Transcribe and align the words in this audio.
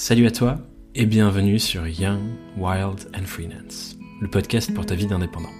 Salut 0.00 0.28
à 0.28 0.30
toi 0.30 0.58
et 0.94 1.06
bienvenue 1.06 1.58
sur 1.58 1.84
Young, 1.88 2.20
Wild 2.56 3.10
and 3.16 3.24
Freelance, 3.26 3.98
le 4.20 4.28
podcast 4.28 4.72
pour 4.72 4.86
ta 4.86 4.94
vie 4.94 5.08
d'indépendant. 5.08 5.50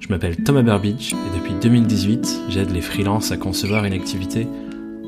Je 0.00 0.08
m'appelle 0.08 0.42
Thomas 0.42 0.62
Burbidge 0.62 1.12
et 1.12 1.38
depuis 1.38 1.54
2018, 1.62 2.46
j'aide 2.48 2.70
les 2.72 2.80
freelances 2.80 3.30
à 3.30 3.36
concevoir 3.36 3.84
une 3.84 3.92
activité 3.92 4.48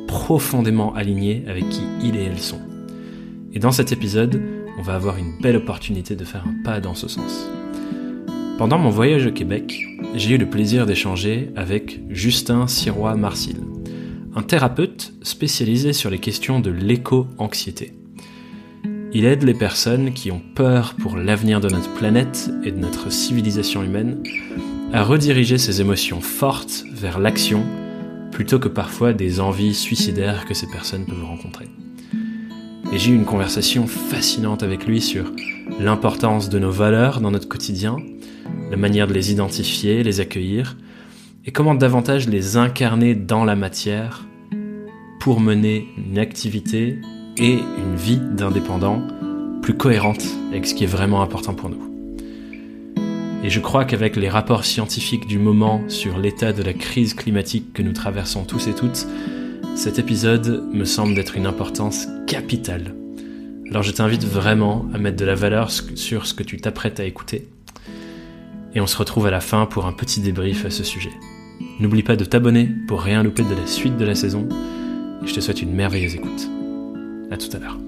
profondément 0.06 0.94
alignée 0.94 1.42
avec 1.48 1.68
qui 1.70 1.82
ils 2.00 2.14
et 2.14 2.22
elles 2.22 2.38
sont. 2.38 2.60
Et 3.52 3.58
dans 3.58 3.72
cet 3.72 3.90
épisode, 3.90 4.40
on 4.78 4.82
va 4.82 4.94
avoir 4.94 5.16
une 5.16 5.36
belle 5.40 5.56
opportunité 5.56 6.14
de 6.14 6.24
faire 6.24 6.44
un 6.46 6.62
pas 6.62 6.78
dans 6.80 6.94
ce 6.94 7.08
sens. 7.08 7.48
Pendant 8.58 8.78
mon 8.78 8.90
voyage 8.90 9.26
au 9.26 9.32
Québec, 9.32 9.82
j'ai 10.14 10.36
eu 10.36 10.38
le 10.38 10.48
plaisir 10.48 10.86
d'échanger 10.86 11.50
avec 11.56 12.00
Justin 12.10 12.68
Sirois-Marcil, 12.68 13.56
un 14.36 14.42
thérapeute 14.44 15.14
spécialisé 15.22 15.92
sur 15.92 16.10
les 16.10 16.20
questions 16.20 16.60
de 16.60 16.70
l'éco-anxiété. 16.70 17.92
Il 19.18 19.24
aide 19.24 19.44
les 19.44 19.54
personnes 19.54 20.12
qui 20.12 20.30
ont 20.30 20.42
peur 20.54 20.92
pour 20.92 21.16
l'avenir 21.16 21.58
de 21.62 21.70
notre 21.70 21.90
planète 21.94 22.50
et 22.64 22.70
de 22.70 22.76
notre 22.76 23.10
civilisation 23.10 23.82
humaine 23.82 24.22
à 24.92 25.02
rediriger 25.02 25.56
ces 25.56 25.80
émotions 25.80 26.20
fortes 26.20 26.84
vers 26.92 27.18
l'action 27.18 27.64
plutôt 28.30 28.58
que 28.58 28.68
parfois 28.68 29.14
des 29.14 29.40
envies 29.40 29.72
suicidaires 29.72 30.44
que 30.44 30.52
ces 30.52 30.66
personnes 30.66 31.06
peuvent 31.06 31.24
rencontrer. 31.24 31.64
Et 32.92 32.98
j'ai 32.98 33.10
eu 33.10 33.14
une 33.14 33.24
conversation 33.24 33.86
fascinante 33.86 34.62
avec 34.62 34.86
lui 34.86 35.00
sur 35.00 35.32
l'importance 35.80 36.50
de 36.50 36.58
nos 36.58 36.70
valeurs 36.70 37.22
dans 37.22 37.30
notre 37.30 37.48
quotidien, 37.48 37.96
la 38.70 38.76
manière 38.76 39.06
de 39.06 39.14
les 39.14 39.32
identifier, 39.32 40.02
les 40.02 40.20
accueillir, 40.20 40.76
et 41.46 41.52
comment 41.52 41.74
davantage 41.74 42.28
les 42.28 42.58
incarner 42.58 43.14
dans 43.14 43.46
la 43.46 43.56
matière 43.56 44.26
pour 45.20 45.40
mener 45.40 45.86
une 45.96 46.18
activité 46.18 47.00
et 47.38 47.58
une 47.78 47.96
vie 47.96 48.20
d'indépendant 48.20 49.02
plus 49.66 49.74
cohérente 49.74 50.22
avec 50.50 50.64
ce 50.64 50.76
qui 50.76 50.84
est 50.84 50.86
vraiment 50.86 51.22
important 51.22 51.52
pour 51.52 51.68
nous. 51.68 51.82
Et 53.42 53.50
je 53.50 53.58
crois 53.58 53.84
qu'avec 53.84 54.14
les 54.14 54.28
rapports 54.28 54.64
scientifiques 54.64 55.26
du 55.26 55.40
moment 55.40 55.82
sur 55.88 56.18
l'état 56.18 56.52
de 56.52 56.62
la 56.62 56.72
crise 56.72 57.14
climatique 57.14 57.72
que 57.72 57.82
nous 57.82 57.92
traversons 57.92 58.44
tous 58.44 58.68
et 58.68 58.74
toutes, 58.74 59.08
cet 59.74 59.98
épisode 59.98 60.62
me 60.72 60.84
semble 60.84 61.16
d'être 61.16 61.36
une 61.36 61.46
importance 61.46 62.06
capitale. 62.28 62.94
Alors 63.68 63.82
je 63.82 63.90
t'invite 63.90 64.24
vraiment 64.24 64.86
à 64.94 64.98
mettre 64.98 65.16
de 65.16 65.24
la 65.24 65.34
valeur 65.34 65.72
sur 65.72 66.26
ce 66.26 66.34
que 66.34 66.44
tu 66.44 66.58
t'apprêtes 66.58 67.00
à 67.00 67.04
écouter. 67.04 67.48
Et 68.76 68.80
on 68.80 68.86
se 68.86 68.96
retrouve 68.96 69.26
à 69.26 69.32
la 69.32 69.40
fin 69.40 69.66
pour 69.66 69.86
un 69.86 69.92
petit 69.92 70.20
débrief 70.20 70.64
à 70.64 70.70
ce 70.70 70.84
sujet. 70.84 71.12
N'oublie 71.80 72.04
pas 72.04 72.14
de 72.14 72.24
t'abonner 72.24 72.70
pour 72.86 73.02
rien 73.02 73.24
louper 73.24 73.42
de 73.42 73.60
la 73.60 73.66
suite 73.66 73.96
de 73.96 74.04
la 74.04 74.14
saison. 74.14 74.48
Et 75.24 75.26
je 75.26 75.34
te 75.34 75.40
souhaite 75.40 75.60
une 75.60 75.74
merveilleuse 75.74 76.14
écoute. 76.14 76.48
À 77.32 77.36
tout 77.36 77.48
à 77.52 77.58
l'heure. 77.58 77.85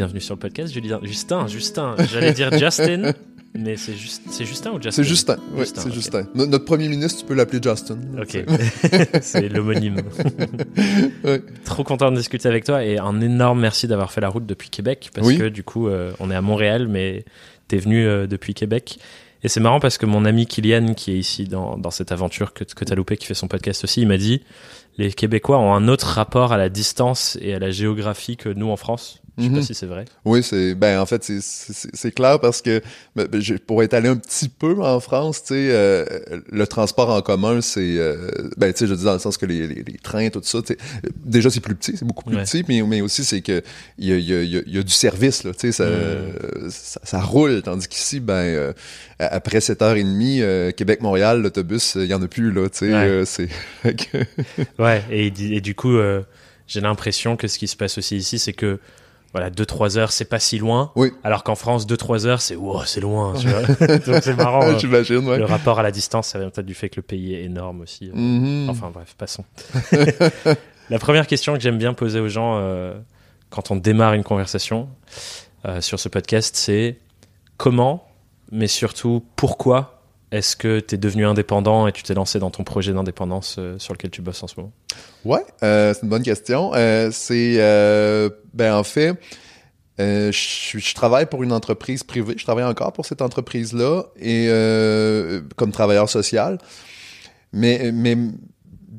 Bienvenue 0.00 0.22
sur 0.22 0.34
le 0.34 0.38
podcast, 0.40 0.72
Justin, 1.02 1.46
Justin, 1.46 1.94
j'allais 2.10 2.32
dire 2.32 2.50
Justin, 2.56 3.12
mais 3.52 3.76
c'est 3.76 3.92
juste, 3.92 4.22
c'est 4.30 4.46
Justin 4.46 4.70
ou 4.70 4.80
Justin? 4.80 4.90
C'est 4.92 5.04
Justin, 5.06 5.36
oui, 5.52 5.66
c'est 5.66 5.92
Justin. 5.92 6.26
Notre 6.34 6.64
premier 6.64 6.88
ministre, 6.88 7.20
tu 7.20 7.26
peux 7.26 7.34
l'appeler 7.34 7.60
Justin. 7.62 7.98
Ok, 8.18 8.42
c'est 9.20 9.48
l'homonyme. 9.50 10.00
Trop 11.66 11.84
content 11.84 12.10
de 12.10 12.16
discuter 12.16 12.48
avec 12.48 12.64
toi 12.64 12.82
et 12.82 12.96
un 12.96 13.20
énorme 13.20 13.60
merci 13.60 13.88
d'avoir 13.88 14.10
fait 14.10 14.22
la 14.22 14.30
route 14.30 14.46
depuis 14.46 14.70
Québec 14.70 15.10
parce 15.14 15.34
que 15.34 15.50
du 15.50 15.64
coup, 15.64 15.88
euh, 15.88 16.12
on 16.18 16.30
est 16.30 16.34
à 16.34 16.40
Montréal, 16.40 16.88
mais 16.88 17.26
t'es 17.68 17.76
venu 17.76 18.06
euh, 18.06 18.26
depuis 18.26 18.54
Québec. 18.54 18.98
Et 19.42 19.48
c'est 19.48 19.60
marrant 19.60 19.80
parce 19.80 19.98
que 19.98 20.06
mon 20.06 20.24
ami 20.24 20.46
Kylian, 20.46 20.94
qui 20.94 21.12
est 21.12 21.18
ici 21.18 21.44
dans, 21.44 21.76
dans 21.76 21.90
cette 21.90 22.10
aventure 22.10 22.54
que, 22.54 22.64
que 22.64 22.84
tu 22.86 22.90
as 22.92 22.96
loupé, 22.96 23.18
qui 23.18 23.26
fait 23.26 23.34
son 23.34 23.48
podcast 23.48 23.84
aussi, 23.84 24.00
il 24.00 24.08
m'a 24.08 24.16
dit 24.16 24.40
les 24.96 25.12
Québécois 25.12 25.58
ont 25.58 25.74
un 25.74 25.88
autre 25.88 26.06
rapport 26.06 26.52
à 26.52 26.56
la 26.56 26.70
distance 26.70 27.38
et 27.40 27.54
à 27.54 27.58
la 27.58 27.70
géographie 27.70 28.38
que 28.38 28.48
nous 28.48 28.70
en 28.70 28.76
France. 28.76 29.20
Je 29.40 29.46
sais 29.46 29.50
pas 29.50 29.56
mhm. 29.56 29.62
si 29.62 29.74
c'est 29.74 29.86
vrai. 29.86 30.04
Oui, 30.24 30.42
c'est 30.42 30.74
ben 30.74 31.00
en 31.00 31.06
fait 31.06 31.24
c'est 31.24 32.10
clair 32.12 32.40
parce 32.40 32.60
que 32.60 32.82
ben, 33.16 33.26
ben 33.26 33.42
pour 33.66 33.82
être 33.82 33.94
allé 33.94 34.08
un 34.08 34.16
petit 34.16 34.48
peu 34.48 34.82
en 34.82 35.00
France, 35.00 35.42
tu 35.42 35.54
sais, 35.54 35.68
euh, 35.70 36.04
le 36.50 36.66
transport 36.66 37.10
en 37.10 37.22
commun, 37.22 37.60
c'est 37.60 37.96
euh, 37.98 38.30
ben 38.56 38.72
tu 38.72 38.80
sais, 38.80 38.86
je 38.86 38.94
dis 38.94 39.04
dans 39.04 39.14
le 39.14 39.18
sens 39.18 39.38
que 39.38 39.46
les, 39.46 39.66
les, 39.66 39.84
trains, 40.02 40.28
tout 40.28 40.40
ça, 40.42 40.58
déjà 41.16 41.50
c'est 41.50 41.60
plus 41.60 41.74
petit, 41.74 41.96
c'est 41.96 42.04
beaucoup 42.04 42.24
plus 42.24 42.36
petit, 42.36 42.64
mais, 42.68 42.82
mais 42.82 43.00
aussi 43.00 43.24
c'est 43.24 43.40
que 43.40 43.62
il 43.98 44.08
y 44.08 44.12
a, 44.12 44.18
y, 44.18 44.56
a, 44.56 44.62
y 44.66 44.78
a, 44.78 44.82
du 44.82 44.92
service 44.92 45.44
là, 45.44 45.52
tu 45.52 45.60
sais, 45.60 45.72
ça, 45.72 45.86
mm. 45.86 46.70
ça, 46.70 47.00
ça, 47.02 47.20
roule, 47.20 47.62
tandis 47.62 47.88
qu'ici, 47.88 48.20
ben 48.20 48.34
euh, 48.34 48.72
après 49.18 49.58
7h30, 49.58 50.40
euh, 50.40 50.72
Québec-Montréal, 50.72 51.42
l'autobus, 51.42 51.94
il 51.96 52.06
y 52.06 52.14
en 52.14 52.22
a 52.22 52.28
plus 52.28 52.52
là, 52.52 52.68
tu 52.68 52.90
sais, 52.90 53.24
c'est. 53.24 53.48
ouais, 54.78 55.02
et, 55.10 55.26
et, 55.26 55.60
du 55.60 55.74
coup, 55.74 55.96
j'ai 56.66 56.80
l'impression 56.80 57.36
que 57.36 57.48
ce 57.48 57.58
qui 57.58 57.66
se 57.66 57.76
passe 57.76 57.98
aussi 57.98 58.16
ici, 58.16 58.38
c'est 58.38 58.52
que 58.52 58.78
voilà, 59.32 59.50
2-3 59.50 59.96
heures, 59.96 60.10
c'est 60.10 60.24
pas 60.24 60.40
si 60.40 60.58
loin. 60.58 60.90
Oui. 60.96 61.12
Alors 61.22 61.44
qu'en 61.44 61.54
France, 61.54 61.86
2-3 61.86 62.26
heures, 62.26 62.40
c'est 62.40 62.56
wow, 62.56 62.84
c'est 62.84 63.00
loin. 63.00 63.34
Tu 63.34 63.46
vois 63.46 63.62
Donc 63.98 64.22
c'est 64.22 64.36
marrant. 64.36 64.62
Hein. 64.62 64.78
J'imagine, 64.78 65.18
ouais. 65.28 65.38
Le 65.38 65.44
rapport 65.44 65.78
à 65.78 65.82
la 65.82 65.92
distance, 65.92 66.28
ça 66.28 66.38
vient 66.38 66.50
peut-être 66.50 66.66
du 66.66 66.74
fait 66.74 66.88
que 66.88 66.96
le 66.96 67.02
pays 67.02 67.34
est 67.34 67.44
énorme 67.44 67.80
aussi. 67.80 68.10
Mm-hmm. 68.10 68.68
Enfin 68.68 68.90
bref, 68.92 69.14
passons. 69.16 69.44
la 70.90 70.98
première 70.98 71.28
question 71.28 71.54
que 71.54 71.60
j'aime 71.60 71.78
bien 71.78 71.94
poser 71.94 72.18
aux 72.18 72.28
gens 72.28 72.58
euh, 72.58 72.98
quand 73.50 73.70
on 73.70 73.76
démarre 73.76 74.14
une 74.14 74.24
conversation 74.24 74.88
euh, 75.64 75.80
sur 75.80 76.00
ce 76.00 76.08
podcast, 76.08 76.56
c'est 76.56 76.98
comment, 77.56 78.08
mais 78.50 78.66
surtout 78.66 79.24
pourquoi 79.36 79.99
est-ce 80.32 80.56
que 80.56 80.80
tu 80.80 80.94
es 80.94 80.98
devenu 80.98 81.26
indépendant 81.26 81.86
et 81.86 81.92
tu 81.92 82.02
t'es 82.02 82.14
lancé 82.14 82.38
dans 82.38 82.50
ton 82.50 82.64
projet 82.64 82.92
d'indépendance 82.92 83.56
euh, 83.58 83.78
sur 83.78 83.94
lequel 83.94 84.10
tu 84.10 84.22
bosses 84.22 84.42
en 84.42 84.46
ce 84.46 84.54
moment? 84.58 84.72
Ouais, 85.24 85.44
euh, 85.62 85.92
c'est 85.92 86.02
une 86.02 86.08
bonne 86.08 86.22
question. 86.22 86.72
Euh, 86.74 87.10
c'est 87.12 87.56
euh, 87.58 88.30
ben 88.54 88.74
en 88.74 88.84
fait, 88.84 89.14
euh, 90.00 90.32
je, 90.32 90.78
je, 90.78 90.94
travaille 90.94 91.26
pour 91.26 91.42
une 91.42 91.52
entreprise 91.52 92.04
privée. 92.04 92.34
Je 92.36 92.44
travaille 92.44 92.64
encore 92.64 92.92
pour 92.92 93.06
cette 93.06 93.22
entreprise-là 93.22 94.04
et 94.20 94.48
comme 95.56 95.72
travailleur 95.72 96.08
social. 96.08 96.58
Mais 97.52 97.90
mais 97.92 98.16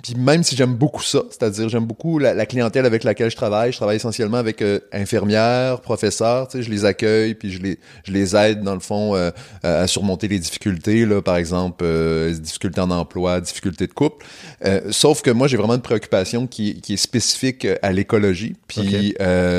puis 0.01 0.15
même 0.15 0.43
si 0.43 0.55
j'aime 0.55 0.73
beaucoup 0.73 1.03
ça, 1.03 1.23
c'est-à-dire 1.29 1.69
j'aime 1.69 1.85
beaucoup 1.85 2.17
la, 2.17 2.45
clientèle 2.45 2.85
avec 2.85 3.03
laquelle 3.03 3.29
je 3.29 3.35
travaille, 3.35 3.71
je 3.71 3.77
travaille 3.77 3.97
essentiellement 3.97 4.37
avec 4.37 4.61
euh, 4.61 4.79
infirmières, 4.91 5.81
professeurs, 5.81 6.47
tu 6.47 6.57
sais, 6.57 6.63
je 6.63 6.69
les 6.69 6.85
accueille 6.85 7.35
puis 7.35 7.51
je 7.51 7.61
les 7.61 7.79
je 8.03 8.11
les 8.11 8.35
aide 8.35 8.63
dans 8.63 8.73
le 8.73 8.79
fond 8.79 9.15
euh, 9.15 9.31
à 9.63 9.87
surmonter 9.87 10.27
les 10.27 10.39
difficultés 10.39 11.05
là, 11.05 11.21
par 11.21 11.37
exemple 11.37 11.83
euh, 11.83 12.33
difficultés 12.33 12.81
en 12.81 12.89
emploi, 12.89 13.41
difficultés 13.41 13.87
de 13.87 13.93
couple. 13.93 14.25
Euh, 14.65 14.81
sauf 14.91 15.21
que 15.21 15.29
moi 15.29 15.47
j'ai 15.47 15.57
vraiment 15.57 15.75
une 15.75 15.81
préoccupation 15.81 16.47
qui, 16.47 16.81
qui 16.81 16.93
est 16.93 16.97
spécifique 16.97 17.67
à 17.81 17.91
l'écologie, 17.91 18.55
puis 18.67 19.15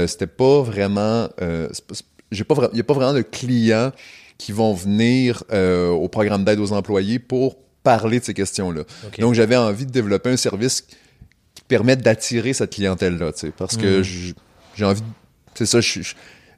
c'était 0.06 0.26
pas 0.26 0.62
vraiment 0.62 1.28
j'ai 2.30 2.44
pas 2.44 2.54
il 2.72 2.78
y 2.78 2.80
a 2.80 2.84
pas 2.84 2.94
vraiment 2.94 3.14
de 3.14 3.22
clients 3.22 3.92
qui 4.38 4.52
vont 4.52 4.74
venir 4.74 5.44
au 5.52 6.08
programme 6.08 6.44
d'aide 6.44 6.58
aux 6.58 6.72
employés 6.72 7.18
pour 7.18 7.56
parler 7.82 8.20
de 8.20 8.24
ces 8.24 8.34
questions-là. 8.34 8.82
Donc, 9.18 9.34
j'avais 9.34 9.56
envie 9.56 9.86
de 9.86 9.90
développer 9.90 10.30
un 10.30 10.36
service 10.36 10.82
qui 11.54 11.62
permette 11.66 12.02
d'attirer 12.02 12.52
cette 12.52 12.72
clientèle-là, 12.72 13.32
parce 13.56 13.76
que 13.76 14.00
hmm. 14.00 14.34
j'ai 14.74 14.84
envie, 14.84 15.02
c'est 15.54 15.66
ça, 15.66 15.80
je, 15.80 16.00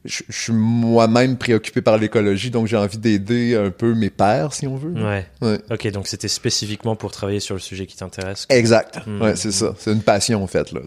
je, 0.05 0.23
suis 0.29 0.53
moi-même 0.53 1.37
préoccupé 1.37 1.81
par 1.81 1.97
l'écologie, 1.97 2.51
donc 2.51 2.67
j'ai 2.67 2.77
envie 2.77 2.99
d'aider 2.99 3.57
un 3.57 3.71
peu 3.71 3.95
mes 3.95 4.11
pères, 4.11 4.53
si 4.53 4.67
on 4.67 4.77
veut. 4.77 4.93
Ouais. 4.93 5.27
Ok, 5.71 5.91
donc 5.93 6.07
c'était 6.07 6.29
spécifiquement 6.29 6.95
pour 6.95 7.11
travailler 7.11 7.41
sur 7.41 7.55
le 7.55 7.61
sujet 7.61 7.87
qui 7.87 7.97
t'intéresse. 7.97 8.47
Exact. 8.51 8.99
Hmm. 9.07 9.23
Ouais, 9.23 9.37
c'est 9.37 9.53
ça. 9.53 9.75
C'est 9.79 9.93
une 9.93 10.03
passion, 10.03 10.43
en 10.43 10.47
fait. 10.47 10.73
Là, 10.73 10.81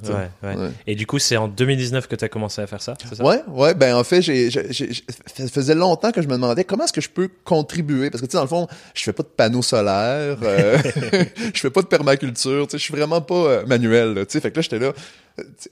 ouais, 0.43 0.55
ouais. 0.55 0.69
Et 0.85 0.95
du 0.95 1.07
coup, 1.07 1.19
c'est 1.19 1.37
en 1.37 1.47
2019 1.47 2.07
que 2.07 2.15
tu 2.15 2.25
as 2.25 2.29
commencé 2.29 2.61
à 2.61 2.67
faire 2.67 2.81
ça, 2.81 2.93
c'est 3.09 3.15
ça? 3.15 3.23
Ouais, 3.23 3.41
ouais. 3.47 3.73
Ben, 3.73 3.95
en 3.95 4.03
fait, 4.03 4.21
j'ai, 4.21 4.51
ça 4.51 5.47
faisait 5.51 5.75
longtemps 5.75 6.11
que 6.11 6.21
je 6.21 6.27
me 6.27 6.33
demandais 6.33 6.63
comment 6.63 6.83
est-ce 6.83 6.93
que 6.93 7.01
je 7.01 7.09
peux 7.09 7.29
contribuer. 7.43 8.09
Parce 8.09 8.21
que, 8.21 8.27
tu 8.27 8.31
sais, 8.31 8.37
dans 8.37 8.43
le 8.43 8.49
fond, 8.49 8.67
je 8.93 9.03
fais 9.03 9.13
pas 9.13 9.23
de 9.23 9.29
panneaux 9.29 9.61
solaires, 9.61 10.37
euh, 10.43 10.77
je 11.53 11.59
fais 11.59 11.71
pas 11.71 11.81
de 11.81 11.87
permaculture, 11.87 12.67
tu 12.67 12.71
sais, 12.71 12.77
je 12.77 12.83
suis 12.83 12.93
vraiment 12.93 13.21
pas 13.21 13.35
euh, 13.35 13.65
manuel, 13.65 14.25
tu 14.27 14.33
sais. 14.33 14.41
Fait 14.41 14.51
que 14.51 14.57
là, 14.57 14.61
j'étais 14.61 14.79
là, 14.79 14.93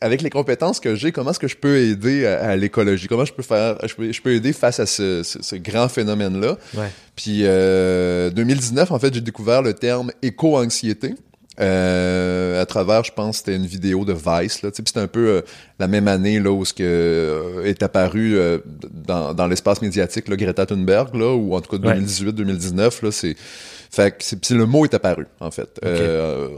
avec 0.02 0.22
les 0.22 0.30
compétences 0.30 0.80
que 0.80 0.96
j'ai, 0.96 1.12
comment 1.12 1.32
est-ce 1.32 1.40
que 1.40 1.48
je 1.48 1.56
peux 1.56 1.78
aider 1.78 2.26
à, 2.26 2.56
l'écologie? 2.56 3.08
Comment 3.08 3.26
je 3.26 3.34
peux 3.34 3.44
faire, 3.44 3.78
je 3.88 3.96
peux, 3.96 4.12
je 4.12 4.22
peux 4.22 4.34
aider 4.34 4.54
face 4.54 4.80
à 4.80 4.86
ce, 4.86 5.24
ce, 5.24 5.56
grand 5.56 5.90
phénomène-là? 5.90 6.58
Ouais. 6.76 6.92
Puis, 7.16 7.42
euh, 7.44 8.30
2019, 8.30 8.92
en 8.92 9.00
fait, 9.00 9.14
j'ai 9.14 9.22
découvert 9.22 9.62
le 9.62 9.74
terme 9.74 10.12
éco-anxiété. 10.22 11.16
Euh, 11.60 12.62
à 12.62 12.66
travers, 12.66 13.04
je 13.04 13.12
pense, 13.12 13.38
c'était 13.38 13.56
une 13.56 13.66
vidéo 13.66 14.06
de 14.06 14.14
Vice. 14.14 14.62
Là, 14.62 14.70
c'était 14.74 15.00
un 15.00 15.08
peu 15.08 15.28
euh, 15.28 15.42
la 15.80 15.88
même 15.88 16.08
année 16.08 16.40
là 16.40 16.52
où 16.52 16.66
ce 16.66 16.74
que 16.74 16.84
euh, 16.84 17.64
est 17.64 17.82
apparu 17.82 18.36
euh, 18.36 18.60
dans, 18.92 19.34
dans 19.34 19.48
l'espace 19.48 19.82
médiatique 19.82 20.28
là, 20.28 20.36
Greta 20.36 20.66
Thunberg, 20.66 21.16
là, 21.16 21.34
ou 21.34 21.56
en 21.56 21.62
tout 21.62 21.78
cas 21.78 21.96
2018-2019. 21.96 23.06
Là, 23.06 23.12
c'est 23.12 23.36
fait 23.92 24.12
que 24.12 24.54
le 24.54 24.66
mot 24.66 24.84
est 24.84 24.94
apparu 24.94 25.26
en 25.40 25.52
fait. 25.52 25.80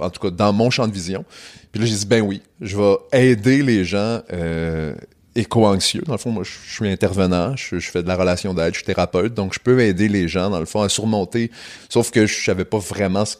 en 0.01 0.09
tout 0.09 0.21
cas, 0.21 0.29
dans 0.31 0.53
mon 0.53 0.69
champ 0.69 0.87
de 0.87 0.93
vision. 0.93 1.23
Puis 1.71 1.81
là, 1.81 1.87
j'ai 1.87 1.95
dit, 1.95 2.05
ben 2.05 2.21
oui, 2.21 2.41
je 2.61 2.77
vais 2.77 2.95
aider 3.11 3.61
les 3.61 3.85
gens 3.85 4.21
euh, 4.33 4.95
éco-anxieux. 5.35 6.01
Dans 6.05 6.13
le 6.13 6.17
fond, 6.17 6.31
moi, 6.31 6.43
je 6.43 6.73
suis 6.73 6.89
intervenant, 6.89 7.55
je, 7.55 7.79
fais 7.79 8.01
de 8.01 8.07
la 8.07 8.15
relation 8.15 8.53
d'aide, 8.53 8.73
je 8.73 8.79
suis 8.79 8.85
thérapeute, 8.85 9.33
donc 9.33 9.53
je 9.53 9.59
peux 9.59 9.79
aider 9.79 10.07
les 10.07 10.27
gens, 10.27 10.49
dans 10.49 10.59
le 10.59 10.65
fond, 10.65 10.81
à 10.81 10.89
surmonter. 10.89 11.51
Sauf 11.89 12.11
que 12.11 12.25
je 12.25 12.43
savais 12.43 12.65
pas 12.65 12.79
vraiment 12.79 13.25
ce 13.25 13.35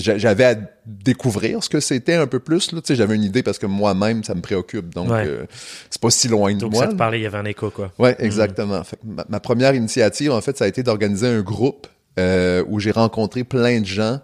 j'avais 0.00 0.44
à 0.44 0.54
découvrir 0.86 1.62
ce 1.62 1.68
que 1.68 1.80
c'était 1.80 2.14
un 2.14 2.26
peu 2.26 2.38
plus. 2.38 2.72
Là. 2.72 2.80
J'avais 2.88 3.14
une 3.14 3.24
idée 3.24 3.42
parce 3.42 3.58
que 3.58 3.66
moi-même, 3.66 4.24
ça 4.24 4.34
me 4.34 4.40
préoccupe. 4.40 4.94
Donc, 4.94 5.10
euh, 5.10 5.44
c'est 5.90 6.00
pas 6.00 6.10
si 6.10 6.28
loin 6.28 6.54
de 6.54 6.58
donc 6.58 6.72
moi. 6.72 6.82
Donc, 6.82 6.90
ça 6.90 6.94
te 6.94 6.98
parlait, 6.98 7.20
il 7.20 7.22
y 7.22 7.26
avait 7.26 7.38
un 7.38 7.44
écho, 7.44 7.70
quoi. 7.70 7.92
Ouais, 7.98 8.12
hmm. 8.12 8.24
exactement. 8.24 8.82
ma, 9.28 9.40
première 9.40 9.74
initiative, 9.74 10.32
en 10.32 10.40
fait, 10.40 10.56
ça 10.56 10.64
a 10.64 10.68
été 10.68 10.82
d'organiser 10.82 11.26
un 11.26 11.40
groupe 11.42 11.86
euh, 12.18 12.64
où 12.68 12.80
j'ai 12.80 12.90
rencontré 12.90 13.44
plein 13.44 13.80
de 13.80 13.86
gens 13.86 14.20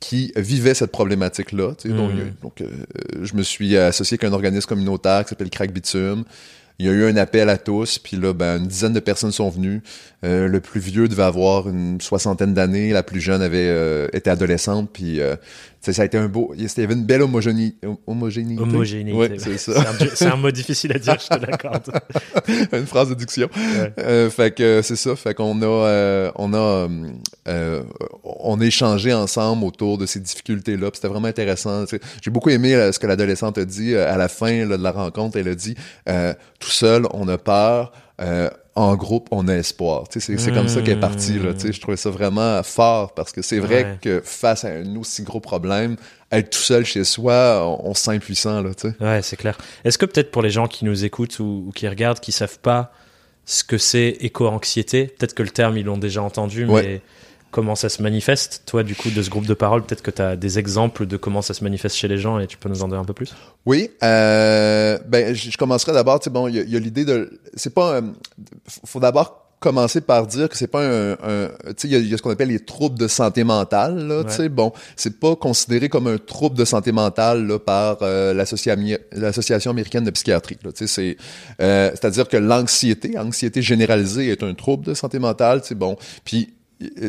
qui 0.00 0.32
vivaient 0.36 0.74
cette 0.74 0.92
problématique-là. 0.92 1.74
Donc, 1.84 2.12
hmm. 2.12 2.32
donc 2.42 2.60
euh, 2.60 2.68
je 3.22 3.34
me 3.34 3.42
suis 3.42 3.76
associé 3.76 4.16
avec 4.20 4.30
un 4.30 4.32
organisme 4.32 4.68
communautaire 4.68 5.24
qui 5.24 5.30
s'appelle 5.30 5.50
Crack 5.50 5.72
Bitume. 5.72 6.24
Il 6.80 6.86
y 6.86 6.88
a 6.88 6.92
eu 6.92 7.04
un 7.04 7.16
appel 7.16 7.48
à 7.48 7.58
tous, 7.58 7.98
puis 7.98 8.16
là, 8.16 8.32
ben, 8.32 8.58
une 8.58 8.68
dizaine 8.68 8.92
de 8.92 9.00
personnes 9.00 9.32
sont 9.32 9.50
venues. 9.50 9.82
Euh, 10.24 10.46
le 10.46 10.60
plus 10.60 10.80
vieux 10.80 11.08
devait 11.08 11.24
avoir 11.24 11.68
une 11.68 12.00
soixantaine 12.00 12.54
d'années, 12.54 12.92
la 12.92 13.02
plus 13.02 13.20
jeune 13.20 13.42
avait 13.42 13.68
euh, 13.68 14.06
été 14.12 14.30
adolescente, 14.30 14.88
puis 14.92 15.20
euh, 15.86 15.92
ça 15.92 16.02
a 16.02 16.04
été 16.04 16.18
un 16.18 16.28
beau. 16.28 16.52
Il 16.56 16.62
y 16.62 16.80
avait 16.80 16.94
une 16.94 17.04
belle 17.04 17.22
homogénéité. 17.22 17.86
Homogénéité. 18.06 18.62
Homogénéité. 18.62 19.38
c'est 19.38 19.58
ça. 19.58 19.84
C'est 20.14 20.26
un, 20.26 20.36
mot 20.36 20.50
difficile 20.50 20.92
à 20.92 20.98
dire, 20.98 21.16
je 21.20 21.36
te 21.36 21.40
l'accorde. 21.40 21.90
une 22.72 22.86
phrase 22.86 23.08
de 23.08 23.14
diction. 23.14 23.48
Euh, 23.98 24.30
fait 24.30 24.54
que 24.54 24.82
c'est 24.82 24.96
ça. 24.96 25.16
Fait 25.16 25.34
qu'on 25.34 25.62
a, 25.62 25.66
euh, 25.66 26.30
on 26.36 26.52
a, 26.54 26.88
euh, 27.48 27.82
on 28.24 28.60
a 28.60 28.64
échangé 28.64 29.12
ensemble 29.12 29.64
autour 29.64 29.98
de 29.98 30.06
ces 30.06 30.20
difficultés-là. 30.20 30.90
C'était 30.92 31.08
vraiment 31.08 31.28
intéressant. 31.28 31.84
J'ai 32.22 32.30
beaucoup 32.30 32.50
aimé 32.50 32.90
ce 32.92 32.98
que 32.98 33.06
l'adolescente 33.06 33.58
a 33.58 33.64
dit 33.64 33.94
à 33.96 34.16
la 34.16 34.28
fin 34.28 34.66
de 34.66 34.74
la 34.74 34.90
rencontre. 34.90 35.38
Elle 35.38 35.48
a 35.48 35.54
dit 35.54 35.74
tout 36.58 36.70
seul, 36.70 37.06
on 37.12 37.28
a 37.28 37.38
peur 37.38 37.92
en 38.74 38.94
groupe, 38.96 39.28
on 39.32 39.48
a 39.48 39.54
espoir. 39.54 40.04
C'est 40.10 40.52
comme 40.52 40.68
ça 40.68 40.80
qu'elle 40.82 40.98
est 40.98 41.00
partie. 41.00 41.38
Là, 41.38 41.50
je 41.58 41.80
trouvais 41.80 41.96
ça 41.96 42.10
vraiment 42.10 42.62
fort 42.62 43.12
parce 43.12 43.32
que 43.32 43.42
c'est 43.42 43.58
vrai 43.58 43.98
que 44.00 44.20
face 44.24 44.64
à 44.64 44.68
un 44.68 44.96
aussi 44.96 45.22
gros 45.22 45.40
problème, 45.40 45.96
être 46.30 46.50
tout 46.50 46.60
seul 46.60 46.84
chez 46.84 47.04
soi, 47.04 47.64
on, 47.82 47.94
se 47.94 48.04
sent 48.04 48.10
impuissant. 48.12 48.62
Là, 48.62 48.70
ouais, 49.00 49.22
c'est 49.22 49.36
clair. 49.36 49.58
Est-ce 49.84 49.98
que 49.98 50.06
peut-être 50.06 50.30
pour 50.30 50.42
les 50.42 50.50
gens 50.50 50.68
qui 50.68 50.84
nous 50.84 51.04
écoutent 51.04 51.38
ou, 51.40 51.72
qui 51.74 51.88
regardent, 51.88 52.20
qui 52.20 52.32
savent 52.32 52.58
pas 52.60 52.92
ce 53.46 53.64
que 53.64 53.78
c'est 53.78 54.16
éco-anxiété, 54.20 55.06
peut-être 55.06 55.34
que 55.34 55.42
le 55.42 55.48
terme, 55.48 55.78
ils 55.78 55.84
l'ont 55.84 55.98
déjà 55.98 56.22
entendu, 56.22 56.66
mais 56.66 57.00
comment 57.50 57.74
ça 57.74 57.88
se 57.88 58.02
manifeste 58.02 58.62
Toi, 58.66 58.82
du 58.82 58.94
coup, 58.94 59.10
de 59.10 59.22
ce 59.22 59.30
groupe 59.30 59.46
de 59.46 59.54
parole, 59.54 59.82
peut-être 59.84 60.02
que 60.02 60.10
tu 60.10 60.22
as 60.22 60.36
des 60.36 60.58
exemples 60.58 61.06
de 61.06 61.16
comment 61.16 61.42
ça 61.42 61.54
se 61.54 61.64
manifeste 61.64 61.96
chez 61.96 62.08
les 62.08 62.18
gens 62.18 62.38
et 62.38 62.46
tu 62.46 62.56
peux 62.56 62.68
nous 62.68 62.82
en 62.82 62.88
dire 62.88 62.98
un 62.98 63.04
peu 63.04 63.14
plus? 63.14 63.34
Oui. 63.66 63.90
Euh, 64.02 64.98
ben, 65.06 65.34
je, 65.34 65.56
commencerai 65.56 65.92
d'abord, 65.92 66.20
tu 66.20 66.24
sais, 66.24 66.30
bon, 66.30 66.48
il 66.48 66.56
y, 66.56 66.76
a, 66.76 66.78
l'idée 66.78 67.04
de... 67.04 67.40
C'est 67.54 67.74
pas... 67.74 68.00
faut 68.84 69.00
d'abord 69.00 69.48
commencer 69.60 70.00
par 70.00 70.26
dire 70.26 70.48
que 70.48 70.56
c'est 70.56 70.68
pas 70.68 70.84
un, 70.86 71.16
tu 71.16 71.72
sais 71.76 71.88
il 71.88 72.08
y, 72.08 72.14
a 72.14 72.16
ce 72.16 72.22
qu'on 72.22 72.30
appelle 72.30 72.48
les 72.48 72.60
troubles 72.60 72.96
de 72.96 73.08
santé 73.08 73.42
mentale 73.42 74.06
là 74.06 74.22
tu 74.22 74.30
sais 74.30 74.48
bon 74.48 74.72
c'est 74.94 75.18
pas 75.18 75.34
considéré 75.34 75.88
comme 75.88 76.06
un 76.06 76.18
trouble 76.18 76.56
de 76.56 76.64
santé 76.64 76.92
mentale 76.92 77.46
là, 77.46 77.58
par 77.58 77.98
euh, 78.02 78.32
l'association 78.32 79.70
américaine 79.70 80.04
de 80.04 80.10
psychiatrie 80.10 80.58
tu 80.62 80.70
sais 80.74 80.86
c'est 80.86 81.16
euh, 81.60 81.90
c'est-à-dire 81.90 82.28
que 82.28 82.36
l'anxiété 82.36 83.18
anxiété 83.18 83.60
généralisée 83.60 84.28
est 84.28 84.44
un 84.44 84.54
trouble 84.54 84.86
de 84.86 84.94
santé 84.94 85.18
mentale 85.18 85.62
tu 85.62 85.68
sais 85.68 85.74
bon 85.74 85.96
puis 86.24 86.54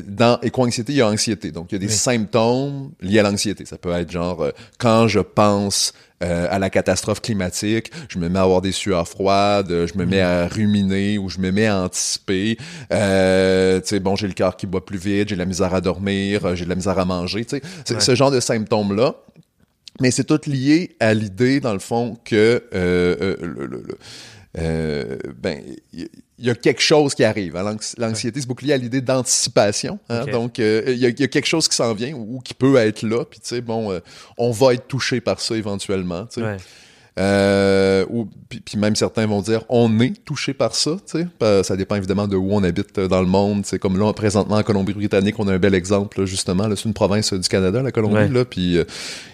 dans 0.08 0.40
éco-anxiété, 0.42 0.94
il 0.94 0.98
y 0.98 1.02
a 1.02 1.08
anxiété. 1.08 1.52
Donc, 1.52 1.72
il 1.72 1.76
y 1.76 1.78
a 1.78 1.80
des 1.80 1.94
symptômes 1.94 2.92
liés 3.02 3.20
à 3.20 3.24
l'anxiété. 3.24 3.66
Ça 3.66 3.78
peut 3.78 3.92
être 3.92 4.12
genre, 4.12 4.42
euh, 4.42 4.52
quand 4.78 5.08
je 5.08 5.20
pense 5.20 5.94
euh, 6.24 6.48
à 6.50 6.60
la 6.60 6.70
catastrophe 6.70 7.22
climatique, 7.22 7.92
je 8.10 8.18
me 8.18 8.30
mets 8.30 8.40
à 8.40 8.44
avoir 8.44 8.62
des 8.62 8.72
sueurs 8.72 9.08
froides, 9.08 9.70
je 9.70 9.98
me 9.98 10.06
mets 10.06 10.22
à 10.22 10.48
ruminer 10.48 11.18
ou 11.18 11.30
je 11.30 11.40
me 11.40 11.52
mets 11.52 11.68
à 11.68 11.82
anticiper. 11.82 12.58
Euh, 12.92 13.80
tu 13.80 13.88
sais, 13.88 14.00
bon, 14.00 14.16
j'ai 14.16 14.28
le 14.28 14.34
cœur 14.34 14.58
qui 14.58 14.66
bat 14.66 14.82
plus 14.82 14.98
vite, 14.98 15.30
j'ai 15.30 15.36
la 15.36 15.46
misère 15.46 15.74
à 15.74 15.82
dormir, 15.82 16.56
j'ai 16.56 16.66
de 16.66 16.70
la 16.70 16.76
misère 16.76 16.98
à 16.98 17.06
manger. 17.06 17.46
Tu 17.46 17.62
sais, 17.86 18.00
ce 18.00 18.16
genre 18.16 18.32
de 18.32 18.40
symptômes-là. 18.40 19.16
Mais 20.02 20.12
c'est 20.12 20.24
tout 20.24 20.40
lié 20.46 20.96
à 21.00 21.14
l'idée, 21.14 21.60
dans 21.60 21.74
le 21.74 21.80
fond, 21.80 22.18
que 22.24 22.64
euh, 22.74 23.36
le, 23.42 23.84
euh, 24.58 25.18
ben 25.38 25.62
il 26.40 26.46
y 26.48 26.50
a 26.50 26.56
quelque 26.56 26.82
chose 26.82 27.14
qui 27.14 27.24
arrive. 27.24 27.56
Hein. 27.58 27.78
L'anxiété, 27.98 28.40
c'est 28.40 28.48
beaucoup 28.48 28.64
lié 28.64 28.74
à 28.74 28.78
l'idée 28.78 29.02
d'anticipation. 29.02 30.00
Hein. 30.10 30.26
Donc, 30.32 30.60
euh, 30.60 30.84
il 30.88 30.98
y, 30.98 31.06
a 31.06 31.12
quelque 31.12 31.48
chose 31.48 31.68
qui 31.68 31.76
s'en 31.76 31.94
vient 31.94 32.14
ou, 32.14 32.40
qui 32.40 32.54
peut 32.54 32.78
être 32.78 33.04
là. 33.04 33.26
Puis, 33.26 33.40
tu 33.40 33.48
sais, 33.50 33.62
bon, 33.62 33.92
euh, 33.92 34.00
on 34.38 34.52
va 34.52 34.74
être 34.74 34.88
touché 34.88 35.20
par 35.20 35.42
ça 35.42 35.56
éventuellement. 35.56 36.26
Tu 36.26 36.42
sais. 36.42 36.58
Euh, 37.18 38.06
ou 38.10 38.30
puis 38.48 38.78
même 38.78 38.96
certains 38.96 39.26
vont 39.26 39.42
dire 39.42 39.64
on 39.68 40.00
est 40.00 40.24
touché 40.24 40.54
par 40.54 40.74
ça, 40.74 40.92
tu 41.06 41.20
sais. 41.42 41.64
Ça 41.64 41.76
dépend 41.76 41.96
évidemment 41.96 42.30
de 42.30 42.38
où 42.38 42.54
on 42.54 42.64
habite 42.64 42.98
dans 42.98 43.20
le 43.20 43.28
monde. 43.28 43.66
C'est 43.66 43.78
comme 43.78 44.00
là 44.00 44.14
présentement 44.14 44.56
en 44.56 44.64
Colombie-Britannique, 44.64 45.38
on 45.38 45.48
a 45.50 45.54
un 45.54 45.60
bel 45.60 45.76
exemple 45.76 46.24
justement. 46.26 46.70
c'est 46.70 46.86
une 46.86 46.94
province 46.94 47.34
du 47.34 47.50
Canada, 47.50 47.82
la 47.82 47.92
Colombie 47.92 48.32
là. 48.32 48.46
Puis 48.46 48.78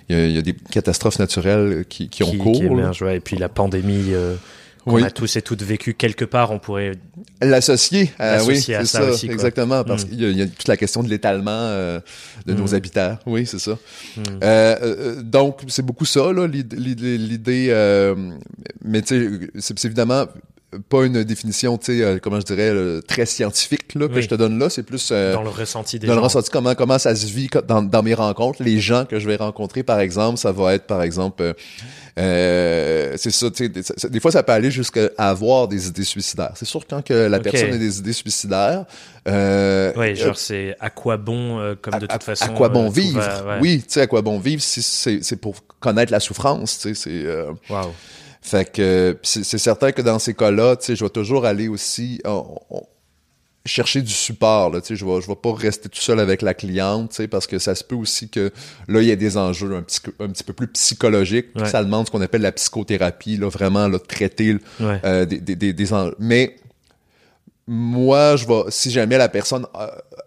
il 0.09 0.31
y, 0.31 0.37
a 0.37 0.41
des 0.41 0.53
catastrophes 0.71 1.19
naturelles 1.19 1.85
qui, 1.87 2.09
qui, 2.09 2.23
ont 2.23 2.35
cours. 2.37 2.79
et 3.07 3.19
puis 3.19 3.37
la 3.37 3.49
pandémie 3.49 4.13
qu'on 4.85 5.03
a 5.03 5.09
tous 5.09 5.35
et 5.35 5.41
toutes 5.41 5.63
vécu 5.63 5.93
quelque 5.93 6.25
part, 6.25 6.51
on 6.51 6.59
pourrait 6.59 6.93
l'associer. 7.41 8.11
Euh, 8.19 8.39
oui, 8.45 8.61
c'est 8.61 8.85
ça, 8.85 9.03
aussi, 9.03 9.29
exactement, 9.29 9.83
parce 9.83 10.05
mm. 10.05 10.09
qu'il 10.09 10.37
y, 10.37 10.41
a 10.41 10.47
toute 10.47 10.67
la 10.67 10.77
question 10.77 11.03
de 11.03 11.09
l'étalement 11.09 11.51
euh, 11.51 11.99
de 12.45 12.53
nos 12.53 12.67
mm. 12.67 12.73
habitats. 12.75 13.19
Oui, 13.25 13.45
c'est 13.45 13.59
ça. 13.59 13.71
Mm. 13.71 14.21
Euh, 14.21 14.75
euh, 14.81 15.21
donc, 15.21 15.61
c'est 15.67 15.85
beaucoup 15.85 16.05
ça, 16.05 16.31
là, 16.31 16.47
l'idée. 16.47 17.67
Euh, 17.69 18.15
mais 18.83 19.01
tu 19.01 19.51
sais, 19.55 19.73
c'est 19.73 19.85
évidemment 19.85 20.25
pas 20.89 21.05
une 21.05 21.23
définition, 21.23 21.77
tu 21.77 21.99
sais, 21.99 22.19
comment 22.21 22.39
je 22.39 22.45
dirais, 22.45 23.01
très 23.07 23.25
scientifique 23.25 23.95
là, 23.95 24.07
que 24.07 24.21
je 24.21 24.27
te 24.27 24.35
donne 24.35 24.59
là. 24.59 24.69
C'est 24.69 24.83
plus 24.83 25.11
dans 25.11 25.43
le 25.43 25.49
ressenti 25.49 25.99
des 25.99 26.07
dans 26.07 26.15
le 26.15 26.21
ressenti 26.21 26.49
comment 26.49 26.75
comment 26.75 26.99
ça 26.99 27.15
se 27.15 27.25
vit 27.25 27.49
dans, 27.67 27.81
dans, 27.81 28.03
mes 28.03 28.13
rencontres. 28.13 28.63
Les 28.63 28.79
gens 28.79 29.05
que 29.05 29.19
je 29.19 29.27
vais 29.27 29.35
rencontrer, 29.35 29.83
par 29.83 29.99
exemple, 29.99 30.37
ça 30.37 30.51
va 30.51 30.75
être 30.75 30.87
par 30.87 31.01
exemple 31.01 31.55
euh, 32.17 33.13
c'est 33.17 33.31
ça, 33.31 33.51
tu 33.51 33.69
sais, 33.73 34.09
des, 34.09 34.19
fois 34.21 34.31
ça 34.31 34.41
peut 34.41 34.53
aller 34.53 34.71
jusqu'à 34.71 35.09
avoir 35.17 35.67
des 35.67 35.87
idées 35.87 36.05
suicidaires. 36.05 36.53
C'est 36.55 36.65
sûr 36.65 36.87
quand 36.87 37.03
que 37.03 37.13
la 37.13 37.39
personne 37.39 37.73
a 37.73 37.77
des 37.77 37.99
idées 37.99 38.13
suicidaires. 38.13 38.85
Euh, 39.27 39.91
oui, 39.97 40.15
genre 40.15 40.37
c'est 40.37 40.77
à 40.79 40.89
quoi 40.89 41.17
bon 41.17 41.59
euh, 41.59 41.75
comme 41.75 41.99
de 41.99 42.05
toute 42.05 42.23
façon. 42.23 42.45
À 42.45 42.49
quoi 42.49 42.69
bon 42.69 42.89
vivre? 42.89 43.21
Oui, 43.59 43.83
tu 43.85 43.93
sais 43.93 44.01
à 44.01 44.07
quoi 44.07 44.21
bon 44.21 44.39
vivre 44.39 44.61
si 44.61 44.81
c'est 44.81 45.35
pour 45.35 45.55
connaître 45.79 46.11
la 46.11 46.21
souffrance, 46.21 46.79
tu 46.79 46.95
sais, 46.95 47.09
c'est. 47.09 47.73
wow. 47.73 47.91
Fait 48.45 48.71
que 48.71 49.17
c'est 49.23 49.57
certain 49.57 49.91
que 49.91 50.03
dans 50.03 50.19
ces 50.19 50.35
cas-là, 50.35 50.75
tu 50.75 50.85
sais, 50.85 50.95
je 50.95 51.03
vais 51.03 51.09
toujours 51.09 51.47
aller 51.47 51.67
aussi 51.67 52.21
chercher 53.65 54.03
du 54.03 54.13
support. 54.13 54.69
Là, 54.69 54.81
je 54.87 55.03
vais, 55.03 55.21
je 55.21 55.27
vais 55.27 55.35
pas 55.35 55.51
rester 55.51 55.89
tout 55.89 55.99
seul 55.99 56.19
avec 56.19 56.43
la 56.43 56.53
cliente, 56.53 57.19
parce 57.31 57.47
que 57.47 57.57
ça 57.57 57.73
se 57.73 57.83
peut 57.83 57.95
aussi 57.95 58.29
que 58.29 58.51
là, 58.87 59.01
il 59.01 59.07
y 59.07 59.11
a 59.11 59.15
des 59.15 59.35
enjeux 59.35 59.75
un 59.75 59.81
petit, 59.81 59.99
un 60.19 60.27
petit 60.27 60.43
peu 60.43 60.53
plus 60.53 60.67
psychologiques. 60.67 61.47
Ça 61.65 61.83
demande 61.83 62.05
ce 62.05 62.11
qu'on 62.11 62.21
appelle 62.21 62.43
la 62.43 62.51
psychothérapie, 62.51 63.37
là, 63.37 63.49
vraiment 63.49 63.87
là, 63.87 63.97
traiter 63.97 64.57
euh, 64.79 65.25
des, 65.25 65.39
des, 65.39 65.73
des, 65.73 65.93
enjeux. 65.93 66.15
Mais 66.19 66.55
moi, 67.65 68.35
je 68.35 68.45
vais, 68.45 68.65
si 68.69 68.91
jamais 68.91 69.17
la 69.17 69.27
personne 69.27 69.65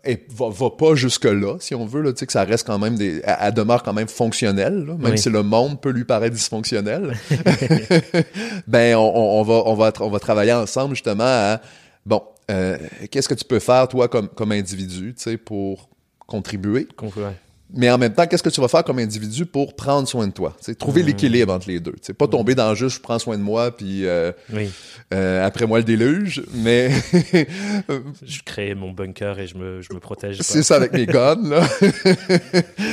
euh, 0.08 0.16
va, 0.30 0.48
va, 0.50 0.70
pas 0.70 0.94
jusque-là, 0.94 1.56
si 1.60 1.74
on 1.74 1.86
veut, 1.86 2.02
là, 2.02 2.12
que 2.12 2.32
ça 2.32 2.44
reste 2.44 2.66
quand 2.66 2.78
même 2.78 2.96
des. 2.96 3.22
Elle, 3.24 3.54
demeure 3.54 3.82
quand 3.82 3.92
même 3.92 4.08
fonctionnelle, 4.08 4.96
même 4.98 5.16
si 5.16 5.30
le 5.30 5.42
monde 5.42 5.80
peut 5.80 5.90
lui 5.90 6.04
paraître 6.04 6.34
dysfonctionnel. 6.34 7.16
ben, 8.66 8.96
on, 8.96 9.40
on, 9.40 9.42
va, 9.42 9.62
on, 9.66 9.74
va, 9.74 9.92
on 10.00 10.10
va 10.10 10.18
travailler 10.18 10.52
ensemble 10.52 10.94
justement 10.94 11.24
à 11.24 11.60
bon, 12.06 12.22
euh, 12.50 12.78
qu'est-ce 13.10 13.28
que 13.28 13.34
tu 13.34 13.44
peux 13.44 13.58
faire, 13.58 13.86
toi, 13.88 14.08
comme, 14.08 14.28
comme 14.28 14.52
individu, 14.52 15.14
tu 15.14 15.22
sais, 15.22 15.36
pour 15.36 15.88
contribuer? 16.26 16.88
Mais 17.74 17.90
en 17.90 17.98
même 17.98 18.14
temps, 18.14 18.26
qu'est-ce 18.26 18.42
que 18.42 18.48
tu 18.48 18.60
vas 18.60 18.68
faire 18.68 18.82
comme 18.82 18.98
individu 18.98 19.44
pour 19.44 19.76
prendre 19.76 20.08
soin 20.08 20.26
de 20.26 20.32
toi? 20.32 20.56
sais, 20.60 20.74
trouver 20.74 21.02
mmh. 21.02 21.06
l'équilibre 21.06 21.52
entre 21.52 21.68
les 21.68 21.80
deux. 21.80 21.94
sais, 22.00 22.14
pas 22.14 22.26
tomber 22.26 22.54
dans 22.54 22.74
juste 22.74 22.96
je 22.96 23.00
prends 23.00 23.18
soin 23.18 23.36
de 23.36 23.42
moi, 23.42 23.70
puis 23.76 24.06
euh, 24.06 24.32
euh, 25.12 25.46
après 25.46 25.66
moi 25.66 25.78
le 25.78 25.84
déluge, 25.84 26.42
mais... 26.54 26.90
je 28.22 28.40
crée 28.44 28.74
mon 28.74 28.92
bunker 28.92 29.38
et 29.38 29.46
je 29.46 29.56
me, 29.56 29.82
je 29.82 29.92
me 29.92 30.00
protège. 30.00 30.38
C'est 30.40 30.62
ça 30.62 30.76
avec 30.76 30.92
mes 30.92 31.06
guns, 31.06 31.48
là. 31.48 31.68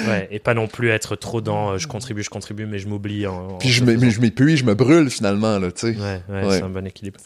ouais, 0.08 0.27
et 0.29 0.39
pas 0.39 0.53
non 0.53 0.67
plus 0.67 0.89
être 0.89 1.15
trop 1.15 1.39
dans 1.39 1.77
je 1.77 1.88
contribue, 1.88 2.24
je 2.24 2.29
contribue, 2.29 2.65
mais 2.65 2.79
je 2.79 2.88
m'oublie. 2.88 3.27
En, 3.27 3.58
puis 3.58 3.70
je 3.70 3.84
m'épuise, 3.84 4.58
je 4.58 4.65
me 4.65 4.75
brûle 4.75 5.10
finalement, 5.10 5.58
là, 5.58 5.72
tu 5.72 5.94
sais. 5.94 5.98
Ouais, 5.98 6.22
ouais, 6.29 6.50
c'est 6.50 6.63
un 6.63 6.70
bon 6.70 6.86
équilibre 6.86 7.20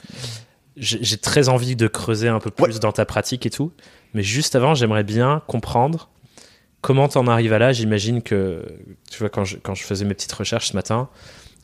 j'ai 0.79 1.17
très 1.17 1.49
envie 1.49 1.75
de 1.75 1.87
creuser 1.87 2.29
un 2.29 2.39
peu 2.39 2.51
plus 2.51 2.79
dans 2.79 2.91
ta 2.91 3.05
pratique 3.05 3.45
et 3.45 3.49
tout. 3.49 3.71
Mais 4.13 4.23
juste 4.23 4.55
avant, 4.55 4.75
j'aimerais 4.75 5.03
bien 5.03 5.43
comprendre 5.47 6.09
comment 6.81 7.07
t'en 7.07 7.27
arrives 7.27 7.53
à 7.53 7.59
là? 7.59 7.71
J'imagine 7.71 8.21
que, 8.21 8.63
tu 9.09 9.19
vois, 9.19 9.29
quand 9.29 9.45
je, 9.45 9.57
quand 9.57 9.75
je 9.75 9.83
faisais 9.83 10.05
mes 10.05 10.13
petites 10.13 10.33
recherches 10.33 10.69
ce 10.69 10.75
matin, 10.75 11.09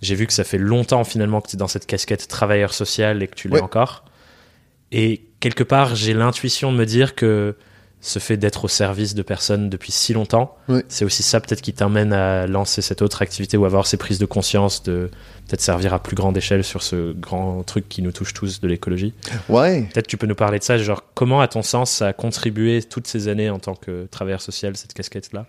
j'ai 0.02 0.16
vu 0.16 0.28
que 0.28 0.34
ça 0.34 0.44
fait 0.44 0.58
longtemps 0.58 1.04
finalement 1.04 1.42
que 1.42 1.50
tu 1.50 1.56
es 1.56 1.60
dans 1.60 1.68
cette 1.68 1.86
casquette 1.86 2.28
travailleur 2.28 2.74
social 2.74 3.24
et 3.24 3.28
que 3.28 3.36
tu 3.36 3.48
l'es 3.48 3.62
encore. 3.62 4.06
Et 4.92 5.26
quelque 5.40 5.64
part, 5.64 5.96
j'ai 5.96 6.14
l'intuition 6.14 6.72
de 6.72 6.78
me 6.78 6.86
dire 6.86 7.16
que 7.16 7.56
ce 8.06 8.20
fait 8.20 8.38
d'être 8.38 8.66
au 8.66 8.68
service 8.68 9.16
de 9.16 9.24
personnes 9.24 9.68
depuis 9.68 9.92
si 9.92 10.14
longtemps, 10.14 10.56
c'est 10.90 11.06
aussi 11.06 11.24
ça 11.24 11.40
peut-être 11.40 11.62
qui 11.62 11.74
t'amène 11.74 12.14
à 12.14 12.46
lancer 12.46 12.84
cette 12.84 13.02
autre 13.02 13.24
activité 13.24 13.58
ou 13.58 13.66
avoir 13.66 13.88
ces 13.88 13.98
prises 13.98 14.20
de 14.20 14.28
conscience 14.28 14.84
de 14.84 15.10
peut-être 15.48 15.62
servir 15.62 15.92
à 15.92 15.98
plus 15.98 16.16
grande 16.16 16.38
échelle 16.38 16.64
sur 16.64 16.84
ce 16.84 17.14
grand 17.14 17.64
truc 17.64 17.90
qui 17.90 18.04
nous 18.04 18.12
touche 18.12 18.36
tous 18.36 18.62
de 18.62 18.68
l'écologie. 18.68 19.16
Ouais. 19.50 19.90
Peut-être 19.92 20.06
tu 20.06 20.18
peux 20.18 20.28
nous 20.28 20.36
parler 20.36 20.60
de 20.60 20.64
ça, 20.64 20.78
genre 20.78 21.04
comment 21.16 21.42
à 21.42 21.48
ton 21.48 21.64
sens 21.64 21.90
ça 21.90 22.10
a 22.10 22.14
contribué 22.14 22.84
toutes 22.84 23.08
ces 23.08 23.28
années 23.28 23.50
en 23.50 23.58
tant 23.58 23.74
que 23.74 24.06
travailleur 24.12 24.42
social 24.42 24.78
cette 24.78 24.94
casquette 24.94 25.34
là 25.34 25.48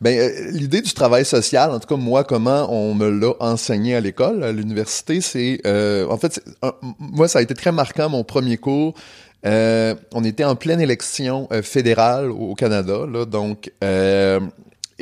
Ben, 0.00 0.18
euh, 0.18 0.50
l'idée 0.50 0.80
du 0.80 0.94
travail 0.94 1.26
social, 1.26 1.72
en 1.72 1.78
tout 1.78 1.88
cas 1.88 1.96
moi, 1.96 2.24
comment 2.24 2.72
on 2.72 2.94
me 2.94 3.10
l'a 3.10 3.34
enseigné 3.38 3.94
à 3.96 4.00
l'école, 4.00 4.42
à 4.44 4.52
l'université, 4.52 5.20
c'est, 5.20 5.60
euh, 5.66 6.08
en 6.08 6.16
fait, 6.16 6.42
moi 6.98 7.28
ça 7.28 7.40
a 7.40 7.42
été 7.42 7.52
très 7.52 7.70
marquant 7.70 8.08
mon 8.08 8.24
premier 8.24 8.56
cours. 8.56 8.94
Euh, 9.44 9.94
on 10.12 10.24
était 10.24 10.44
en 10.44 10.54
pleine 10.54 10.80
élection 10.80 11.48
fédérale 11.62 12.30
au 12.30 12.54
Canada, 12.54 13.06
là, 13.10 13.24
donc 13.24 13.70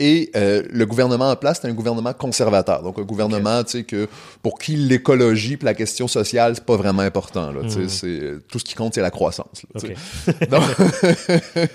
et 0.01 0.31
euh, 0.35 0.63
le 0.71 0.87
gouvernement 0.87 1.31
en 1.31 1.37
place, 1.37 1.59
c'est 1.61 1.69
un 1.69 1.75
gouvernement 1.75 2.15
conservateur. 2.15 2.83
Donc, 2.83 2.99
un 2.99 3.03
gouvernement, 3.03 3.63
tu 3.65 3.71
sais, 3.73 3.83
que 3.85 4.09
pour 4.43 4.59
qui 4.59 4.75
l'écologie 4.77 5.59
puis 5.59 5.67
la 5.67 5.75
question 5.75 6.09
sociale, 6.09 6.55
c'est 6.55 6.65
pas 6.65 6.77
vraiment 6.77 7.03
important. 7.03 7.53
Là, 7.53 7.63
mmh. 7.63 7.89
c'est, 7.89 8.21
tout 8.49 8.59
ce 8.59 8.65
qui 8.65 8.75
compte, 8.75 8.95
c'est 8.95 9.03
la 9.03 9.11
croissance. 9.11 9.63
Là, 10.49 10.61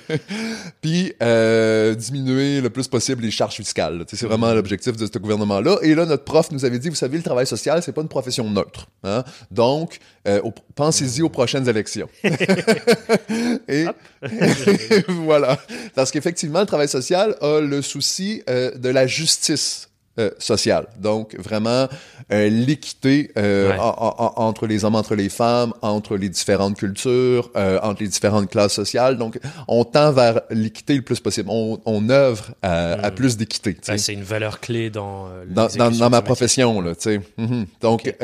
puis, 0.82 1.14
euh, 1.22 1.94
diminuer 1.94 2.62
le 2.62 2.72
plus 2.72 2.88
possible 2.88 3.22
les 3.22 3.32
charges 3.32 3.56
fiscales. 3.56 4.06
C'est 4.08 4.26
vraiment 4.26 4.52
mmh. 4.52 4.56
l'objectif 4.56 4.98
de 4.98 5.06
ce 5.06 5.20
gouvernement-là. 5.20 5.78
Et 5.84 5.94
là, 5.94 6.08
notre 6.08 6.24
prof 6.24 6.52
nous 6.52 6.66
avait 6.66 6.80
dit, 6.80 6.90
vous 6.90 6.96
savez, 6.96 7.18
le 7.18 7.24
travail 7.24 7.46
social, 7.46 7.84
c'est 7.84 7.92
pas 7.92 8.02
une 8.02 8.08
profession 8.08 8.50
neutre. 8.50 8.88
Hein? 9.04 9.24
Donc, 9.52 10.00
euh, 10.28 10.42
pensez-y 10.76 11.22
aux 11.22 11.30
prochaines 11.30 11.68
élections. 11.68 12.10
et 13.68 13.86
voilà. 15.08 15.60
Parce 15.94 16.12
qu'effectivement, 16.12 16.62
le 16.62 16.66
travail 16.66 16.88
social 16.88 17.36
a 17.42 17.60
le 17.60 17.82
souci 17.82 18.44
euh, 18.50 18.76
de 18.76 18.90
la 18.90 19.08
justice 19.08 19.90
euh, 20.18 20.30
sociale. 20.40 20.88
Donc, 20.98 21.36
vraiment, 21.38 21.90
euh, 22.32 22.50
l'équité 22.50 23.32
entre 23.36 24.66
les 24.66 24.86
hommes, 24.86 24.96
entre 24.96 25.14
les 25.14 25.28
femmes, 25.28 25.74
entre 25.82 26.16
les 26.16 26.30
différentes 26.30 26.78
cultures, 26.78 27.52
entre 27.84 28.02
les 28.02 28.08
différentes 28.08 28.50
classes 28.50 28.74
sociales. 28.74 29.18
Donc, 29.18 29.40
on 29.68 29.84
tend 29.84 30.12
vers 30.12 30.42
l'équité 30.50 30.96
le 30.96 31.02
plus 31.02 31.20
possible. 31.20 31.50
On, 31.52 31.80
on 31.86 32.10
œuvre 32.10 32.52
à, 32.62 33.10
hmm. 33.12 33.16
plus 33.16 33.36
d'équité. 33.38 33.78
c'est 33.82 34.14
une 34.14 34.24
valeur 34.24 34.60
clé 34.62 34.90
dans 34.90 35.28
dans, 35.48 35.68
dans, 35.68 36.10
ma 36.10 36.22
profession. 36.22 36.80
Là, 36.82 36.96
tu 36.96 37.02
sais. 37.02 37.22
Mm-hmm. 37.38 37.66
Donc, 37.82 38.16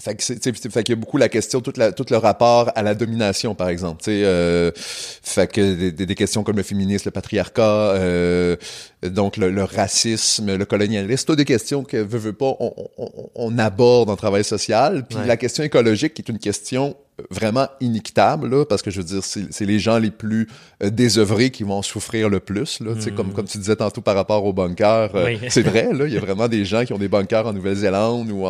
fait 0.00 0.14
que 0.14 0.22
c'est, 0.22 0.42
fait 0.42 0.82
qu'il 0.82 0.94
y 0.94 0.98
a 0.98 1.00
beaucoup 1.00 1.18
la 1.18 1.28
question, 1.28 1.60
tout, 1.60 1.72
la, 1.76 1.92
tout 1.92 2.06
le 2.10 2.16
rapport 2.16 2.72
à 2.74 2.82
la 2.82 2.94
domination, 2.94 3.54
par 3.54 3.68
exemple. 3.68 4.02
Euh, 4.08 4.70
fait 4.74 5.52
que 5.52 5.90
des, 5.90 5.92
des, 5.92 6.14
questions 6.14 6.42
comme 6.42 6.56
le 6.56 6.62
féminisme, 6.62 7.04
le 7.06 7.10
patriarcat, 7.10 7.62
euh, 7.62 8.56
donc 9.02 9.36
le, 9.36 9.62
racisme, 9.62 10.56
le 10.56 10.64
colonialisme, 10.64 11.26
toutes 11.26 11.36
des 11.36 11.44
questions 11.44 11.84
que 11.84 11.98
veut, 11.98 12.18
veut 12.18 12.32
pas, 12.32 12.56
on, 12.60 12.72
on, 12.96 13.10
on 13.34 13.58
aborde 13.58 14.08
en 14.08 14.16
travail 14.16 14.42
social. 14.42 15.06
Puis 15.06 15.18
la 15.26 15.36
question 15.36 15.64
écologique, 15.64 16.14
qui 16.14 16.22
est 16.22 16.30
une 16.30 16.38
question 16.38 16.96
vraiment 17.30 17.68
inéquitable, 17.80 18.48
là, 18.48 18.64
parce 18.64 18.82
que 18.82 18.90
je 18.90 18.98
veux 18.98 19.04
dire, 19.04 19.22
c'est 19.22 19.64
les 19.64 19.78
gens 19.78 19.98
les 19.98 20.10
plus 20.10 20.48
euh, 20.82 20.90
désœuvrés 20.90 21.50
qui 21.50 21.62
vont 21.62 21.82
souffrir 21.82 22.28
le 22.28 22.40
plus. 22.40 22.80
Là, 22.80 22.92
comme, 23.16 23.28
hmm. 23.28 23.32
comme 23.32 23.46
tu 23.46 23.58
disais 23.58 23.76
tantôt 23.76 24.00
par 24.00 24.14
rapport 24.14 24.44
aux 24.44 24.52
bunkers. 24.52 25.14
Euh, 25.14 25.36
c'est 25.48 25.62
vrai, 25.62 25.92
là, 25.92 26.06
il 26.06 26.14
y 26.14 26.16
a 26.16 26.20
vraiment 26.20 26.48
des 26.48 26.64
gens 26.64 26.84
qui 26.84 26.92
ont 26.92 26.98
des 26.98 27.08
bunkers 27.08 27.46
en 27.46 27.52
Nouvelle-Zélande 27.52 28.30
ou 28.30 28.46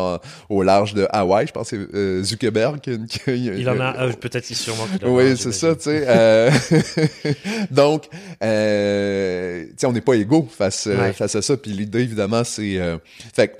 au 0.49 0.63
large 0.63 0.93
de 0.93 1.07
Hawaï. 1.09 1.47
Je 1.47 1.51
pense 1.51 1.71
que 1.71 1.87
c'est 1.91 1.97
euh, 1.97 2.23
Zuckerberg 2.23 2.79
qui, 2.79 2.97
Il 3.27 3.69
en 3.69 3.79
a, 3.79 4.07
peut-être 4.13 4.45
sûrement 4.45 4.87
Oui, 5.03 5.35
c'est 5.37 5.51
ça, 5.51 5.75
tu 5.75 5.83
sais. 5.83 6.51
donc, 7.71 8.05
on 8.41 9.91
n'est 9.91 10.01
pas 10.01 10.13
égaux 10.15 10.47
face, 10.49 10.89
face 11.15 11.35
à 11.35 11.41
ça. 11.41 11.57
Puis 11.57 11.71
l'idée, 11.71 12.01
évidemment, 12.01 12.43
c'est... 12.43 12.79
fait 13.33 13.57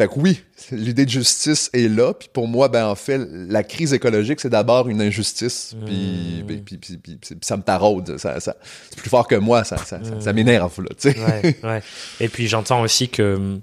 fait 0.00 0.08
que 0.08 0.18
oui, 0.18 0.42
l'idée 0.72 1.04
de 1.04 1.10
justice 1.10 1.68
est 1.74 1.88
là. 1.88 2.14
Puis 2.14 2.30
pour 2.32 2.48
moi, 2.48 2.68
ben 2.68 2.86
en 2.86 2.94
fait, 2.94 3.20
la 3.30 3.62
crise 3.62 3.92
écologique, 3.92 4.40
c'est 4.40 4.48
d'abord 4.48 4.88
une 4.88 5.02
injustice. 5.02 5.76
Puis, 5.84 6.42
mmh. 6.42 6.62
puis, 6.64 6.78
puis, 6.78 7.18
ça 7.42 7.58
me 7.58 7.62
taraude. 7.62 8.16
Ça, 8.16 8.40
ça 8.40 8.56
c'est 8.88 8.98
plus 8.98 9.10
fort 9.10 9.28
que 9.28 9.34
moi. 9.34 9.62
Ça, 9.62 9.76
ça, 9.76 10.00
ça, 10.20 10.32
mmh. 10.32 10.36
m'énerve. 10.36 10.82
Là, 10.82 11.12
ouais, 11.12 11.56
ouais. 11.62 11.82
Et 12.18 12.28
puis 12.28 12.48
j'entends 12.48 12.80
aussi 12.80 13.10
que 13.10 13.34
hum, 13.34 13.60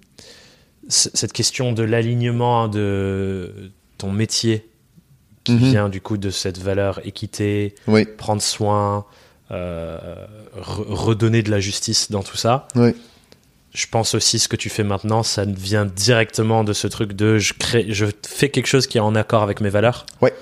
cette 0.87 1.33
question 1.33 1.73
de 1.73 1.81
l'alignement 1.81 2.67
de 2.67 3.71
ton 3.97 4.11
métier 4.11 4.69
qui 5.43 5.53
mmh. 5.53 5.57
vient 5.57 5.89
du 5.89 6.01
coup 6.01 6.17
de 6.17 6.29
cette 6.29 6.59
valeur 6.59 7.01
équité, 7.03 7.73
prendre 8.17 8.43
soin, 8.43 9.07
euh, 9.49 9.97
redonner 10.53 11.41
de 11.41 11.49
la 11.49 11.59
justice 11.59 12.11
dans 12.11 12.21
tout 12.21 12.37
ça. 12.37 12.67
Oui 12.75 12.93
je 13.73 13.85
pense 13.87 14.15
aussi 14.15 14.39
ce 14.39 14.47
que 14.47 14.55
tu 14.55 14.69
fais 14.69 14.83
maintenant, 14.83 15.23
ça 15.23 15.45
vient 15.45 15.85
directement 15.85 16.63
de 16.63 16.73
ce 16.73 16.87
truc 16.87 17.13
de 17.13 17.37
je 17.37 17.53
crée, 17.53 17.85
je 17.89 18.05
fais 18.25 18.49
quelque 18.49 18.67
chose 18.67 18.87
qui 18.87 18.97
est 18.97 19.01
en 19.01 19.15
accord 19.15 19.43
avec 19.43 19.61
mes 19.61 19.69
valeurs. 19.69 20.05
Ouais. 20.21 20.33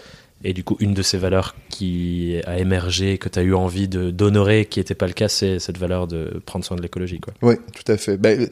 Et 0.44 0.54
du 0.54 0.64
coup, 0.64 0.78
une 0.80 0.94
de 0.94 1.02
ces 1.02 1.18
valeurs 1.18 1.56
qui 1.70 2.40
a 2.46 2.60
émergé, 2.60 3.18
que 3.18 3.30
tu 3.30 3.40
as 3.40 3.42
eu 3.42 3.56
envie 3.56 3.88
d'honorer, 3.88 4.66
qui 4.66 4.80
n'était 4.80 4.94
pas 4.94 5.08
le 5.08 5.14
cas, 5.14 5.28
c'est 5.28 5.60
cette 5.60 5.78
valeur 5.78 6.08
de 6.08 6.42
prendre 6.46 6.64
soin 6.64 6.78
de 6.78 6.82
l'écologie. 6.82 7.20
Oui, 7.42 7.56
tout 7.74 7.92
à 7.92 7.98
fait. 7.98 8.18
Ben, 8.18 8.48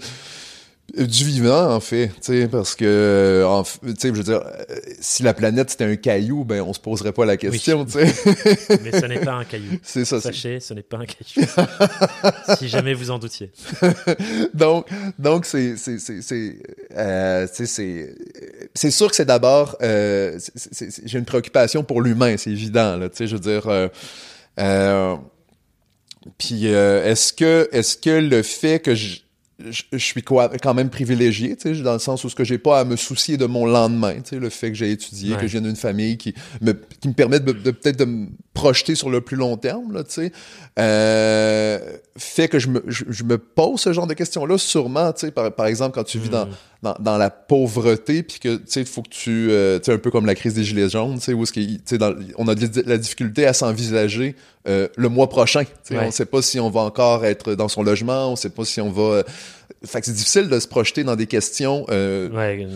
du 0.92 1.24
vivant, 1.26 1.74
en 1.74 1.80
fait, 1.80 2.10
tu 2.10 2.14
sais, 2.22 2.48
parce 2.48 2.76
que, 2.76 3.44
tu 3.84 3.92
sais, 3.98 4.10
je 4.10 4.14
veux 4.14 4.24
dire, 4.24 4.44
euh, 4.46 4.76
si 5.00 5.24
la 5.24 5.34
planète 5.34 5.72
c'était 5.72 5.86
un 5.86 5.96
caillou, 5.96 6.44
ben 6.44 6.62
on 6.62 6.74
se 6.74 6.80
poserait 6.80 7.14
pas 7.14 7.26
la 7.26 7.38
question, 7.38 7.86
tu 7.86 7.94
sais. 7.94 8.14
Mais 8.84 8.92
ce 8.92 9.06
n'est 9.06 9.20
pas 9.20 9.34
un 9.34 9.46
caillou. 9.46 9.80
C'est 9.82 10.06
ça. 10.06 10.20
Sachez, 10.20 10.60
ce 10.60 10.74
n'est 10.74 10.84
pas 10.84 10.98
un 10.98 11.06
caillou. 11.06 11.48
si 12.60 12.68
jamais 12.68 12.94
vous 12.94 13.12
en 13.12 13.18
doutiez. 13.18 13.52
donc, 14.54 14.88
donc 15.18 15.46
c'est, 15.46 15.78
c'est, 15.78 16.00
c'est, 16.00 16.22
c'est, 16.22 16.58
euh, 16.96 17.48
c'est, 18.76 18.92
sûr 18.92 19.10
que 19.10 19.16
c'est 19.16 19.26
d'abord, 19.26 19.78
euh, 19.82 20.38
j'ai 21.06 21.18
une 21.18 21.26
préoccupation 21.26 21.84
pour 21.84 22.02
l'humain, 22.02 22.36
c'est 22.38 22.52
évident, 22.52 22.98
là, 22.98 23.10
tu 23.10 23.18
sais, 23.18 23.28
je 23.28 23.36
veux 23.36 23.42
dire. 23.42 23.68
Euh, 23.68 23.88
euh 24.60 25.16
puis 26.38 26.68
est-ce 26.68 27.34
que, 27.34 27.68
est-ce 27.74 27.98
que 27.98 28.12
le 28.12 28.44
fait 28.44 28.80
que 28.80 28.96
je 28.96 29.24
je, 29.60 29.98
suis 29.98 30.24
quand 30.24 30.74
même 30.74 30.90
privilégié, 30.90 31.56
tu 31.56 31.76
sais, 31.76 31.82
dans 31.82 31.94
le 31.94 32.00
sens 32.00 32.24
où 32.24 32.30
ce 32.30 32.36
que 32.36 32.44
j'ai 32.44 32.58
pas 32.58 32.80
à 32.80 32.86
me 32.86 32.96
soucier 32.96 33.38
de 33.38 33.46
mon 33.46 33.66
lendemain, 33.66 34.16
tu 34.16 34.30
sais, 34.32 34.40
le 34.40 34.50
fait 34.50 34.70
que 34.70 34.76
j'ai 34.76 34.92
étudié, 34.92 35.36
que 35.36 35.48
je 35.48 35.54
viens 35.54 35.62
d'une 35.62 35.76
famille 35.76 36.18
qui 36.18 36.34
me, 36.62 36.74
qui 36.74 37.08
me 37.08 37.14
permet 37.14 37.40
de, 37.40 37.52
peut-être 37.52 38.00
de 38.00 38.06
me 38.06 38.28
projeter 38.54 38.96
sur 38.96 39.10
le 39.10 39.22
plus 39.22 39.38
long 39.38 39.58
terme, 39.58 39.94
là, 39.94 40.04
tu 40.04 40.12
sais, 40.12 40.32
euh, 40.80 41.80
fait 42.18 42.48
que 42.48 42.58
je 42.58 42.68
me, 42.68 42.84
je, 42.88 43.24
me 43.24 43.38
pose 43.38 43.80
ce 43.80 43.94
genre 43.94 44.08
de 44.08 44.14
questions-là, 44.16 44.58
sûrement, 44.58 45.14
tu 45.14 45.28
sais, 45.28 45.32
par, 45.32 45.54
par 45.54 45.68
exemple, 45.68 45.96
quand 45.96 46.04
tu 46.04 46.18
vis 46.18 46.30
dans, 46.30 46.48
hmm. 46.48 46.56
dans, 46.82 46.96
dans, 47.00 47.18
la 47.18 47.30
pauvreté, 47.30 48.24
puis 48.24 48.40
que, 48.40 48.56
tu 48.56 48.64
sais, 48.66 48.82
il 48.82 48.88
faut 48.88 49.04
que 49.04 49.10
tu, 49.10 49.50
euh, 49.52 49.78
tu 49.78 49.86
sais, 49.86 49.94
un 49.94 50.00
peu 50.00 50.10
comme 50.10 50.26
la 50.26 50.36
crise 50.36 50.56
des 50.56 50.64
Gilets 50.64 50.90
jaunes, 50.90 51.16
tu 51.16 51.26
sais, 51.26 51.34
où 51.34 51.44
est-ce 51.44 51.54
tu 51.54 51.80
sais, 51.86 52.00
on 52.38 52.48
a 52.48 52.56
de 52.56 52.84
la 52.88 52.98
difficulté 52.98 53.46
à 53.46 53.54
s'envisager 53.54 54.36
euh, 54.68 54.88
le 54.96 55.10
mois 55.10 55.28
prochain, 55.28 55.64
tu 55.64 55.72
sais, 55.84 55.98
on 55.98 56.12
sait 56.12 56.26
pas 56.26 56.42
si 56.42 56.60
on 56.60 56.70
va 56.70 56.82
encore 56.82 57.26
être 57.26 57.54
dans 57.56 57.68
son 57.68 57.84
logement, 57.84 58.32
on 58.32 58.36
sait 58.36 58.50
pas 58.50 58.66
si 58.66 58.80
on 58.80 58.92
va 58.92 59.24
fait 59.86 60.00
que 60.00 60.06
c'est 60.08 60.14
difficile 60.14 60.48
de 60.48 60.60
se 60.60 60.68
projeter 60.68 61.04
dans 61.04 61.16
des 61.16 61.28
questions. 61.28 61.86
Euh, 61.90 62.30
ouais, 62.30 62.68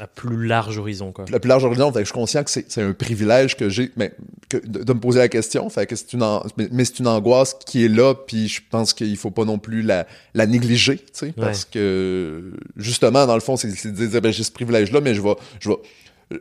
à 0.00 0.06
plus 0.08 0.46
large 0.46 0.78
horizon, 0.78 1.12
quoi. 1.12 1.24
À 1.32 1.38
plus 1.38 1.48
large 1.48 1.64
horizon. 1.64 1.92
Fait 1.92 2.00
que 2.00 2.04
je 2.04 2.06
suis 2.06 2.14
conscient 2.14 2.42
que 2.42 2.50
c'est 2.50 2.78
un 2.82 2.92
privilège 2.92 3.56
que 3.56 3.68
j'ai, 3.68 3.92
mais 3.96 4.12
que, 4.48 4.56
de, 4.56 4.92
me 4.92 4.98
poser 4.98 5.20
la 5.20 5.28
question. 5.28 5.68
Fait 5.70 5.86
que 5.86 5.94
c'est 5.94 6.12
une, 6.12 6.24
mais, 6.56 6.84
c'est 6.84 6.98
une 6.98 7.06
angoisse 7.06 7.56
qui 7.66 7.84
est 7.84 7.88
là, 7.88 8.14
puis 8.14 8.48
je 8.48 8.60
pense 8.68 8.92
qu'il 8.92 9.16
faut 9.16 9.30
pas 9.30 9.44
non 9.44 9.58
plus 9.58 9.82
la, 9.82 10.06
la 10.34 10.46
négliger, 10.46 10.98
tu 10.98 11.04
sais, 11.12 11.32
parce 11.36 11.64
que 11.64 12.52
justement, 12.76 13.26
dans 13.26 13.34
le 13.34 13.40
fond, 13.40 13.56
c'est 13.56 13.68
de 13.68 14.06
dire, 14.06 14.20
ben, 14.20 14.32
j'ai 14.32 14.42
ce 14.42 14.52
privilège-là, 14.52 15.00
mais 15.00 15.14
je 15.14 15.22
vais, 15.22 15.34
je 15.60 15.68
vais, 15.68 15.76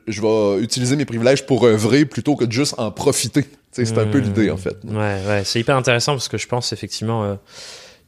je 0.07 0.21
vais 0.21 0.63
utiliser 0.63 0.95
mes 0.95 1.05
privilèges 1.05 1.45
pour 1.45 1.65
œuvrer 1.65 2.05
plutôt 2.05 2.35
que 2.35 2.45
de 2.45 2.51
juste 2.51 2.73
en 2.79 2.89
profiter. 2.89 3.45
C'est 3.73 3.97
un 3.97 4.05
peu 4.05 4.19
mmh. 4.19 4.23
l'idée, 4.23 4.51
en 4.51 4.57
fait. 4.57 4.77
Ouais, 4.85 5.19
ouais. 5.27 5.41
C'est 5.43 5.59
hyper 5.59 5.75
intéressant 5.75 6.13
parce 6.13 6.29
que 6.29 6.37
je 6.37 6.47
pense 6.47 6.71
effectivement. 6.73 7.23
Euh, 7.23 7.35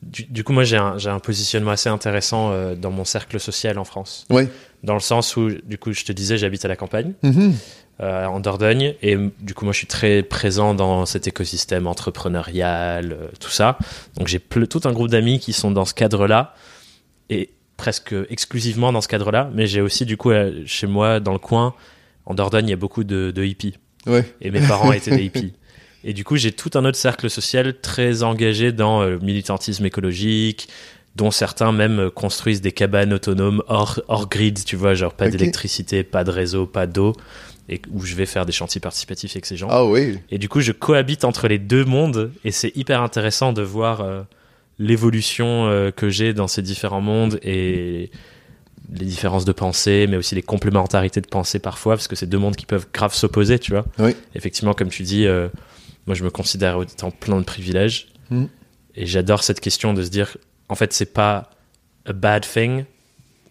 du, 0.06 0.44
coup, 0.44 0.54
moi, 0.54 0.64
j'ai 0.64 0.78
un, 0.78 0.98
un, 1.06 1.20
positionnement 1.20 1.72
assez 1.72 1.90
intéressant 1.90 2.52
euh, 2.52 2.76
dans 2.76 2.92
mon 2.92 3.06
cercle 3.06 3.40
social 3.40 3.80
en 3.80 3.86
France. 3.86 4.26
Oui. 4.30 4.48
Dans 4.84 4.94
le 4.94 5.00
sens 5.00 5.36
où, 5.36 5.50
du 5.50 5.78
coup, 5.78 5.94
je 5.94 6.04
te 6.06 6.12
disais, 6.12 6.38
j'habite 6.38 6.64
à 6.64 6.68
la 6.68 6.76
campagne, 6.76 7.14
mm-hmm. 7.24 7.52
euh, 8.02 8.26
en 8.26 8.40
Dordogne, 8.40 8.94
et 9.02 9.18
du 9.40 9.54
coup, 9.56 9.66
moi, 9.66 9.74
je 9.74 9.80
suis 9.80 9.88
très 9.88 10.22
présent 10.22 10.76
dans 10.76 11.06
cet 11.08 11.28
écosystème 11.28 11.88
entrepreneurial, 11.88 13.14
euh, 13.14 13.28
tout 13.40 13.50
ça. 13.50 13.80
Donc, 14.18 14.28
j'ai 14.28 14.40
tout 14.40 14.82
un 14.84 14.92
groupe 14.92 15.10
d'amis 15.10 15.40
qui 15.40 15.54
sont 15.54 15.72
dans 15.72 15.86
ce 15.86 15.96
cadre-là, 15.96 16.54
et 17.32 17.50
presque 17.78 18.14
exclusivement 18.30 18.94
dans 18.94 19.02
ce 19.02 19.08
cadre-là. 19.08 19.50
Mais 19.56 19.66
j'ai 19.66 19.82
aussi, 19.82 20.06
du 20.06 20.18
coup, 20.18 20.32
chez 20.68 20.88
moi, 20.88 21.20
dans 21.20 21.34
le 21.34 21.40
coin, 21.40 21.74
en 22.26 22.36
Dordogne, 22.36 22.68
il 22.68 22.72
y 22.72 22.74
a 22.74 22.78
beaucoup 22.78 23.04
de, 23.04 23.32
de 23.32 23.44
hippies. 23.44 23.78
Ouais. 24.06 24.24
Et 24.42 24.52
mes 24.52 24.62
parents 24.62 24.92
étaient 24.94 25.16
des 25.16 25.24
hippies. 25.24 25.54
Et 26.06 26.14
du 26.14 26.24
coup, 26.24 26.38
j'ai 26.38 26.52
tout 26.52 26.70
un 26.76 26.86
autre 26.86 26.98
cercle 26.98 27.30
social 27.32 27.80
très 27.82 28.22
engagé 28.22 28.72
dans 28.72 29.02
euh, 29.02 29.10
le 29.12 29.20
militantisme 29.20 29.86
écologique, 29.86 30.70
dont 31.16 31.32
certains 31.32 31.72
même 31.72 32.00
euh, 32.00 32.10
construisent 32.12 32.62
des 32.62 32.72
cabanes 32.72 33.12
autonomes 33.12 33.64
hors, 33.68 34.00
hors 34.08 34.30
grid, 34.30 34.64
tu 34.64 34.76
vois, 34.76 34.94
genre 34.94 35.14
pas 35.14 35.30
d'électricité, 35.30 36.04
pas 36.04 36.24
de 36.24 36.30
réseau, 36.30 36.68
pas 36.68 36.86
d'eau, 36.86 37.14
et 37.70 37.82
où 37.92 38.06
je 38.06 38.14
vais 38.14 38.28
faire 38.28 38.46
des 38.46 38.52
chantiers 38.52 38.80
participatifs 38.80 39.32
avec 39.32 39.48
ces 39.48 39.58
gens. 39.58 39.68
Ah 39.72 39.84
oui. 39.84 40.20
Et 40.30 40.38
du 40.38 40.48
coup, 40.48 40.62
je 40.62 40.72
cohabite 40.72 41.26
entre 41.26 41.48
les 41.48 41.58
deux 41.58 41.86
mondes, 41.86 42.32
et 42.44 42.52
c'est 42.52 42.76
hyper 42.78 43.02
intéressant 43.02 43.52
de 43.52 43.64
voir 43.64 44.02
euh, 44.02 44.22
l'évolution 44.78 45.92
que 45.96 46.10
j'ai 46.10 46.34
dans 46.34 46.48
ces 46.48 46.62
différents 46.62 47.00
mondes 47.00 47.40
et 47.42 48.12
les 48.94 49.06
différences 49.06 49.46
de 49.46 49.52
pensée, 49.52 50.08
mais 50.10 50.18
aussi 50.18 50.36
les 50.36 50.42
complémentarités 50.42 51.22
de 51.22 51.28
pensée 51.28 51.60
parfois, 51.60 51.96
parce 51.96 52.08
que 52.08 52.16
c'est 52.16 52.28
deux 52.28 52.38
mondes 52.38 52.56
qui 52.56 52.66
peuvent 52.66 52.88
grave 52.94 53.14
s'opposer, 53.14 53.60
tu 53.60 53.72
vois. 53.72 53.86
Oui. 54.00 54.16
Effectivement, 54.36 54.74
comme 54.74 54.90
tu 54.90 55.04
dis, 55.04 55.28
moi, 56.06 56.16
je 56.16 56.24
me 56.24 56.30
considère 56.30 56.82
étant 56.82 57.12
plein 57.12 57.40
de 57.40 57.46
privilèges. 57.46 58.08
Hmm. 58.30 58.46
Et 58.96 59.06
j'adore 59.06 59.44
cette 59.44 59.60
question 59.60 59.94
de 59.94 60.04
se 60.04 60.10
dire, 60.10 60.38
en 60.70 60.76
fait, 60.76 60.94
c'est 60.94 61.14
pas 61.14 61.50
a 62.06 62.14
bad 62.14 62.46
thing 62.48 62.86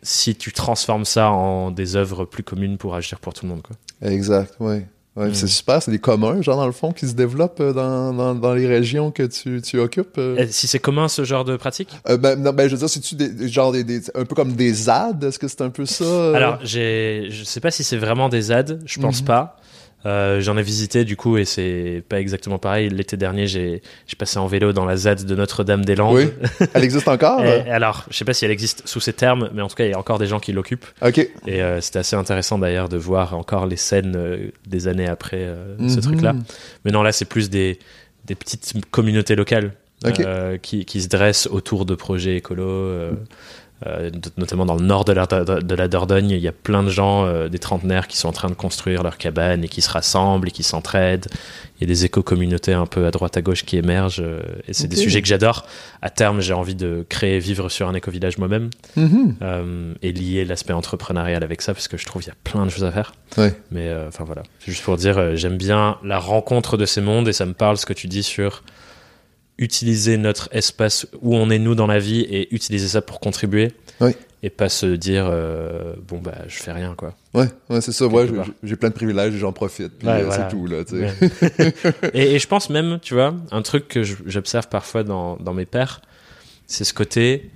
si 0.03 0.37
tu 0.37 0.53
transformes 0.53 1.05
ça 1.05 1.31
en 1.31 1.71
des 1.71 1.97
œuvres 1.97 2.25
plus 2.25 2.43
communes 2.43 2.79
pour 2.79 2.95
agir 2.95 3.19
pour 3.21 3.35
tout 3.35 3.47
le 3.47 3.50
monde. 3.50 3.62
Quoi. 3.62 3.76
Exact, 4.09 4.55
oui. 4.61 4.83
Ouais, 5.16 5.33
C'est 5.33 5.47
super, 5.47 5.80
c'est 5.80 5.92
des 5.92 6.00
communs, 6.00 6.42
genre 6.42 6.56
dans 6.56 6.66
le 6.66 6.73
fond, 6.73 6.90
qui 6.90 7.06
se 7.06 7.12
développent 7.14 7.61
euh, 7.61 7.73
dans, 7.73 8.12
dans, 8.12 8.35
dans 8.35 8.52
les 8.52 8.66
régions 8.66 9.12
que 9.12 9.23
tu, 9.23 9.62
tu 9.62 9.78
occupes. 9.78 10.18
euh? 10.18 10.37
Et 10.38 10.49
si 10.50 10.66
c'est 10.66 10.80
commun 10.80 11.06
ce 11.06 11.23
genre 11.23 11.44
de 11.44 11.56
pratique? 11.56 11.90
Euh, 12.09 12.16
ben, 12.16 12.35
non, 12.35 12.52
ben, 12.52 12.66
je 12.68 12.73
veux 12.75 12.78
dire, 12.80 12.88
c'est-tu 12.88 13.14
des, 13.14 13.28
des- 13.28 13.49
genre 13.49 13.71
des, 13.71 13.85
des- 13.85 14.00
un 14.16 14.25
peu 14.25 14.35
comme 14.35 14.54
des 14.54 14.73
ZAD? 14.73 15.23
Est-ce 15.23 15.38
que 15.38 15.47
c'est 15.47 15.61
un 15.62 15.71
peu 15.71 15.87
ça? 15.87 16.02
euh? 16.04 16.35
Alors, 16.35 16.59
j'ai, 16.64 17.28
je 17.30 17.44
sais 17.44 17.61
pas 17.61 17.71
si 17.71 17.85
c'est 17.85 17.97
vraiment 17.97 18.28
des 18.28 18.42
ZAD, 18.42 18.83
je 18.87 18.99
pense 19.00 19.21
Mhm. 19.21 19.26
pas. 19.26 19.56
Euh, 20.07 20.41
j'en 20.43 20.57
ai 20.59 20.63
visité 20.63 21.05
du 21.05 21.17
coup 21.17 21.39
et 21.39 21.45
c'est 21.47 22.03
pas 22.09 22.21
exactement 22.21 22.59
pareil. 22.59 22.91
L'été 22.91 23.17
dernier, 23.17 23.47
j'ai, 23.47 23.81
j'ai 24.07 24.17
passé 24.17 24.39
en 24.39 24.47
vélo 24.47 24.73
dans 24.73 24.85
la 24.85 24.97
ZAD 24.97 25.25
de 25.25 25.35
Notre-Dame-des-Landes. 25.35 26.15
Oui. 26.17 26.29
Elle 26.75 26.85
existe 26.85 27.09
encore? 27.09 27.41
Et- 27.45 27.49
euh? 27.49 27.63
alors, 27.71 28.05
je 28.11 28.17
sais 28.19 28.25
pas 28.25 28.35
si 28.35 28.45
elle 28.45 28.51
existe 28.51 28.87
sous 28.87 29.01
ces 29.01 29.13
termes, 29.15 29.49
mais 29.55 29.63
en 29.63 29.69
tout 29.69 29.77
cas, 29.77 29.85
il 29.87 29.91
y 29.91 29.95
a 29.95 29.99
encore 29.99 30.19
des 30.19 30.27
gens 30.27 30.41
qui 30.41 30.53
l'occupent. 30.53 30.87
Ok. 31.01 31.19
Et 31.47 31.63
euh, 31.63 31.81
c'était 31.81 32.01
assez 32.01 32.17
intéressant 32.17 32.59
d'ailleurs 32.59 32.89
de 32.89 32.97
voir 32.99 33.35
encore 33.35 33.67
les 33.67 33.77
scènes 33.77 34.15
euh, 34.17 34.51
des 34.67 34.89
années 34.89 35.09
après 35.09 35.49
ce 35.79 35.83
Mhm. 35.97 36.01
truc-là. 36.01 36.35
Mais 36.85 36.91
non, 36.91 37.03
là, 37.03 37.13
c'est 37.13 37.25
plus 37.25 37.49
des, 37.49 37.79
des 38.27 38.35
petites 38.35 38.73
communautés 38.91 39.37
locales 39.37 39.73
euh, 40.21 40.59
qui, 40.59 40.85
qui 40.85 41.01
se 41.01 41.09
dressent 41.09 41.47
autour 41.51 41.87
de 41.87 41.95
projets 41.95 42.37
écolos. 42.37 42.63
euh, 42.69 43.13
euh, 43.87 44.11
not- 44.11 44.31
notamment 44.38 44.64
dans 44.66 44.76
le 44.76 44.85
nord 44.85 45.04
de 45.04 45.12
la, 45.12 45.26
de 45.26 45.75
la 45.75 45.88
Dordogne, 45.88 46.31
il 46.31 46.38
y 46.38 46.49
a 46.49 46.52
plein 46.52 46.83
de 46.83 46.88
gens, 46.90 47.26
euh, 47.26 47.49
des 47.49 47.59
trentenaires, 47.59 48.07
qui 48.09 48.16
sont 48.16 48.28
en 48.28 48.33
train 48.33 48.49
de 48.49 48.54
construire 48.54 49.02
leur 49.02 49.19
cabane 49.19 49.64
et 49.64 49.69
qui 49.69 49.83
se 49.83 49.90
rassemblent 49.90 50.49
et 50.49 50.52
qui 50.52 50.62
s'entraident. 50.62 51.26
Il 51.78 51.83
y 51.83 51.85
a 51.85 51.88
des 51.88 52.04
éco-communautés 52.04 52.73
un 52.73 52.87
peu 52.87 53.04
à 53.07 53.11
droite 53.11 53.37
à 53.37 53.43
gauche 53.43 53.64
qui 53.64 53.76
émergent 53.76 54.21
euh, 54.23 54.40
et 54.69 54.73
c'est 54.73 54.87
des 54.87 54.97
sujets 54.97 55.21
que 55.21 55.28
j'adore. 55.28 55.66
À 56.02 56.09
terme, 56.09 56.40
j'ai 56.40 56.52
envie 56.54 56.76
de 56.76 57.04
créer, 57.09 57.38
vivre 57.40 57.69
sur 57.69 57.88
un 57.88 57.95
éco-village 57.95 58.38
moi-même 58.38 58.71
Mhm. 58.97 59.95
et 60.02 60.12
lier 60.12 60.45
l'aspect 60.45 60.73
entrepreneurial 60.73 61.43
avec 61.43 61.61
ça 61.61 61.75
parce 61.75 61.88
que 61.88 61.97
je 61.99 62.07
trouve 62.07 62.23
qu'il 62.23 62.31
y 62.31 62.33
a 62.33 62.37
plein 62.50 62.64
de 62.64 62.71
choses 62.71 62.85
à 62.85 62.93
faire. 62.93 63.12
Ouais. 63.37 63.54
Mais 63.73 63.93
enfin 64.09 64.25
voilà, 64.25 64.45
c'est 64.61 64.71
juste 64.71 64.85
pour 64.85 64.97
dire, 64.97 65.37
j'aime 65.37 65.57
bien 65.57 65.99
la 66.04 66.19
rencontre 66.19 66.76
de 66.76 66.87
ces 66.87 67.00
mondes 67.00 67.28
et 67.28 67.33
ça 67.33 67.45
me 67.45 67.52
parle 67.54 67.76
ce 67.76 67.87
que 67.87 67.93
tu 67.93 68.07
dis 68.07 68.23
sur 68.23 68.62
utiliser 69.59 70.17
notre 70.17 70.49
espace 70.53 71.07
où 71.23 71.37
on 71.37 71.49
est 71.51 71.59
nous 71.59 71.75
dans 71.75 71.87
la 71.87 71.99
vie 71.99 72.21
et 72.23 72.53
utiliser 72.55 72.89
ça 72.89 73.03
pour 73.03 73.21
contribuer. 73.21 73.73
Oui. 74.01 74.13
Et 74.43 74.51
pas 74.51 74.69
se 74.69 74.85
dire 74.87 75.27
euh, 75.31 75.95
bon 76.07 76.19
bah 76.19 76.35
je 76.49 76.57
fais 76.57 76.73
rien 76.73 76.95
quoi. 76.97 77.15
Ouais, 77.33 77.47
ouais 77.71 77.81
c'est 77.81 77.93
ça. 77.93 78.07
Ouais, 78.07 78.27
j'ai- 78.63 78.77
plein 78.77 78.91
de 78.91 78.95
privilèges 78.95 79.35
et 79.35 79.39
j'en 79.39 79.53
profite. 79.53 79.93
Puis 79.99 80.07
Ouais, 80.07 80.21
euh, 80.21 80.25
voilà. 80.27 80.51
c'est 80.51 80.55
tout, 80.57 80.67
là, 80.67 80.85
tu 80.85 80.99
sais. 80.99 81.55
Ouais. 81.63 82.11
et, 82.15 82.35
et 82.35 82.39
je 82.39 82.47
pense 82.47 82.69
même, 82.69 82.99
tu 83.01 83.15
vois, 83.15 83.35
un 83.53 83.63
truc 83.63 83.89
que 83.89 84.03
j'observe 84.03 84.69
parfois 84.69 85.03
dans, 85.03 85.37
dans 85.37 85.55
mes 85.55 85.65
pairs, 85.65 86.03
c'est 86.67 86.85
ce 86.85 86.93
côté, 86.93 87.51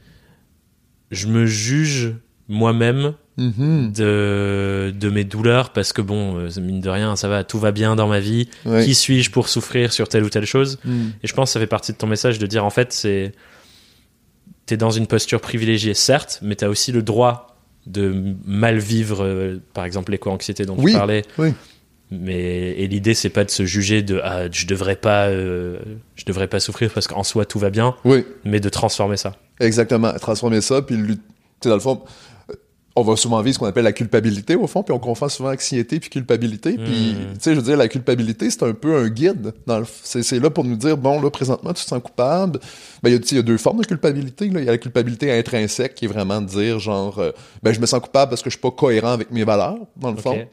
je 1.11 1.27
me 1.27 1.45
juge 1.47 2.15
moi-même 2.49 3.15
Mhm. 3.39 3.93
de, 3.93 4.93
de 4.99 5.09
mes 5.11 5.25
douleurs 5.25 5.71
parce 5.73 5.93
que 5.93 6.03
bon, 6.03 6.37
euh, 6.39 6.49
mine 6.61 6.81
de 6.81 6.89
rien, 6.91 7.15
ça 7.17 7.29
va, 7.29 7.45
tout 7.45 7.59
va 7.59 7.71
bien 7.73 7.95
dans 7.97 8.09
ma 8.09 8.21
vie. 8.21 8.49
Ouais. 8.67 8.85
Qui 8.85 8.95
suis-je 8.95 9.31
pour 9.31 9.49
souffrir 9.49 9.93
sur 9.93 10.09
telle 10.09 10.25
ou 10.25 10.29
telle 10.29 10.45
chose 10.45 10.79
Mhm. 10.85 11.13
Et 11.23 11.27
je 11.29 11.33
pense 11.35 11.51
que 11.51 11.53
ça 11.55 11.61
fait 11.61 11.67
partie 11.69 11.93
de 11.93 11.97
ton 11.99 12.07
message 12.09 12.39
de 12.39 12.47
dire 12.47 12.65
en 12.65 12.71
fait, 12.71 12.93
c'est 12.93 13.33
t'es 14.67 14.77
dans 14.77 14.91
une 14.91 15.07
posture 15.07 15.41
privilégiée, 15.41 15.95
certes, 15.95 16.41
mais 16.43 16.55
t'as 16.57 16.69
aussi 16.69 16.93
le 16.93 17.03
droit 17.03 17.57
de 17.87 18.35
mal 18.45 18.79
vivre, 18.79 19.25
euh, 19.25 19.63
par 19.73 19.85
exemple 19.87 20.13
l'éco-anxiété 20.13 20.67
dont 20.67 20.77
Oui, 20.79 20.93
tu 20.93 20.99
parlais. 20.99 21.23
oui. 21.39 21.53
Mais 22.11 22.71
et 22.71 22.87
l'idée 22.89 23.13
c'est 23.13 23.29
pas 23.29 23.45
de 23.45 23.51
se 23.51 23.67
juger 23.67 24.01
de 24.03 24.19
ah 24.25 24.51
je 24.51 24.67
devrais 24.67 24.97
pas 24.97 25.27
euh, 25.27 25.79
je 26.17 26.25
devrais 26.25 26.49
pas 26.49 26.59
souffrir 26.59 26.91
parce 26.91 27.07
qu'en 27.07 27.23
soi 27.23 27.45
tout 27.45 27.59
va 27.59 27.69
bien, 27.69 27.95
Oui, 28.07 28.25
mais 28.45 28.61
de 28.61 28.69
transformer 28.71 29.19
ça. 29.19 29.37
exactement. 29.61 30.13
Transformer 30.15 30.63
ça, 30.63 30.81
puis 30.81 30.97
dans 31.65 31.75
le 31.75 31.81
fond, 31.81 32.01
on 32.99 33.03
va 33.03 33.17
souvent 33.17 33.41
vivre 33.43 33.55
ce 33.55 33.59
qu'on 33.59 33.67
appelle 33.67 33.85
la 33.85 33.93
culpabilité, 33.93 34.57
au 34.57 34.67
fond, 34.67 34.83
puis 34.83 34.93
on 34.93 34.99
confond 34.99 35.29
souvent 35.29 35.51
anxiété 35.53 36.01
puis 36.01 36.11
culpabilité. 36.11 36.73
Puis, 36.73 37.13
Mm. 37.13 37.35
tu 37.35 37.41
sais, 37.41 37.51
je 37.55 37.57
veux 37.61 37.65
dire, 37.65 37.77
la 37.77 37.89
culpabilité, 37.89 38.51
c'est 38.51 38.63
un 38.65 38.73
peu 38.75 38.97
un 38.97 39.09
guide. 39.09 39.53
Dans 39.67 39.79
le 39.79 39.85
f- 39.85 40.01
c'est, 40.03 40.23
c'est 40.23 40.41
là 40.41 40.51
pour 40.51 40.65
nous 40.65 40.77
dire, 40.77 40.97
bon, 40.97 41.21
là, 41.21 41.31
présentement, 41.31 41.73
tu 41.73 41.83
te 41.85 41.89
sens 41.89 42.03
coupable. 42.03 42.59
Ben, 43.03 43.11
il 43.11 43.37
y 43.37 43.39
a, 43.39 43.43
deux 43.43 43.59
formes 43.59 43.81
de 43.81 43.87
culpabilité. 43.87 44.47
Il 44.47 44.55
y 44.55 44.69
a 44.69 44.73
la 44.73 44.79
culpabilité 44.79 45.33
intrinsèque, 45.37 45.95
qui 45.95 46.05
est 46.07 46.09
vraiment 46.09 46.41
de 46.41 46.47
dire, 46.47 46.79
genre, 46.79 47.19
euh, 47.19 47.31
ben, 47.63 47.73
je 47.73 47.81
me 47.81 47.87
sens 47.87 48.01
coupable 48.01 48.31
parce 48.31 48.43
que 48.43 48.51
je 48.51 48.55
suis 48.57 48.61
pas 48.63 48.71
cohérent 48.71 49.13
avec 49.13 49.31
mes 49.31 49.45
valeurs, 49.45 49.79
dans 49.97 50.11
le 50.11 50.17
fond. 50.17 50.47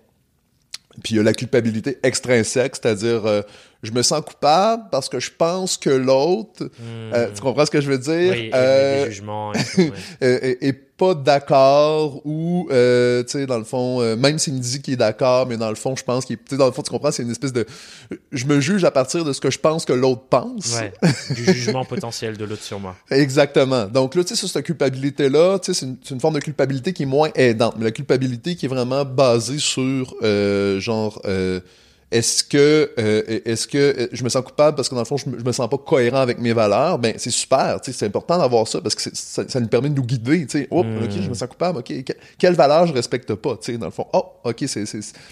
Puis 1.03 1.15
il 1.15 1.17
y 1.17 1.19
a 1.19 1.23
la 1.23 1.34
culpabilité 1.34 1.97
extrinsèque, 2.03 2.77
c'est-à-dire 2.77 3.25
euh, 3.25 3.41
je 3.85 3.91
me 3.91 4.01
sens 4.01 4.21
coupable 4.21 4.83
parce 4.91 5.09
que 5.09 5.19
je 5.19 5.31
pense 5.37 5.77
que 5.77 5.89
l'autre, 5.89 6.69
euh, 7.13 7.29
tu 7.33 7.41
comprends 7.41 7.65
ce 7.65 7.71
que 7.71 7.81
je 7.81 7.89
veux 7.89 7.97
dire, 7.97 8.33
Hmm. 8.33 8.37
Oui, 8.37 8.49
et 8.49 8.55
euh, 8.55 9.05
jugements. 9.05 9.51
pas 10.97 11.13
d'accord 11.13 12.25
ou 12.25 12.69
euh, 12.71 13.21
tu 13.23 13.31
sais 13.31 13.45
dans 13.45 13.57
le 13.57 13.63
fond 13.65 14.01
euh, 14.01 14.15
même 14.15 14.39
s'il 14.39 14.53
me 14.53 14.59
dit 14.59 14.81
qu'il 14.81 14.93
est 14.93 14.97
d'accord 14.97 15.45
mais 15.45 15.57
dans 15.57 15.69
le 15.69 15.75
fond 15.75 15.95
je 15.95 16.03
pense 16.03 16.25
qu'il 16.25 16.35
est- 16.35 16.37
tu 16.37 16.51
sais 16.51 16.57
dans 16.57 16.67
le 16.67 16.71
fond 16.71 16.83
tu 16.83 16.91
comprends 16.91 17.11
c'est 17.11 17.23
une 17.23 17.31
espèce 17.31 17.51
de 17.51 17.65
je 18.31 18.45
me 18.45 18.61
juge 18.61 18.85
à 18.85 18.91
partir 18.91 19.25
de 19.25 19.33
ce 19.33 19.41
que 19.41 19.51
je 19.51 19.59
pense 19.59 19.83
que 19.83 19.91
l'autre 19.93 20.23
pense 20.29 20.73
Ouais, 20.75 20.93
du 21.35 21.43
jugement 21.53 21.83
potentiel 21.83 22.37
de 22.37 22.45
l'autre 22.45 22.63
sur 22.63 22.79
moi. 22.79 22.95
Exactement. 23.11 23.85
Donc 23.85 24.15
là, 24.15 24.23
tu 24.23 24.29
sais, 24.29 24.35
sur 24.35 24.49
cette 24.49 24.65
culpabilité-là, 24.65 25.59
tu 25.59 25.73
sais, 25.73 25.85
c'est 26.01 26.11
une, 26.11 26.19
forme 26.19 26.35
de 26.35 26.39
culpabilité 26.39 26.93
qui 26.93 27.03
est 27.03 27.07
moins 27.07 27.29
aidante. 27.35 27.75
Mais 27.77 27.85
la 27.85 27.91
culpabilité 27.91 28.55
qui 28.55 28.65
est 28.65 28.69
vraiment 28.69 29.05
basée 29.05 29.59
sur, 29.59 30.15
euh, 30.23 30.79
genre, 30.79 31.21
est-ce 32.11 32.43
que, 32.43 32.91
euh, 32.99 33.39
est-ce 33.45 33.67
que 33.67 33.77
euh, 33.77 34.07
je 34.11 34.23
me 34.23 34.29
sens 34.29 34.43
coupable 34.43 34.75
parce 34.75 34.87
que 34.89 34.95
dans 34.95 35.01
le 35.01 35.05
fond, 35.05 35.17
je 35.17 35.27
me, 35.29 35.39
je 35.39 35.43
me 35.43 35.51
sens 35.51 35.67
pas 35.69 35.77
cohérent 35.77 36.19
avec 36.19 36.39
mes 36.39 36.53
valeurs? 36.53 36.99
Ben, 36.99 37.15
c'est 37.17 37.31
super, 37.31 37.81
tu 37.81 37.91
sais, 37.91 37.97
c'est 37.97 38.05
important 38.05 38.37
d'avoir 38.37 38.67
ça 38.67 38.79
parce 38.79 38.95
que 38.95 39.01
ça, 39.13 39.43
ça 39.47 39.59
nous 39.59 39.67
permet 39.67 39.89
de 39.89 39.95
nous 39.95 40.03
guider, 40.05 40.45
tu 40.45 40.59
sais. 40.59 40.67
Oh, 40.71 40.83
Mm. 40.83 41.03
ok, 41.03 41.11
je 41.19 41.29
me 41.29 41.33
sens 41.33 41.49
coupable, 41.49 41.79
ok. 41.79 42.03
que- 42.03 42.13
quelle 42.37 42.53
valeur 42.53 42.85
je 42.87 42.93
respecte 42.93 43.33
pas, 43.33 43.57
tu 43.57 43.71
sais, 43.71 43.77
dans 43.77 43.87
le 43.87 43.91
fond? 43.91 44.05
Oh, 44.13 44.23
ok, 44.43 44.63
c'est, 44.67 44.83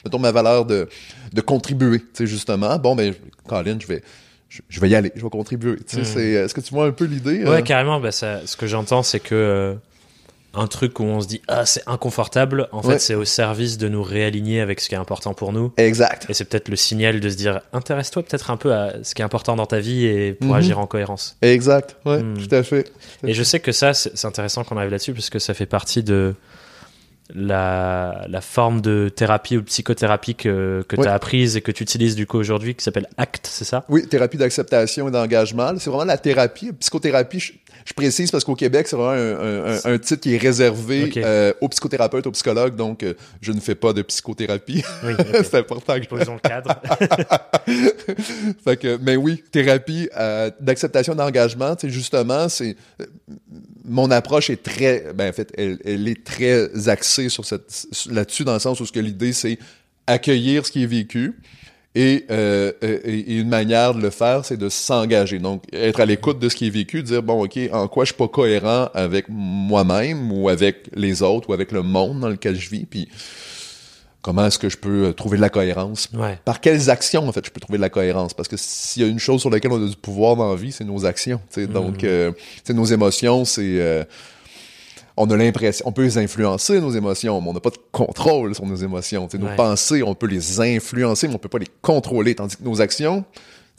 mettons 0.04 0.20
ma 0.20 0.32
valeur 0.32 0.66
de, 0.66 0.90
de 1.32 1.42
contribuer, 1.42 2.00
tu 2.00 2.06
sais, 2.16 2.28
justement. 2.28 2.78
Bon, 2.80 2.96
ben, 2.96 3.14
Colin, 3.48 3.78
je 3.80 3.88
vais, 3.88 4.02
je, 4.50 4.62
je 4.68 4.80
vais 4.82 4.90
y 4.90 4.96
aller, 4.96 5.12
je 5.16 5.22
vais 5.24 5.30
contribuer, 5.30 5.76
tu 5.78 5.84
sais. 5.96 6.02
Mm. 6.02 6.06
c'est- 6.06 6.30
Est-ce 6.32 6.54
que 6.56 6.62
tu 6.62 6.74
vois 6.74 6.88
un 6.88 6.92
peu 6.92 7.06
l'idée? 7.06 7.44
Ouais, 7.44 7.60
euh? 7.60 7.62
carrément. 7.62 8.00
Bah, 8.00 8.12
ça, 8.12 8.42
ce 8.46 8.58
que 8.58 8.66
j'entends, 8.68 9.04
c'est 9.04 9.20
que 9.20 9.36
euh, 9.36 9.74
un 10.56 10.68
truc 10.68 11.00
où 11.00 11.04
on 11.04 11.20
se 11.22 11.28
dit 11.28 11.42
ah 11.48 11.66
c'est 11.66 11.82
inconfortable, 11.88 12.68
en 12.72 12.82
Ouais. 12.82 12.94
fait, 12.94 13.00
c'est 13.00 13.16
au 13.16 13.26
service 13.26 13.78
de 13.78 13.88
nous 13.90 14.04
réaligner 14.04 14.62
avec 14.62 14.80
ce 14.80 14.88
qui 14.90 14.96
est 14.96 14.98
important 14.98 15.34
pour 15.34 15.52
nous. 15.54 15.72
Exact. 15.78 16.26
Et 16.30 16.34
c'est 16.34 16.46
peut-être 16.46 16.70
le 16.70 16.76
signal 16.76 17.20
de 17.20 17.30
se 17.30 17.36
dire 17.36 17.62
intéresse-toi 17.74 18.24
peut-être 18.24 18.52
un 18.52 18.58
peu 18.58 18.74
à 18.74 18.94
ce 19.04 19.16
qui 19.16 19.22
est 19.22 19.26
important 19.26 19.56
dans 19.56 19.66
ta 19.66 19.80
vie 19.80 20.06
et 20.06 20.34
pour 20.34 20.50
Mhm. 20.50 20.56
agir 20.56 20.80
en 20.80 20.86
cohérence. 20.88 21.36
Exact, 21.42 21.98
ouais, 22.06 22.20
Hmm. 22.22 22.38
tout 22.38 22.54
à 22.56 22.62
fait. 22.64 22.92
Et 23.26 23.34
je 23.34 23.44
sais 23.44 23.60
que 23.60 23.72
ça, 23.72 23.94
c'est 23.94 24.16
c'est 24.16 24.28
intéressant 24.28 24.64
qu'on 24.64 24.78
arrive 24.78 24.92
là-dessus 24.92 25.14
parce 25.14 25.30
que 25.30 25.40
ça 25.40 25.54
fait 25.54 25.66
partie 25.66 26.04
de 26.04 26.36
la, 27.36 28.26
la 28.30 28.42
forme 28.42 28.82
de 28.82 29.10
thérapie 29.10 29.58
ou 29.58 29.62
de 29.62 29.66
psychothérapie 29.66 30.36
que, 30.36 30.84
que 30.88 30.96
Ouais. 30.96 31.04
tu 31.04 31.10
as 31.10 31.14
apprise 31.14 31.58
et 31.58 31.62
que 31.62 31.72
tu 31.72 31.84
utilises 31.84 32.16
du 32.16 32.28
coup 32.28 32.38
aujourd'hui 32.38 32.76
qui 32.76 32.84
s'appelle 32.84 33.08
ACT, 33.18 33.48
c'est 33.48 33.66
ça? 33.66 33.84
Oui, 33.90 34.08
thérapie 34.08 34.38
d'acceptation 34.38 35.08
et 35.08 35.12
d'engagement. 35.12 35.72
C'est 35.80 35.90
vraiment 35.90 36.06
la 36.06 36.18
thérapie. 36.18 36.72
Psychothérapie, 36.80 37.40
je, 37.40 37.54
je 37.86 37.94
précise 37.94 38.30
parce 38.32 38.44
qu'au 38.44 38.56
Québec, 38.56 38.88
c'est 38.88 38.96
vraiment 38.96 39.12
un, 39.12 39.40
un- 39.40 39.76
un- 39.86 39.94
un 39.94 39.98
titre 39.98 40.22
qui 40.22 40.36
est 40.36 40.38
réservé 40.38 41.12
euh, 41.18 41.54
aux 41.62 41.70
psychothérapeutes, 41.70 42.28
aux 42.28 42.32
psychologues. 42.32 42.76
Donc, 42.76 43.04
euh, 43.04 43.14
je 43.42 43.52
ne 43.52 43.60
fais 43.60 43.76
pas 43.76 43.94
de 43.94 44.02
psychothérapie. 44.04 44.84
Oui, 45.04 45.14
c'est 45.44 45.56
important 45.56 45.96
que 45.98 46.04
je 46.04 46.10
posons 46.10 46.36
le 46.36 46.40
cadre. 46.48 46.76
fait 48.64 48.78
que, 48.78 48.98
mais 49.02 49.16
oui, 49.16 49.44
thérapie 49.52 50.10
euh, 50.18 50.50
d'acceptation 50.60 51.16
d'engagement, 51.16 51.76
justement, 51.84 52.50
c'est 52.50 52.76
euh, 53.02 53.06
mon 53.86 54.12
approche 54.12 54.50
est 54.50 54.62
très, 54.64 55.06
ben 55.14 55.30
en 55.30 55.34
fait, 55.34 55.52
elle, 55.58 55.78
elle 55.84 56.08
est 56.08 56.24
très 56.24 56.88
axée 56.88 57.23
sur 57.30 57.46
cette 57.46 57.88
là-dessus 58.10 58.44
dans 58.44 58.54
le 58.54 58.60
sens 58.60 58.80
où 58.80 58.86
ce 58.86 58.92
que 58.92 59.00
l'idée 59.00 59.34
c'est 59.34 59.58
accueillir 60.08 60.66
ce 60.66 60.72
qui 60.72 60.84
est 60.84 60.88
vécu. 60.88 61.40
Et, 61.96 62.26
euh, 62.32 62.72
et, 62.82 62.88
et 63.04 63.36
une 63.38 63.50
manière 63.50 63.94
de 63.94 64.02
le 64.02 64.10
faire, 64.10 64.44
c'est 64.44 64.58
de 64.58 64.68
s'engager. 64.68 65.38
Donc, 65.38 65.62
être 65.72 66.00
à 66.00 66.08
l'écoute 66.08 66.40
de 66.40 66.50
ce 66.50 66.56
qui 66.56 66.66
est 66.66 66.72
vécu, 66.72 67.04
dire, 67.04 67.22
bon, 67.22 67.44
OK, 67.44 67.60
en 67.72 67.88
quoi 67.88 68.04
je 68.04 68.08
suis 68.08 68.18
pas 68.18 68.28
cohérent 68.28 68.90
avec 68.96 69.26
moi-même 69.30 70.32
ou 70.32 70.50
avec 70.50 70.90
les 70.96 71.22
autres 71.22 71.52
ou 71.52 71.54
avec 71.54 71.72
le 71.72 71.84
monde 71.84 72.22
dans 72.22 72.30
lequel 72.30 72.60
je 72.60 72.68
vis, 72.72 72.86
puis 72.88 73.10
comment 74.24 74.48
est-ce 74.48 74.58
que 74.58 74.70
je 74.70 74.78
peux 74.78 75.06
euh, 75.10 75.14
trouver 75.14 75.38
de 75.38 75.42
la 75.44 75.50
cohérence? 75.50 76.10
Ouais. 76.16 76.40
par 76.44 76.62
quelles 76.62 76.90
actions, 76.90 77.28
en 77.28 77.32
fait, 77.32 77.46
je 77.46 77.52
peux 77.52 77.60
trouver 77.60 77.78
de 77.78 77.84
la 77.84 77.90
cohérence? 77.90 78.34
Parce 78.34 78.48
que 78.48 78.58
s'il 78.58 79.04
y 79.04 79.06
a 79.06 79.08
une 79.08 79.20
chose 79.20 79.42
sur 79.42 79.52
laquelle 79.52 79.72
on 79.72 79.86
a 79.86 79.88
du 79.88 79.96
pouvoir 79.96 80.36
dans 80.36 80.50
la 80.50 80.56
vie, 80.56 80.72
c'est 80.72 80.86
nos 80.86 81.06
actions. 81.06 81.42
tu 81.54 81.62
sais. 81.62 81.68
Donc, 81.68 82.04
euh, 82.04 82.32
nos 82.70 82.86
émotions, 82.86 83.46
c'est... 83.46 83.80
euh, 83.80 84.04
on 85.18 85.30
a 85.30 85.38
l'impression... 85.38 85.86
On 85.88 85.92
peut 85.92 86.04
les 86.04 86.18
influencer, 86.18 86.80
nos 86.82 86.92
émotions, 86.92 87.40
mais 87.42 87.50
on 87.50 87.54
n'a 87.54 87.60
pas 87.60 87.70
de 87.70 87.78
contrôle 87.92 88.56
sur 88.56 88.66
nos 88.66 88.76
émotions. 88.76 89.28
Nos 89.38 89.48
Ouais. 89.48 89.56
pensées, 89.56 90.04
on 90.04 90.16
peut 90.16 90.28
les 90.28 90.60
influencer, 90.60 91.28
mais 91.28 91.36
on 91.36 91.40
peut 91.40 91.50
pas 91.50 91.60
les 91.60 91.68
contrôler. 91.82 92.36
Tandis 92.36 92.58
que 92.58 92.64
nos 92.64 92.82
actions, 92.82 93.24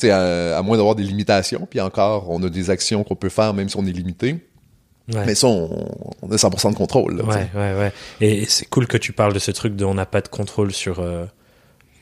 à, 0.05 0.57
à 0.59 0.63
moins 0.63 0.77
d'avoir 0.77 0.95
des 0.95 1.03
limitations, 1.05 1.67
puis 1.69 1.81
encore, 1.81 2.31
on 2.31 2.43
a 2.43 2.49
des 2.51 2.71
actions 2.71 3.05
qu'on 3.05 3.17
peut 3.17 3.29
faire 3.29 3.55
même 3.55 3.69
si 3.69 3.77
on 3.77 3.87
est 3.87 3.93
limité. 3.93 4.37
Ouais. 5.13 5.25
Mais 5.27 5.35
ça, 5.35 5.49
on, 5.49 5.87
on 6.23 6.31
a 6.31 6.37
100% 6.37 6.71
de 6.71 6.77
contrôle. 6.77 7.17
là. 7.19 7.25
Ouais, 7.25 7.51
ouais, 7.55 7.75
ouais. 7.79 7.93
Et 8.21 8.47
c'est 8.47 8.65
cool 8.67 8.87
que 8.87 8.97
tu 8.97 9.13
parles 9.13 9.35
de 9.35 9.39
ce 9.39 9.51
truc 9.51 9.77
de 9.77 9.85
on 9.85 9.95
n'a 9.95 10.07
pas 10.07 10.21
de 10.23 10.29
contrôle 10.29 10.73
sur 10.73 11.01
euh, 11.01 11.27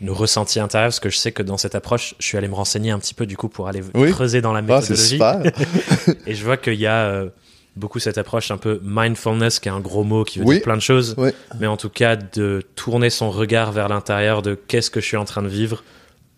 nos 0.01 0.15
ressentis 0.15 0.61
intérieurs, 0.61 0.89
parce 0.91 1.01
que 1.01 1.11
je 1.11 1.17
sais 1.17 1.33
que 1.33 1.43
dans 1.43 1.57
cette 1.57 1.75
approche, 1.75 2.15
je 2.21 2.27
suis 2.27 2.39
allé 2.39 2.47
me 2.49 2.55
renseigner 2.55 2.91
un 2.93 2.99
petit 3.01 3.15
peu 3.15 3.27
du 3.27 3.37
coup 3.37 3.49
pour 3.49 3.67
aller 3.67 3.81
Oui. 3.95 4.11
creuser 4.13 4.41
dans 4.41 4.53
la 4.53 4.61
Ah, 4.61 4.63
méthodologie. 4.63 5.09
super. 5.09 5.41
et 6.27 6.35
je 6.35 6.45
vois 6.45 6.57
qu'il 6.57 6.75
y 6.75 6.87
a 6.87 7.07
euh, 7.07 7.29
beaucoup 7.77 7.99
cette 7.99 8.19
approche 8.19 8.51
un 8.51 8.59
peu 8.59 8.81
mindfulness, 8.83 9.59
qui 9.61 9.69
est 9.69 9.73
un 9.73 9.81
gros 9.81 10.05
mot 10.05 10.25
qui 10.25 10.39
veut 10.39 10.45
Oui. 10.45 10.55
dire 10.57 10.65
plein 10.65 10.77
de 10.77 10.83
choses, 10.83 11.15
Oui. 11.17 11.31
mais 11.59 11.67
en 11.67 11.77
tout 11.77 11.89
cas 11.89 12.17
de 12.17 12.63
tourner 12.77 13.09
son 13.11 13.31
regard 13.31 13.73
vers 13.73 13.89
l'intérieur 13.89 14.43
de 14.43 14.55
qu'est-ce 14.55 14.91
que 14.91 15.01
je 15.01 15.07
suis 15.07 15.17
en 15.17 15.25
train 15.25 15.43
de 15.43 15.49
vivre 15.49 15.83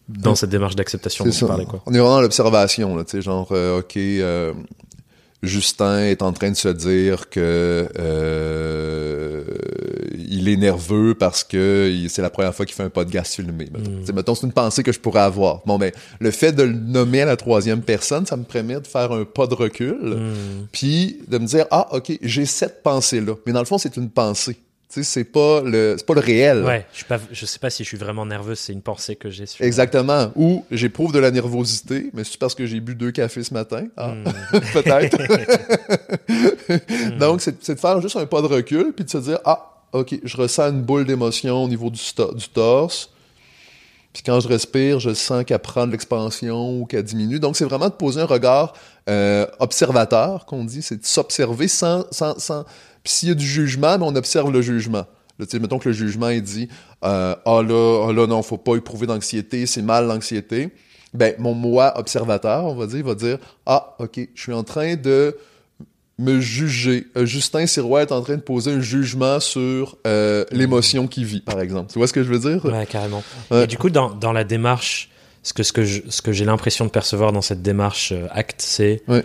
dans 0.08 0.34
cette 0.34 0.50
démarche 0.50 0.76
d'acceptation 0.76 1.24
C'est 1.24 1.30
dont 1.30 1.34
tu 1.34 1.40
ça. 1.40 1.46
parlais. 1.46 1.64
Quoi. 1.64 1.82
On 1.86 1.92
est 1.94 1.98
vraiment 1.98 2.16
dans 2.16 2.20
l'observation, 2.20 2.94
là, 2.94 3.04
tu 3.04 3.12
sais, 3.12 3.22
genre, 3.22 3.48
euh, 3.52 3.78
OK, 3.80 3.96
euh, 3.96 4.52
Justin 5.46 6.00
est 6.04 6.22
en 6.22 6.32
train 6.32 6.50
de 6.50 6.56
se 6.56 6.68
dire 6.68 7.28
que 7.30 7.88
euh, 7.98 9.44
il 10.28 10.48
est 10.48 10.56
nerveux 10.56 11.14
parce 11.14 11.44
que 11.44 11.92
c'est 12.08 12.22
la 12.22 12.30
première 12.30 12.54
fois 12.54 12.66
qu'il 12.66 12.74
fait 12.74 12.82
un 12.82 12.90
podcast 12.90 13.34
filmé. 13.34 13.68
Mettons, 13.72 13.90
Mm. 13.90 14.06
Sais, 14.06 14.12
mettons, 14.12 14.34
c'est 14.34 14.46
une 14.46 14.52
pensée 14.52 14.82
que 14.82 14.92
je 14.92 15.00
pourrais 15.00 15.20
avoir. 15.20 15.62
Bon, 15.66 15.78
ben, 15.78 15.92
le 16.20 16.30
fait 16.30 16.52
de 16.52 16.62
le 16.62 16.72
nommer 16.72 17.22
à 17.22 17.26
la 17.26 17.36
troisième 17.36 17.82
personne, 17.82 18.26
ça 18.26 18.36
me 18.36 18.44
permet 18.44 18.80
de 18.80 18.86
faire 18.86 19.12
un 19.12 19.24
pas 19.24 19.46
de 19.46 19.54
recul, 19.54 19.94
Hmm. 20.14 20.66
puis 20.72 21.18
de 21.28 21.38
me 21.38 21.46
dire, 21.46 21.66
ah, 21.70 21.88
OK, 21.92 22.12
j'ai 22.22 22.46
cette 22.46 22.82
pensée-là. 22.82 23.34
Mais 23.46 23.52
dans 23.52 23.60
le 23.60 23.64
fond, 23.66 23.78
c'est 23.78 23.96
une 23.96 24.10
pensée. 24.10 24.56
Tu 24.94 25.02
sais, 25.02 25.10
c'est 25.10 25.24
pas 25.24 25.60
le, 25.60 25.96
c'est 25.98 26.06
pas 26.06 26.14
le 26.14 26.20
réel. 26.20 26.62
Ouais, 26.62 26.86
je, 26.92 26.98
suis 26.98 27.04
pas, 27.04 27.18
je 27.32 27.46
sais 27.46 27.58
pas 27.58 27.68
si 27.68 27.82
je 27.82 27.88
suis 27.88 27.96
vraiment 27.96 28.24
nerveux, 28.24 28.54
c'est 28.54 28.72
une 28.72 28.80
pensée 28.80 29.16
que 29.16 29.28
j'ai 29.28 29.44
sur. 29.44 29.64
Exactement. 29.64 30.30
Ou 30.36 30.64
j'éprouve 30.70 31.12
de 31.12 31.18
la 31.18 31.32
nervosité, 31.32 32.10
mais 32.14 32.22
c'est 32.22 32.38
parce 32.38 32.54
que 32.54 32.64
j'ai 32.64 32.78
bu 32.78 32.94
deux 32.94 33.10
cafés 33.10 33.42
ce 33.42 33.52
matin. 33.52 33.86
Ah, 33.96 34.12
Hmm. 34.14 34.24
peut-être. 34.72 35.18
Donc, 37.18 37.40
c'est 37.40 37.56
c'est 37.64 37.74
de 37.74 37.80
faire 37.80 38.00
juste 38.00 38.14
un 38.16 38.26
pas 38.26 38.40
de 38.40 38.46
recul, 38.46 38.92
puis 38.94 39.04
de 39.04 39.10
se 39.10 39.18
dire, 39.18 39.40
ah, 39.44 39.82
OK, 39.92 40.14
je 40.22 40.36
ressens 40.36 40.70
une 40.70 40.82
boule 40.82 41.04
d'émotion 41.06 41.64
au 41.64 41.68
niveau 41.68 41.90
du, 41.90 42.00
du 42.36 42.48
torse. 42.48 43.10
Puis 44.12 44.22
quand 44.22 44.38
je 44.38 44.46
respire, 44.46 45.00
je 45.00 45.12
sens 45.12 45.44
qu'elle 45.44 45.58
prend 45.58 45.88
de 45.88 45.92
l'expansion 45.92 46.80
ou 46.80 46.86
qu'elle 46.86 47.02
diminue. 47.02 47.40
Donc, 47.40 47.56
c'est 47.56 47.64
vraiment 47.64 47.88
de 47.88 47.94
poser 47.94 48.20
un 48.20 48.26
regard 48.26 48.74
euh, 49.10 49.44
observateur, 49.58 50.46
qu'on 50.46 50.64
dit, 50.64 50.82
c'est 50.82 51.00
de 51.00 51.04
s'observer 51.04 51.66
sans... 51.66 52.04
sans, 52.12 52.38
sans... 52.38 52.64
Puis 53.04 53.12
s'il 53.12 53.28
y 53.28 53.32
a 53.32 53.34
du 53.36 53.46
jugement, 53.46 53.96
mais 53.98 54.04
on 54.04 54.16
observe 54.16 54.50
le 54.50 54.62
jugement. 54.62 55.06
Là, 55.38 55.46
mettons 55.60 55.78
que 55.78 55.88
le 55.88 55.94
jugement, 55.94 56.28
il 56.30 56.42
dit 56.42 56.68
euh, 57.04 57.34
Ah 57.44 57.62
là, 57.62 58.06
ah 58.08 58.12
là, 58.12 58.26
non, 58.26 58.42
faut 58.42 58.56
pas 58.56 58.74
éprouver 58.76 59.06
d'anxiété, 59.06 59.66
c'est 59.66 59.82
mal 59.82 60.06
l'anxiété». 60.06 60.70
Ben, 61.14 61.32
mon 61.38 61.54
moi 61.54 61.96
observateur, 61.96 62.64
on 62.64 62.74
va 62.74 62.86
dire, 62.88 63.04
va 63.04 63.14
dire 63.14 63.38
«Ah, 63.66 63.94
OK, 64.00 64.18
je 64.34 64.40
suis 64.42 64.52
en 64.52 64.64
train 64.64 64.96
de 64.96 65.36
me 66.18 66.40
juger. 66.40 67.06
Euh, 67.16 67.24
Justin 67.26 67.66
Sirois 67.66 68.02
est 68.02 68.10
en 68.12 68.20
train 68.22 68.34
de 68.36 68.40
poser 68.40 68.72
un 68.72 68.80
jugement 68.80 69.38
sur 69.40 69.96
euh, 70.06 70.44
l'émotion 70.50 71.06
qu'il 71.06 71.24
vit, 71.24 71.40
par 71.40 71.60
exemple. 71.60 71.92
Tu 71.92 71.98
vois 71.98 72.06
ce 72.08 72.12
que 72.12 72.22
je 72.24 72.32
veux 72.32 72.38
dire? 72.38 72.64
Ouais, 72.64 72.86
carrément. 72.86 73.22
Et 73.52 73.66
du 73.68 73.76
coup, 73.78 73.90
dans, 73.90 74.10
dans 74.10 74.32
la 74.32 74.42
démarche, 74.44 75.10
ce 75.44 75.52
que, 75.52 75.62
ce 75.62 75.72
que 75.72 75.84
je- 75.84 76.02
ce 76.08 76.22
que 76.22 76.32
j'ai 76.32 76.44
l'impression 76.44 76.84
de 76.84 76.90
percevoir 76.90 77.32
dans 77.32 77.42
cette 77.42 77.62
démarche 77.62 78.12
euh, 78.12 78.26
acte, 78.30 78.62
c'est 78.62 79.02
Ouais. 79.08 79.24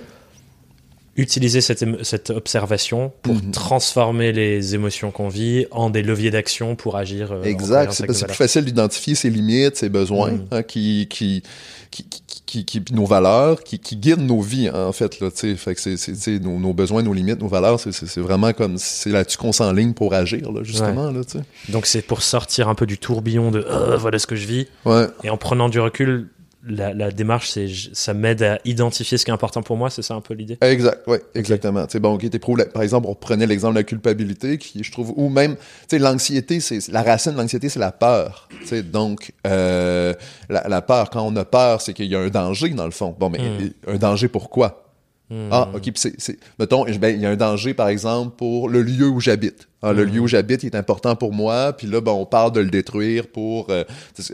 Utiliser 1.20 1.62
cette, 1.62 1.86
cette 2.04 2.30
observation 2.30 3.12
pour 3.22 3.36
Mhm. 3.36 3.52
transformer 3.52 4.32
les 4.32 4.74
émotions 4.76 5.12
qu'on 5.12 5.30
vit 5.30 5.66
en 5.72 5.90
des 5.90 6.02
leviers 6.02 6.32
d'action 6.32 6.76
pour 6.76 6.96
agir. 6.98 7.32
euh, 7.32 7.44
Exact. 7.44 7.92
C'est 7.92 8.06
plus 8.26 8.36
facile 8.36 8.66
d'identifier 8.66 9.16
ses 9.16 9.30
limites, 9.30 9.76
ses 9.78 9.90
besoins, 9.90 10.32
Mm. 10.32 10.46
hein, 10.52 10.64
qui, 10.64 11.08
qui, 11.10 11.44
qui, 11.92 12.06
qui, 12.46 12.66
qui, 12.66 12.82
nos 12.94 13.06
valeurs, 13.06 13.64
qui, 13.64 13.78
qui 13.80 13.96
guident 13.96 14.22
nos 14.26 14.42
vies, 14.42 14.70
hein, 14.70 14.86
en 14.88 14.92
fait. 14.92 15.20
Là, 15.20 15.30
tu 15.32 15.38
sais. 15.38 15.56
fait 15.56 15.76
que 15.76 15.82
c'est, 15.98 16.40
nos, 16.40 16.58
nos 16.58 16.74
besoins, 16.74 17.04
nos 17.04 17.14
limites, 17.14 17.40
nos 17.42 17.48
valeurs, 17.48 17.80
c'est, 17.80 18.18
vraiment 18.20 18.54
comme 18.54 18.78
c'est 18.78 19.12
là-dessus 19.12 19.38
qu'on 19.38 19.52
s'enligne 19.52 19.94
pour 19.94 20.14
agir, 20.14 20.52
là, 20.52 20.62
justement. 20.64 21.12
Là. 21.12 21.22
Donc 21.70 21.86
c'est 21.86 22.02
pour 22.02 22.22
sortir 22.22 22.68
un 22.70 22.76
peu 22.76 22.86
du 22.88 22.98
tourbillon 22.98 23.52
de 23.52 23.60
Euh, 23.70 23.98
voilà 23.98 24.18
ce 24.20 24.26
que 24.28 24.36
je 24.36 24.48
vis. 24.48 24.68
Ouais. 24.86 25.06
Et 25.24 25.30
en 25.30 25.38
prenant 25.38 25.70
du 25.70 25.80
recul, 25.80 26.30
la, 26.68 26.94
la 26.94 27.12
démarche, 27.12 27.50
c'est 27.50 27.68
ça 27.94 28.14
m'aide 28.14 28.44
à 28.44 28.60
identifier 28.66 29.18
ce 29.18 29.24
qui 29.26 29.32
est 29.32 29.34
important 29.34 29.62
pour 29.64 29.78
moi. 29.78 29.90
C'est 29.90 30.02
ça 30.02 30.14
un 30.14 30.22
peu 30.22 30.34
l'idée? 30.34 30.58
Exact, 30.62 31.02
oui, 31.08 31.18
exactement. 31.34 31.86
Tu 31.86 31.94
sais, 31.94 32.00
bon, 32.00 32.14
ok, 32.16 32.30
t'éprouves 32.30 32.58
la- 32.58 32.66
par 32.66 32.82
exemple, 32.82 33.08
on 33.10 33.16
prenait 33.16 33.48
l'exemple 33.48 33.76
de 33.76 33.80
la 33.80 33.84
culpabilité, 33.84 34.58
qui, 34.58 34.84
je 34.84 34.92
trouve, 34.92 35.14
ou 35.16 35.30
même, 35.30 35.56
tu 35.56 35.62
sais, 35.92 36.00
l'anxiété, 36.00 36.60
c'est 36.60 36.88
la 36.90 37.02
racine 37.02 37.32
de 37.34 37.38
l'anxiété, 37.38 37.70
c'est 37.70 37.80
la 37.80 37.92
peur. 37.94 38.50
Tu 38.62 38.68
sais, 38.68 38.84
donc, 38.84 39.32
euh, 39.48 40.14
la, 40.50 40.68
la 40.68 40.82
peur, 40.82 41.10
quand 41.10 41.22
on 41.26 41.36
a 41.38 41.46
peur, 41.46 41.82
c'est 41.82 41.94
qu'il 41.94 42.08
y 42.08 42.16
a 42.16 42.20
un 42.20 42.30
danger 42.30 42.70
dans 42.70 42.86
le 42.86 42.92
fond. 42.92 43.16
Bon, 43.18 43.30
mais 43.30 43.40
Mm. 43.40 43.70
un 43.88 43.98
danger 43.98 44.28
pourquoi 44.28 44.86
Hmm. 45.32 45.50
Ah, 45.52 45.70
ok, 45.76 45.82
puis 45.84 45.94
c'est, 46.18 46.40
mettons, 46.58 46.86
ben, 46.86 47.16
il 47.16 47.22
y 47.22 47.26
a 47.28 47.30
un 47.30 47.36
danger, 47.36 47.76
par 47.76 47.88
exemple, 47.90 48.36
pour 48.36 48.68
le 48.68 48.82
lieu 48.82 49.08
où 49.08 49.20
j'habite. 49.20 49.69
Ah, 49.82 49.94
Le 49.94 50.06
Mm. 50.06 50.10
lieu 50.10 50.20
où 50.20 50.28
j'habite 50.28 50.64
il 50.64 50.68
est 50.68 50.76
important 50.76 51.16
pour 51.16 51.32
moi, 51.32 51.72
puis 51.72 51.88
là, 51.88 52.02
ben, 52.02 52.12
on 52.12 52.26
parle 52.26 52.52
de 52.52 52.60
le 52.60 52.70
détruire 52.70 53.28
pour, 53.28 53.68
euh, 53.70 53.86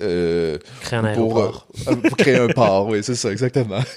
euh, 0.01 0.57
Créer 0.81 0.99
un 0.99 1.13
pour, 1.13 1.39
euh, 1.39 1.95
pour 2.07 2.17
créer 2.17 2.35
un 2.37 2.47
port, 2.47 2.87
oui, 2.87 2.99
c'est 3.03 3.13
ça, 3.13 3.31
exactement. 3.31 3.79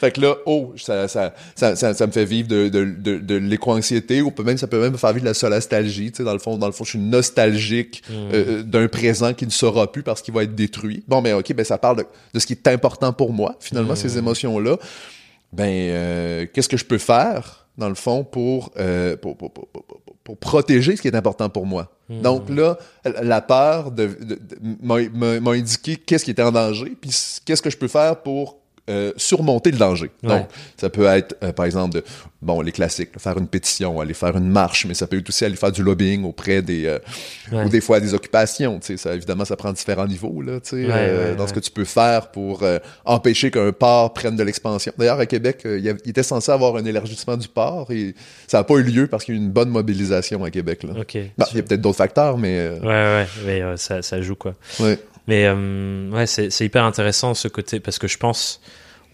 fait 0.00 0.10
que 0.12 0.20
là, 0.20 0.36
oh, 0.44 0.74
ça, 0.76 1.08
ça, 1.08 1.32
ça, 1.54 1.74
ça, 1.74 1.94
ça 1.94 2.06
me 2.06 2.12
fait 2.12 2.26
vivre 2.26 2.48
de, 2.48 2.68
de, 2.68 2.84
de, 2.84 3.16
de 3.18 3.34
l'éco-anxiété, 3.36 4.20
ou 4.20 4.30
peut 4.30 4.42
même, 4.42 4.58
ça 4.58 4.66
peut 4.66 4.78
même 4.80 4.92
me 4.92 4.98
faire 4.98 5.12
vivre 5.14 5.22
de 5.24 5.28
la 5.30 5.34
solastalgie, 5.34 6.10
tu 6.12 6.18
sais, 6.18 6.24
dans 6.24 6.34
le 6.34 6.38
fond, 6.38 6.58
dans 6.58 6.66
le 6.66 6.72
fond, 6.72 6.84
je 6.84 6.90
suis 6.90 6.98
nostalgique 6.98 8.02
euh, 8.10 8.62
d'un 8.62 8.86
présent 8.88 9.32
qui 9.32 9.46
ne 9.46 9.50
sera 9.50 9.90
plus 9.90 10.02
parce 10.02 10.20
qu'il 10.20 10.34
va 10.34 10.42
être 10.42 10.54
détruit. 10.54 11.02
Bon, 11.08 11.22
ben, 11.22 11.34
ok, 11.36 11.52
ben, 11.54 11.64
ça 11.64 11.78
parle 11.78 11.96
de, 11.96 12.04
de 12.34 12.38
ce 12.38 12.46
qui 12.46 12.52
est 12.52 12.68
important 12.68 13.12
pour 13.14 13.32
moi, 13.32 13.56
finalement, 13.60 13.94
Mm. 13.94 13.96
ces 13.96 14.18
émotions-là. 14.18 14.76
Ben, 15.52 15.64
euh, 15.66 16.46
qu'est-ce 16.52 16.68
que 16.68 16.76
je 16.76 16.84
peux 16.84 16.98
faire, 16.98 17.59
dans 17.78 17.88
le 17.88 17.94
fond, 17.94 18.24
pour, 18.24 18.70
euh, 18.78 19.16
pour, 19.16 19.36
pour, 19.36 19.50
pour, 19.52 19.66
pour, 19.68 19.84
pour- 19.84 20.00
pour 20.22 20.36
protéger 20.36 20.96
ce 20.96 21.02
qui 21.02 21.08
est 21.08 21.16
important 21.16 21.48
pour 21.48 21.66
moi? 21.66 21.90
Hmm. 22.08 22.20
Donc 22.22 22.50
là, 22.50 22.78
la 23.22 23.40
peur 23.40 23.90
de, 23.90 24.06
de- 24.20 24.34
de- 24.34 24.58
m'a- 24.82 25.50
indiqué 25.52 25.96
qu'est-ce 25.96 26.24
qui 26.24 26.30
était 26.30 26.42
en 26.42 26.52
danger, 26.52 26.96
puis 27.00 27.10
qu'est-ce 27.44 27.62
que 27.62 27.70
je 27.70 27.76
peux 27.78 27.88
faire 27.88 28.22
pour 28.22 28.59
euh, 28.88 29.12
surmonter 29.16 29.70
le 29.70 29.78
danger. 29.78 30.10
Ouais. 30.22 30.28
Donc, 30.28 30.46
ça 30.76 30.88
peut 30.90 31.06
être, 31.06 31.36
euh, 31.44 31.52
par 31.52 31.66
exemple, 31.66 31.94
de, 31.94 32.04
bon, 32.42 32.60
les 32.60 32.72
classiques, 32.72 33.10
là, 33.14 33.18
faire 33.20 33.38
une 33.38 33.46
pétition, 33.46 34.00
aller 34.00 34.14
faire 34.14 34.36
une 34.36 34.48
marche, 34.50 34.86
mais 34.86 34.94
ça 34.94 35.06
peut 35.06 35.18
être 35.18 35.28
aussi 35.28 35.44
aller 35.44 35.56
faire 35.56 35.70
du 35.72 35.82
lobbying 35.82 36.24
auprès 36.24 36.62
des, 36.62 36.86
euh, 36.86 36.98
Ouais. 37.52 37.64
ou 37.64 37.68
des 37.68 37.80
fois 37.80 38.00
des 38.00 38.14
occupations. 38.14 38.78
Tu 38.80 38.86
sais, 38.86 38.96
ça, 38.96 39.14
évidemment, 39.14 39.44
ça 39.44 39.56
prend 39.56 39.72
différents 39.72 40.06
niveaux 40.06 40.40
là, 40.42 40.58
Ouais, 40.72 41.34
dans 41.36 41.46
ce 41.46 41.52
que 41.52 41.60
tu 41.60 41.70
peux 41.70 41.84
faire 41.84 42.30
pour 42.30 42.62
empêcher 43.04 43.50
qu'un 43.50 43.72
port 43.72 44.12
prenne 44.12 44.36
de 44.36 44.42
l'expansion. 44.42 44.92
D'ailleurs, 44.98 45.20
à 45.20 45.26
Québec, 45.26 45.60
il, 45.64 45.80
y 45.80 45.88
avait- 45.88 46.00
il 46.04 46.10
était 46.10 46.22
censé 46.22 46.50
avoir 46.52 46.76
un 46.76 46.84
élargissement 46.84 47.36
du 47.36 47.48
port 47.48 47.90
et 47.90 48.14
ça 48.46 48.58
n'a 48.58 48.64
pas 48.64 48.74
eu 48.74 48.82
lieu 48.82 49.06
parce 49.06 49.24
qu'il 49.24 49.34
y 49.34 49.38
a 49.38 49.40
eu 49.40 49.44
une 49.44 49.50
bonne 49.50 49.70
mobilisation 49.70 50.42
à 50.44 50.50
Québec. 50.50 50.82
Là. 50.84 50.94
Bon, 50.94 51.04
il 51.52 51.56
y 51.56 51.60
a 51.60 51.62
peut-être 51.62 51.80
d'autres 51.80 51.98
facteurs, 51.98 52.38
mais 52.38 52.70
Ouais, 52.82 52.86
ouais, 52.88 53.26
mais 53.46 53.62
ça, 53.76 54.02
ça 54.02 54.20
joue 54.22 54.34
quoi. 54.36 54.54
Mais 55.28 55.44
euh, 55.46 56.10
ouais, 56.10 56.26
c'est 56.26 56.50
c'est 56.50 56.64
hyper 56.64 56.84
intéressant 56.84 57.34
ce 57.34 57.48
côté 57.48 57.80
parce 57.80 57.98
que 57.98 58.08
je 58.08 58.18
pense 58.18 58.60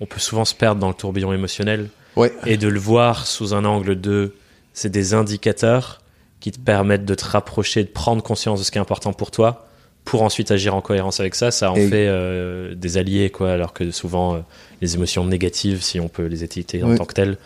on 0.00 0.06
peut 0.06 0.20
souvent 0.20 0.44
se 0.44 0.54
perdre 0.54 0.80
dans 0.80 0.88
le 0.88 0.94
tourbillon 0.94 1.32
émotionnel 1.32 1.88
Ouais. 2.16 2.32
et 2.46 2.56
de 2.56 2.68
le 2.68 2.78
voir 2.78 3.26
sous 3.26 3.52
un 3.54 3.64
angle 3.66 4.00
de 4.00 4.34
c'est 4.72 4.88
des 4.90 5.12
indicateurs 5.14 6.00
qui 6.40 6.50
te 6.52 6.58
permettent 6.58 7.04
de 7.04 7.14
te 7.14 7.24
rapprocher, 7.24 7.82
de 7.84 7.88
prendre 7.88 8.22
conscience 8.22 8.58
de 8.60 8.64
ce 8.64 8.70
qui 8.70 8.78
est 8.78 8.80
important 8.80 9.12
pour 9.12 9.30
toi 9.30 9.66
pour 10.04 10.22
ensuite 10.22 10.50
agir 10.52 10.74
en 10.74 10.80
cohérence 10.80 11.18
avec 11.20 11.34
ça. 11.34 11.50
Ça 11.50 11.72
en 11.72 11.76
Et- 11.76 11.88
fait 11.88 12.06
euh, 12.08 12.74
des 12.74 12.96
alliés 12.96 13.28
quoi, 13.30 13.52
alors 13.52 13.72
que 13.72 13.90
souvent 13.90 14.36
euh, 14.36 14.38
les 14.80 14.94
émotions 14.94 15.24
négatives, 15.26 15.82
si 15.82 15.98
on 15.98 16.08
peut 16.08 16.26
les 16.26 16.44
étiqueter 16.44 16.82
en 16.84 16.94
tant 16.94 17.04
que 17.04 17.14
telles. 17.14 17.36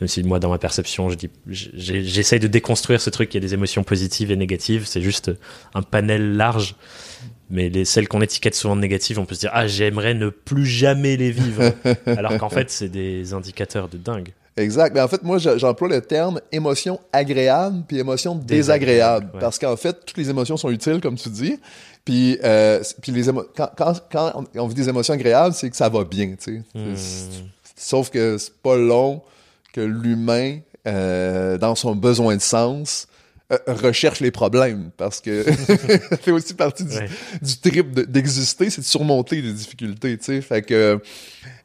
Même 0.00 0.08
si 0.08 0.22
moi, 0.22 0.38
dans 0.38 0.50
ma 0.50 0.58
perception, 0.58 1.10
je 1.10 1.16
dis, 1.16 1.28
j'essaye 1.48 2.38
de 2.38 2.46
déconstruire 2.46 3.00
ce 3.00 3.10
truc. 3.10 3.34
Y 3.34 3.38
a 3.38 3.40
des 3.40 3.54
émotions 3.54 3.82
positives 3.82 4.30
et 4.30 4.36
négatives. 4.36 4.86
C'est 4.86 5.02
juste 5.02 5.32
un 5.74 5.82
panel 5.82 6.36
large. 6.36 6.76
Mais 7.50 7.68
les, 7.70 7.84
celles 7.84 8.08
qu'on 8.08 8.20
étiquette 8.20 8.54
souvent 8.54 8.76
négatives, 8.76 9.18
on 9.18 9.24
peut 9.24 9.34
se 9.34 9.40
dire, 9.40 9.50
ah, 9.54 9.66
j'aimerais 9.66 10.14
ne 10.14 10.28
plus 10.28 10.66
jamais 10.66 11.16
les 11.16 11.30
vivre. 11.30 11.72
Alors 12.06 12.36
qu'en 12.38 12.50
fait, 12.50 12.70
c'est 12.70 12.88
des 12.88 13.32
indicateurs 13.32 13.88
de 13.88 13.96
dingue. 13.96 14.30
Exact. 14.56 14.92
Mais 14.94 15.00
en 15.00 15.08
fait, 15.08 15.22
moi, 15.22 15.38
je- 15.38 15.56
j'emploie 15.56 15.88
le 15.88 16.00
terme 16.00 16.40
émotion 16.52 16.98
agréable 17.12 17.84
puis 17.86 17.98
émotion 17.98 18.34
désagréable. 18.34 18.48
Désagréable, 19.26 19.30
ouais. 19.34 19.40
Parce 19.40 19.58
qu'en 19.58 19.76
fait, 19.76 20.04
toutes 20.04 20.18
les 20.18 20.28
émotions 20.30 20.56
sont 20.56 20.70
utiles, 20.70 21.00
comme 21.00 21.16
tu 21.16 21.28
dis. 21.30 21.58
Puis, 22.04 22.38
euh, 22.42 22.82
puis 23.00 23.12
les 23.12 23.30
émo- 23.30 23.46
quand, 23.56 23.70
quand, 23.76 23.92
quand 24.10 24.44
on- 24.56 24.66
vit 24.66 24.74
des 24.74 24.88
émotions 24.88 25.14
agréables, 25.14 25.54
c'est 25.54 25.70
que 25.70 25.76
ça 25.76 25.88
va 25.88 26.04
bien, 26.04 26.34
tu 26.42 26.56
sais. 26.56 26.62
Hmm. 26.74 26.94
Sauf 27.76 28.10
que 28.10 28.36
c'est 28.38 28.54
pas 28.54 28.76
long 28.76 29.22
que 29.72 29.80
l'humain, 29.80 30.58
euh, 30.86 31.56
dans 31.58 31.74
son 31.74 31.94
besoin 31.94 32.36
de 32.36 32.42
sens, 32.42 33.06
euh, 33.52 33.56
recherche 33.66 34.20
les 34.20 34.30
problèmes. 34.30 34.90
Parce 34.96 35.20
que 35.20 35.42
ça 36.10 36.16
fait 36.18 36.30
aussi 36.30 36.54
partie 36.54 36.84
du, 36.84 36.96
Ouais. 36.96 37.08
du 37.42 37.56
trip 37.58 37.92
de- 37.94 38.02
d'exister, 38.02 38.70
c'est 38.70 38.80
de 38.82 38.86
surmonter 38.86 39.40
les 39.42 39.52
difficultés, 39.52 40.18
tu 40.18 40.24
sais. 40.24 40.40
Fait 40.40 40.62
que, 40.62 41.00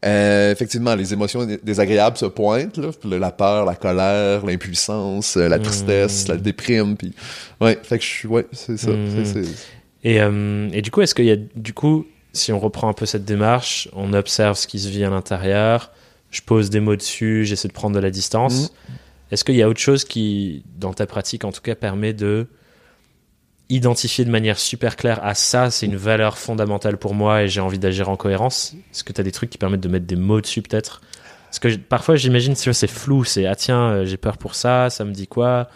euh, 0.05 0.51
effectivement, 0.51 0.95
les 0.95 1.13
émotions 1.13 1.45
dé- 1.45 1.59
désagréables 1.63 2.17
se 2.17 2.25
pointent, 2.25 2.77
là. 2.77 2.89
Puis 2.99 3.09
la 3.19 3.31
peur, 3.31 3.65
la 3.65 3.75
colère, 3.75 4.45
l'impuissance, 4.45 5.37
euh, 5.37 5.47
la 5.47 5.59
tristesse, 5.59 6.25
Mm. 6.27 6.31
la 6.31 6.37
déprime, 6.37 6.95
puis... 6.97 7.13
Ouais, 7.61 7.77
fait 7.83 7.97
que 7.99 8.03
je 8.03 8.09
suis... 8.09 8.27
Ouais, 8.27 8.45
c'est 8.51 8.77
ça. 8.77 8.91
Mm. 8.91 9.25
c'est- 9.25 9.67
Et, 10.03 10.21
euh, 10.21 10.69
et 10.73 10.81
du 10.81 10.91
coup, 10.91 11.01
est-ce 11.01 11.15
qu'il 11.15 11.25
y 11.25 11.31
a, 11.31 11.37
du 11.55 11.73
coup, 11.73 12.05
si 12.33 12.51
on 12.51 12.59
reprend 12.59 12.89
un 12.89 12.93
peu 12.93 13.05
cette 13.05 13.25
démarche, 13.25 13.87
on 13.93 14.13
observe 14.13 14.57
ce 14.57 14.67
qui 14.67 14.79
se 14.79 14.89
vit 14.89 15.03
à 15.03 15.09
l'intérieur, 15.09 15.91
je 16.31 16.41
pose 16.41 16.69
des 16.69 16.79
mots 16.79 16.95
dessus, 16.95 17.45
j'essaie 17.45 17.67
de 17.67 17.73
prendre 17.73 17.95
de 17.95 17.99
la 18.01 18.09
distance. 18.09 18.73
Est-ce 19.33 19.43
qu'il 19.43 19.55
y 19.55 19.63
a 19.63 19.67
autre 19.67 19.79
chose 19.79 20.05
qui, 20.05 20.63
dans 20.77 20.93
ta 20.93 21.07
pratique 21.07 21.43
en 21.43 21.51
tout 21.51 21.61
cas, 21.61 21.73
permet 21.73 22.13
de 22.13 22.45
identifier 23.67 24.25
de 24.25 24.29
manière 24.29 24.59
super 24.59 24.95
claire 24.95 25.23
à 25.25 25.33
ça, 25.33 25.71
c'est 25.71 25.87
une 25.87 25.95
valeur 25.95 26.37
fondamentale 26.37 26.97
pour 26.97 27.15
moi 27.15 27.41
et 27.41 27.47
j'ai 27.47 27.59
envie 27.59 27.79
d'agir 27.79 28.09
en 28.09 28.15
cohérence? 28.15 28.75
Est-ce 28.91 29.03
que 29.03 29.11
tu 29.11 29.19
as 29.19 29.23
des 29.23 29.31
trucs 29.31 29.49
qui 29.49 29.57
permettent 29.57 29.81
de 29.81 29.89
mettre 29.89 30.05
des 30.05 30.15
mots 30.15 30.39
dessus 30.39 30.61
peut-être? 30.61 31.01
Parce 31.45 31.57
que 31.57 31.75
parfois 31.77 32.15
j'imagine 32.15 32.53
c'est 32.53 32.85
flou, 32.85 33.23
c'est 33.23 33.47
ah 33.47 33.55
tiens, 33.55 33.89
euh, 33.89 34.05
j'ai 34.05 34.17
peur 34.17 34.37
pour 34.37 34.53
ça, 34.53 34.91
ça 34.91 35.03
me 35.03 35.13
dit 35.13 35.25
quoi? 35.25 35.67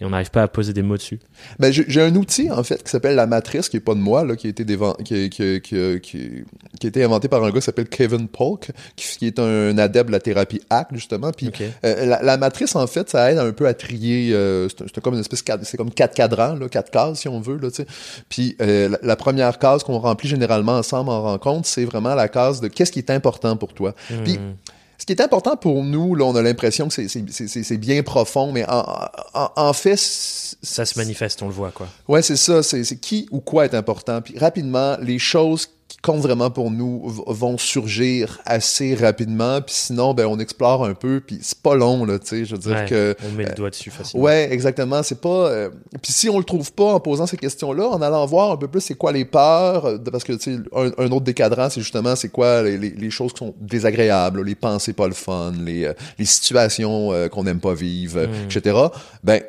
Et 0.00 0.04
on 0.04 0.10
n'arrive 0.10 0.30
pas 0.30 0.42
à 0.42 0.48
poser 0.48 0.72
des 0.72 0.82
mots 0.82 0.96
dessus. 0.96 1.20
Ben, 1.58 1.70
j'ai 1.70 2.00
un 2.00 2.14
outil, 2.16 2.50
en 2.50 2.62
fait, 2.62 2.82
qui 2.82 2.90
s'appelle 2.90 3.16
la 3.16 3.26
matrice, 3.26 3.68
qui 3.68 3.76
est 3.76 3.80
pas 3.80 3.94
de 3.94 4.00
moi, 4.00 4.24
là, 4.24 4.34
qui 4.34 4.46
a 4.46 4.50
été, 4.50 4.64
qui, 5.04 5.28
qui, 5.28 5.60
qui, 5.60 6.00
qui, 6.00 6.86
a 6.86 6.88
été 6.88 7.04
inventé 7.04 7.28
par 7.28 7.44
un 7.44 7.50
gars 7.50 7.60
qui 7.60 7.66
s'appelle 7.66 7.88
Kevin 7.88 8.26
Polk, 8.26 8.70
qui, 8.96 9.26
est 9.26 9.38
un 9.38 9.76
adepte 9.76 10.06
de 10.06 10.12
la 10.12 10.20
thérapie 10.20 10.62
ACT, 10.70 10.94
justement. 10.94 11.32
Puis 11.32 11.50
euh, 11.84 12.16
la, 12.22 12.36
matrice, 12.38 12.74
en 12.76 12.86
fait, 12.86 13.10
ça 13.10 13.30
aide 13.30 13.38
un 13.38 13.52
peu 13.52 13.66
à 13.66 13.74
trier, 13.74 14.32
euh, 14.32 14.68
c'est 14.70 15.00
comme 15.00 15.14
une 15.14 15.20
espèce, 15.20 15.44
c'est 15.62 15.76
comme 15.76 15.90
quatre 15.90 16.14
cadrans, 16.14 16.54
là, 16.54 16.68
quatre 16.70 16.90
cases, 16.90 17.20
si 17.20 17.28
on 17.28 17.40
veut, 17.40 17.58
là, 17.58 17.70
tu 17.70 17.76
sais. 17.76 17.86
Puis 18.30 18.56
euh, 18.62 18.96
la, 19.02 19.16
première 19.16 19.58
case 19.58 19.84
qu'on 19.84 19.98
remplit 19.98 20.28
généralement 20.28 20.78
ensemble 20.78 21.10
en 21.10 21.20
rencontre, 21.20 21.68
c'est 21.68 21.84
vraiment 21.84 22.14
la 22.14 22.28
case 22.28 22.62
de 22.62 22.68
qu'est-ce 22.68 22.90
qui 22.90 23.00
est 23.00 23.10
important 23.10 23.56
pour 23.58 23.74
toi. 23.74 23.94
Puis 24.24 24.38
hmm. 24.38 24.54
Ce 25.00 25.06
qui 25.06 25.14
est 25.14 25.22
important 25.22 25.56
pour 25.56 25.82
nous, 25.82 26.14
là, 26.14 26.26
on 26.26 26.36
a 26.36 26.42
l'impression 26.42 26.88
que 26.88 27.08
c'est 27.08 27.76
bien 27.78 28.02
profond, 28.02 28.52
mais 28.52 28.66
en, 28.68 29.72
fait... 29.72 29.96
Ça 29.96 30.84
se 30.84 30.98
manifeste, 30.98 31.40
on 31.40 31.46
le 31.46 31.54
voit, 31.54 31.70
quoi. 31.70 31.88
Ouais, 32.06 32.20
c'est 32.20 32.36
ça. 32.36 32.62
C'est 32.62 32.84
qui 33.00 33.26
ou 33.30 33.40
quoi 33.40 33.64
est 33.64 33.72
important. 33.72 34.20
Puis 34.20 34.38
rapidement, 34.38 34.98
les 35.00 35.18
choses 35.18 35.70
qui 35.90 35.96
comptent 35.96 36.22
vraiment 36.22 36.50
pour 36.50 36.70
nous 36.70 37.02
vont 37.26 37.58
surgir 37.58 38.38
assez 38.46 38.94
rapidement. 38.94 39.60
Puis 39.60 39.74
sinon, 39.74 40.14
ben, 40.14 40.24
on 40.26 40.38
explore 40.38 40.84
un 40.84 40.94
peu. 40.94 41.20
Puis 41.20 41.40
c'est 41.42 41.58
pas 41.58 41.74
long, 41.74 42.04
là, 42.04 42.20
tu 42.20 42.28
sais. 42.28 42.44
Je 42.44 42.54
veux 42.54 42.60
dire 42.60 42.84
que. 42.84 43.16
On 43.26 43.32
met 43.32 43.44
le 43.44 43.54
doigt 43.54 43.70
dessus 43.70 43.90
facilement. 43.90 44.24
Ouais, 44.24 44.48
exactement. 44.52 45.02
C'est 45.02 45.20
pas. 45.20 45.48
Euh, 45.48 45.70
puis 46.00 46.12
si 46.12 46.30
on 46.30 46.38
le 46.38 46.44
trouve 46.44 46.72
pas 46.72 46.92
en 46.92 47.00
posant 47.00 47.26
ces 47.26 47.36
questions-là, 47.36 47.88
en 47.88 48.00
allant 48.02 48.24
voir 48.24 48.52
un 48.52 48.56
peu 48.56 48.68
plus 48.68 48.80
c'est 48.82 48.94
quoi 48.94 49.10
les 49.10 49.24
peurs, 49.24 49.84
euh, 49.84 49.98
parce 49.98 50.22
que, 50.22 50.34
tu 50.34 50.54
sais, 50.54 50.60
un, 50.72 51.10
autre 51.10 51.22
décadrant, 51.22 51.68
c'est 51.68 51.80
justement 51.80 52.14
c'est 52.14 52.28
quoi 52.28 52.62
les, 52.62 52.78
les, 52.78 53.10
choses 53.10 53.32
qui 53.32 53.38
sont 53.38 53.54
désagréables, 53.60 54.44
les 54.44 54.54
pensées 54.54 54.92
pas 54.92 55.08
le 55.08 55.14
fun, 55.14 55.52
les, 55.60 55.86
euh, 55.86 55.92
les 56.20 56.24
situations 56.24 57.10
qu'on 57.30 57.42
n'aime 57.42 57.60
pas 57.60 57.74
vivre, 57.74 58.26
hmm. 58.26 58.44
etc. 58.44 58.76
Ben. 59.24 59.42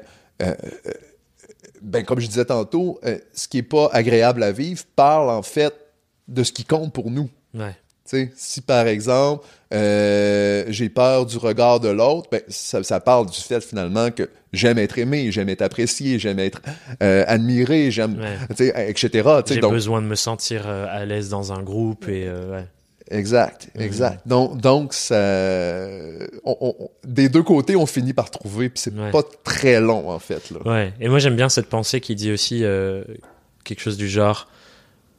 ben, 1.84 2.04
comme 2.04 2.20
je 2.20 2.26
disais 2.26 2.46
tantôt, 2.46 3.00
ce 3.32 3.48
qui 3.48 3.60
est 3.60 3.64
pas 3.64 3.92
agréable 3.94 4.42
à 4.42 4.52
vivre 4.52 4.84
parle 4.96 5.30
en 5.30 5.44
fait 5.44 5.76
de 6.32 6.44
ce 6.44 6.52
qui 6.52 6.64
compte 6.64 6.94
pour 6.94 7.12
nous. 7.12 7.30
Ouais. 7.54 7.76
si 8.36 8.62
par 8.62 8.88
exemple, 8.88 9.46
euh, 9.74 10.66
j'ai 10.70 10.90
peur 10.90 11.26
du 11.26 11.38
regard 11.38 11.80
de 11.80 11.90
l'autre, 11.90 12.30
ben, 12.32 12.42
ça, 12.48 13.00
parle 13.00 13.30
du 13.30 13.40
fait 13.40 13.62
finalement 13.62 14.12
que 14.12 14.30
j'aime 14.54 14.80
être 14.80 14.98
aimé, 14.98 15.32
j'aime 15.32 15.50
être 15.50 15.62
apprécié, 15.62 16.20
j'aime 16.20 16.40
être 16.40 16.62
euh, 17.04 17.24
admiré, 17.28 17.92
j'aime, 17.92 18.22
etc. 18.50 19.30
J'ai 19.46 19.62
besoin 19.62 20.02
de 20.02 20.08
me 20.08 20.16
sentir 20.16 20.64
euh, 20.66 20.88
à 20.90 21.06
l'aise 21.06 21.30
dans 21.30 21.54
un 21.54 21.62
groupe 21.62 22.08
et 22.08 22.30
ouais. 22.30 22.66
Exact, 23.10 23.70
exact. 23.78 24.26
Donc, 24.26 24.62
donc 24.62 24.94
ça, 24.94 25.20
des 27.04 27.28
deux 27.28 27.44
côtés, 27.44 27.76
on 27.76 27.86
finit 27.86 28.14
par 28.14 28.32
trouver, 28.32 28.70
puis 28.70 28.80
c'est 28.80 28.96
pas 29.12 29.24
très 29.44 29.82
long 29.82 30.10
en 30.10 30.20
fait. 30.20 30.50
Là. 30.50 30.60
Ouais. 30.66 30.94
Et 31.02 31.10
moi 31.10 31.20
j'aime 31.20 31.36
bien 31.36 31.50
cette 31.50 31.68
pensée 31.68 32.00
qui 32.00 32.16
dit 32.16 32.32
aussi 32.32 32.64
quelque 33.66 33.82
chose 33.82 33.98
du 33.98 34.08
genre 34.08 34.48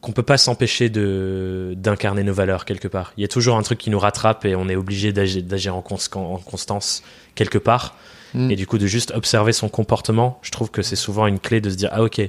qu'on 0.03 0.12
peut 0.12 0.25
pas 0.25 0.37
s'empêcher 0.37 0.91
de 0.91 1.75
d'incarner 1.77 2.25
nos 2.25 2.35
valeurs 2.35 2.65
quelque 2.67 2.88
part. 2.88 3.15
Il 3.17 3.23
y 3.23 3.25
a 3.25 3.29
toujours 3.29 3.57
un 3.57 3.62
truc 3.62 3.79
qui 3.79 3.88
nous 3.88 4.01
rattrape 4.01 4.45
et 4.45 4.55
on 4.57 4.69
est 4.69 4.77
obligé 4.77 5.12
d'agir 5.12 5.77
en, 5.77 5.79
en, 5.79 6.38
constance 6.38 7.03
quelque 7.37 7.57
part. 7.57 7.97
Mm. 8.35 8.51
Et 8.51 8.57
du 8.57 8.67
coup, 8.67 8.79
de 8.79 8.87
juste 8.87 9.12
observer 9.12 9.53
son 9.53 9.69
comportement, 9.69 10.41
je 10.43 10.51
trouve 10.51 10.71
que 10.71 10.83
c'est 10.83 10.97
souvent 10.97 11.27
une 11.29 11.38
clé 11.38 11.61
de 11.61 11.71
se 11.71 11.77
dire 11.77 11.88
ah 11.93 12.03
ok. 12.03 12.21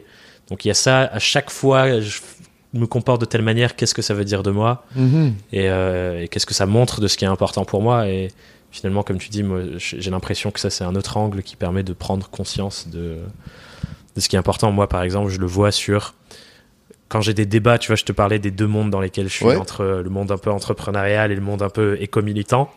Donc 0.50 0.64
il 0.64 0.68
y 0.68 0.72
a 0.72 0.76
ça 0.76 1.02
à 1.02 1.20
chaque 1.20 1.50
fois. 1.50 2.00
Je 2.00 2.20
me 2.76 2.86
comporte 2.86 3.20
de 3.22 3.26
telle 3.26 3.42
manière. 3.42 3.76
Qu'est-ce 3.76 3.96
que 3.96 4.04
ça 4.04 4.14
veut 4.14 4.26
dire 4.26 4.44
de 4.44 4.52
moi? 4.52 4.86
Mm-hmm. 4.96 5.32
euh, 5.56 6.22
Et, 6.22 6.28
qu'est-ce 6.28 6.46
que 6.46 6.54
ça 6.54 6.68
montre 6.68 7.02
de 7.02 7.08
ce 7.08 7.18
qui 7.18 7.26
est 7.26 7.28
important 7.28 7.66
pour 7.66 7.82
moi? 7.82 8.08
Et 8.08 8.30
finalement, 8.72 9.02
comme 9.02 9.18
tu 9.18 9.30
dis, 9.30 9.42
moi, 9.42 9.62
j'ai 9.78 10.12
l'impression 10.12 10.52
que 10.52 10.60
ça 10.60 10.70
c'est 10.70 10.84
un 10.84 10.96
autre 10.96 11.18
angle 11.18 11.42
qui 11.42 11.56
permet 11.56 11.82
de 11.82 11.94
prendre 11.94 12.30
conscience 12.30 12.88
de 12.88 13.18
de 14.16 14.22
ce 14.22 14.30
qui 14.30 14.36
est 14.36 14.40
important. 14.40 14.72
Moi, 14.72 14.88
par 14.88 15.02
exemple, 15.02 15.32
je 15.32 15.40
le 15.40 15.48
vois 15.48 15.72
sur 15.72 16.14
quand 17.13 17.21
j'ai 17.21 17.36
des 17.36 17.45
débats, 17.45 17.78
tu 17.78 17.89
vois, 17.89 17.95
je 17.95 18.06
te 18.06 18.12
parlais 18.12 18.39
des 18.39 18.49
deux 18.49 18.65
mondes 18.65 18.89
dans 18.89 18.99
lesquels 18.99 19.30
je 19.30 19.34
suis, 19.36 19.45
entre 19.45 20.02
le 20.04 20.10
monde 20.10 20.32
un 20.32 20.38
peu 20.39 20.49
entrepreneurial 20.49 21.32
et 21.32 21.36
le 21.36 21.41
monde 21.41 21.62
un 21.62 21.69
peu 21.69 21.95
éco-militant. 22.02 22.73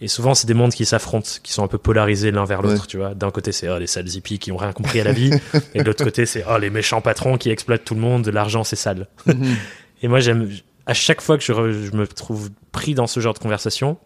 Et 0.00 0.06
souvent, 0.06 0.34
c'est 0.34 0.46
des 0.46 0.54
mondes 0.54 0.72
qui 0.72 0.84
s'affrontent, 0.84 1.28
qui 1.42 1.52
sont 1.52 1.64
un 1.64 1.66
peu 1.66 1.76
polarisés 1.76 2.30
l'un 2.30 2.44
vers 2.44 2.62
l'autre, 2.62 2.86
tu 2.86 2.96
vois. 2.96 3.14
D'un 3.14 3.32
côté, 3.32 3.50
c'est 3.50 3.68
oh, 3.68 3.76
les 3.76 3.88
sales 3.88 4.06
hippies 4.06 4.38
qui 4.38 4.52
ont 4.52 4.56
rien 4.56 4.72
compris 4.72 5.00
à 5.00 5.04
la 5.04 5.10
vie, 5.10 5.32
et 5.74 5.80
de 5.80 5.84
l'autre 5.84 6.04
côté, 6.04 6.26
c'est 6.26 6.44
oh, 6.48 6.58
les 6.58 6.70
méchants 6.70 7.00
patrons 7.00 7.38
qui 7.38 7.50
exploitent 7.50 7.84
tout 7.84 7.96
le 7.96 8.00
monde, 8.00 8.28
l'argent, 8.28 8.62
c'est 8.62 8.76
sale. 8.76 9.08
Mhm. 9.26 9.56
et 10.02 10.06
moi, 10.06 10.20
j'aime, 10.20 10.48
à 10.86 10.94
chaque 10.94 11.20
fois 11.20 11.36
que 11.36 11.42
je, 11.42 11.52
je, 11.52 11.96
me 11.96 12.06
trouve 12.06 12.50
pris 12.70 12.94
dans 12.94 13.08
ce 13.08 13.18
genre 13.18 13.34
de 13.34 13.40
conversation, 13.40 13.98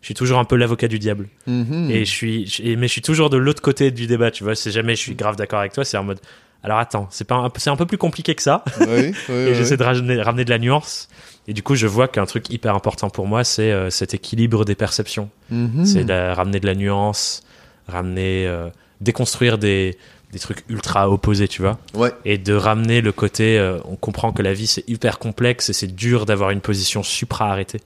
je 0.00 0.06
suis 0.06 0.14
toujours 0.14 0.38
un 0.38 0.44
peu 0.44 0.54
l'avocat 0.54 0.86
du 0.86 1.00
diable. 1.00 1.28
Mhm. 1.48 1.90
Et 1.90 2.04
je 2.04 2.10
suis, 2.10 2.76
mais 2.78 2.86
je 2.86 2.92
suis 2.92 3.02
toujours 3.02 3.30
de 3.30 3.36
l'autre 3.36 3.62
côté 3.62 3.90
du 3.90 4.06
débat, 4.06 4.30
tu 4.30 4.44
vois. 4.44 4.54
C'est 4.54 4.70
jamais 4.70 4.94
je 4.94 5.00
suis 5.00 5.16
grave 5.16 5.34
d'accord 5.34 5.58
avec 5.58 5.72
toi, 5.72 5.84
c'est 5.84 5.96
en 5.96 6.04
mode, 6.04 6.20
alors 6.62 6.78
attends, 6.78 7.06
c'est 7.10 7.26
pas 7.26 7.36
un, 7.36 7.50
c'est 7.56 7.70
un 7.70 7.76
peu 7.76 7.86
plus 7.86 7.98
compliqué 7.98 8.34
que 8.34 8.42
ça. 8.42 8.64
Oui, 8.80 9.14
oui, 9.28 9.34
et 9.34 9.54
j'essaie 9.54 9.76
de 9.76 9.84
ramener, 9.84 10.44
de 10.44 10.50
la 10.50 10.58
nuance. 10.58 11.08
Et 11.46 11.54
du 11.54 11.62
coup, 11.62 11.76
je 11.76 11.86
vois 11.86 12.08
qu'un 12.08 12.26
truc 12.26 12.50
hyper 12.50 12.74
important 12.74 13.10
pour 13.10 13.26
moi, 13.26 13.44
c'est 13.44 13.72
euh, 13.72 13.90
cet 13.90 14.12
équilibre 14.12 14.64
des 14.64 14.74
perceptions. 14.74 15.30
Mhm. 15.50 15.86
C'est 15.86 16.04
de 16.04 16.34
ramener 16.34 16.60
de 16.60 16.66
la 16.66 16.74
nuance, 16.74 17.42
ramener, 17.86 18.46
euh, 18.46 18.68
déconstruire 19.00 19.56
des, 19.56 19.96
des 20.32 20.38
trucs 20.38 20.64
ultra 20.68 21.08
opposés, 21.10 21.48
tu 21.48 21.62
vois. 21.62 21.78
Ouais. 21.94 22.12
Et 22.24 22.38
de 22.38 22.54
ramener 22.54 23.00
le 23.00 23.12
côté, 23.12 23.58
euh, 23.58 23.78
on 23.84 23.96
comprend 23.96 24.32
que 24.32 24.42
la 24.42 24.52
vie 24.52 24.66
c'est 24.66 24.86
hyper 24.88 25.18
complexe 25.18 25.70
et 25.70 25.72
c'est 25.72 25.94
dur 25.94 26.26
d'avoir 26.26 26.50
une 26.50 26.60
position 26.60 27.02
supra-arrêtée. 27.02 27.80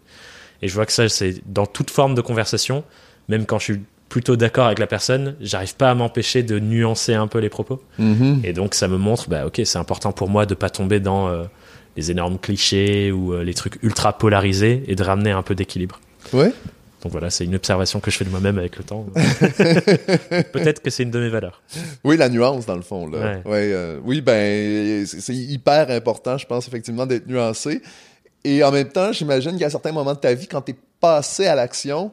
Et 0.63 0.69
je 0.69 0.75
vois 0.75 0.87
que 0.87 0.93
ça, 0.93 1.09
c'est 1.09 1.43
dans 1.47 1.67
toute 1.67 1.91
forme 1.91 2.15
de 2.15 2.21
conversation, 2.21 2.85
même 3.29 3.47
quand 3.47 3.59
je 3.59 3.65
suis 3.65 3.81
plutôt 4.13 4.37
d'accord 4.37 4.67
avec 4.67 4.79
la 4.79 4.87
personne, 4.87 5.37
j'arrive 5.41 5.75
pas 5.75 5.91
à 5.91 5.95
m'empêcher 5.95 6.43
de 6.43 6.59
nuancer 6.59 7.15
un 7.15 7.27
peu 7.27 7.39
les 7.39 7.49
propos. 7.49 7.83
Mm-hmm. 7.99 8.45
Et 8.45 8.53
donc 8.53 8.75
ça 8.75 8.87
me 8.87 8.99
montre, 8.99 9.31
bah 9.31 9.47
ok, 9.47 9.63
c'est 9.65 9.79
important 9.79 10.13
pour 10.13 10.29
moi 10.29 10.45
de 10.45 10.53
pas 10.53 10.69
tomber 10.69 11.01
dans 11.01 11.29
euh, 11.29 11.45
les 11.97 12.11
énormes 12.11 12.39
clichés 12.39 13.11
ou 13.11 13.33
euh, 13.33 13.43
les 13.43 13.55
trucs 13.55 13.83
ultra 13.83 14.19
polarisés 14.19 14.85
et 14.87 14.97
de 14.97 15.03
ramener 15.03 15.31
un 15.31 15.41
peu 15.41 15.55
d'équilibre. 15.55 15.99
Ouais. 16.35 16.53
Donc 17.03 17.11
voilà, 17.11 17.31
c'est 17.31 17.47
une 17.47 17.55
observation 17.55 18.01
que 18.01 18.11
je 18.11 18.19
fais 18.19 18.27
de 18.27 18.29
moi-même 18.29 18.59
avec 18.59 18.77
le 18.77 18.85
temps. 18.85 19.07
Peut-être 20.53 20.83
que 20.83 20.91
c'est 20.91 21.05
une 21.05 21.11
de 21.11 21.19
mes 21.19 21.31
valeurs. 21.31 21.63
Oui, 22.05 22.19
la 22.19 22.29
nuance 22.29 22.67
dans 22.67 22.77
le 22.77 22.83
fond. 22.83 23.07
Là. 23.07 23.39
Ouais. 23.47 23.73
Euh, 23.73 23.99
oui, 24.05 24.21
ben 24.21 25.07
c'est 25.07 25.35
hyper 25.35 25.89
important, 25.89 26.37
je 26.37 26.45
pense 26.45 26.69
effectivement 26.69 27.07
d'être 27.07 27.27
nuancé. 27.27 27.81
Et 28.45 28.63
en 28.63 28.73
même 28.73 28.89
temps, 28.89 29.11
j'imagine 29.11 29.59
qu'à 29.59 29.71
certains 29.71 29.93
moments 29.93 30.13
de 30.13 30.19
ta 30.19 30.35
vie, 30.35 30.49
quand 30.49 30.61
tu 30.61 30.73
es 30.73 30.77
passé 31.01 31.47
à 31.47 31.55
l'action, 31.55 32.13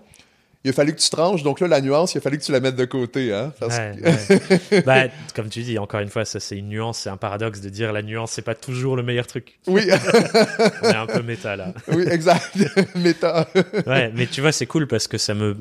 il 0.66 0.72
a 0.72 0.74
fallu 0.74 0.94
que 0.94 1.00
tu 1.00 1.10
tranches, 1.10 1.42
donc 1.42 1.62
là, 1.62 1.68
la 1.68 1.80
nuance, 1.80 2.14
il 2.16 2.18
a 2.18 2.22
fallu 2.22 2.38
que 2.38 2.44
tu 2.44 2.52
la 2.52 2.60
mettes 2.60 2.76
de 2.76 2.86
côté. 2.86 3.34
Hein, 3.34 3.54
bah, 4.86 5.04
comme 5.34 5.48
tu 5.48 5.62
dis, 5.62 5.80
encore 5.80 6.02
une 6.02 6.10
fois, 6.10 6.26
ça 6.26 6.40
c'est 6.40 6.58
une 6.58 6.68
nuance, 6.68 7.00
c'est 7.00 7.10
un 7.10 7.18
paradoxe 7.18 7.62
de 7.62 7.70
dire 7.70 7.94
la 7.94 8.02
nuance, 8.02 8.32
c'est 8.32 8.42
pas 8.42 8.56
toujours 8.56 8.96
le 8.98 9.04
meilleur 9.04 9.26
truc. 9.26 9.60
Oui. 9.68 9.88
On 10.84 10.90
est 10.90 10.96
un 10.96 11.06
peu 11.06 11.22
méta 11.22 11.56
là. 11.56 11.74
oui, 11.88 12.06
exact. 12.10 12.58
méta. 12.96 13.48
ouais, 13.88 14.12
mais 14.14 14.28
tu 14.28 14.42
vois, 14.42 14.52
c'est 14.52 14.66
cool 14.66 14.88
parce 14.88 15.08
que 15.08 15.18
ça 15.18 15.34
me. 15.34 15.56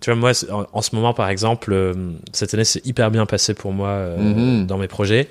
Tu 0.00 0.10
vois, 0.10 0.18
moi, 0.18 0.32
en, 0.72 0.82
ce 0.82 0.94
moment, 0.94 1.12
par 1.12 1.28
exemple, 1.28 1.72
euh, 1.72 1.94
cette 2.32 2.54
année, 2.54 2.64
c'est 2.64 2.84
hyper 2.86 3.10
bien 3.10 3.26
passé 3.26 3.52
pour 3.52 3.72
moi 3.72 3.88
euh, 3.88 4.18
mm-hmm. 4.18 4.66
dans 4.66 4.78
mes 4.78 4.88
projets 4.88 5.28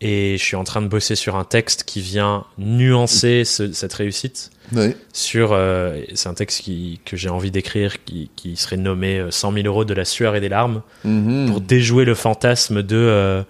et 0.00 0.36
je 0.38 0.42
suis 0.42 0.56
en 0.56 0.64
train 0.64 0.82
de 0.82 0.88
bosser 0.88 1.16
sur 1.16 1.36
un 1.36 1.44
texte 1.44 1.84
qui 1.84 2.00
vient 2.00 2.44
nuancer 2.56 3.44
cette 3.44 3.92
réussite. 3.92 4.50
Oui. 4.72 4.94
Sur, 5.12 5.52
euh, 5.52 6.00
c'est 6.14 6.28
un 6.28 6.34
texte 6.34 6.62
qui, 6.62 7.00
que 7.04 7.16
j'ai 7.16 7.28
envie 7.28 7.50
d'écrire 7.50 8.04
qui, 8.04 8.30
qui, 8.36 8.56
serait 8.56 8.76
nommé 8.76 9.24
100 9.30 9.50
euh, 9.50 9.62
000 9.62 9.66
euros 9.66 9.84
de 9.84 9.94
la 9.94 10.04
sueur 10.04 10.36
et 10.36 10.40
des 10.40 10.48
larmes 10.48 10.82
mm-hmm. 11.06 11.48
pour 11.48 11.60
déjouer 11.60 12.04
le 12.04 12.14
fantasme 12.14 12.82
de 12.82 12.96
euh, 12.96 13.42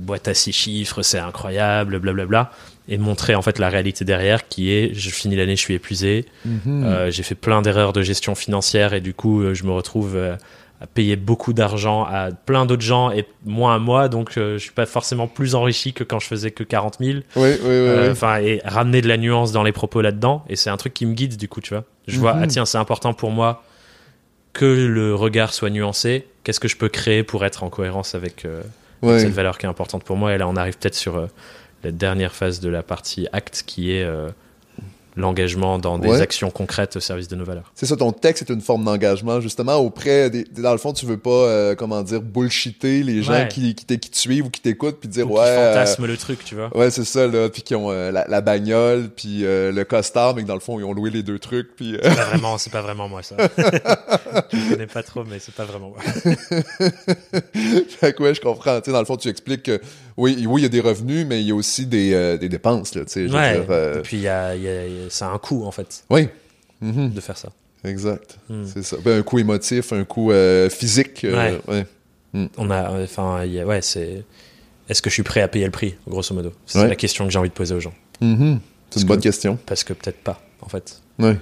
boîte 0.00 0.28
à 0.28 0.34
six 0.34 0.52
chiffres, 0.52 1.02
c'est 1.02 1.18
incroyable, 1.18 1.98
blablabla, 1.98 2.52
et 2.88 2.98
montrer 2.98 3.34
en 3.34 3.42
fait 3.42 3.58
la 3.58 3.68
réalité 3.68 4.04
derrière 4.04 4.46
qui 4.46 4.70
est 4.70 4.94
je 4.94 5.10
finis 5.10 5.36
l'année, 5.36 5.56
je 5.56 5.60
suis 5.62 5.74
épuisé, 5.74 6.26
mm-hmm. 6.46 6.84
euh, 6.84 7.10
j'ai 7.10 7.22
fait 7.22 7.34
plein 7.34 7.62
d'erreurs 7.62 7.92
de 7.92 8.02
gestion 8.02 8.34
financière 8.34 8.94
et 8.94 9.00
du 9.00 9.14
coup 9.14 9.42
je 9.54 9.64
me 9.64 9.72
retrouve 9.72 10.16
payer 10.86 11.16
beaucoup 11.16 11.52
d'argent 11.52 12.04
à 12.04 12.30
plein 12.30 12.66
d'autres 12.66 12.82
gens 12.82 13.10
et 13.10 13.26
moins 13.44 13.76
à 13.76 13.78
moi, 13.78 14.08
donc 14.08 14.36
euh, 14.36 14.54
je 14.54 14.62
suis 14.62 14.72
pas 14.72 14.86
forcément 14.86 15.26
plus 15.26 15.54
enrichi 15.54 15.92
que 15.92 16.04
quand 16.04 16.18
je 16.18 16.26
faisais 16.26 16.50
que 16.50 16.64
40 16.64 16.96
000. 17.00 17.18
Oui, 17.18 17.22
oui, 17.36 17.48
oui. 17.62 18.08
Enfin, 18.10 18.38
et 18.38 18.60
ramener 18.64 19.00
de 19.00 19.08
la 19.08 19.16
nuance 19.16 19.52
dans 19.52 19.62
les 19.62 19.72
propos 19.72 20.00
là-dedans, 20.00 20.44
et 20.48 20.56
c'est 20.56 20.70
un 20.70 20.76
truc 20.76 20.94
qui 20.94 21.06
me 21.06 21.14
guide 21.14 21.36
du 21.36 21.48
coup, 21.48 21.60
tu 21.60 21.74
vois. 21.74 21.84
Je 22.06 22.18
vois, 22.18 22.34
mhm. 22.34 22.42
ah 22.42 22.46
tiens, 22.46 22.64
c'est 22.66 22.78
important 22.78 23.14
pour 23.14 23.30
moi 23.30 23.62
que 24.52 24.64
le 24.64 25.14
regard 25.14 25.52
soit 25.52 25.70
nuancé. 25.70 26.26
Qu'est-ce 26.44 26.60
que 26.60 26.68
je 26.68 26.76
peux 26.76 26.88
créer 26.88 27.22
pour 27.22 27.44
être 27.44 27.64
en 27.64 27.70
cohérence 27.70 28.14
avec, 28.14 28.44
euh, 28.44 28.62
cette 29.02 29.32
valeur 29.32 29.58
qui 29.58 29.66
est 29.66 29.68
importante 29.68 30.04
pour 30.04 30.16
moi? 30.16 30.34
Et 30.34 30.38
là, 30.38 30.48
on 30.48 30.56
arrive 30.56 30.78
peut-être 30.78 30.94
sur 30.94 31.16
euh, 31.16 31.26
la 31.82 31.90
dernière 31.90 32.34
phase 32.34 32.60
de 32.60 32.68
la 32.68 32.82
partie 32.82 33.26
acte 33.32 33.64
qui 33.66 33.92
est 33.92 34.06
l'engagement 35.16 35.78
dans 35.78 35.98
des 35.98 36.08
Ouais. 36.08 36.20
actions 36.20 36.50
concrètes 36.50 36.96
au 36.96 37.00
service 37.00 37.28
de 37.28 37.36
nos 37.36 37.44
valeurs. 37.44 37.70
C'est 37.74 37.86
ça, 37.86 37.96
ton 37.96 38.10
texte 38.12 38.42
est 38.48 38.52
une 38.52 38.60
forme 38.60 38.84
d'engagement, 38.84 39.40
justement, 39.40 39.76
auprès 39.76 40.28
des, 40.30 40.44
Dans 40.44 40.72
le 40.72 40.78
fond, 40.78 40.92
tu 40.92 41.06
veux 41.06 41.16
pas, 41.18 41.30
euh, 41.30 41.74
comment 41.74 42.02
dire, 42.02 42.20
bullshitter 42.20 43.02
les 43.02 43.22
gens 43.22 43.32
Ouais. 43.32 43.48
qui, 43.48 43.74
qui, 43.74 43.86
te 43.86 44.16
suivent 44.16 44.46
ou 44.46 44.50
qui 44.50 44.60
t'écoutent, 44.60 44.98
puis 45.00 45.08
dire, 45.08 45.26
Ou 45.30 45.34
qui 45.34 45.40
ouais... 45.40 45.46
euh, 45.46 45.72
fantasment 45.74 46.06
le 46.06 46.16
truc, 46.16 46.44
tu 46.44 46.54
vois. 46.56 46.76
Ouais, 46.76 46.90
c'est 46.90 47.04
ça, 47.04 47.26
là, 47.26 47.48
puis 47.48 47.62
qui 47.62 47.74
ont 47.74 47.90
euh, 47.90 48.10
la, 48.10 48.26
la 48.28 48.40
bagnole, 48.40 49.08
puis 49.14 49.42
le 49.42 49.82
costard, 49.84 50.34
mais 50.34 50.42
que 50.42 50.48
dans 50.48 50.54
le 50.54 50.60
fond, 50.60 50.78
ils 50.80 50.84
ont 50.84 50.92
loué 50.92 51.10
les 51.10 51.22
deux 51.22 51.38
trucs, 51.38 51.76
puis... 51.76 51.96
C'est 52.02 52.14
pas 52.14 52.24
vraiment, 52.24 52.58
c'est 52.58 52.72
pas 52.72 52.82
vraiment 52.82 53.08
moi 53.08 53.22
ça. 53.22 53.36
je 54.52 54.70
connais 54.70 54.86
pas 54.86 55.02
trop, 55.02 55.24
mais 55.24 55.38
c'est 55.38 55.54
pas 55.54 55.64
vraiment 55.64 55.90
moi. 55.90 55.98
fait 57.54 58.12
que 58.16 58.22
ouais, 58.22 58.34
je 58.34 58.40
comprends. 58.40 58.78
Tu 58.80 58.86
sais, 58.86 58.92
dans 58.92 58.98
le 59.00 59.04
fond, 59.04 59.16
tu 59.16 59.28
expliques 59.28 59.62
que, 59.64 59.80
oui, 60.16 60.44
oui, 60.48 60.60
il 60.60 60.64
y 60.64 60.66
a 60.66 60.68
des 60.70 60.80
revenus, 60.80 61.26
mais 61.26 61.40
il 61.40 61.48
y 61.48 61.50
a 61.50 61.54
aussi 61.54 61.86
des, 61.86 62.36
des 62.38 62.48
dépenses, 62.48 62.94
là, 62.94 63.04
tu 63.04 63.12
sais, 63.12 63.20
Ouais. 63.34 63.60
dire, 63.60 63.72
Et 63.98 64.02
puis 64.02 64.16
il 64.18 64.22
y 64.22 64.28
a, 64.28 64.54
il 64.54 64.62
y 64.62 64.68
a- 64.68 64.86
il 64.86 65.02
y 65.02 65.03
a- 65.03 65.03
ça 65.08 65.28
a 65.28 65.32
un 65.32 65.38
coût 65.38 65.64
en 65.64 65.70
fait 65.70 66.04
Oui, 66.10 66.28
Mhm, 66.80 67.10
de 67.12 67.20
faire 67.20 67.36
ça. 67.38 67.50
exact, 67.84 68.38
Hmm. 68.48 68.64
c'est 68.66 68.82
ça. 68.82 68.96
Ben, 69.04 69.20
un 69.20 69.22
coup 69.22 69.38
émotif, 69.38 69.92
un 69.92 70.04
coup 70.04 70.30
euh, 70.32 70.68
physique, 70.70 71.24
euh, 71.24 71.58
ouais. 71.68 71.86
On 72.58 72.70
a, 72.70 73.02
enfin, 73.02 73.44
y 73.44 73.60
a- 73.60 73.66
ouais, 73.66 73.80
c'est. 73.82 74.24
Est-ce 74.88 75.00
que 75.00 75.08
je 75.08 75.14
suis 75.14 75.22
prêt 75.22 75.40
à 75.40 75.48
payer 75.48 75.64
le 75.66 75.70
prix, 75.70 75.94
grosso 76.06 76.34
modo? 76.34 76.52
C'est 76.66 76.80
Ouais. 76.80 76.88
la 76.88 76.96
question 76.96 77.24
que 77.24 77.30
j'ai 77.32 77.38
envie 77.38 77.48
de 77.48 77.54
poser 77.54 77.74
aux 77.74 77.80
gens. 77.80 77.94
Mhm. 78.20 78.58
C'est 78.90 79.00
une 79.00 79.06
bonne 79.06 79.18
que- 79.18 79.22
question. 79.22 79.56
Parce 79.66 79.82
que 79.84 79.92
peut-être 79.92 80.18
pas, 80.22 80.42
en 80.60 80.68
fait. 80.68 81.00
Oui, 81.20 81.32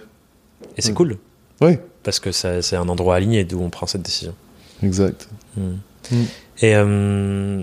Et 0.77 0.83
c'est 0.83 0.93
cool, 0.95 1.17
oui, 1.61 1.79
parce 2.03 2.21
que 2.21 2.31
c'est 2.31 2.77
un 2.77 2.89
endroit 2.89 3.17
aligné 3.17 3.45
d'où 3.45 3.61
on 3.61 3.71
prend 3.71 3.87
cette 3.87 4.03
décision. 4.03 4.35
exact. 4.83 5.29
Mm. 5.57 5.63
Mm. 6.11 6.25
Et 6.61 6.77
euh, 6.77 7.63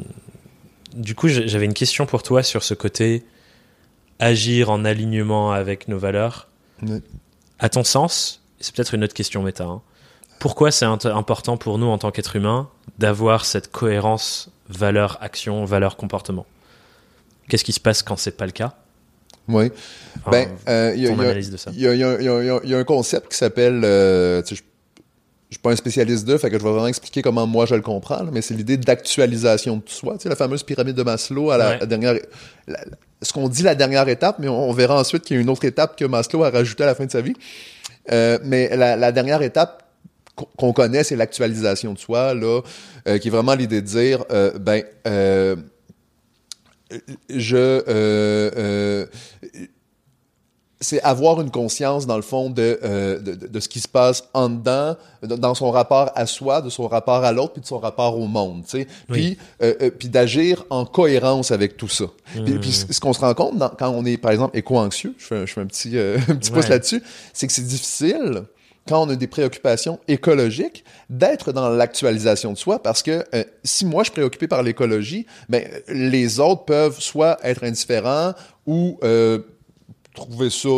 du 0.96 1.16
coup, 1.16 1.28
j'avais 1.28 1.66
une 1.66 1.74
question 1.74 2.06
pour 2.06 2.24
toi 2.24 2.42
sur 2.44 2.64
ce 2.64 2.74
côté 2.74 3.24
agir 4.20 4.70
en 4.70 4.86
alignement 4.86 5.52
avec 5.52 5.88
nos 5.88 5.98
valeurs. 5.98 6.48
À 7.60 7.70
ton 7.70 7.84
sens, 7.84 8.42
c'est 8.60 8.76
peut-être 8.76 8.94
une 8.94 9.04
autre 9.04 9.14
question 9.14 9.42
méta, 9.44 9.66
hein, 9.66 9.82
pourquoi 10.40 10.72
c'est 10.72 10.86
important 10.86 11.58
pour 11.58 11.78
nous 11.78 11.88
en 11.88 11.98
tant 11.98 12.12
qu'être 12.12 12.36
humain 12.38 12.70
d'avoir 12.98 13.44
cette 13.46 13.70
cohérence 13.72 14.50
valeur-action, 14.70 15.66
valeur-comportement? 15.66 16.46
Qu'est-ce 17.50 17.64
qui 17.66 17.74
se 17.74 17.80
passe 17.82 18.04
quand 18.04 18.16
c'est 18.18 18.38
pas 18.38 18.46
le 18.46 18.52
cas? 18.54 18.74
Oui. 19.50 19.72
Enfin, 20.22 20.32
Ben, 20.32 20.50
euh, 20.70 20.94
il 20.96 21.02
y 21.04 21.08
a- 22.74 22.78
un 22.78 22.84
concept 22.84 23.32
qui 23.32 23.38
s'appelle. 23.38 23.82
euh, 23.84 24.42
tu 24.44 24.56
sais, 24.56 24.62
je, 25.50 25.56
suis 25.56 25.60
pas 25.62 25.72
un 25.72 25.76
spécialiste 25.76 26.26
de, 26.26 26.38
fait 26.38 26.52
que 26.52 26.60
je 26.60 26.64
vais 26.64 26.70
vraiment 26.70 26.86
expliquer 26.88 27.22
comment 27.24 27.48
moi 27.48 27.66
je 27.66 27.74
le 27.74 27.82
comprends, 27.82 28.22
là, 28.24 28.30
mais 28.32 28.42
c'est 28.44 28.54
l'idée 28.54 28.78
d'actualisation 28.78 29.78
de 29.78 29.90
soi. 29.90 30.14
Tu 30.18 30.24
sais, 30.24 30.30
la 30.30 30.36
fameuse 30.36 30.62
pyramide 30.64 30.96
de 30.96 31.02
Maslow 31.04 31.50
à 31.50 31.58
la, 31.58 31.70
Ouais. 31.72 31.80
la 31.80 31.86
dernière. 31.88 32.14
la- 32.68 32.86
ce 33.22 33.34
qu'on 33.34 33.50
dit 33.50 33.64
la 33.64 33.76
dernière 33.76 34.08
étape, 34.08 34.38
mais 34.40 34.48
on, 34.48 34.72
verra 34.72 35.00
ensuite 35.00 35.24
qu'il 35.24 35.36
y 35.36 35.40
a 35.40 35.42
une 35.42 35.50
autre 35.50 35.66
étape 35.66 35.98
que 35.98 36.06
Maslow 36.06 36.44
a 36.44 36.50
rajoutée 36.50 36.84
à 36.84 36.88
la 36.88 36.96
fin 36.96 37.06
de 37.06 37.12
sa 37.12 37.22
vie. 37.22 37.34
Euh, 38.12 38.40
mais 38.44 38.76
la, 38.76 38.96
la 38.96 39.12
dernière 39.12 39.42
étape 39.42 39.84
qu'on- 40.36 40.48
qu'on 40.58 40.74
connaît, 40.74 41.04
c'est 41.04 41.16
l'actualisation 41.16 41.94
de 41.94 42.00
soi, 42.00 42.34
là, 42.34 42.62
euh, 43.08 43.18
qui 43.18 43.28
est 43.28 43.32
vraiment 43.32 43.56
l'idée 43.56 43.82
de 43.82 43.86
dire, 43.88 44.24
euh, 44.32 44.58
ben, 44.58 44.84
euh, 45.08 45.56
je, 47.30 47.56
euh, 47.58 47.82
euh, 47.88 49.06
c'est 50.82 51.02
avoir 51.02 51.42
une 51.42 51.52
conscience 51.52 52.08
dans 52.08 52.16
le 52.16 52.22
fond 52.22 52.50
de, 52.50 52.80
euh, 52.84 53.20
de, 53.20 53.34
de- 53.36 53.60
ce 53.60 53.68
qui 53.68 53.80
se 53.82 53.88
passe 53.88 54.24
en 54.34 54.48
dedans, 54.50 54.96
de- 55.24 55.36
dans 55.36 55.54
son 55.54 55.72
rapport 55.72 56.12
à 56.16 56.26
soi, 56.26 56.62
de 56.62 56.70
son 56.70 56.88
rapport 56.88 57.24
à 57.26 57.32
l'autre, 57.34 57.54
puis 57.54 57.62
de 57.62 57.68
son 57.68 57.80
rapport 57.80 58.18
au 58.18 58.28
monde, 58.28 58.64
tu 58.64 58.80
sais, 58.80 58.88
puis 59.12 59.38
euh, 59.62 59.74
euh, 59.82 59.90
puis 59.92 60.08
d'agir 60.08 60.64
en 60.70 60.86
cohérence 60.86 61.52
avec 61.52 61.76
tout 61.76 61.90
ça. 61.90 62.06
Puis, 62.34 62.54
Mm. 62.54 62.60
puis 62.62 62.72
ce 62.72 63.00
qu'on 63.02 63.12
se 63.14 63.20
rend 63.20 63.34
compte 63.34 63.58
dans- 63.58 63.70
quand 63.70 63.90
on 63.90 64.06
est 64.06 64.18
par 64.18 64.32
exemple 64.32 64.58
éco-anxieux, 64.58 65.14
je 65.18 65.26
fais, 65.26 65.36
un- 65.40 65.46
je 65.46 65.54
fais 65.54 65.62
un 65.62 65.66
petit 65.68 65.98
euh, 65.98 66.18
un 66.30 66.36
petit 66.36 66.52
pouce 66.52 66.64
Ouais. 66.64 66.70
là-dessus, 66.70 67.04
c'est 67.34 67.48
que 67.48 67.54
c'est 67.54 67.62
difficile 67.68 68.44
quand 68.88 69.06
on 69.06 69.10
a 69.10 69.16
des 69.16 69.28
préoccupations 69.28 70.00
écologiques, 70.08 70.84
d'être 71.10 71.52
dans 71.52 71.70
l'actualisation 71.70 72.54
de 72.54 72.58
soi, 72.58 72.82
parce 72.82 73.04
que 73.04 73.24
euh, 73.36 73.44
si 73.64 73.86
moi 73.86 74.04
je 74.04 74.06
suis 74.06 74.14
préoccupé 74.14 74.48
par 74.48 74.64
l'écologie, 74.64 75.26
ben 75.50 75.64
les 75.90 76.40
autres 76.40 76.64
peuvent 76.66 77.00
soit 77.00 77.38
être 77.44 77.64
indifférents 77.66 78.34
ou 78.66 78.98
euh, 79.04 79.40
trouver 80.20 80.50
ça 80.50 80.70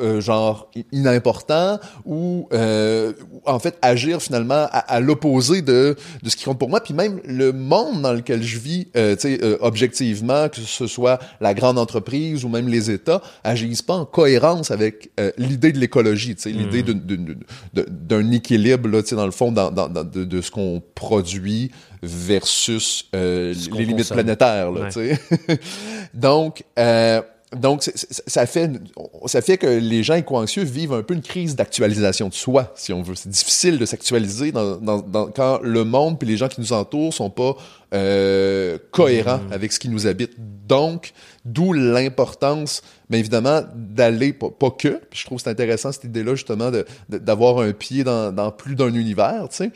euh, 0.00 0.20
genre 0.20 0.70
inimportant 0.92 1.78
ou 2.04 2.48
euh, 2.52 3.12
en 3.46 3.58
fait 3.58 3.76
agir 3.82 4.20
finalement 4.22 4.66
à, 4.70 4.78
à 4.78 5.00
l'opposé 5.00 5.62
de, 5.62 5.96
de 6.22 6.30
ce 6.30 6.36
qui 6.36 6.44
compte 6.44 6.58
pour 6.58 6.68
moi. 6.68 6.80
Puis 6.80 6.94
même 6.94 7.20
le 7.24 7.52
monde 7.52 8.02
dans 8.02 8.12
lequel 8.12 8.42
je 8.42 8.58
vis 8.58 8.88
euh, 8.96 9.14
tu 9.16 9.22
sais 9.22 9.38
euh, 9.44 9.56
objectivement 9.60 10.48
que 10.48 10.60
ce 10.60 10.86
soit 10.86 11.18
la 11.40 11.54
grande 11.54 11.78
entreprise 11.78 12.44
ou 12.44 12.48
même 12.48 12.68
les 12.68 12.90
États 12.90 13.20
agissent 13.44 13.82
pas 13.82 13.94
en 13.94 14.04
cohérence 14.04 14.70
avec 14.70 15.10
l'idée 15.38 15.72
de 15.72 15.78
l'écologie 15.78 16.34
tu 16.34 16.42
sais 16.42 16.50
l'idée 16.50 16.82
d'une- 16.82 17.36
de- 17.74 17.86
d'un 17.88 18.30
équilibre 18.30 18.88
là 18.88 19.02
tu 19.02 19.10
sais 19.10 19.16
dans 19.16 19.26
le 19.26 19.32
fond 19.32 19.52
dans, 19.52 19.70
dans, 19.70 19.88
dans- 19.88 20.04
de, 20.04 20.24
de 20.24 20.40
ce 20.40 20.50
qu'on 20.50 20.82
produit 20.94 21.70
versus 22.02 23.08
les 23.12 23.54
limites 23.86 23.96
planétaires 24.14 24.70
là 24.70 24.80
Ouais. 24.82 24.88
tu 24.90 25.16
sais 25.48 25.60
donc 27.54 27.82
ça 27.82 28.46
fait, 28.46 28.70
ça 29.26 29.40
fait 29.42 29.58
que 29.58 29.66
les 29.66 30.02
gens 30.02 30.14
éco-anxieux 30.14 30.64
vivent 30.64 30.92
un 30.92 31.02
peu 31.02 31.14
une 31.14 31.22
crise 31.22 31.56
d'actualisation 31.56 32.28
de 32.28 32.34
soi, 32.34 32.72
si 32.76 32.92
on 32.92 33.02
veut. 33.02 33.14
C'est 33.14 33.28
difficile 33.30 33.78
de 33.78 33.86
s'actualiser 33.86 34.52
dans- 34.52 34.78
quand 35.34 35.60
le 35.62 35.84
monde 35.84 36.18
puis 36.18 36.28
les 36.28 36.36
gens 36.36 36.48
qui 36.48 36.60
nous 36.60 36.72
entourent 36.72 37.12
sont 37.14 37.30
pas 37.30 37.56
euh, 37.94 38.78
cohérents 38.90 39.38
Mm. 39.48 39.52
avec 39.52 39.72
ce 39.72 39.78
qui 39.78 39.88
nous 39.88 40.06
habite. 40.06 40.32
Donc, 40.66 41.12
d'où 41.44 41.72
l'importance, 41.74 42.82
mais 43.10 43.18
évidemment, 43.18 43.60
d'aller, 43.74 44.32
pas, 44.32 44.48
pas 44.48 44.70
que, 44.70 45.00
puis 45.10 45.20
je 45.20 45.26
trouve 45.26 45.38
c'est 45.38 45.50
intéressant 45.50 45.92
cette 45.92 46.04
idée-là, 46.04 46.34
justement, 46.34 46.70
d'avoir 47.10 47.58
un 47.58 47.72
pied 47.72 48.02
dans, 48.02 48.32
dans 48.32 48.50
plus 48.50 48.74
d'un 48.74 48.92
univers, 48.94 49.46
tu 49.50 49.56
sais. 49.56 49.70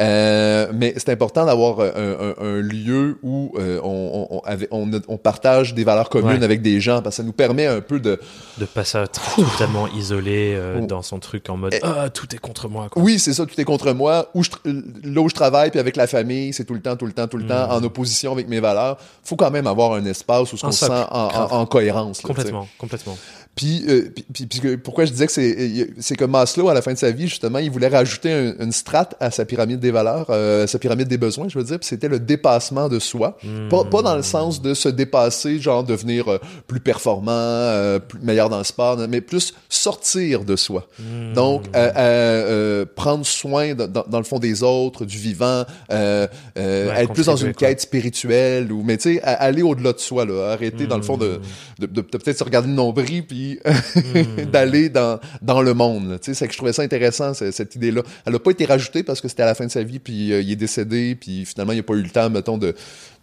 Euh, 0.00 0.68
mais 0.72 0.94
c'est 0.96 1.10
important 1.10 1.44
d'avoir 1.44 1.80
un, 1.80 1.88
un- 1.96 2.34
un 2.40 2.60
lieu 2.60 3.18
où 3.24 3.52
euh, 3.58 3.80
on, 3.82 4.28
on, 4.30 4.36
on, 4.36 4.40
avait- 4.44 4.68
on, 4.70 4.88
on 5.08 5.16
partage 5.16 5.74
des 5.74 5.82
valeurs 5.84 6.08
communes 6.08 6.38
Ouais. 6.38 6.44
avec 6.44 6.62
des 6.62 6.80
gens, 6.80 7.02
parce 7.02 7.16
que 7.16 7.22
ça 7.22 7.26
nous 7.26 7.32
permet 7.32 7.66
un 7.66 7.80
peu 7.80 7.98
de... 8.00 8.20
De 8.58 8.64
pas 8.64 8.84
s'être 8.84 9.20
totalement 9.34 9.88
isolé 9.88 10.56
Oh. 10.80 10.86
dans 10.86 11.02
son 11.02 11.18
truc 11.18 11.48
en 11.50 11.56
mode 11.56 11.74
Eh. 11.74 11.80
ah 11.82 12.10
tout 12.10 12.32
est 12.34 12.38
contre 12.38 12.68
moi. 12.68 12.88
Quoi. 12.90 13.02
Oui, 13.02 13.18
c'est 13.18 13.32
ça, 13.32 13.44
tout 13.46 13.60
est 13.60 13.64
contre 13.64 13.92
moi. 13.92 14.30
Où 14.34 14.42
je, 14.44 14.50
là 14.64 15.20
où 15.20 15.28
je 15.28 15.34
travaille, 15.34 15.70
puis 15.70 15.80
avec 15.80 15.96
la 15.96 16.06
famille, 16.06 16.52
c'est 16.52 16.64
tout 16.64 16.74
le 16.74 16.80
temps, 16.80 16.96
tout 16.96 17.06
le 17.06 17.12
temps, 17.12 17.26
tout 17.26 17.38
le 17.38 17.46
temps, 17.46 17.57
En 17.66 17.82
opposition 17.82 18.32
avec 18.32 18.48
mes 18.48 18.60
valeurs. 18.60 18.98
faut 19.24 19.36
quand 19.36 19.50
même 19.50 19.66
avoir 19.66 19.92
un 19.94 20.04
espace 20.04 20.52
où 20.52 20.56
on 20.62 20.70
se 20.72 20.86
sent 20.86 20.92
en, 20.92 21.24
en- 21.24 21.28
grave. 21.28 21.52
en 21.52 21.66
cohérence. 21.66 22.22
là. 22.22 22.26
Complètement, 22.26 22.68
complètement. 22.78 23.16
Puis, 23.58 23.82
euh, 23.88 24.08
puis, 24.14 24.24
puis- 24.32 24.46
puis 24.60 24.76
pourquoi 24.76 25.04
je 25.04 25.10
disais 25.10 25.26
que 25.26 25.32
c'est, 25.32 25.90
c'est 25.98 26.14
que 26.14 26.24
Maslow, 26.24 26.68
à 26.68 26.74
la 26.74 26.80
fin 26.80 26.92
de 26.92 26.98
sa 26.98 27.10
vie, 27.10 27.26
justement, 27.26 27.58
il 27.58 27.72
voulait 27.72 27.88
rajouter 27.88 28.30
un- 28.32 28.54
une 28.64 28.70
strate 28.70 29.16
à 29.18 29.32
sa 29.32 29.44
pyramide 29.44 29.80
des 29.80 29.90
valeurs, 29.90 30.26
euh, 30.30 30.68
sa 30.68 30.78
pyramide 30.78 31.08
des 31.08 31.18
besoins, 31.18 31.48
je 31.48 31.58
veux 31.58 31.64
dire, 31.64 31.80
puis 31.80 31.88
c'était 31.88 32.06
le 32.06 32.20
dépassement 32.20 32.88
de 32.88 33.00
soi. 33.00 33.36
Pas, 33.68 33.82
pas 33.82 34.02
dans 34.02 34.14
le 34.14 34.22
sens 34.22 34.62
de 34.62 34.74
se 34.74 34.88
dépasser, 34.88 35.58
genre 35.58 35.82
devenir 35.82 36.28
euh, 36.28 36.38
plus 36.68 36.78
performant, 36.78 37.32
euh, 37.32 37.98
plus 37.98 38.20
meilleur 38.20 38.48
dans 38.48 38.58
le 38.58 38.64
sport, 38.64 38.96
mais 39.08 39.20
plus 39.20 39.52
sortir 39.68 40.44
de 40.44 40.54
soi. 40.54 40.86
Hmm. 41.00 41.32
Donc, 41.32 41.64
euh, 41.74 41.90
euh, 41.90 41.92
euh, 41.96 42.84
prendre 42.94 43.26
soin 43.26 43.74
de- 43.74 43.86
dans, 43.86 44.04
dans 44.08 44.18
le 44.18 44.24
fond 44.24 44.38
des 44.38 44.62
autres, 44.62 45.04
du 45.04 45.18
vivant, 45.18 45.64
euh, 45.90 46.28
euh, 46.56 46.88
Ouais, 46.90 47.02
être 47.02 47.12
plus 47.12 47.26
dans 47.26 47.34
une 47.36 47.54
quoi. 47.54 47.68
quête 47.68 47.80
spirituelle, 47.80 48.70
ou 48.70 48.82
mais 48.84 48.98
tu 48.98 49.14
sais, 49.16 49.20
aller 49.22 49.62
au-delà 49.62 49.92
de 49.94 49.98
soi, 49.98 50.24
là, 50.24 50.52
arrêter 50.52 50.86
dans 50.86 50.96
le 50.96 51.02
fond 51.02 51.16
Hmm. 51.16 51.20
de, 51.20 51.40
de, 51.80 51.86
de- 51.86 52.00
de 52.02 52.18
peut-être 52.18 52.38
se 52.38 52.44
regarder 52.44 52.68
le 52.68 52.74
nombril, 52.74 53.26
puis 53.26 53.47
Hmm. 53.94 54.44
d'aller 54.50 54.88
dans, 54.88 55.18
dans 55.42 55.62
le 55.62 55.74
monde. 55.74 56.10
là. 56.10 56.18
Tu 56.18 56.26
sais, 56.26 56.34
c'est 56.34 56.46
que 56.46 56.52
je 56.52 56.58
trouvais 56.58 56.72
ça 56.72 56.82
intéressant, 56.82 57.34
ce- 57.34 57.50
cette 57.50 57.74
idée-là. 57.74 58.02
Elle 58.26 58.32
n'a 58.32 58.38
pas 58.38 58.50
été 58.50 58.64
rajoutée 58.64 59.02
parce 59.02 59.20
que 59.20 59.28
c'était 59.28 59.42
à 59.42 59.46
la 59.46 59.54
fin 59.54 59.66
de 59.66 59.70
sa 59.70 59.82
vie, 59.82 59.98
puis 59.98 60.32
euh, 60.32 60.40
il 60.40 60.50
est 60.52 60.56
décédé, 60.56 61.14
puis 61.18 61.44
finalement, 61.44 61.72
il 61.72 61.76
n'a 61.76 61.82
pas 61.82 61.94
eu 61.94 62.02
le 62.02 62.10
temps, 62.10 62.28
mettons, 62.30 62.58
de, 62.58 62.74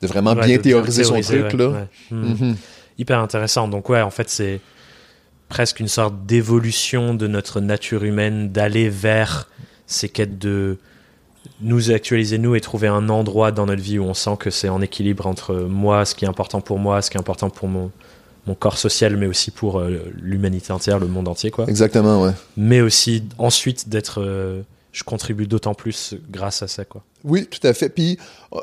de 0.01 0.07
vraiment 0.07 0.33
Ouais, 0.33 0.45
bien 0.45 0.57
de 0.57 0.61
théoriser 0.61 1.03
son 1.03 1.11
théoriser, 1.19 1.39
truc. 1.47 1.53
ouais, 1.53 1.57
là. 1.65 1.69
ouais. 1.69 1.87
Hmm. 2.11 2.33
Mhm. 2.49 2.55
Hyper 2.97 3.19
intéressant. 3.19 3.67
Donc 3.67 3.89
ouais, 3.89 4.01
en 4.01 4.09
fait, 4.11 4.29
c'est 4.29 4.59
presque 5.49 5.79
une 5.79 5.87
sorte 5.87 6.25
d'évolution 6.25 7.13
de 7.13 7.27
notre 7.27 7.59
nature 7.61 8.03
humaine 8.03 8.51
d'aller 8.51 8.89
vers 8.89 9.47
ces 9.87 10.09
quêtes 10.09 10.39
de 10.39 10.77
nous 11.61 11.91
actualiser 11.91 12.37
nous 12.39 12.55
et 12.55 12.61
trouver 12.61 12.87
un 12.87 13.07
endroit 13.09 13.51
dans 13.51 13.65
notre 13.67 13.81
vie 13.81 13.99
où 13.99 14.03
on 14.03 14.15
sent 14.15 14.35
que 14.39 14.49
c'est 14.49 14.69
en 14.69 14.81
équilibre 14.81 15.27
entre 15.27 15.53
moi, 15.55 16.03
ce 16.05 16.15
qui 16.15 16.25
est 16.25 16.27
important 16.27 16.59
pour 16.61 16.79
moi, 16.79 17.01
ce 17.03 17.11
qui 17.11 17.17
est 17.17 17.19
important 17.19 17.49
pour 17.51 17.67
mon 17.67 17.91
mon 18.47 18.55
corps 18.55 18.77
social, 18.77 19.17
mais 19.17 19.25
aussi 19.27 19.51
pour 19.51 19.79
euh, 19.79 20.11
l'humanité 20.21 20.71
entière, 20.71 20.99
le 20.99 21.07
monde 21.07 21.27
entier, 21.27 21.51
quoi. 21.51 21.65
Exactement, 21.67 22.21
ouais. 22.23 22.31
Mais 22.57 22.81
aussi 22.81 23.23
ensuite 23.37 23.89
d'être, 23.89 24.21
euh, 24.21 24.61
je 24.91 25.03
contribue 25.03 25.47
d'autant 25.47 25.73
plus 25.73 26.15
grâce 26.29 26.61
à 26.63 26.67
ça, 26.67 26.85
quoi. 26.85 27.03
Oui, 27.23 27.47
tout 27.47 27.65
à 27.67 27.73
fait. 27.73 27.89
Puis, 27.89 28.17
euh, 28.53 28.59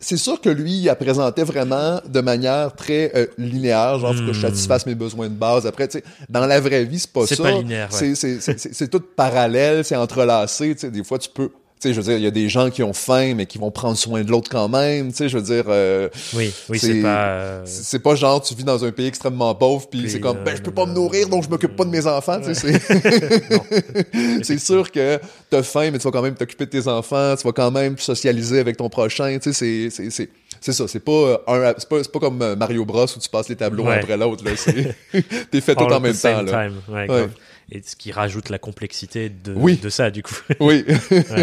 c'est 0.00 0.16
sûr 0.16 0.40
que 0.40 0.48
lui, 0.50 0.78
il 0.78 0.84
la 0.84 0.96
présentait 0.96 1.44
vraiment 1.44 2.00
de 2.08 2.20
manière 2.20 2.74
très 2.74 3.12
euh, 3.14 3.26
linéaire, 3.38 3.98
genre, 4.00 4.14
faut 4.14 4.20
que 4.26 4.32
je 4.32 4.38
Hmm. 4.38 4.50
satisfasse 4.50 4.84
mes 4.86 4.94
besoins 4.96 5.28
de 5.28 5.34
base. 5.34 5.66
Après, 5.66 5.86
tu 5.88 5.98
sais, 5.98 6.04
dans 6.28 6.44
la 6.44 6.60
vraie 6.60 6.84
vie, 6.84 6.98
c'est 6.98 7.12
pas 7.12 7.24
C'est 7.26 7.36
ça. 7.36 7.44
pas 7.44 7.52
linéaire, 7.52 7.88
ouais. 7.92 7.98
C'est- 7.98 8.14
C'est 8.16 8.40
c'est- 8.40 8.58
c'est- 8.58 8.74
c'est 8.74 8.88
tout 8.88 9.00
parallèle, 9.00 9.84
c'est 9.84 9.96
entrelacé. 9.96 10.74
Tu 10.74 10.80
sais, 10.80 10.90
des 10.90 11.04
fois, 11.04 11.18
tu 11.18 11.28
peux... 11.32 11.50
tu 11.82 11.88
sais, 11.88 11.94
je 11.94 12.00
veux 12.00 12.04
dire, 12.04 12.16
il 12.16 12.22
y 12.22 12.28
a 12.28 12.30
des 12.30 12.48
gens 12.48 12.70
qui 12.70 12.84
ont 12.84 12.92
faim, 12.92 13.34
mais 13.34 13.46
qui 13.46 13.58
vont 13.58 13.72
prendre 13.72 13.98
soin 13.98 14.22
de 14.22 14.30
l'autre 14.30 14.48
quand 14.48 14.68
même. 14.68 15.10
Tu 15.10 15.16
sais, 15.16 15.28
je 15.28 15.36
veux 15.36 15.42
dire. 15.42 15.64
Euh, 15.66 16.08
oui, 16.32 16.52
oui, 16.68 16.78
c'est 16.78 17.02
pas. 17.02 17.24
Euh, 17.24 17.62
c'est 17.64 17.98
pas 17.98 18.14
genre 18.14 18.40
tu 18.40 18.54
vis 18.54 18.62
dans 18.62 18.84
un 18.84 18.92
pays 18.92 19.08
extrêmement 19.08 19.52
pauvre, 19.56 19.88
puis, 19.90 20.08
c'est 20.08 20.20
comme, 20.20 20.44
ben 20.44 20.54
je 20.56 20.62
peux 20.62 20.70
pas 20.70 20.86
me 20.86 20.94
nourrir, 20.94 21.28
donc 21.28 21.42
je 21.42 21.48
m'occupe 21.48 21.74
pas 21.74 21.84
de 21.84 21.90
mes 21.90 22.06
enfants. 22.06 22.40
Tu 22.40 22.54
sais, 22.54 22.78
c'est 24.44 24.60
sûr 24.60 24.92
que 24.92 25.18
t'as 25.50 25.64
faim, 25.64 25.90
mais 25.90 25.98
tu 25.98 26.04
vas 26.04 26.12
quand 26.12 26.22
même 26.22 26.36
t'occuper 26.36 26.66
de 26.66 26.70
tes 26.70 26.86
enfants, 26.86 27.34
tu 27.36 27.42
vas 27.42 27.52
quand 27.52 27.72
même 27.72 27.98
socialiser 27.98 28.60
avec 28.60 28.76
ton 28.76 28.88
prochain. 28.88 29.36
Tu 29.42 29.52
sais, 29.52 29.90
c'est 29.90 30.08
c'est 30.08 30.30
c'est 30.60 30.72
ça, 30.72 30.86
c'est 30.86 31.00
pas 31.00 31.42
un, 31.48 31.74
c'est 31.76 31.88
pas, 31.88 32.00
pas, 32.00 32.20
comme 32.20 32.54
Mario 32.54 32.84
Bros 32.84 33.06
où 33.06 33.18
tu 33.18 33.28
passes 33.28 33.48
les 33.48 33.56
tableaux 33.56 33.88
un 33.88 33.96
après 33.96 34.16
l'autre. 34.16 34.44
Là, 34.44 34.52
t'es 35.50 35.60
fait 35.60 35.74
tout 35.74 35.82
en 35.82 35.98
même 35.98 36.14
temps. 36.14 36.42
Là. 36.42 36.68
Ouais, 36.88 37.28
et 37.72 37.82
ce 37.84 37.96
qui 37.96 38.12
rajoute 38.12 38.50
la 38.50 38.58
complexité 38.58 39.30
de, 39.30 39.54
de 39.54 39.88
ça, 39.88 40.10
du 40.10 40.22
coup. 40.22 40.34
Oui. 40.60 40.84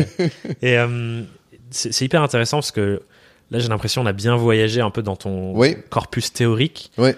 Et 0.61 0.77
euh, 0.77 1.23
c'est 1.71 2.01
hyper 2.05 2.21
intéressant 2.21 2.57
parce 2.57 2.71
que 2.71 3.01
là, 3.49 3.57
j'ai 3.57 3.67
l'impression 3.67 4.03
qu'on 4.03 4.07
a 4.07 4.13
bien 4.13 4.35
voyagé 4.35 4.79
un 4.79 4.91
peu 4.91 5.01
dans 5.01 5.15
ton 5.15 5.59
corpus 5.89 6.31
théorique. 6.31 6.91
Oui. 6.97 7.11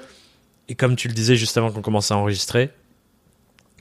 Et 0.70 0.76
comme 0.76 0.96
tu 0.96 1.10
le 1.10 1.14
disais 1.14 1.36
juste 1.36 1.58
avant 1.58 1.72
qu'on 1.72 1.82
commence 1.82 2.12
à 2.12 2.16
enregistrer, 2.16 2.70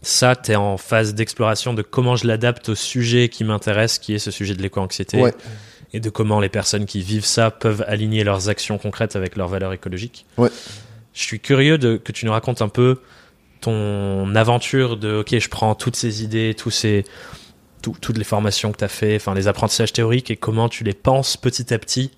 ça, 0.02 0.34
tu 0.34 0.50
es 0.50 0.56
en 0.56 0.76
phase 0.76 1.14
d'exploration 1.14 1.74
de 1.74 1.82
comment 1.82 2.16
je 2.16 2.26
l'adapte 2.26 2.70
au 2.70 2.74
sujet 2.74 3.28
qui 3.28 3.44
m'intéresse, 3.44 4.00
qui 4.00 4.14
est 4.14 4.18
ce 4.18 4.32
sujet 4.32 4.54
de 4.54 4.62
l'éco-anxiété. 4.62 5.22
Et 5.92 6.00
de 6.00 6.10
comment 6.10 6.40
les 6.40 6.48
personnes 6.48 6.86
qui 6.86 7.02
vivent 7.02 7.24
ça 7.24 7.50
peuvent 7.50 7.84
aligner 7.86 8.24
leurs 8.24 8.48
actions 8.48 8.78
concrètes 8.78 9.16
avec 9.16 9.36
leurs 9.36 9.48
valeurs 9.48 9.72
écologiques. 9.72 10.24
Ouais. 10.38 10.50
Je 11.14 11.22
suis 11.22 11.40
curieux 11.40 11.78
de, 11.78 11.96
que 11.96 12.12
tu 12.12 12.26
nous 12.26 12.32
racontes 12.32 12.62
un 12.62 12.68
peu 12.68 13.00
ton 13.60 14.34
aventure 14.34 14.96
de 14.96 15.18
ok 15.18 15.38
je 15.38 15.48
prends 15.48 15.74
toutes 15.74 15.96
ces 15.96 16.22
idées 16.22 16.54
tous 16.56 16.70
ces 16.70 17.04
toutes 17.82 18.18
les 18.18 18.24
formations 18.24 18.72
que 18.72 18.78
tu 18.78 18.84
as 18.84 18.88
fait 18.88 19.16
enfin 19.16 19.34
les 19.34 19.48
apprentissages 19.48 19.92
théoriques 19.92 20.30
et 20.30 20.36
comment 20.36 20.68
tu 20.68 20.84
les 20.84 20.92
penses 20.92 21.36
petit 21.36 21.72
à 21.72 21.78
petit 21.78 22.10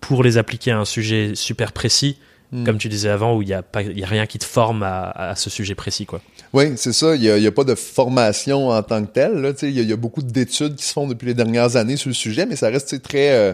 pour 0.00 0.22
les 0.22 0.38
appliquer 0.38 0.70
à 0.70 0.78
un 0.78 0.84
sujet 0.84 1.32
super 1.34 1.72
précis 1.72 2.18
hmm. 2.52 2.64
comme 2.64 2.78
tu 2.78 2.88
disais 2.88 3.08
avant 3.08 3.36
où 3.36 3.42
il 3.42 3.48
y 3.48 3.54
a 3.54 3.62
pas 3.62 3.82
y 3.82 4.04
a 4.04 4.06
rien 4.06 4.26
qui 4.26 4.38
te 4.38 4.44
forme 4.44 4.82
à, 4.82 5.34
ce 5.36 5.50
sujet 5.50 5.74
précis 5.74 6.06
quoi. 6.06 6.20
Oui 6.52 6.72
c'est 6.76 6.92
ça. 6.92 7.14
Il 7.16 7.22
y 7.22 7.46
a, 7.46 7.52
pas 7.52 7.64
de 7.64 7.74
formation 7.74 8.68
en 8.68 8.82
tant 8.82 9.04
que 9.04 9.12
telle 9.12 9.54
il 9.62 9.88
y, 9.88 9.92
a 9.92 9.96
beaucoup 9.96 10.22
d'études 10.22 10.76
qui 10.76 10.84
se 10.84 10.92
font 10.92 11.06
depuis 11.06 11.26
les 11.26 11.34
dernières 11.34 11.76
années 11.76 11.96
sur 11.96 12.08
le 12.08 12.14
sujet 12.14 12.46
mais 12.46 12.56
ça 12.56 12.68
reste 12.68 13.02
très 13.02 13.32
euh, 13.32 13.52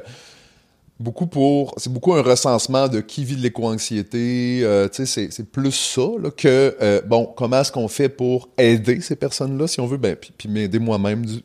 beaucoup 0.98 1.26
pour 1.26 1.74
c'est 1.76 1.92
beaucoup 1.92 2.14
un 2.14 2.22
recensement 2.22 2.88
de 2.88 3.00
qui 3.00 3.24
vit 3.24 3.36
de 3.36 3.42
l'éco-anxiété 3.42 4.60
euh, 4.62 4.88
tu 4.88 5.04
sais 5.06 5.28
c'est 5.30 5.50
plus 5.50 5.72
ça 5.72 6.08
là, 6.18 6.30
que 6.30 6.76
euh, 6.80 7.02
bon 7.02 7.32
comment 7.36 7.60
est-ce 7.60 7.70
qu'on 7.70 7.88
fait 7.88 8.08
pour 8.08 8.48
aider 8.56 9.00
ces 9.00 9.16
personnes 9.16 9.58
là 9.58 9.66
si 9.66 9.80
on 9.80 9.86
veut? 9.86 9.98
Ben 9.98 10.16
puis, 10.16 10.32
puis 10.36 10.48
m'aider 10.48 10.78
moi-même 10.78 11.24
de, 11.26 11.40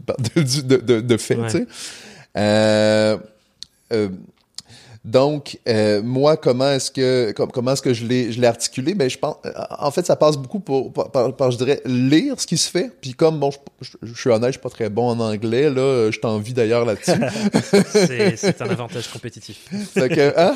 de, 0.61 0.77
de, 0.77 1.01
de, 1.01 1.17
fait 1.17 1.35
tu 1.35 1.49
sais. 1.49 1.67
Euh, 2.37 3.17
euh 3.91 4.09
donc, 5.03 5.57
euh, 5.67 6.03
moi, 6.03 6.37
comment 6.37 6.69
est-ce 6.73 6.91
que 6.91 7.31
comment 7.31 7.73
est-ce 7.73 7.81
que 7.81 7.93
je 7.93 8.05
l'ai 8.05 8.31
je 8.31 8.39
l'ai 8.39 8.45
articulé? 8.45 8.93
Ben, 8.93 9.09
je 9.09 9.17
pense, 9.17 9.35
en 9.79 9.89
fait, 9.89 10.05
ça 10.05 10.15
passe 10.15 10.37
beaucoup 10.37 10.59
pour, 10.59 10.93
par, 10.93 11.49
je 11.49 11.57
dirais, 11.57 11.81
lire 11.85 12.39
ce 12.39 12.45
qui 12.45 12.57
se 12.57 12.69
fait. 12.69 12.91
Puis 13.01 13.13
comme 13.13 13.39
bon, 13.39 13.49
je, 13.81 13.89
je, 14.03 14.13
suis 14.13 14.29
honnête, 14.29 14.49
je 14.49 14.51
suis 14.53 14.61
pas 14.61 14.69
très 14.69 14.89
bon 14.89 15.09
en 15.09 15.19
anglais. 15.19 15.71
Là, 15.71 16.11
je 16.11 16.19
t'envie 16.19 16.53
d'ailleurs 16.53 16.85
là-dessus. 16.85 17.19
c'est 18.37 18.61
un 18.61 18.69
avantage 18.69 19.07
compétitif. 19.07 19.65
que, 19.95 20.39
hein? 20.39 20.53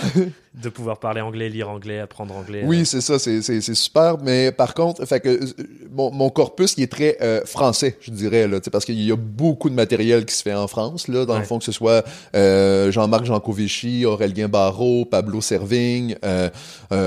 De 0.61 0.69
pouvoir 0.69 0.99
parler 0.99 1.21
anglais, 1.21 1.49
lire 1.49 1.69
anglais, 1.69 1.99
apprendre 1.99 2.35
anglais. 2.35 2.63
Oui, 2.65 2.81
euh. 2.81 2.85
c'est 2.85 3.01
ça, 3.01 3.19
c'est 3.19 3.61
super. 3.73 4.17
Mais 4.21 4.51
par 4.51 4.73
contre, 4.73 5.05
fait 5.05 5.19
que 5.19 5.29
euh, 5.29 5.45
mon, 5.91 6.11
mon 6.11 6.29
corpus, 6.29 6.75
il 6.77 6.83
est 6.83 6.91
très 6.91 7.17
euh, 7.21 7.41
français, 7.45 7.97
je 7.99 8.11
dirais 8.11 8.47
là, 8.47 8.59
parce 8.71 8.85
qu'il 8.85 9.01
y 9.01 9.11
a 9.11 9.15
beaucoup 9.15 9.69
de 9.69 9.75
matériel 9.75 10.25
qui 10.25 10.33
se 10.33 10.43
fait 10.43 10.53
en 10.53 10.67
France 10.67 11.07
là, 11.07 11.25
dans 11.25 11.37
le 11.37 11.43
fond 11.43 11.59
que 11.59 11.65
ce 11.65 11.71
soit 11.71 12.05
euh, 12.35 12.91
Jean-Marc 12.91 13.25
Jancovici, 13.25 14.05
Aurélien 14.05 14.47
Barrault, 14.47 15.05
Pablo 15.05 15.41
Servigne, 15.41 16.15
euh, 16.23 16.49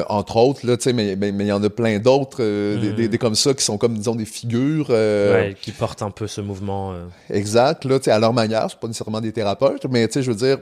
entre 0.09 0.37
autres 0.37 0.67
là, 0.67 0.77
mais 0.93 1.17
mais 1.17 1.31
il 1.31 1.47
y 1.47 1.53
en 1.53 1.63
a 1.63 1.71
plein 1.71 1.99
d'autres, 1.99 2.43
des, 2.43 2.93
des, 2.93 3.09
des, 3.09 3.19
comme 3.19 3.35
ça 3.35 3.55
qui 3.55 3.65
sont 3.65 3.79
comme 3.79 3.97
disons 3.97 4.15
des 4.15 4.25
figures 4.27 4.91
ouais, 4.91 5.57
qui 5.61 5.73
portent 5.73 6.03
un 6.03 6.11
peu 6.11 6.27
ce 6.27 6.41
mouvement. 6.41 6.95
Exact, 7.31 7.85
là, 7.85 7.99
à 8.07 8.19
leur 8.19 8.33
manière, 8.33 8.67
c'est 8.69 8.79
pas 8.79 8.89
nécessairement 8.89 9.21
des 9.21 9.33
thérapeutes, 9.33 9.87
mais 9.91 10.07
tu 10.09 10.15
sais, 10.15 10.23
je 10.23 10.31
veux 10.31 10.37
dire 10.37 10.59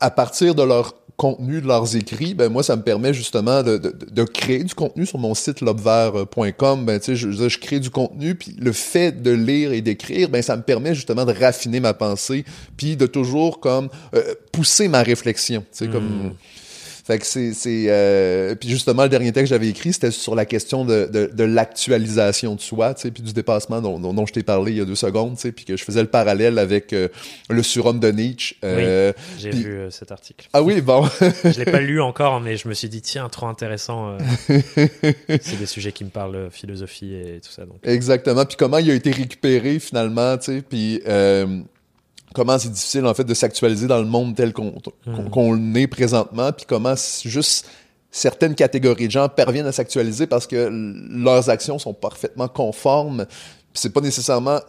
à 0.00 0.10
partir 0.10 0.54
de 0.54 0.62
leur 0.62 0.94
contenu 1.18 1.60
de 1.60 1.66
leurs 1.66 1.96
écrits, 1.96 2.32
ben 2.32 2.48
moi, 2.48 2.62
ça 2.62 2.76
me 2.76 2.82
permet 2.82 3.12
justement 3.12 3.64
de, 3.64 3.76
de, 3.76 3.92
de 4.08 4.24
créer 4.24 4.62
du 4.62 4.74
contenu 4.74 5.04
sur 5.04 5.18
mon 5.18 5.34
site 5.34 5.60
lobvert.com. 5.60 6.84
Ben, 6.86 7.00
tu 7.00 7.06
sais, 7.06 7.16
je, 7.16 7.30
je, 7.32 7.58
crée 7.58 7.80
du 7.80 7.90
contenu, 7.90 8.36
puis 8.36 8.54
le 8.56 8.70
fait 8.70 9.20
de 9.20 9.32
lire 9.32 9.72
et 9.72 9.82
d'écrire, 9.82 10.28
ben, 10.28 10.42
ça 10.42 10.56
me 10.56 10.62
permet 10.62 10.94
justement 10.94 11.24
de 11.24 11.32
raffiner 11.32 11.80
ma 11.80 11.92
pensée, 11.92 12.44
puis 12.76 12.96
de 12.96 13.06
toujours 13.06 13.58
comme 13.58 13.88
euh, 14.14 14.34
pousser 14.52 14.86
ma 14.86 15.02
réflexion. 15.02 15.62
Tu 15.72 15.86
sais, 15.86 15.88
comme 15.88 16.28
hmm. 16.28 16.32
Fait 17.08 17.18
que 17.18 17.24
c'est, 17.24 17.54
c'est 17.54 17.86
euh... 17.88 18.54
puis 18.54 18.68
justement 18.68 19.04
le 19.04 19.08
dernier 19.08 19.32
texte 19.32 19.50
que 19.50 19.54
j'avais 19.54 19.70
écrit, 19.70 19.94
c'était 19.94 20.10
sur 20.10 20.34
la 20.34 20.44
question 20.44 20.84
de, 20.84 21.08
de, 21.10 21.30
de 21.32 21.44
l'actualisation 21.44 22.54
de 22.54 22.60
soi, 22.60 22.92
tu 22.92 23.00
sais, 23.00 23.10
puis 23.10 23.22
du 23.22 23.32
dépassement 23.32 23.80
dont, 23.80 23.98
dont, 23.98 24.26
je 24.26 24.32
t'ai 24.34 24.42
parlé 24.42 24.72
il 24.72 24.76
y 24.76 24.80
a 24.82 24.84
deux 24.84 24.94
secondes, 24.94 25.36
tu 25.36 25.40
sais, 25.40 25.52
puis 25.52 25.64
que 25.64 25.74
je 25.74 25.84
faisais 25.84 26.02
le 26.02 26.08
parallèle 26.08 26.58
avec 26.58 26.92
euh, 26.92 27.08
le 27.48 27.62
surhomme 27.62 27.98
de 27.98 28.10
Nietzsche. 28.10 28.56
Euh, 28.62 29.14
oui, 29.16 29.34
j'ai 29.38 29.50
vu 29.52 29.80
cet 29.88 30.12
article. 30.12 30.50
Ah 30.52 30.62
oui, 30.62 30.82
bon. 30.82 31.08
je 31.44 31.58
l'ai 31.58 31.64
pas 31.64 31.80
lu 31.80 31.98
encore, 32.02 32.42
mais 32.42 32.58
je 32.58 32.68
me 32.68 32.74
suis 32.74 32.90
dit 32.90 33.00
tiens, 33.00 33.30
trop 33.30 33.46
intéressant. 33.46 34.18
c'est 34.46 35.58
des 35.58 35.64
sujets 35.64 35.92
qui 35.92 36.04
me 36.04 36.10
parlent 36.10 36.50
philosophie 36.50 37.14
et 37.14 37.40
tout 37.40 37.50
ça. 37.50 37.64
Donc. 37.64 37.78
Exactement. 37.84 38.44
Puis 38.44 38.58
comment 38.58 38.76
il 38.76 38.90
a 38.90 38.94
été 38.94 39.12
récupéré 39.12 39.78
finalement, 39.78 40.36
tu 40.36 40.56
sais, 40.56 40.60
puis 40.60 41.00
comment 42.38 42.56
c'est 42.56 42.70
difficile 42.70 43.04
en 43.04 43.14
fait 43.14 43.24
de 43.24 43.34
s'actualiser 43.34 43.88
dans 43.88 43.98
le 43.98 44.06
monde 44.06 44.36
tel 44.36 44.52
qu'on 44.52 44.72
hmm. 45.06 45.76
est 45.76 45.88
présentement, 45.88 46.52
puis 46.52 46.66
comment 46.68 46.94
juste 47.24 47.68
certaines 48.12 48.54
catégories 48.54 49.06
de 49.06 49.12
gens 49.12 49.28
parviennent 49.28 49.66
à 49.66 49.72
s'actualiser 49.72 50.28
parce 50.28 50.46
que 50.46 50.70
leurs 50.70 51.50
actions 51.50 51.80
sont 51.80 51.94
parfaitement 51.94 52.46
conformes. 52.46 53.26
C'est 53.74 53.92
pas 53.92 54.00
nécessairement 54.00 54.60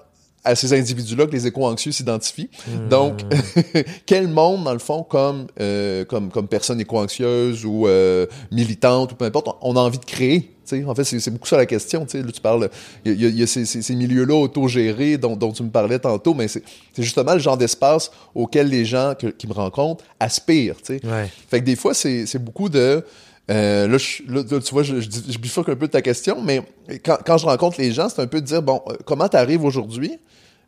à 0.43 0.55
ces 0.55 0.73
individus-là 0.73 1.25
que 1.25 1.31
les 1.31 1.47
éco-anxieux 1.47 1.91
s'identifient. 1.91 2.49
Donc, 2.89 3.21
quel 4.05 4.27
monde, 4.27 4.63
dans 4.63 4.73
le 4.73 4.79
fond, 4.79 5.03
comme, 5.03 5.47
euh, 5.59 6.05
comme, 6.05 6.29
comme 6.29 6.47
personne 6.47 6.79
éco-anxieuse 6.79 7.65
ou 7.65 7.87
euh, 7.87 8.25
militante 8.51 9.11
ou 9.11 9.15
peu 9.15 9.25
importe, 9.25 9.57
on 9.61 9.75
a 9.75 9.79
envie 9.79 9.99
de 9.99 10.05
créer 10.05 10.55
en 10.85 10.95
fait, 10.95 11.03
c'est 11.03 11.31
beaucoup 11.31 11.47
ça 11.47 11.57
la 11.57 11.65
question. 11.65 12.05
Là, 12.13 12.31
tu 12.31 12.41
parles, 12.41 12.69
il 13.05 13.13
y 13.19 13.43
a, 13.43 13.47
ces, 13.47 13.65
ces, 13.65 13.95
milieux-là 13.95 14.35
autogérés 14.35 15.17
dont, 15.17 15.35
dont 15.35 15.51
tu 15.51 15.63
me 15.63 15.69
parlais 15.69 15.99
tantôt, 15.99 16.33
mais 16.33 16.47
c'est 16.47 16.63
justement 16.97 17.33
le 17.33 17.39
genre 17.39 17.57
d'espace 17.57 18.11
auquel 18.35 18.69
les 18.69 18.85
gens 18.85 19.13
qui 19.15 19.47
me 19.47 19.53
rencontrent 19.53 20.03
aspirent. 20.19 20.75
Ouais. 20.89 21.31
Fait 21.49 21.59
que 21.59 21.65
des 21.65 21.75
fois, 21.75 21.93
c'est 21.93 22.43
beaucoup 22.43 22.69
de... 22.69 23.03
Euh, 23.49 23.87
là, 23.87 23.97
tu 24.43 24.73
vois, 24.73 24.83
je, 24.83 24.99
je, 24.99 25.09
je, 25.09 25.37
bifurque 25.39 25.69
un 25.69 25.75
peu 25.75 25.87
de 25.87 25.91
ta 25.91 26.01
question, 26.01 26.41
mais 26.41 26.61
quand, 27.03 27.17
quand 27.25 27.37
je 27.37 27.45
rencontre 27.45 27.79
les 27.79 27.91
gens, 27.91 28.07
c'est 28.07 28.21
un 28.21 28.27
peu 28.27 28.41
de 28.41 28.45
dire, 28.45 28.61
bon, 28.61 28.81
euh, 28.87 28.95
comment 29.05 29.27
tu 29.27 29.37
arrives 29.37 29.63
aujourd'hui? 29.63 30.19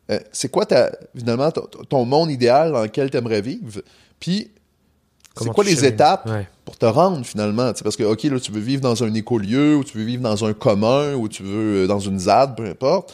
Euh, 0.10 0.20
c'est 0.32 0.50
quoi, 0.50 0.66
ta, 0.66 0.92
finalement, 1.16 1.52
ton, 1.52 2.06
monde 2.06 2.32
idéal 2.32 2.72
dans 2.72 2.82
lequel 2.82 3.12
tu 3.12 3.18
aimerais 3.18 3.42
vivre? 3.42 3.82
Puis, 4.20 4.50
c'est 5.38 5.50
quoi 5.50 5.64
les 5.64 5.86
étapes 5.86 6.30
pour 6.66 6.78
te 6.78 6.86
rendre 6.86 7.24
finalement? 7.26 7.72
parce 7.84 7.96
que, 7.96 8.04
OK, 8.04 8.24
là, 8.24 8.40
tu 8.40 8.52
veux 8.52 8.60
vivre 8.60 8.82
dans 8.82 9.04
un 9.04 9.14
écolieu, 9.14 9.78
ou 9.78 9.84
tu 9.84 9.98
veux 9.98 10.04
vivre 10.04 10.24
dans 10.24 10.44
un 10.44 10.54
commun, 10.54 11.14
ou 11.14 11.30
tu 11.30 11.44
veux 11.44 11.84
euh, 11.84 11.88
dans 11.88 12.00
une 12.00 12.20
ZAD, 12.20 12.56
peu 12.56 12.66
importe. 12.66 13.14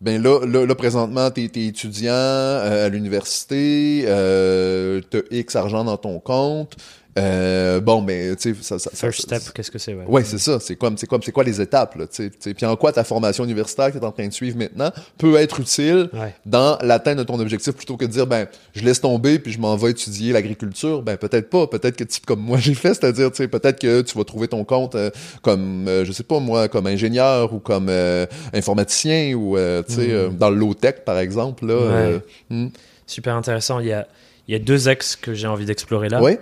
Ben 0.00 0.22
là, 0.22 0.46
là, 0.46 0.64
là 0.64 0.74
présentement, 0.74 1.30
tu 1.30 1.42
es, 1.42 1.66
étudiant 1.66 2.14
à 2.14 2.88
l'université, 2.88 4.04
tu 4.06 5.16
as 5.18 5.22
X 5.30 5.56
argent 5.56 5.84
dans 5.84 5.98
ton 5.98 6.20
compte, 6.20 6.74
euh, 7.18 7.80
bon, 7.80 8.02
mais 8.02 8.36
tu 8.36 8.54
sais, 8.54 8.62
ça, 8.62 8.78
ça, 8.78 8.90
First 8.94 9.22
step, 9.22 9.52
qu'est-ce 9.52 9.70
que 9.70 9.78
c'est 9.78 9.94
ouais. 9.94 10.04
ouais 10.06 10.24
c'est 10.24 10.38
ça. 10.38 10.60
C'est 10.60 10.76
comme, 10.76 10.96
c'est 10.96 11.08
comme, 11.08 11.22
c'est 11.22 11.32
quoi 11.32 11.42
les 11.42 11.60
étapes 11.60 11.96
là, 11.96 12.06
tu 12.06 12.30
sais. 12.38 12.54
Puis 12.54 12.66
en 12.66 12.76
quoi 12.76 12.92
ta 12.92 13.02
formation 13.02 13.44
universitaire 13.44 13.88
que 13.88 13.98
tu 13.98 13.98
es 13.98 14.04
en 14.04 14.12
train 14.12 14.28
de 14.28 14.32
suivre 14.32 14.56
maintenant 14.56 14.92
peut 15.18 15.36
être 15.36 15.58
utile 15.60 16.08
dans 16.46 16.78
l'atteinte 16.82 17.18
de 17.18 17.24
ton 17.24 17.38
objectif 17.40 17.74
plutôt 17.74 17.96
que 17.96 18.04
de 18.04 18.10
dire 18.10 18.26
ben 18.26 18.46
je 18.74 18.84
laisse 18.84 19.00
tomber 19.00 19.38
puis 19.38 19.52
je 19.52 19.58
m'en 19.58 19.76
vais 19.76 19.90
étudier 19.90 20.32
l'agriculture? 20.32 21.02
Ben 21.02 21.16
peut-être 21.16 21.50
pas. 21.50 21.66
Peut-être 21.66 21.96
que 21.96 22.04
type 22.04 22.26
comme 22.26 22.40
moi 22.40 22.58
j'ai 22.58 22.74
fait, 22.74 22.94
c'est-à-dire 22.94 23.30
tu 23.30 23.38
sais 23.38 23.48
peut-être 23.48 23.80
que 23.80 24.02
tu 24.02 24.16
vas 24.16 24.24
trouver 24.24 24.46
ton 24.46 24.64
compte 24.64 24.94
euh, 24.94 25.10
comme 25.42 25.88
euh, 25.88 26.04
je 26.04 26.12
sais 26.12 26.22
pas 26.22 26.38
moi 26.38 26.68
comme 26.68 26.86
ingénieur 26.86 27.52
ou 27.52 27.58
comme 27.58 27.88
euh, 27.88 28.26
informaticien 28.54 29.34
ou 29.34 29.56
tu 29.56 29.94
sais 29.94 30.28
mm. 30.28 30.36
dans 30.36 30.50
le 30.50 30.56
low 30.56 30.74
tech 30.74 30.96
par 31.04 31.18
exemple 31.18 31.66
là. 31.66 32.20
Hmm. 32.50 32.68
Super 33.06 33.34
intéressant. 33.34 33.80
Il 33.80 33.88
y 33.88 33.92
a 33.92 34.06
il 34.46 34.52
y 34.52 34.56
a 34.56 34.58
deux 34.58 34.88
axes 34.88 35.16
que 35.16 35.34
j'ai 35.34 35.46
envie 35.46 35.64
d'explorer 35.64 36.08
là. 36.08 36.22
Oui. 36.22 36.36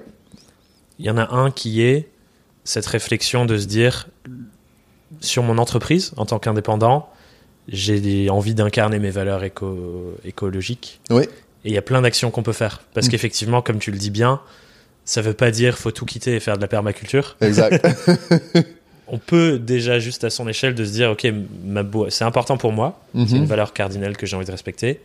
Il 0.98 1.06
y 1.06 1.10
en 1.10 1.16
a 1.16 1.34
un 1.34 1.50
qui 1.50 1.82
est 1.82 2.08
cette 2.64 2.86
réflexion 2.86 3.46
de 3.46 3.56
se 3.56 3.66
dire 3.66 4.08
sur 5.20 5.42
mon 5.42 5.58
entreprise 5.58 6.12
en 6.16 6.26
tant 6.26 6.38
qu'indépendant, 6.38 7.08
j'ai 7.68 8.28
envie 8.30 8.54
d'incarner 8.54 8.98
mes 8.98 9.10
valeurs 9.10 9.44
éco 9.44 10.16
écologiques. 10.24 11.00
Oui. 11.10 11.24
Et 11.64 11.70
il 11.70 11.72
y 11.72 11.78
a 11.78 11.82
plein 11.82 12.02
d'actions 12.02 12.30
qu'on 12.30 12.42
peut 12.42 12.52
faire. 12.52 12.82
Parce 12.94 13.06
mm. 13.06 13.10
qu'effectivement, 13.10 13.62
comme 13.62 13.78
tu 13.78 13.90
le 13.90 13.98
dis 13.98 14.10
bien, 14.10 14.40
ça 15.04 15.22
veut 15.22 15.34
pas 15.34 15.50
dire 15.50 15.78
faut 15.78 15.90
tout 15.90 16.04
quitter 16.04 16.36
et 16.36 16.40
faire 16.40 16.56
de 16.56 16.62
la 16.62 16.68
permaculture. 16.68 17.36
Exact. 17.40 17.86
On 19.10 19.16
peut 19.16 19.58
déjà 19.58 19.98
juste 19.98 20.24
à 20.24 20.30
son 20.30 20.46
échelle 20.48 20.74
de 20.74 20.84
se 20.84 20.92
dire 20.92 21.10
ok, 21.12 21.26
c'est 22.10 22.24
important 22.24 22.58
pour 22.58 22.72
moi, 22.72 23.00
c'est 23.14 23.36
une 23.36 23.46
valeur 23.46 23.72
cardinale 23.72 24.18
que 24.18 24.26
j'ai 24.26 24.36
envie 24.36 24.44
de 24.44 24.50
respecter. 24.50 25.00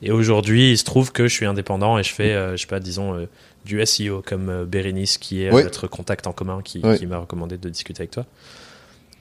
Et 0.00 0.10
aujourd'hui, 0.10 0.72
il 0.72 0.78
se 0.78 0.84
trouve 0.84 1.12
que 1.12 1.28
je 1.28 1.34
suis 1.34 1.46
indépendant 1.46 1.98
et 1.98 2.02
je 2.02 2.12
fais, 2.12 2.32
euh, 2.32 2.52
je 2.52 2.62
sais 2.62 2.66
pas, 2.66 2.80
disons, 2.80 3.14
euh, 3.14 3.26
du 3.66 3.84
SEO 3.84 4.22
comme 4.24 4.48
euh, 4.48 4.64
Bérénice, 4.64 5.18
qui 5.18 5.42
est 5.42 5.52
Oui. 5.52 5.62
notre 5.62 5.86
contact 5.88 6.26
en 6.26 6.32
commun, 6.32 6.60
qui, 6.64 6.80
Oui. 6.82 6.96
qui 6.98 7.06
m'a 7.06 7.18
recommandé 7.18 7.58
de 7.58 7.68
discuter 7.68 8.00
avec 8.00 8.12
toi. 8.12 8.24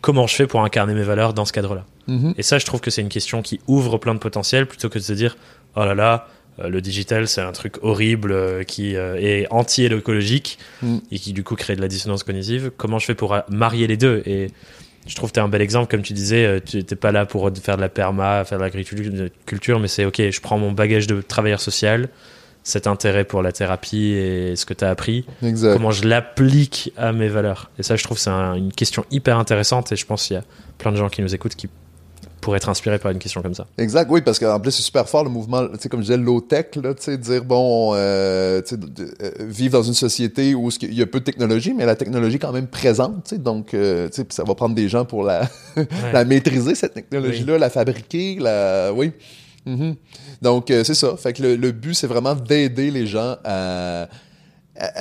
Comment 0.01 0.27
je 0.27 0.35
fais 0.35 0.47
pour 0.47 0.61
incarner 0.63 0.93
mes 0.93 1.03
valeurs 1.03 1.33
dans 1.33 1.45
ce 1.45 1.51
cadre-là 1.51 1.83
Mhm. 2.07 2.35
Et 2.37 2.43
ça, 2.43 2.59
je 2.59 2.65
trouve 2.65 2.79
que 2.81 2.91
c'est 2.91 3.01
une 3.01 3.09
question 3.09 3.41
qui 3.41 3.59
ouvre 3.67 3.97
plein 3.97 4.13
de 4.13 4.19
potentiel 4.19 4.67
plutôt 4.67 4.89
que 4.89 4.99
de 4.99 5.03
se 5.03 5.13
dire, 5.13 5.35
oh 5.75 5.79
là 5.83 5.95
là, 5.95 6.27
euh, 6.59 6.69
le 6.69 6.79
digital, 6.79 7.27
c'est 7.27 7.41
un 7.41 7.51
truc 7.51 7.77
horrible 7.81 8.31
euh, 8.31 8.63
qui 8.63 8.95
euh, 8.95 9.15
est 9.19 9.47
anti-écologique 9.49 10.59
Mm. 10.83 10.97
et 11.11 11.19
qui 11.19 11.33
du 11.33 11.43
coup 11.43 11.55
crée 11.55 11.75
de 11.75 11.81
la 11.81 11.87
dissonance 11.87 12.23
cognitive. 12.23 12.71
Comment 12.77 12.99
je 12.99 13.05
fais 13.07 13.15
pour 13.15 13.33
euh, 13.33 13.39
marier 13.49 13.87
les 13.87 13.97
deux? 13.97 14.21
Et 14.27 14.51
je 15.07 15.15
trouve 15.15 15.29
que 15.31 15.35
tu 15.35 15.39
un 15.39 15.47
bel 15.47 15.61
exemple, 15.63 15.89
comme 15.89 16.03
tu 16.03 16.13
disais, 16.13 16.45
euh, 16.45 16.59
tu 16.63 16.77
n'étais 16.77 16.95
pas 16.95 17.11
là 17.11 17.25
pour 17.25 17.49
faire 17.61 17.75
de 17.77 17.81
la 17.81 17.89
perma, 17.89 18.45
faire 18.45 18.59
de 18.59 18.63
l'agriculture, 18.63 19.79
mais 19.79 19.87
c'est 19.87 20.05
ok, 20.05 20.21
je 20.29 20.41
prends 20.41 20.59
mon 20.59 20.71
bagage 20.71 21.07
de 21.07 21.21
travailleur 21.21 21.59
social, 21.59 22.09
cet 22.65 22.87
intérêt 22.87 23.23
pour 23.23 23.41
la 23.43 23.51
thérapie 23.53 24.07
et 24.13 24.55
ce 24.57 24.65
que 24.65 24.73
tu 24.73 24.83
as 24.83 24.89
appris, 24.89 25.23
Exact. 25.43 25.73
comment 25.73 25.91
je 25.91 26.05
l'applique 26.07 26.91
à 26.97 27.13
mes 27.13 27.27
valeurs. 27.29 27.69
Et 27.79 27.83
ça, 27.83 27.95
je 27.95 28.03
trouve 28.03 28.17
c'est 28.17 28.31
un- 28.31 28.55
une 28.55 28.73
question 28.73 29.05
hyper 29.11 29.37
intéressante 29.37 29.91
et 29.91 29.95
je 29.95 30.05
pense 30.05 30.25
qu'il 30.25 30.35
y 30.35 30.39
a 30.39 30.43
plein 30.79 30.91
de 30.91 30.97
gens 30.97 31.07
qui 31.07 31.21
nous 31.21 31.33
écoutent 31.33 31.55
qui 31.55 31.69
pourraient 32.41 32.57
être 32.57 32.69
inspirés 32.69 32.97
par 32.99 33.11
une 33.11 33.17
question 33.19 33.41
comme 33.41 33.53
ça. 33.55 33.65
Exact, 33.77 34.07
oui, 34.11 34.21
parce 34.21 34.37
qu'en 34.39 34.59
plus, 34.59 34.71
c'est 34.71 34.83
super 34.83 35.07
fort 35.09 35.23
le 35.23 35.29
mouvement, 35.31 35.67
tu 35.67 35.75
sais, 35.79 35.89
comme 35.89 36.01
je 36.01 36.05
disais, 36.05 36.17
low-tech, 36.17 36.75
là, 36.81 36.93
tu 36.93 37.01
sais, 37.03 37.17
dire, 37.17 37.43
bon, 37.43 37.93
euh, 37.95 38.61
tu 38.61 38.75
sais, 38.75 38.81
euh, 39.23 39.31
vivre 39.41 39.71
dans 39.73 39.81
une 39.83 39.93
société 39.95 40.53
où 40.53 40.69
il 40.81 40.93
y 40.93 41.01
a 41.01 41.07
peu 41.07 41.19
de 41.19 41.23
technologie, 41.23 41.73
mais 41.73 41.85
la 41.87 41.95
technologie 41.95 42.35
est 42.35 42.39
quand 42.39 42.51
même 42.51 42.67
présente, 42.67 43.23
tu 43.23 43.29
sais, 43.35 43.37
donc, 43.39 43.73
euh, 43.73 44.09
tu 44.09 44.21
sais, 44.21 44.27
ça 44.29 44.43
va 44.43 44.53
prendre 44.53 44.75
des 44.75 44.89
gens 44.89 45.05
pour 45.05 45.23
la, 45.23 45.49
la 46.13 46.23
maîtriser, 46.25 46.75
cette 46.75 46.93
technologie-là, 46.95 47.57
la 47.57 47.69
fabriquer, 47.71 48.37
la, 48.39 48.91
oui. 48.93 49.11
Mhm. 49.67 49.95
Donc, 50.41 50.71
euh, 50.71 50.83
c'est 50.83 50.95
ça. 50.95 51.15
Fait 51.17 51.37
le, 51.39 51.71
but, 51.71 51.93
c'est 51.93 52.07
vraiment 52.07 52.35
d'aider 52.35 52.91
les 52.91 53.07
gens 53.07 53.37
à 53.43 54.07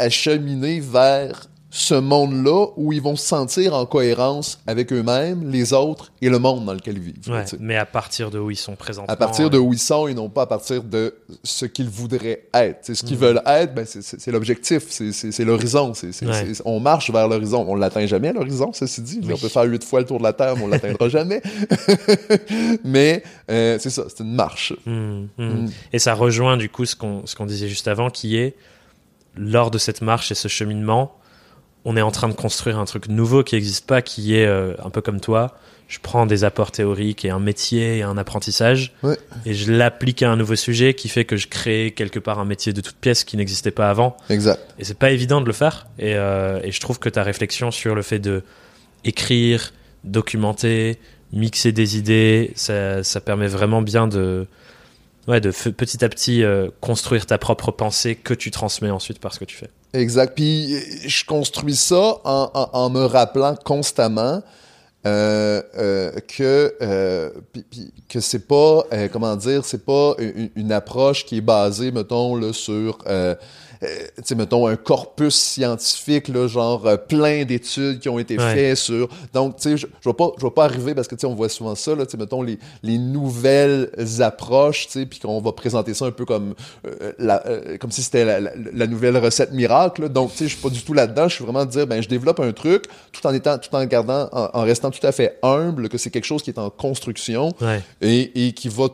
cheminer 0.08 0.80
vers 0.80 1.48
ce 1.76 1.94
monde-là 1.94 2.66
où 2.76 2.92
ils 2.92 3.02
vont 3.02 3.16
se 3.16 3.26
sentir 3.26 3.74
en 3.74 3.84
cohérence 3.84 4.60
avec 4.68 4.92
eux-mêmes, 4.92 5.50
les 5.50 5.72
autres 5.72 6.12
et 6.22 6.28
le 6.28 6.38
monde 6.38 6.64
dans 6.64 6.72
lequel 6.72 6.98
ils 6.98 7.02
vivent. 7.02 7.28
Ouais, 7.28 7.44
mais 7.58 7.74
à 7.74 7.84
partir 7.84 8.30
de 8.30 8.38
où 8.38 8.48
ils 8.52 8.56
sont 8.56 8.76
présentement. 8.76 9.12
à 9.12 9.16
partir 9.16 9.50
de 9.50 9.58
où 9.58 9.72
ils 9.72 9.78
sont 9.80 10.06
et 10.06 10.14
non 10.14 10.28
pas 10.28 10.42
à 10.42 10.46
partir 10.46 10.84
de 10.84 11.16
ce 11.42 11.66
qu'ils 11.66 11.88
voudraient 11.88 12.44
être. 12.54 12.78
C'est 12.82 12.94
ce 12.94 13.02
qu'ils 13.02 13.16
Mhm. 13.16 13.22
veulent 13.22 13.42
être, 13.44 13.74
ben 13.74 13.84
c'est- 13.86 14.30
l'objectif, 14.30 14.84
c'est- 14.88 15.44
l'horizon. 15.44 15.92
Ouais. 16.22 16.52
On 16.64 16.78
marche 16.78 17.10
vers 17.10 17.26
l'horizon. 17.26 17.64
On 17.68 17.74
l'atteint 17.74 18.06
jamais, 18.06 18.32
l'horizon, 18.32 18.72
ceci 18.72 19.02
dit. 19.02 19.18
Oui. 19.24 19.32
On 19.34 19.36
peut 19.36 19.48
faire 19.48 19.64
huit 19.64 19.82
fois 19.82 19.98
le 19.98 20.06
tour 20.06 20.18
de 20.18 20.22
la 20.22 20.32
Terre, 20.32 20.54
mais 20.56 20.62
on 20.62 20.68
l'atteindra 20.68 21.08
jamais. 21.08 21.42
mais 22.84 23.22
euh, 23.50 23.78
c'est 23.80 23.90
ça, 23.90 24.04
c'est 24.08 24.22
une 24.22 24.34
marche. 24.34 24.72
hmm, 24.86 25.24
hmm. 25.38 25.42
Mm. 25.64 25.70
Et 25.92 25.98
ça 25.98 26.14
rejoint 26.14 26.56
du 26.56 26.68
coup 26.68 26.84
ce 26.84 26.94
qu'on 26.96 27.26
ce 27.26 27.34
qu'on 27.34 27.46
disait 27.46 27.66
juste 27.68 27.88
avant, 27.88 28.10
qui 28.10 28.36
est 28.36 28.54
lors 29.36 29.72
de 29.72 29.78
cette 29.78 30.02
marche 30.02 30.30
et 30.30 30.34
ce 30.36 30.46
cheminement, 30.46 31.16
on 31.84 31.96
est 31.96 32.02
en 32.02 32.10
train 32.10 32.28
de 32.28 32.34
construire 32.34 32.78
un 32.78 32.84
truc 32.84 33.08
nouveau 33.08 33.42
qui 33.42 33.54
n'existe 33.54 33.86
pas, 33.86 34.02
qui 34.02 34.36
est 34.36 34.46
euh, 34.46 34.74
un 34.82 34.90
peu 34.90 35.00
comme 35.00 35.20
toi. 35.20 35.56
Je 35.86 35.98
prends 36.02 36.24
des 36.24 36.44
apports 36.44 36.70
théoriques 36.72 37.24
et 37.26 37.30
un 37.30 37.38
métier 37.38 37.98
et 37.98 38.02
un 38.02 38.16
apprentissage 38.16 38.94
Ouais. 39.02 39.18
et 39.44 39.52
je 39.52 39.70
l'applique 39.70 40.22
à 40.22 40.30
un 40.30 40.36
nouveau 40.36 40.56
sujet 40.56 40.94
qui 40.94 41.08
fait 41.10 41.26
que 41.26 41.36
je 41.36 41.46
crée 41.46 41.92
quelque 41.94 42.18
part 42.18 42.38
un 42.38 42.46
métier 42.46 42.72
de 42.72 42.80
toute 42.80 42.96
pièce 42.96 43.22
qui 43.22 43.36
n'existait 43.36 43.70
pas 43.70 43.90
avant. 43.90 44.16
Exact. 44.30 44.60
Et 44.78 44.84
c'est 44.84 44.98
pas 44.98 45.10
évident 45.10 45.42
de 45.42 45.46
le 45.46 45.52
faire. 45.52 45.86
Et, 45.98 46.14
euh, 46.16 46.58
et 46.64 46.72
je 46.72 46.80
trouve 46.80 46.98
que 46.98 47.10
ta 47.10 47.22
réflexion 47.22 47.70
sur 47.70 47.94
le 47.94 48.00
fait 48.02 48.18
de 48.18 48.42
écrire, 49.04 49.72
documenter, 50.04 50.98
mixer 51.32 51.72
des 51.72 51.98
idées, 51.98 52.52
ça, 52.56 53.02
ça 53.04 53.20
permet 53.20 53.46
vraiment 53.48 53.82
bien 53.82 54.06
de, 54.08 54.46
ouais, 55.28 55.40
de 55.40 55.50
petit 55.50 56.02
à 56.04 56.08
petit 56.08 56.42
euh, 56.42 56.68
construire 56.80 57.26
ta 57.26 57.36
propre 57.36 57.70
pensée 57.72 58.14
que 58.14 58.32
tu 58.34 58.50
transmets 58.50 58.90
ensuite 58.90 59.18
par 59.18 59.34
ce 59.34 59.38
que 59.40 59.44
tu 59.44 59.56
fais. 59.56 59.68
Exact. 59.94 60.34
Puis 60.34 60.76
je 61.08 61.24
construis 61.24 61.76
ça 61.76 62.18
en, 62.24 62.50
en, 62.72 62.90
me 62.90 63.04
rappelant 63.04 63.54
constamment 63.64 64.42
euh, 65.06 65.62
euh, 65.76 66.12
que 66.26 66.74
euh, 66.82 67.30
que 68.08 68.18
c'est 68.20 68.48
pas 68.48 68.84
comment 69.12 69.36
dire 69.36 69.64
c'est 69.64 69.84
pas 69.84 70.14
une, 70.18 70.50
une 70.56 70.72
approche 70.72 71.24
qui 71.26 71.36
est 71.36 71.42
basée 71.42 71.92
mettons 71.92 72.34
là 72.36 72.52
sur 72.52 72.98
sais 74.22 74.34
mettons 74.34 74.66
un 74.66 74.76
corpus 74.76 75.34
scientifique 75.34 76.28
là 76.28 76.46
genre 76.46 76.86
euh, 76.86 76.96
plein 76.96 77.44
d'études 77.44 78.00
qui 78.00 78.08
ont 78.08 78.18
été 78.18 78.38
Ouais. 78.38 78.54
faites 78.54 78.76
sur 78.78 79.08
donc 79.32 79.56
tu 79.56 79.62
sais 79.70 79.76
je, 79.76 79.86
je 80.00 80.08
vais 80.08 80.14
pas 80.14 80.30
je 80.38 80.44
vais 80.44 80.50
pas 80.50 80.64
arriver 80.64 80.94
parce 80.94 81.06
que 81.08 81.14
tu 81.14 81.20
sais 81.22 81.26
on 81.26 81.34
voit 81.34 81.48
souvent 81.48 81.74
ça 81.74 81.94
là 81.94 82.04
tu 82.04 82.12
sais 82.12 82.16
mettons 82.16 82.42
les 82.42 82.58
les 82.82 82.98
nouvelles 82.98 83.90
approches 84.20 84.86
tu 84.86 84.92
sais 85.00 85.06
puis 85.06 85.18
qu'on 85.20 85.40
va 85.40 85.52
présenter 85.52 85.94
ça 85.94 86.06
un 86.06 86.10
peu 86.10 86.24
comme 86.24 86.54
euh, 86.86 87.12
la, 87.18 87.46
euh, 87.46 87.76
comme 87.78 87.90
si 87.90 88.02
c'était 88.02 88.24
la, 88.24 88.40
la- 88.40 88.52
la 88.72 88.86
nouvelle 88.86 89.16
recette 89.16 89.52
miracle 89.52 90.02
là. 90.02 90.08
donc 90.08 90.32
tu 90.32 90.38
sais 90.38 90.44
je 90.48 90.54
suis 90.54 90.62
pas 90.62 90.70
du 90.70 90.82
tout 90.82 90.94
là-dedans 90.94 91.28
je 91.28 91.34
suis 91.34 91.44
vraiment 91.44 91.64
de 91.64 91.70
dire 91.70 91.86
ben 91.86 92.02
je 92.02 92.08
développe 92.08 92.40
un 92.40 92.52
truc 92.52 92.84
tout 93.12 93.26
en 93.26 93.32
étant 93.34 93.58
tout 93.58 93.74
en 93.74 93.84
gardant 93.84 94.28
en, 94.32 94.50
en 94.52 94.62
restant 94.62 94.90
tout 94.90 95.04
à 95.06 95.12
fait 95.12 95.38
humble 95.42 95.88
que 95.88 95.98
c'est 95.98 96.10
quelque 96.10 96.24
chose 96.24 96.42
qui 96.42 96.50
est 96.50 96.58
en 96.58 96.70
construction 96.70 97.52
Ouais. 97.60 97.80
et, 98.00 98.46
et 98.48 98.52
qui 98.52 98.68
va 98.68 98.88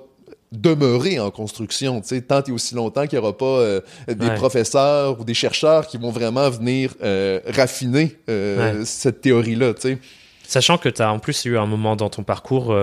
demeurer 0.52 1.20
en 1.20 1.30
construction, 1.30 2.00
tu 2.00 2.08
sais, 2.08 2.22
tant 2.22 2.42
et 2.42 2.50
aussi 2.50 2.74
longtemps 2.74 3.06
qu'il 3.06 3.18
n'y 3.18 3.24
aura 3.24 3.36
pas 3.36 3.44
euh, 3.44 3.80
des 4.08 4.26
Ouais. 4.26 4.34
professeurs 4.34 5.20
ou 5.20 5.24
des 5.24 5.34
chercheurs 5.34 5.86
qui 5.86 5.96
vont 5.96 6.10
vraiment 6.10 6.50
venir 6.50 6.92
euh, 7.02 7.38
raffiner 7.46 8.16
euh, 8.28 8.82
cette 8.84 9.20
théorie-là, 9.20 9.74
tu 9.74 9.80
sais. 9.82 9.98
Sachant 10.46 10.76
que 10.78 10.88
tu 10.88 11.00
as 11.02 11.12
en 11.12 11.20
plus 11.20 11.44
eu 11.44 11.56
un 11.56 11.66
moment 11.66 11.94
dans 11.94 12.10
ton 12.10 12.24
parcours, 12.24 12.76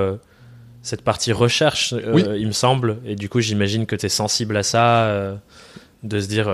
cette 0.82 1.02
partie 1.02 1.34
recherche, 1.34 1.94
Oui. 2.14 2.24
il 2.38 2.48
me 2.48 2.54
semble, 2.54 3.00
et 3.06 3.16
du 3.16 3.28
coup 3.28 3.42
j'imagine 3.42 3.86
que 3.86 3.98
tu 3.98 4.06
es 4.06 4.10
sensible 4.10 4.56
à 4.56 4.64
ça, 4.64 5.38
de 6.04 6.20
se 6.22 6.28
dire, 6.28 6.50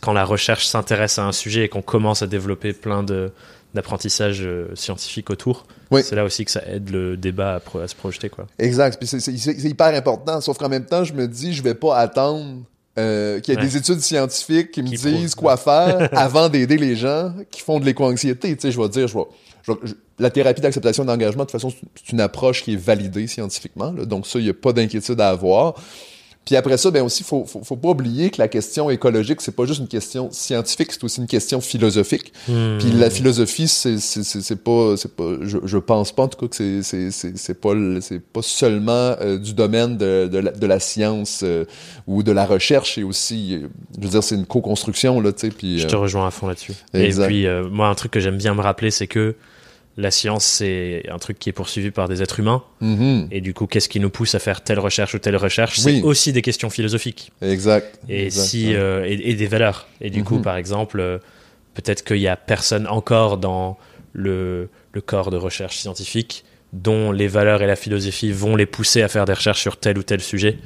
quand 0.00 0.14
la 0.14 0.24
recherche 0.24 0.66
s'intéresse 0.66 1.18
à 1.18 1.26
un 1.26 1.32
sujet 1.32 1.64
et 1.64 1.68
qu'on 1.68 1.82
commence 1.82 2.22
à 2.22 2.26
développer 2.26 2.72
plein 2.72 3.02
de 3.02 3.30
d'apprentissage 3.76 4.40
euh, 4.42 4.68
scientifique 4.74 5.30
autour, 5.30 5.64
Oui. 5.92 6.02
c'est 6.04 6.16
là 6.16 6.24
aussi 6.24 6.44
que 6.44 6.50
ça 6.50 6.62
aide 6.66 6.90
le 6.90 7.16
débat 7.16 7.60
à, 7.80 7.86
se 7.88 7.94
projeter. 7.94 8.28
Quoi. 8.28 8.46
Exact. 8.58 8.98
C'est, 9.04 9.32
hyper 9.64 9.86
important. 9.94 10.40
Sauf 10.40 10.58
qu'en 10.58 10.68
même 10.68 10.84
temps, 10.86 11.04
je 11.04 11.12
me 11.12 11.28
dis, 11.28 11.52
je 11.54 11.62
vais 11.62 11.74
pas 11.74 11.96
attendre 11.96 12.62
euh, 12.98 13.38
qu'il 13.40 13.54
y 13.54 13.56
ait 13.56 13.60
Ouais. 13.60 13.66
des 13.66 13.76
études 13.76 14.00
scientifiques 14.00 14.72
qui 14.72 14.82
me 14.82 14.88
Qui 14.88 14.96
disent 14.96 15.34
quoi 15.34 15.56
faire 15.68 16.08
avant 16.12 16.48
d'aider 16.48 16.76
les 16.78 16.96
gens 16.96 17.32
qui 17.50 17.60
font 17.60 17.78
de 17.78 17.84
l'éco-anxiété. 17.84 18.54
Tu 18.56 18.60
sais, 18.62 18.72
je 18.72 18.80
vais 18.80 18.88
dire, 18.88 19.06
je 19.06 19.16
vais, 19.16 19.24
je 19.62 19.72
vais- 19.72 19.78
je- 19.84 19.94
la 20.18 20.30
thérapie 20.30 20.62
d'acceptation 20.62 21.04
d'engagement, 21.04 21.44
de 21.44 21.50
toute 21.50 21.60
façon, 21.60 21.68
c'est- 21.70 21.86
c'est 22.06 22.12
une 22.12 22.20
approche 22.20 22.62
qui 22.64 22.72
est 22.72 22.76
validée 22.76 23.26
scientifiquement. 23.26 23.92
là. 23.92 24.04
donc 24.06 24.26
ça, 24.26 24.38
il 24.38 24.44
n'y 24.44 24.50
a 24.50 24.54
pas 24.54 24.72
d'inquiétude 24.72 25.20
à 25.20 25.28
avoir. 25.28 25.74
Puis 26.46 26.56
après 26.56 26.78
ça, 26.78 26.90
ben 26.90 27.02
aussi, 27.02 27.24
faut, 27.24 27.44
faut, 27.44 27.62
faut 27.62 27.76
pas 27.76 27.90
oublier 27.90 28.30
que 28.30 28.40
la 28.40 28.48
question 28.48 28.88
écologique, 28.88 29.42
c'est 29.42 29.54
pas 29.54 29.66
juste 29.66 29.80
une 29.80 29.88
question 29.88 30.30
scientifique, 30.30 30.92
c'est 30.92 31.04
aussi 31.04 31.20
une 31.20 31.26
question 31.26 31.60
philosophique. 31.60 32.32
Hmm. 32.48 32.78
Puis 32.78 32.92
la 32.92 33.10
philosophie, 33.10 33.68
c'est 33.68 33.98
c'est 33.98 34.22
c'est 34.22 34.40
c'est 34.40 34.62
pas 34.64 34.96
c'est 34.96 35.14
pas 35.14 35.32
je, 35.42 35.58
je 35.62 35.78
pense 35.78 36.12
pas 36.12 36.22
en 36.22 36.28
tout 36.28 36.38
cas 36.38 36.48
que 36.48 36.56
c'est 36.56 36.82
c'est 36.82 37.10
c'est 37.10 37.36
c'est 37.36 37.60
pas 37.60 37.74
c'est 38.00 38.20
pas 38.20 38.42
seulement 38.42 39.16
euh, 39.20 39.38
du 39.38 39.52
domaine 39.52 39.98
de 39.98 40.28
de 40.32 40.38
la, 40.38 40.52
de 40.52 40.66
la 40.66 40.80
science 40.80 41.40
euh, 41.42 41.64
ou 42.06 42.22
de 42.22 42.32
la 42.32 42.46
recherche, 42.46 42.94
c'est 42.94 43.02
aussi 43.02 43.54
euh, 43.54 43.68
je 43.98 44.04
veux 44.04 44.10
dire 44.10 44.22
c'est 44.22 44.36
une 44.36 44.46
co-construction 44.46 45.20
là, 45.20 45.32
tu 45.32 45.40
sais 45.40 45.50
puis 45.50 45.78
Je 45.78 45.86
euh, 45.86 45.90
te 45.90 45.96
rejoins 45.96 46.26
à 46.26 46.30
fond 46.30 46.46
là-dessus. 46.46 46.72
Et 46.94 47.10
puis, 47.10 47.46
euh, 47.46 47.68
moi, 47.68 47.88
un 47.88 47.94
truc 47.94 48.12
que 48.12 48.20
j'aime 48.20 48.36
bien 48.36 48.54
me 48.54 48.60
rappeler, 48.60 48.90
c'est 48.90 49.06
que 49.06 49.34
la 49.98 50.10
science, 50.10 50.44
c'est 50.44 51.04
un 51.10 51.18
truc 51.18 51.38
qui 51.38 51.48
est 51.48 51.52
poursuivi 51.52 51.90
par 51.90 52.06
des 52.08 52.22
êtres 52.22 52.38
humains. 52.40 52.62
mhm, 52.80 53.28
Et 53.30 53.40
du 53.40 53.54
coup, 53.54 53.66
qu'est-ce 53.66 53.88
qui 53.88 53.98
nous 54.00 54.10
pousse 54.10 54.34
à 54.34 54.38
faire 54.38 54.62
telle 54.62 54.78
recherche 54.78 55.14
ou 55.14 55.18
telle 55.18 55.36
recherche? 55.36 55.78
Oui. 55.84 55.98
C'est 55.98 56.02
aussi 56.02 56.32
des 56.32 56.42
questions 56.42 56.68
philosophiques. 56.70 57.32
exact. 57.40 57.98
Et, 58.08 58.26
exact, 58.26 58.46
si, 58.46 58.68
ouais. 58.68 58.74
euh, 58.76 59.06
et, 59.06 59.30
et 59.30 59.34
des 59.34 59.46
valeurs. 59.46 59.86
Et 60.02 60.10
du 60.10 60.22
coup, 60.24 60.36
Mhm. 60.36 60.42
par 60.42 60.56
exemple, 60.56 61.00
euh, 61.00 61.18
peut-être 61.74 62.04
qu'il 62.04 62.18
y 62.18 62.28
a 62.28 62.36
personne 62.36 62.86
encore 62.86 63.38
dans 63.38 63.78
le, 64.12 64.68
le 64.92 65.00
corps 65.00 65.30
de 65.30 65.36
recherche 65.36 65.76
scientifique 65.78 66.44
dont 66.76 67.10
les 67.10 67.26
valeurs 67.26 67.62
et 67.62 67.66
la 67.66 67.76
philosophie 67.76 68.30
vont 68.32 68.54
les 68.54 68.66
pousser 68.66 69.02
à 69.02 69.08
faire 69.08 69.24
des 69.24 69.32
recherches 69.32 69.60
sur 69.62 69.78
tel 69.78 69.96
ou 69.98 70.02
tel 70.02 70.20
sujet. 70.20 70.58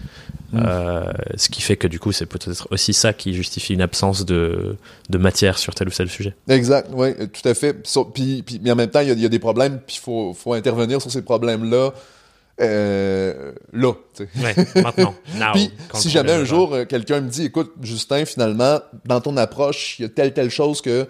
Mhm. 0.53 0.65
Euh, 0.67 1.05
ce 1.37 1.49
qui 1.49 1.63
fait 1.63 1.77
que 1.77 1.87
du 1.87 2.01
coup, 2.01 2.11
c'est 2.11 2.27
peut-être 2.27 2.67
aussi 2.73 2.93
ça 2.93 3.13
qui 3.13 3.33
justifie 3.35 3.75
une 3.75 3.81
absence 3.83 4.25
de, 4.27 4.77
de 5.09 5.19
matière 5.19 5.59
sur 5.59 5.75
tel 5.75 5.87
ou 5.87 5.93
tel 5.93 6.09
sujet. 6.11 6.35
Exact, 6.49 6.89
oui, 6.93 7.15
tout 7.15 7.49
à 7.49 7.55
fait. 7.55 7.77
So- 7.87 8.05
Puis, 8.07 8.43
puis, 8.45 8.61
mais 8.63 8.73
en 8.73 8.77
même 8.77 8.91
temps, 8.91 9.01
il 9.01 9.09
y 9.09 9.11
a, 9.13 9.15
il 9.15 9.21
y 9.21 9.27
a 9.27 9.29
des 9.29 9.39
problèmes, 9.39 9.79
puis 9.87 9.97
il 10.01 10.05
faut, 10.05 10.35
faut 10.35 10.53
intervenir 10.55 11.01
sur 11.01 11.11
ces 11.13 11.23
problèmes-là, 11.23 11.93
euh, 12.61 13.53
là. 13.73 13.93
Ouais, 14.43 14.55
maintenant. 14.83 15.15
now, 15.39 15.53
Puis, 15.55 15.71
si 15.95 16.11
jamais 16.11 16.33
un 16.33 16.45
jour, 16.45 16.75
euh, 16.75 16.85
quelqu'un 16.85 17.21
me 17.21 17.29
dit, 17.31 17.45
écoute, 17.47 17.73
Justin, 17.81 18.25
finalement, 18.25 18.81
dans 19.05 19.21
ton 19.21 19.37
approche, 19.37 19.99
il 19.99 20.03
y 20.03 20.07
a 20.07 20.09
telle, 20.09 20.35
telle 20.35 20.51
chose 20.51 20.83
que 20.83 21.07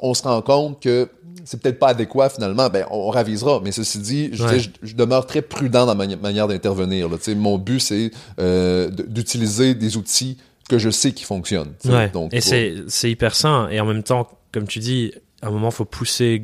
on 0.00 0.14
se 0.14 0.22
rend 0.22 0.40
compte 0.42 0.80
que 0.82 1.08
c'est 1.44 1.60
peut-être 1.60 1.78
pas 1.78 1.88
adéquat, 1.88 2.28
finalement, 2.28 2.68
ben, 2.68 2.84
on, 2.90 2.96
on 3.08 3.10
ravisera. 3.10 3.60
Mais 3.64 3.72
ceci 3.72 3.98
dit, 3.98 4.30
je, 4.32 4.44
Ouais. 4.44 4.56
dis, 4.58 4.70
je, 4.82 4.88
je 4.88 4.94
demeure 4.94 5.26
très 5.26 5.42
prudent 5.42 5.86
dans 5.86 5.94
ma 5.94 6.04
mani- 6.06 6.16
manière 6.20 6.46
d'intervenir, 6.48 7.08
mon 7.36 7.58
but, 7.58 7.80
c'est 7.80 8.10
euh, 8.38 8.90
d'utiliser 8.90 9.74
des 9.74 9.96
outils 9.96 10.36
que 10.68 10.78
je 10.78 10.90
sais 10.90 11.12
qui 11.12 11.24
fonctionnent. 11.24 11.72
Ouais. 11.86 12.08
Donc, 12.10 12.32
et 12.32 12.40
c'est 12.40 13.10
hyper 13.10 13.34
sain. 13.34 13.68
Et 13.70 13.80
en 13.80 13.86
même 13.86 14.02
temps, 14.02 14.28
comme 14.52 14.66
tu 14.66 14.78
dis, 14.78 15.12
à 15.42 15.48
un 15.48 15.50
moment, 15.50 15.70
faut 15.70 15.84
pousser, 15.84 16.42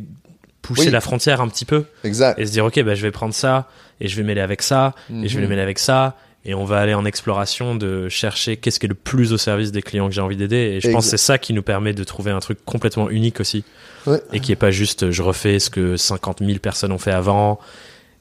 pousser 0.63 0.87
Oui. 0.87 0.91
la 0.91 1.01
frontière 1.01 1.41
un 1.41 1.49
petit 1.49 1.65
peu 1.65 1.85
Exact. 2.03 2.39
et 2.39 2.47
se 2.47 2.53
dire, 2.53 2.65
ok, 2.65 2.83
bah, 2.83 2.95
je 2.95 3.03
vais 3.03 3.13
prendre 3.13 3.35
ça 3.35 3.69
et 4.01 4.09
je 4.09 4.17
vais 4.17 4.23
mêler 4.25 4.41
avec 4.41 4.63
ça 4.63 4.95
et 5.11 5.29
je 5.29 5.35
vais 5.35 5.41
le 5.43 5.47
Mhm. 5.47 5.51
mêler 5.51 5.63
avec 5.63 5.79
ça 5.79 6.17
et 6.47 6.55
on 6.55 6.65
va 6.65 6.79
aller 6.79 6.95
en 6.95 7.05
exploration 7.05 7.75
de 7.75 8.09
chercher 8.09 8.57
qu'est-ce 8.57 8.79
qui 8.79 8.87
est 8.87 8.89
le 8.89 8.95
plus 8.95 9.33
au 9.33 9.37
service 9.37 9.73
des 9.73 9.83
clients 9.83 10.09
que 10.09 10.15
j'ai 10.15 10.21
envie 10.21 10.37
d'aider. 10.37 10.57
Et 10.77 10.81
je 10.81 10.89
pense 10.91 11.07
que 11.07 11.11
c'est 11.11 11.17
ça 11.17 11.39
qui 11.39 11.53
nous 11.53 11.63
permet 11.63 11.93
de 11.93 12.05
trouver 12.05 12.31
un 12.31 12.39
truc 12.39 12.65
complètement 12.65 13.11
unique 13.11 13.41
aussi. 13.41 13.65
Et 14.33 14.39
qui 14.39 14.53
est 14.53 14.57
pas 14.57 14.71
juste 14.71 15.11
je 15.11 15.23
refais 15.23 15.59
ce 15.59 15.69
que 15.69 15.97
50 15.97 16.39
000 16.39 16.61
personnes 16.61 16.93
ont 16.93 16.99
fait 16.99 17.11
avant. 17.11 17.59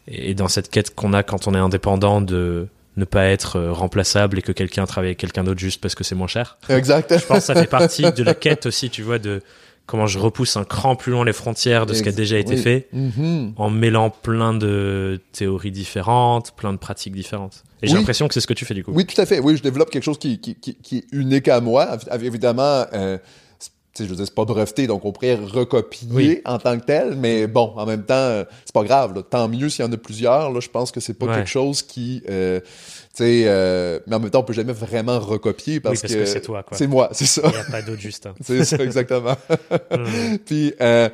Et 0.08 0.34
dans 0.34 0.48
cette 0.48 0.72
quête 0.72 0.96
qu'on 0.96 1.14
a 1.14 1.22
quand 1.22 1.48
on 1.48 1.54
est 1.54 1.60
indépendant 1.60 2.20
de 2.20 2.68
ne 2.98 3.06
pas 3.06 3.26
être 3.26 3.58
euh, 3.58 3.72
remplaçable 3.72 4.40
et 4.40 4.42
que 4.42 4.52
quelqu'un 4.52 4.86
travaille 4.86 5.10
avec 5.10 5.18
quelqu'un 5.18 5.44
d'autre 5.44 5.60
juste 5.60 5.82
parce 5.82 5.96
que 5.96 6.04
c'est 6.04 6.16
moins 6.16 6.28
cher. 6.28 6.58
Exact. 6.70 7.20
Je 7.20 7.26
pense 7.26 7.40
que 7.40 7.44
ça 7.44 7.54
fait 7.54 7.68
partie 7.68 8.10
de 8.12 8.24
la 8.24 8.34
quête 8.34 8.66
aussi, 8.66 8.90
tu 8.90 9.02
vois, 9.02 9.20
de 9.20 9.42
comment 9.86 10.08
je 10.08 10.18
repousse 10.18 10.56
un 10.56 10.64
cran 10.64 10.96
plus 10.96 11.12
loin 11.12 11.26
les 11.26 11.34
frontières 11.34 11.86
de 11.86 11.94
ce 11.94 12.02
qui 12.02 12.10
a 12.10 12.14
déjà 12.14 12.40
été 12.40 12.56
fait 12.56 12.88
mm-hmm. 12.96 13.54
en 13.58 13.70
mêlant 13.70 14.10
plein 14.10 14.54
de 14.54 15.20
théories 15.34 15.72
différentes, 15.72 16.54
plein 16.56 16.72
de 16.72 16.78
pratiques 16.78 17.14
différentes. 17.14 17.65
Et 17.82 17.88
j'ai 17.88 17.96
l'impression 17.96 18.28
que 18.28 18.34
c'est 18.34 18.40
ce 18.40 18.48
que 18.48 18.54
tu 18.54 18.66
fais 18.66 18.74
du 18.74 18.84
coup. 18.84 18.92
Oui, 18.94 19.06
tout 19.06 19.20
à 19.20 19.26
fait. 19.26 19.40
Oui, 19.40 19.58
je 19.58 19.64
développe 19.64 19.90
quelque 19.90 20.04
chose 20.04 20.18
qui, 20.18 20.40
qui, 20.40 20.56
qui, 20.56 20.76
qui 20.76 20.98
est 21.00 21.06
unique 21.12 21.48
à 21.48 21.62
moi. 21.62 21.98
Évidemment, 22.22 22.86
euh, 22.94 23.18
je 23.98 24.04
veux 24.06 24.16
dire, 24.16 24.26
c'est 24.26 24.36
pas 24.36 24.46
breveté, 24.46 24.88
donc 24.88 25.06
on 25.06 25.12
pourrait 25.12 25.36
recopier 25.36 26.42
en 26.46 26.58
tant 26.58 26.78
que 26.80 26.86
tel, 26.86 27.16
mais 27.16 27.48
bon, 27.48 27.74
en 27.76 27.86
même 27.86 28.04
temps, 28.04 28.44
c'est 28.66 28.74
pas 28.74 28.84
grave. 28.84 29.16
Là. 29.16 29.24
Tant 29.24 29.48
mieux 29.48 29.70
s'il 29.70 29.86
y 29.86 29.88
en 29.88 29.92
a 29.92 29.98
plusieurs. 29.98 30.52
Là, 30.52 30.60
je 30.60 30.70
pense 30.70 30.92
que 30.92 31.00
c'est 31.00 31.14
pas 31.14 31.28
quelque 31.28 31.50
chose 31.50 31.82
qui, 31.82 32.24
euh, 32.30 32.60
euh, 33.22 34.00
mais 34.08 34.16
en 34.16 34.20
même 34.20 34.30
temps, 34.30 34.40
on 34.40 34.44
peut 34.44 34.54
jamais 34.54 34.74
vraiment 34.74 35.20
recopier 35.20 35.80
parce, 35.80 36.02
parce 36.02 36.14
que, 36.14 36.26
c'est 36.26 36.42
toi, 36.42 36.64
quoi. 36.64 36.78
C'est 36.78 36.88
moi, 36.88 37.10
c'est 37.12 37.26
ça. 37.26 37.42
Il 37.46 37.52
n'y 37.52 37.58
a 37.58 37.64
pas 37.64 37.82
d'autre 37.82 38.02
juste. 38.02 38.28
c'est 38.42 38.66
ça, 38.66 38.78
exactement. 38.78 39.36
puis, 40.46 40.74
euh, 40.82 41.10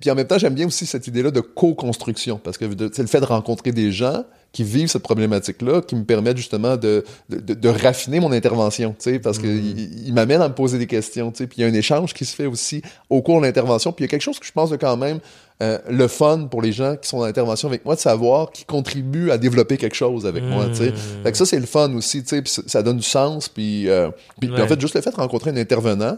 puis 0.00 0.10
en 0.10 0.14
même 0.14 0.26
temps, 0.26 0.38
j'aime 0.38 0.54
bien 0.54 0.66
aussi 0.66 0.86
cette 0.86 1.06
idée-là 1.06 1.30
de 1.30 1.40
co-construction 1.40 2.38
parce 2.42 2.58
que 2.58 2.64
c'est 2.92 3.02
le 3.02 3.08
fait 3.08 3.20
de 3.20 3.26
rencontrer 3.26 3.72
des 3.72 3.92
gens 3.92 4.24
qui 4.56 4.64
vivent 4.64 4.88
cette 4.88 5.02
problématique-là, 5.02 5.82
qui 5.82 5.94
me 5.96 6.04
permettent 6.04 6.38
justement 6.38 6.78
de, 6.78 7.04
de, 7.28 7.52
de 7.52 7.68
raffiner 7.68 8.20
mon 8.20 8.32
intervention, 8.32 8.94
tu 8.98 9.10
sais, 9.10 9.18
parce 9.18 9.36
que 9.36 9.42
qu'il 9.42 10.06
il, 10.06 10.14
m'amène 10.14 10.40
à 10.40 10.48
me 10.48 10.54
poser 10.54 10.78
des 10.78 10.86
questions, 10.86 11.30
tu 11.30 11.36
sais, 11.36 11.46
puis 11.46 11.58
il 11.58 11.60
y 11.60 11.64
a 11.64 11.66
un 11.68 11.74
échange 11.74 12.14
qui 12.14 12.24
se 12.24 12.34
fait 12.34 12.46
aussi 12.46 12.80
au 13.10 13.20
cours 13.20 13.42
de 13.42 13.44
l'intervention, 13.44 13.92
puis 13.92 14.04
il 14.04 14.06
y 14.06 14.08
a 14.08 14.10
quelque 14.12 14.22
chose 14.22 14.38
que 14.38 14.46
je 14.46 14.52
pense 14.52 14.70
de 14.70 14.76
quand 14.76 14.96
même 14.96 15.18
euh, 15.62 15.78
le 15.90 16.08
fun 16.08 16.48
pour 16.50 16.62
les 16.62 16.72
gens 16.72 16.96
qui 16.96 17.06
sont 17.06 17.18
dans 17.18 17.26
l'intervention 17.26 17.68
avec 17.68 17.84
moi, 17.84 17.96
de 17.96 18.00
savoir 18.00 18.50
qu'ils 18.50 18.64
contribuent 18.64 19.30
à 19.30 19.36
développer 19.36 19.76
quelque 19.76 19.94
chose 19.94 20.24
avec 20.24 20.42
moi, 20.42 20.68
tu 20.68 20.76
sais. 20.76 20.90
Mmh. 20.90 21.22
Fait 21.22 21.32
que 21.32 21.36
ça, 21.36 21.44
c'est 21.44 21.60
le 21.60 21.66
fun 21.66 21.92
aussi, 21.92 22.22
tu 22.22 22.30
sais, 22.30 22.40
puis 22.40 22.50
ça 22.66 22.82
donne 22.82 22.96
du 22.96 23.02
sens, 23.06 23.50
puis, 23.50 23.90
euh, 23.90 24.08
puis, 24.40 24.50
en 24.50 24.66
fait, 24.66 24.80
juste 24.80 24.94
le 24.94 25.02
fait 25.02 25.10
de 25.10 25.16
rencontrer 25.16 25.50
un 25.50 25.58
intervenant 25.58 26.16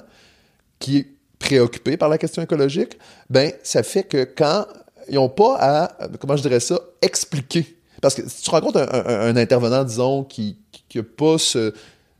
qui 0.79 0.99
est 0.99 1.09
préoccupé 1.41 1.97
par 1.97 2.09
la 2.09 2.19
question 2.19 2.41
écologique, 2.41 2.99
ben 3.31 3.51
ça 3.65 3.83
fait 3.83 4.05
que 4.05 4.23
quand 4.23 4.65
ils 5.09 5.17
n'ont 5.17 5.29
pas 5.29 5.57
à, 5.59 6.07
comment 6.21 6.37
je 6.37 6.43
dirais 6.43 6.61
ça, 6.61 6.79
expliquer 7.03 7.78
parce 8.01 8.15
que 8.15 8.23
si 8.29 8.43
tu 8.43 8.51
rencontres 8.51 8.79
un, 8.79 9.37
intervenant, 9.37 9.85
disons, 9.85 10.25
qui 10.25 10.57
n'a 10.95 11.03
pas 11.03 11.37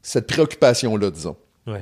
cette 0.03 0.27
préoccupation-là, 0.27 1.11
disons. 1.11 1.37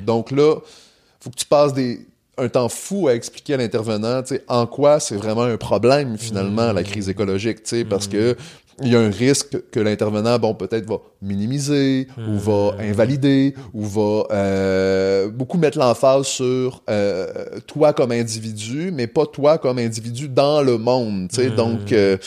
Donc 0.04 0.30
là, 0.30 0.56
il 0.56 1.24
faut 1.24 1.30
que 1.30 1.36
tu 1.36 1.46
passes 1.46 1.72
des, 1.72 2.06
un 2.38 2.48
temps 2.48 2.68
fou 2.68 3.08
à 3.08 3.14
expliquer 3.14 3.54
à 3.54 3.56
l'intervenant 3.56 4.22
en 4.48 4.66
quoi 4.66 5.00
c'est 5.00 5.16
vraiment 5.16 5.42
un 5.42 5.56
problème, 5.56 6.18
finalement, 6.18 6.72
la 6.72 6.82
crise 6.82 7.08
écologique. 7.08 7.60
Parce 7.88 8.08
que 8.08 8.36
il 8.82 8.92
y 8.92 8.96
a 8.96 9.00
un 9.00 9.10
risque 9.10 9.56
que 9.70 9.80
l'intervenant, 9.80 10.38
bon, 10.38 10.54
peut-être 10.54 10.86
va 10.86 10.98
minimiser 11.22 12.08
ou 12.28 12.36
va 12.36 12.76
invalider 12.78 13.54
ou 13.72 13.84
va 13.84 14.26
euh, 14.30 15.28
beaucoup 15.30 15.56
mettre 15.56 15.78
l'emphase 15.78 16.26
sur 16.26 16.82
euh, 16.90 17.58
toi 17.66 17.94
comme 17.94 18.12
individu, 18.12 18.90
mais 18.92 19.06
pas 19.06 19.24
toi 19.26 19.56
comme 19.58 19.78
individu 19.78 20.28
dans 20.28 20.62
le 20.62 20.76
monde. 20.76 21.28
sais 21.32 21.50
Donc, 21.50 21.92
euh, 21.92 22.18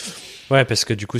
ouais, 0.50 0.64
parce 0.64 0.84
que 0.84 0.94
du 0.94 1.06
coup, 1.06 1.18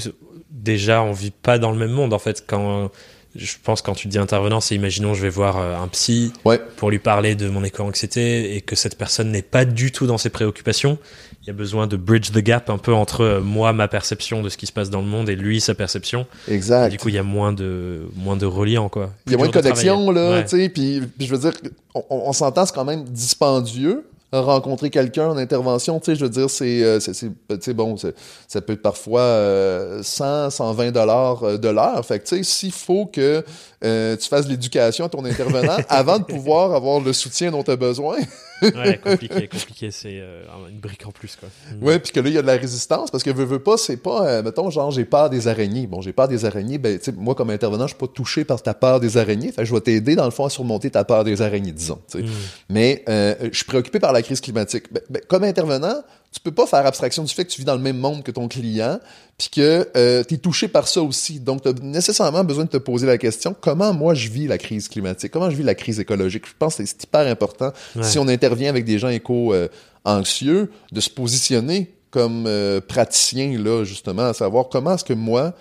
déjà, 0.51 1.03
on 1.03 1.13
vit 1.13 1.31
pas 1.31 1.59
dans 1.59 1.71
le 1.71 1.79
même 1.79 1.93
monde. 1.93 2.13
En 2.13 2.19
fait, 2.19 2.45
quand 2.47 2.91
je 3.37 3.55
pense 3.63 3.81
quand 3.81 3.95
tu 3.95 4.09
dis 4.09 4.19
intervenant, 4.19 4.61
c'est 4.61 4.75
imaginons 4.75 5.15
je 5.15 5.23
vais 5.23 5.29
voir 5.29 5.59
euh, 5.59 5.77
un 5.77 5.89
psy 5.89 6.33
pour 6.77 6.91
lui 6.91 6.99
parler 6.99 7.35
de 7.35 7.49
mon 7.49 7.63
éco-anxiété 7.63 8.57
et 8.57 8.61
que 8.61 8.75
cette 8.75 8.99
personne 8.99 9.31
n'est 9.31 9.43
pas 9.43 9.65
du 9.65 9.93
tout 9.93 10.07
dans 10.07 10.19
ses 10.19 10.31
préoccupations. 10.31 10.99
Il 11.43 11.47
y 11.47 11.51
a 11.51 11.53
besoin 11.53 11.87
de 11.87 11.97
bridge 11.97 12.33
the 12.33 12.39
gap 12.39 12.69
un 12.71 12.79
peu 12.79 12.93
entre 12.93 13.21
euh, 13.23 13.41
moi, 13.41 13.73
ma 13.73 13.89
perception 13.89 14.43
de 14.43 14.49
ce 14.49 14.57
qui 14.57 14.67
se 14.67 14.73
passe 14.73 14.91
dans 14.91 15.01
le 15.01 15.07
monde 15.07 15.29
et 15.29 15.37
lui, 15.37 15.61
sa 15.61 15.75
perception. 15.75 16.27
Exact. 16.49 16.91
du 16.91 16.99
coup, 16.99 17.09
il 17.09 17.15
y 17.15 17.19
a 17.19 17.23
moins 17.23 17.53
de, 17.53 18.01
moins 18.17 18.37
de 18.37 18.47
reliant, 18.47 18.89
quoi. 18.89 19.11
il 19.27 19.33
y 19.33 19.35
a 19.37 19.39
moins 19.39 19.47
de 19.47 19.53
connexion, 19.53 20.11
là, 20.11 20.43
tu 20.43 20.61
sais, 20.61 20.69
puis, 20.69 21.01
je 21.19 21.27
veux 21.27 21.39
dire, 21.39 21.53
on, 21.95 22.05
on 22.11 22.33
s'entend, 22.33 22.67
c'est 22.67 22.75
quand 22.75 22.85
même 22.85 23.05
dispendieux, 23.05 24.05
rencontrer 24.33 24.91
quelqu'un 24.91 25.29
en 25.29 25.37
intervention, 25.37 25.99
tu 25.99 26.07
sais, 26.07 26.17
je 26.17 26.25
veux 26.25 26.31
dire, 26.31 26.49
c'est, 26.49 26.83
euh, 26.83 27.01
c'est, 27.01 27.75
bon, 27.75 27.97
ça 27.97 28.61
peut 28.61 28.75
être 28.75 28.83
parfois 28.83 29.23
euh, 29.23 30.03
100, 30.03 30.51
120 30.51 30.93
dollars 30.93 31.43
euh, 31.43 31.59
de 31.59 31.69
l'heure. 31.69 32.05
Fait 32.05 32.21
que, 32.21 32.25
tu 32.25 32.37
sais, 32.37 32.43
s'il 32.45 32.73
faut 32.73 33.07
que 33.07 33.45
euh, 33.85 34.17
tu 34.17 34.29
fasses 34.29 34.47
l'éducation 34.47 35.07
à 35.07 35.09
ton 35.09 35.25
intervenant 35.25 35.79
avant 35.89 36.19
de 36.19 36.25
pouvoir 36.25 36.75
avoir 36.75 37.01
le 37.01 37.13
soutien 37.13 37.51
dont 37.51 37.63
tu 37.63 37.73
as 37.73 37.77
besoin. 37.77 38.19
Ouais, 38.63 38.99
compliqué, 39.05 39.49
compliqué, 39.49 39.91
c'est 39.91 40.23
une 40.71 40.79
brique 40.81 41.07
en 41.07 41.11
plus, 41.11 41.37
quoi. 41.37 41.49
Mm. 41.73 41.85
Ouais, 41.85 41.99
puis 41.99 42.13
que 42.13 42.21
là, 42.21 42.29
il 42.29 42.35
y 42.35 42.39
a 42.39 42.43
de 42.43 42.47
la 42.47 42.57
résistance, 42.57 43.11
parce 43.11 43.23
que 43.23 43.31
veux, 43.31 43.45
veux 43.45 43.59
pas, 43.59 43.77
c'est 43.77 43.97
pas, 43.97 44.43
mettons, 44.43 44.71
genre, 44.71 44.91
j'ai 44.91 45.05
peur 45.05 45.31
des 45.31 45.49
araignées. 45.49 45.87
Bon, 45.87 46.01
j'ai 46.01 46.13
peur 46.13 46.29
des 46.29 46.45
araignées, 46.45 46.79
ben, 46.79 46.99
tu 46.99 47.07
sais, 47.07 47.13
moi, 47.13 47.35
comme 47.35 47.51
intervenant, 47.51 47.87
je 47.87 47.95
suis 47.95 47.99
pas 47.99 48.09
touché 48.09 48.45
par 48.45 48.63
ta 48.63 48.75
peur 48.75 49.01
des 49.01 49.17
araignées. 49.17 49.53
Fait 49.53 49.65
je 49.65 49.75
vais 49.75 49.81
t'aider, 49.81 50.17
dans 50.17 50.25
le 50.25 50.31
fond, 50.31 50.45
à 50.45 50.51
surmonter 50.51 50.91
ta 50.91 51.05
peur 51.05 51.25
des 51.25 51.43
araignées, 51.43 51.73
disons. 51.73 52.01
Mm. 52.15 52.21
Mais 52.69 53.05
je 53.07 53.57
suis 53.57 53.65
préoccupé 53.65 53.99
par 53.99 54.13
la 54.13 54.23
crise 54.23 54.41
climatique. 54.41 54.93
Ben, 54.93 55.03
ben, 55.09 55.23
comme 55.29 55.45
intervenant, 55.45 56.03
tu 56.33 56.41
peux 56.41 56.53
pas 56.53 56.67
faire 56.67 56.87
abstraction 56.87 57.25
du 57.25 57.35
fait 57.35 57.45
que 57.45 57.51
tu 57.51 57.61
vis 57.61 57.65
dans 57.65 57.75
le 57.75 57.81
même 57.81 57.99
monde 57.99 58.23
que 58.23 58.31
ton 58.31 58.47
client, 58.47 59.01
puis 59.37 59.49
que 59.51 59.89
euh, 59.97 60.23
tu 60.23 60.35
es 60.35 60.39
touché 60.39 60.69
par 60.69 60.87
ça 60.87 61.03
aussi. 61.03 61.41
Donc, 61.41 61.63
tu 61.63 61.69
as 61.69 61.73
nécessairement 61.83 62.45
besoin 62.45 62.65
de 62.65 62.71
te 62.71 62.77
poser 62.77 63.07
la 63.07 63.19
question, 63.19 63.55
comment 63.61 63.93
moi 63.93 64.15
je 64.15 64.29
vis 64.29 64.47
la 64.47 64.57
crise 64.57 64.89
climatique? 64.89 65.33
Comment 65.33 65.51
je 65.51 65.57
vis 65.57 65.65
la 65.65 65.75
crise 65.75 65.99
écologique? 65.99 66.47
Je 66.47 66.53
pense 66.57 66.77
que 66.77 66.87
c'est 66.87 67.03
hyper 67.03 67.27
important, 67.27 67.73
si 68.03 68.19
on 68.19 68.29
intervient 68.29 68.69
avec 68.69 68.85
des 68.85 68.99
gens 68.99 69.09
éco-anxieux, 69.09 70.71
de 70.93 71.01
se 71.01 71.11
positionner 71.11 71.95
comme 72.11 72.45
euh, 72.47 72.81
praticien, 72.81 73.59
là, 73.59 73.85
justement, 73.85 74.27
à 74.27 74.35
savoir 74.35 74.69
comment 74.69 74.95
est-ce 74.95 75.05
que 75.05 75.13
moi, 75.13 75.55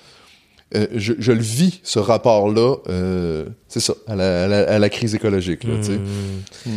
euh, 0.76 0.86
je, 0.93 1.13
je, 1.17 1.32
le 1.32 1.41
vis, 1.41 1.80
ce 1.84 1.97
rapport-là, 1.97 2.76
c'est 3.67 3.80
ça, 3.80 3.93
à 4.07 4.15
la, 4.15 4.43
à, 4.67 4.78
la, 4.78 4.89
crise 4.89 5.15
écologique. 5.15 5.63
Là, 5.63 5.76
mmh. 5.76 6.70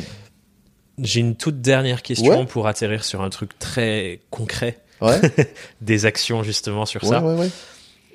J'ai 1.02 1.20
une 1.20 1.36
toute 1.36 1.60
dernière 1.60 2.02
question 2.02 2.46
pour 2.46 2.66
atterrir 2.66 3.04
sur 3.04 3.22
un 3.22 3.30
truc 3.30 3.58
très 3.58 4.20
concret. 4.30 4.78
des 5.80 6.06
actions 6.06 6.42
justement 6.42 6.86
sur 6.86 7.04
ça. 7.04 7.22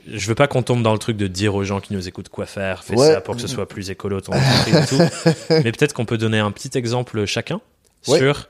Je 0.09 0.27
veux 0.27 0.35
pas 0.35 0.47
qu'on 0.47 0.63
tombe 0.63 0.83
dans 0.83 0.93
le 0.93 0.99
truc 0.99 1.17
de 1.17 1.27
dire 1.27 1.53
aux 1.53 1.65
gens 1.65 1.81
qui 1.81 1.93
nous 1.93 2.07
écoutent 2.07 2.29
quoi 2.29 2.45
faire, 2.45 2.83
fais 2.83 2.95
ça 2.95 3.19
pour 3.19 3.35
que 3.35 3.41
ce 3.41 3.47
soit 3.47 3.67
plus 3.67 3.89
écolo 3.89 4.21
ton 4.21 4.33
entreprise 4.33 4.75
et 4.75 4.85
tout. 4.85 5.33
Mais 5.49 5.71
peut-être 5.71 5.93
qu'on 5.93 6.05
peut 6.05 6.17
donner 6.17 6.39
un 6.39 6.51
petit 6.51 6.77
exemple 6.77 7.25
chacun 7.25 7.59
sur 8.03 8.47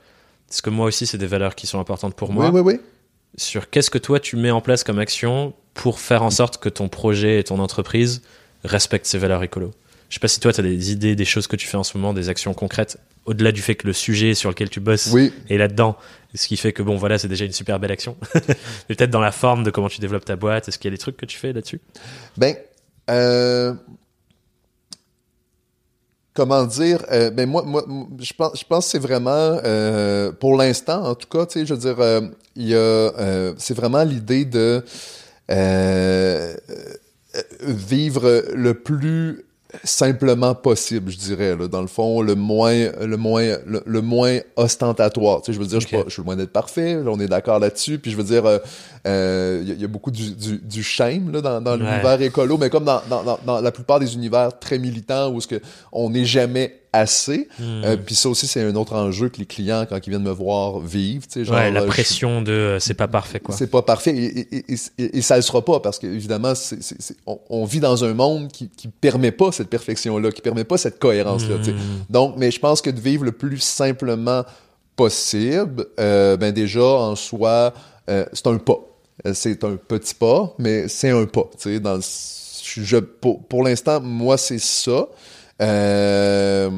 parce 0.47 0.61
que 0.61 0.69
moi 0.69 0.85
aussi 0.85 1.07
c'est 1.07 1.17
des 1.17 1.27
valeurs 1.27 1.55
qui 1.55 1.67
sont 1.67 1.79
importantes 1.79 2.15
pour 2.15 2.31
moi. 2.31 2.51
Sur 3.37 3.69
qu'est-ce 3.69 3.89
que 3.89 3.97
toi 3.97 4.19
tu 4.19 4.35
mets 4.35 4.51
en 4.51 4.61
place 4.61 4.83
comme 4.83 4.99
action 4.99 5.53
pour 5.73 5.99
faire 5.99 6.23
en 6.23 6.29
sorte 6.29 6.57
que 6.57 6.69
ton 6.69 6.89
projet 6.89 7.39
et 7.39 7.43
ton 7.43 7.59
entreprise 7.59 8.21
respectent 8.63 9.07
ces 9.07 9.17
valeurs 9.17 9.43
écolo? 9.43 9.71
Je 10.09 10.15
sais 10.15 10.19
pas 10.19 10.27
si 10.27 10.39
toi, 10.39 10.53
tu 10.53 10.61
as 10.61 10.63
des 10.63 10.91
idées, 10.91 11.15
des 11.15 11.25
choses 11.25 11.47
que 11.47 11.55
tu 11.55 11.67
fais 11.67 11.77
en 11.77 11.83
ce 11.83 11.97
moment, 11.97 12.13
des 12.13 12.29
actions 12.29 12.53
concrètes, 12.53 12.97
au-delà 13.25 13.51
du 13.51 13.61
fait 13.61 13.75
que 13.75 13.87
le 13.87 13.93
sujet 13.93 14.33
sur 14.33 14.49
lequel 14.49 14.69
tu 14.69 14.79
bosses 14.79 15.13
est 15.49 15.57
là-dedans. 15.57 15.97
Ce 16.33 16.47
qui 16.47 16.55
fait 16.55 16.71
que, 16.71 16.83
bon, 16.83 16.95
voilà, 16.95 17.17
c'est 17.17 17.27
déjà 17.27 17.45
une 17.45 17.51
super 17.51 17.79
belle 17.79 17.91
action. 17.91 18.15
Mais 18.35 18.95
peut-être 18.95 19.09
dans 19.09 19.21
la 19.21 19.31
forme 19.31 19.63
de 19.63 19.71
comment 19.71 19.89
tu 19.89 19.99
développes 19.99 20.25
ta 20.25 20.35
boîte, 20.35 20.69
est-ce 20.69 20.77
qu'il 20.77 20.89
y 20.89 20.93
a 20.93 20.95
des 20.95 20.99
trucs 20.99 21.17
que 21.17 21.25
tu 21.25 21.37
fais 21.37 21.51
là-dessus? 21.51 21.81
Ben, 22.37 22.55
euh, 23.09 23.73
comment 26.33 26.65
dire 26.65 27.03
euh, 27.11 27.29
ben 27.31 27.49
moi, 27.49 27.63
moi 27.65 27.83
je 28.19 28.33
pense 28.33 28.59
je 28.59 28.65
pense 28.65 28.85
que 28.85 28.91
c'est 28.91 28.99
vraiment 28.99 29.29
euh, 29.63 30.31
pour 30.33 30.57
l'instant 30.57 31.03
en 31.03 31.15
tout 31.15 31.27
cas 31.27 31.45
tu 31.45 31.59
sais 31.59 31.65
je 31.65 31.73
veux 31.73 31.79
dire 31.79 31.97
il 32.55 32.67
y 32.67 32.75
a 32.75 33.53
c'est 33.57 33.73
vraiment 33.73 34.03
l'idée 34.03 34.43
de 34.43 34.83
vivre 37.61 38.43
le 38.53 38.73
plus 38.73 39.46
simplement 39.83 40.55
possible, 40.55 41.11
je 41.11 41.17
dirais. 41.17 41.55
Là, 41.55 41.67
dans 41.67 41.81
le 41.81 41.87
fond, 41.87 42.21
le 42.21 42.35
moins, 42.35 42.89
le 43.01 43.17
moins, 43.17 43.57
le, 43.65 44.01
moins 44.01 44.39
ostentatoire. 44.55 45.41
Tu 45.41 45.47
sais, 45.47 45.53
je 45.53 45.59
veux 45.59 45.67
dire, 45.67 45.79
je, 45.79 45.87
suis 45.87 45.97
je 46.07 46.13
suis 46.13 46.23
loin 46.23 46.35
d'être 46.35 46.53
parfait. 46.53 46.97
on 47.05 47.19
est 47.19 47.27
d'accord 47.27 47.59
là-dessus. 47.59 47.99
Puis 47.99 48.11
je 48.11 48.17
veux 48.17 48.23
dire, 48.23 48.43
il 48.43 48.47
euh, 48.47 48.59
euh, 49.07 49.63
y, 49.77 49.83
a 49.83 49.87
beaucoup 49.87 50.11
du, 50.11 50.31
du, 50.35 50.57
du 50.57 50.83
shame 50.83 51.31
là, 51.31 51.41
dans, 51.41 51.61
dans 51.61 51.75
l'univers 51.75 52.21
écolo, 52.21 52.57
mais 52.57 52.69
comme 52.69 52.85
dans, 52.85 53.01
dans, 53.09 53.39
dans, 53.45 53.61
la 53.61 53.71
plupart 53.71 53.99
des 53.99 54.15
univers 54.15 54.57
très 54.57 54.79
militants 54.79 55.31
où 55.31 55.41
ce 55.41 55.47
que 55.47 55.61
on 55.91 56.09
n'est 56.09 56.25
jamais 56.25 56.81
assez. 56.93 57.47
Hmm. 57.59 57.83
Euh, 57.83 57.97
puis 57.97 58.15
ça 58.15 58.29
aussi, 58.29 58.47
c'est 58.47 58.61
un 58.61 58.75
autre 58.75 58.93
enjeu 58.93 59.29
que 59.29 59.37
les 59.37 59.45
clients, 59.45 59.85
quand 59.87 59.97
ils 60.05 60.09
viennent 60.09 60.23
me 60.23 60.31
voir 60.31 60.81
sais, 61.29 61.45
genre, 61.45 61.55
ouais, 61.55 61.71
la 61.71 61.83
pression 61.83 62.41
de 62.41 62.77
c'est 62.79 62.93
pas 62.93 63.07
parfait, 63.07 63.39
quoi. 63.39 63.55
C'est 63.55 63.67
pas 63.67 63.81
parfait. 63.81 64.15
Et, 64.15 64.57
et, 64.71 65.17
et, 65.17 65.21
ça 65.21 65.35
le 65.35 65.41
sera 65.41 65.63
pas 65.63 65.79
parce 65.79 65.99
qu'évidemment, 65.99 66.53
on, 67.25 67.39
on, 67.49 67.65
vit 67.65 67.79
dans 67.79 68.03
un 68.03 68.13
monde 68.13 68.51
qui, 68.51 68.69
qui 68.69 68.87
permet 68.87 69.31
pas 69.31 69.51
cette 69.51 69.69
perfection-là, 69.69 70.31
qui 70.31 70.41
permet 70.41 70.63
pas 70.63 70.77
cette 70.77 70.99
cohérence-là. 70.99 71.57
Hmm. 71.57 72.03
Donc, 72.09 72.35
mais 72.37 72.51
je 72.51 72.59
pense 72.59 72.81
que 72.81 72.89
de 72.89 72.99
vivre 72.99 73.23
le 73.23 73.31
plus 73.31 73.59
simplement 73.59 74.43
possible, 74.95 75.85
euh, 75.99 76.37
ben 76.37 76.51
déjà, 76.51 76.83
en 76.83 77.15
soi, 77.15 77.73
euh, 78.09 78.25
c'est 78.33 78.47
un 78.47 78.57
pas. 78.57 78.79
C'est 79.33 79.63
un 79.63 79.75
petit 79.75 80.13
pas, 80.13 80.53
mais 80.59 80.87
c'est 80.87 81.09
un 81.09 81.25
pas. 81.25 81.49
Dans 81.81 81.95
le 81.95 82.01
je, 82.75 82.97
pour, 82.97 83.43
pour 83.45 83.63
l'instant, 83.63 84.01
moi, 84.01 84.37
c'est 84.37 84.59
ça. 84.59 85.07
Euh, 85.61 86.69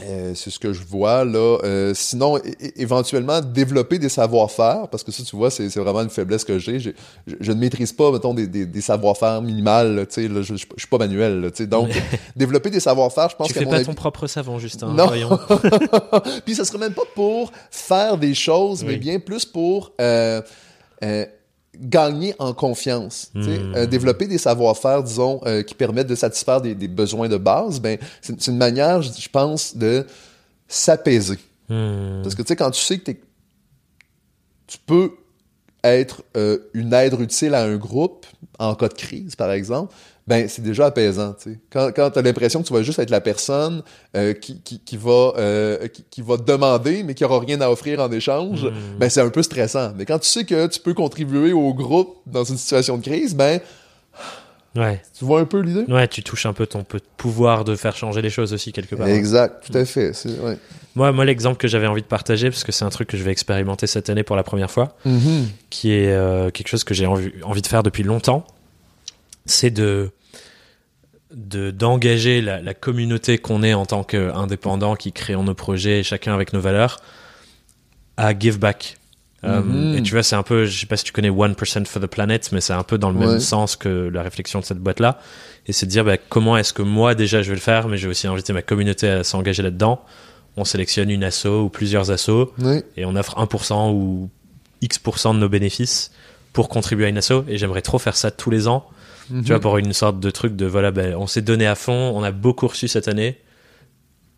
euh, 0.00 0.34
c'est 0.34 0.50
ce 0.50 0.58
que 0.58 0.72
je 0.72 0.82
vois 0.82 1.24
là. 1.24 1.58
Euh, 1.62 1.92
sinon, 1.94 2.38
éventuellement, 2.76 3.40
développer 3.40 3.98
des 4.00 4.08
savoir-faire, 4.08 4.88
parce 4.88 5.04
que 5.04 5.12
ça, 5.12 5.22
tu 5.22 5.36
vois, 5.36 5.50
c'est 5.52 5.72
vraiment 5.76 6.02
une 6.02 6.10
faiblesse 6.10 6.42
que 6.44 6.58
j'ai. 6.58 6.80
Je, 6.80 6.90
je, 7.40 7.52
ne 7.52 7.60
maîtrise 7.60 7.92
pas, 7.92 8.10
mettons, 8.10 8.34
des, 8.34 8.48
des, 8.48 8.66
des 8.66 8.80
savoir-faire 8.80 9.40
minimales. 9.40 10.06
Tu 10.08 10.14
sais, 10.14 10.28
je, 10.28 10.42
je, 10.42 10.54
suis 10.56 10.88
pas 10.90 10.98
manuel. 10.98 11.40
Là, 11.40 11.66
donc, 11.66 11.90
développer 12.36 12.70
des 12.70 12.80
savoir-faire, 12.80 13.28
je 13.30 13.36
pense. 13.36 13.48
Tu 13.48 13.54
fais 13.54 13.66
pas 13.66 13.84
ton 13.84 13.94
propre 13.94 14.26
savon, 14.26 14.58
Justin. 14.58 14.92
Non. 14.92 15.06
Voyons. 15.06 15.38
Puis 16.44 16.56
ça 16.56 16.64
serait 16.64 16.78
même 16.78 16.94
pas 16.94 17.06
pour 17.14 17.52
faire 17.70 18.18
des 18.18 18.34
choses, 18.34 18.82
mais 18.82 18.96
bien 18.96 19.20
plus 19.20 19.44
pour 19.44 19.92
euh, 20.00 20.42
euh, 21.04 21.26
gagner 21.78 22.34
en 22.38 22.52
confiance, 22.52 23.30
mmh. 23.34 23.86
développer 23.86 24.26
des 24.26 24.38
savoir-faire, 24.38 25.02
disons, 25.02 25.40
euh, 25.46 25.62
qui 25.62 25.74
permettent 25.74 26.06
de 26.06 26.14
satisfaire 26.14 26.60
des, 26.60 26.74
des 26.74 26.88
besoins 26.88 27.28
de 27.28 27.36
base, 27.36 27.80
ben 27.80 27.98
c'est 28.20 28.46
une 28.46 28.56
manière, 28.56 29.02
je 29.02 29.28
pense, 29.28 29.76
de 29.76 30.06
s'apaiser. 30.68 31.38
Mmh. 31.68 32.22
Parce 32.22 32.34
que 32.34 32.42
tu 32.42 32.48
sais, 32.48 32.56
quand 32.56 32.70
tu 32.70 32.80
sais 32.80 32.98
que 32.98 33.12
tu 34.66 34.78
peux 34.86 35.12
être 35.84 36.22
euh, 36.36 36.58
une 36.72 36.92
aide 36.94 37.20
utile 37.20 37.54
à 37.54 37.62
un 37.62 37.76
groupe 37.76 38.26
en 38.58 38.74
cas 38.74 38.88
de 38.88 38.94
crise, 38.94 39.36
par 39.36 39.52
exemple, 39.52 39.94
ben 40.26 40.48
c'est 40.48 40.62
déjà 40.62 40.86
apaisant. 40.86 41.34
Tu 41.34 41.52
sais. 41.52 41.58
Quand, 41.70 41.90
quand 41.94 42.10
tu 42.10 42.18
as 42.18 42.22
l'impression 42.22 42.62
que 42.62 42.66
tu 42.66 42.72
vas 42.72 42.82
juste 42.82 42.98
être 42.98 43.10
la 43.10 43.20
personne 43.20 43.82
euh, 44.16 44.32
qui, 44.32 44.60
qui, 44.62 44.80
qui, 44.80 44.96
va, 44.96 45.32
euh, 45.36 45.86
qui, 45.88 46.04
qui, 46.10 46.22
va 46.22 46.36
demander, 46.36 47.02
mais 47.02 47.14
qui 47.14 47.24
aura 47.24 47.40
rien 47.40 47.60
à 47.60 47.68
offrir 47.68 48.00
en 48.00 48.10
échange, 48.10 48.64
mm. 48.64 48.98
ben 48.98 49.10
c'est 49.10 49.20
un 49.20 49.30
peu 49.30 49.42
stressant. 49.42 49.92
Mais 49.96 50.06
quand 50.06 50.18
tu 50.18 50.28
sais 50.28 50.44
que 50.44 50.66
tu 50.66 50.80
peux 50.80 50.94
contribuer 50.94 51.52
au 51.52 51.74
groupe 51.74 52.16
dans 52.26 52.44
une 52.44 52.56
situation 52.56 52.96
de 52.96 53.02
crise, 53.02 53.34
ben 53.34 53.60
Ouais. 54.76 55.00
Tu 55.16 55.24
vois 55.24 55.40
un 55.40 55.44
peu 55.44 55.60
l'idée? 55.60 55.84
Ouais, 55.92 56.08
tu 56.08 56.22
touches 56.22 56.46
un 56.46 56.52
peu 56.52 56.66
ton 56.66 56.84
pouvoir 57.16 57.64
de 57.64 57.76
faire 57.76 57.94
changer 57.94 58.22
les 58.22 58.30
choses 58.30 58.52
aussi 58.52 58.72
quelque 58.72 58.96
part. 58.96 59.06
Exact, 59.06 59.64
tout 59.64 59.76
à 59.76 59.84
fait. 59.84 60.12
Ouais. 60.26 60.58
Moi, 60.96 61.12
moi 61.12 61.24
l'exemple 61.24 61.58
que 61.58 61.68
j'avais 61.68 61.86
envie 61.86 62.02
de 62.02 62.06
partager, 62.06 62.50
parce 62.50 62.64
que 62.64 62.72
c'est 62.72 62.84
un 62.84 62.90
truc 62.90 63.08
que 63.08 63.16
je 63.16 63.22
vais 63.22 63.30
expérimenter 63.30 63.86
cette 63.86 64.10
année 64.10 64.24
pour 64.24 64.34
la 64.34 64.42
première 64.42 64.70
fois, 64.70 64.96
mm-hmm. 65.06 65.44
qui 65.70 65.92
est 65.92 66.10
euh, 66.10 66.50
quelque 66.50 66.68
chose 66.68 66.82
que 66.82 66.92
j'ai 66.92 67.06
envie, 67.06 67.30
envie 67.44 67.62
de 67.62 67.66
faire 67.66 67.84
depuis 67.84 68.02
longtemps, 68.02 68.44
c'est 69.46 69.70
de 69.70 70.10
de 71.32 71.70
d'engager 71.72 72.40
la, 72.40 72.60
la, 72.62 72.74
communauté 72.74 73.38
qu'on 73.38 73.62
est 73.64 73.74
en 73.74 73.86
tant 73.86 74.04
qu'indépendant 74.04 74.94
qui 74.94 75.12
créons 75.12 75.42
nos 75.42 75.54
projets, 75.54 76.02
chacun 76.04 76.32
avec 76.32 76.52
nos 76.52 76.60
valeurs, 76.60 77.00
à 78.16 78.38
give 78.38 78.58
back. 78.58 78.98
Mm-hmm. 79.42 79.98
et 79.98 80.02
tu 80.02 80.12
vois, 80.12 80.22
c'est 80.22 80.36
un 80.36 80.42
peu, 80.42 80.64
je 80.64 80.80
sais 80.80 80.86
pas 80.86 80.96
si 80.96 81.04
tu 81.04 81.12
connais 81.12 81.28
1% 81.30 81.84
for 81.84 82.00
the 82.00 82.06
planet, 82.06 82.50
mais 82.52 82.62
c'est 82.62 82.72
un 82.72 82.82
peu 82.82 82.96
dans 82.96 83.10
le 83.10 83.18
Ouais. 83.18 83.26
même 83.26 83.40
sens 83.40 83.76
que 83.76 84.08
la 84.10 84.22
réflexion 84.22 84.60
de 84.60 84.64
cette 84.64 84.78
boîte-là. 84.78 85.18
Et 85.66 85.72
c'est 85.74 85.84
de 85.86 85.90
dire 85.90 86.04
bah, 86.04 86.16
comment 86.16 86.56
est-ce 86.56 86.72
que 86.72 86.80
moi 86.82 87.14
déjà 87.14 87.42
je 87.42 87.48
vais 87.50 87.54
le 87.56 87.60
faire, 87.60 87.88
mais 87.88 87.98
je 87.98 88.04
vais 88.06 88.10
aussi 88.10 88.26
inviter 88.26 88.52
ma 88.54 88.62
communauté 88.62 89.08
à 89.08 89.24
s'engager 89.24 89.62
là-dedans. 89.62 90.02
On 90.56 90.64
sélectionne 90.64 91.10
une 91.10 91.24
asso 91.24 91.46
ou 91.46 91.68
plusieurs 91.68 92.10
assos 92.10 92.52
et 92.96 93.04
on 93.04 93.16
offre 93.16 93.36
1% 93.36 93.92
ou 93.92 94.30
X% 94.82 95.34
de 95.34 95.40
nos 95.40 95.48
bénéfices 95.48 96.10
pour 96.52 96.68
contribuer 96.68 97.06
à 97.06 97.08
une 97.08 97.18
asso. 97.18 97.44
Et 97.48 97.58
j'aimerais 97.58 97.82
trop 97.82 97.98
faire 97.98 98.16
ça 98.16 98.30
tous 98.30 98.50
les 98.50 98.68
ans. 98.68 98.86
Mm-hmm. 99.32 99.42
Tu 99.42 99.48
vois, 99.48 99.60
pour 99.60 99.78
une 99.78 99.92
sorte 99.92 100.20
de 100.20 100.30
truc 100.30 100.56
de 100.56 100.66
voilà, 100.66 100.90
ben, 100.90 101.14
on 101.16 101.26
s'est 101.26 101.42
donné 101.42 101.66
à 101.66 101.74
fond, 101.74 102.12
on 102.14 102.22
a 102.22 102.30
beaucoup 102.30 102.68
reçu 102.68 102.88
cette 102.88 103.08
année. 103.08 103.38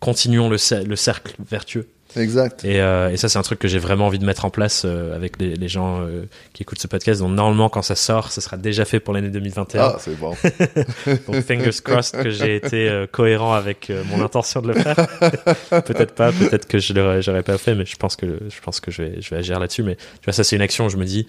Continuons 0.01 0.49
le, 0.49 0.57
cer- 0.59 0.87
le 0.87 0.97
cercle 0.97 1.35
vertueux. 1.49 1.89
Exact. 2.15 2.65
Et, 2.65 2.81
euh, 2.81 3.11
et 3.11 3.17
ça, 3.17 3.29
c'est 3.29 3.39
un 3.39 3.43
truc 3.43 3.59
que 3.59 3.69
j'ai 3.69 3.79
vraiment 3.79 4.07
envie 4.07 4.19
de 4.19 4.25
mettre 4.25 4.45
en 4.45 4.51
place 4.51 4.83
euh, 4.85 5.15
avec 5.15 5.39
les, 5.41 5.55
les 5.57 5.69
gens 5.69 6.01
euh, 6.01 6.25
qui 6.55 6.63
écoutent 6.63 6.81
ce 6.81 6.87
podcast. 6.87 7.21
Donc, 7.21 7.33
normalement, 7.33 7.69
quand 7.69 7.83
ça 7.83 7.95
sort, 7.95 8.31
ça 8.31 8.41
sera 8.41 8.57
déjà 8.57 8.85
fait 8.85 9.01
pour 9.01 9.13
l'année 9.13 9.29
2021. 9.29 9.83
Ah, 9.83 9.97
c'est 9.99 10.19
bon. 10.19 10.35
Donc, 11.27 11.43
fingers 11.45 11.83
crossed 11.85 12.23
que 12.23 12.31
j'ai 12.31 12.57
été 12.57 12.89
euh, 12.89 13.07
cohérent 13.07 13.53
avec 13.55 13.91
euh, 13.91 14.03
mon 14.09 14.25
intention 14.25 14.63
de 14.63 14.69
le 14.69 14.75
faire. 14.75 14.97
peut-être 15.85 16.15
pas, 16.15 16.33
peut-être 16.33 16.67
que 16.67 16.79
je 16.79 16.93
l'aurais, 16.95 17.43
pas 17.43 17.59
fait, 17.59 17.75
mais 17.75 17.85
je 17.85 17.97
pense 17.97 18.17
que 18.17 18.39
je 18.49 18.61
pense 18.63 18.81
que 18.81 18.91
je 18.91 19.03
vais, 19.03 19.21
je 19.21 19.31
vais 19.31 19.37
agir 19.37 19.59
là-dessus. 19.59 19.83
Mais 19.83 19.97
tu 19.97 20.25
vois, 20.25 20.33
ça, 20.33 20.45
c'est 20.45 20.57
une 20.57 20.63
action 20.63 20.87
où 20.87 20.89
je 20.89 20.97
me 20.97 21.05
dis, 21.05 21.27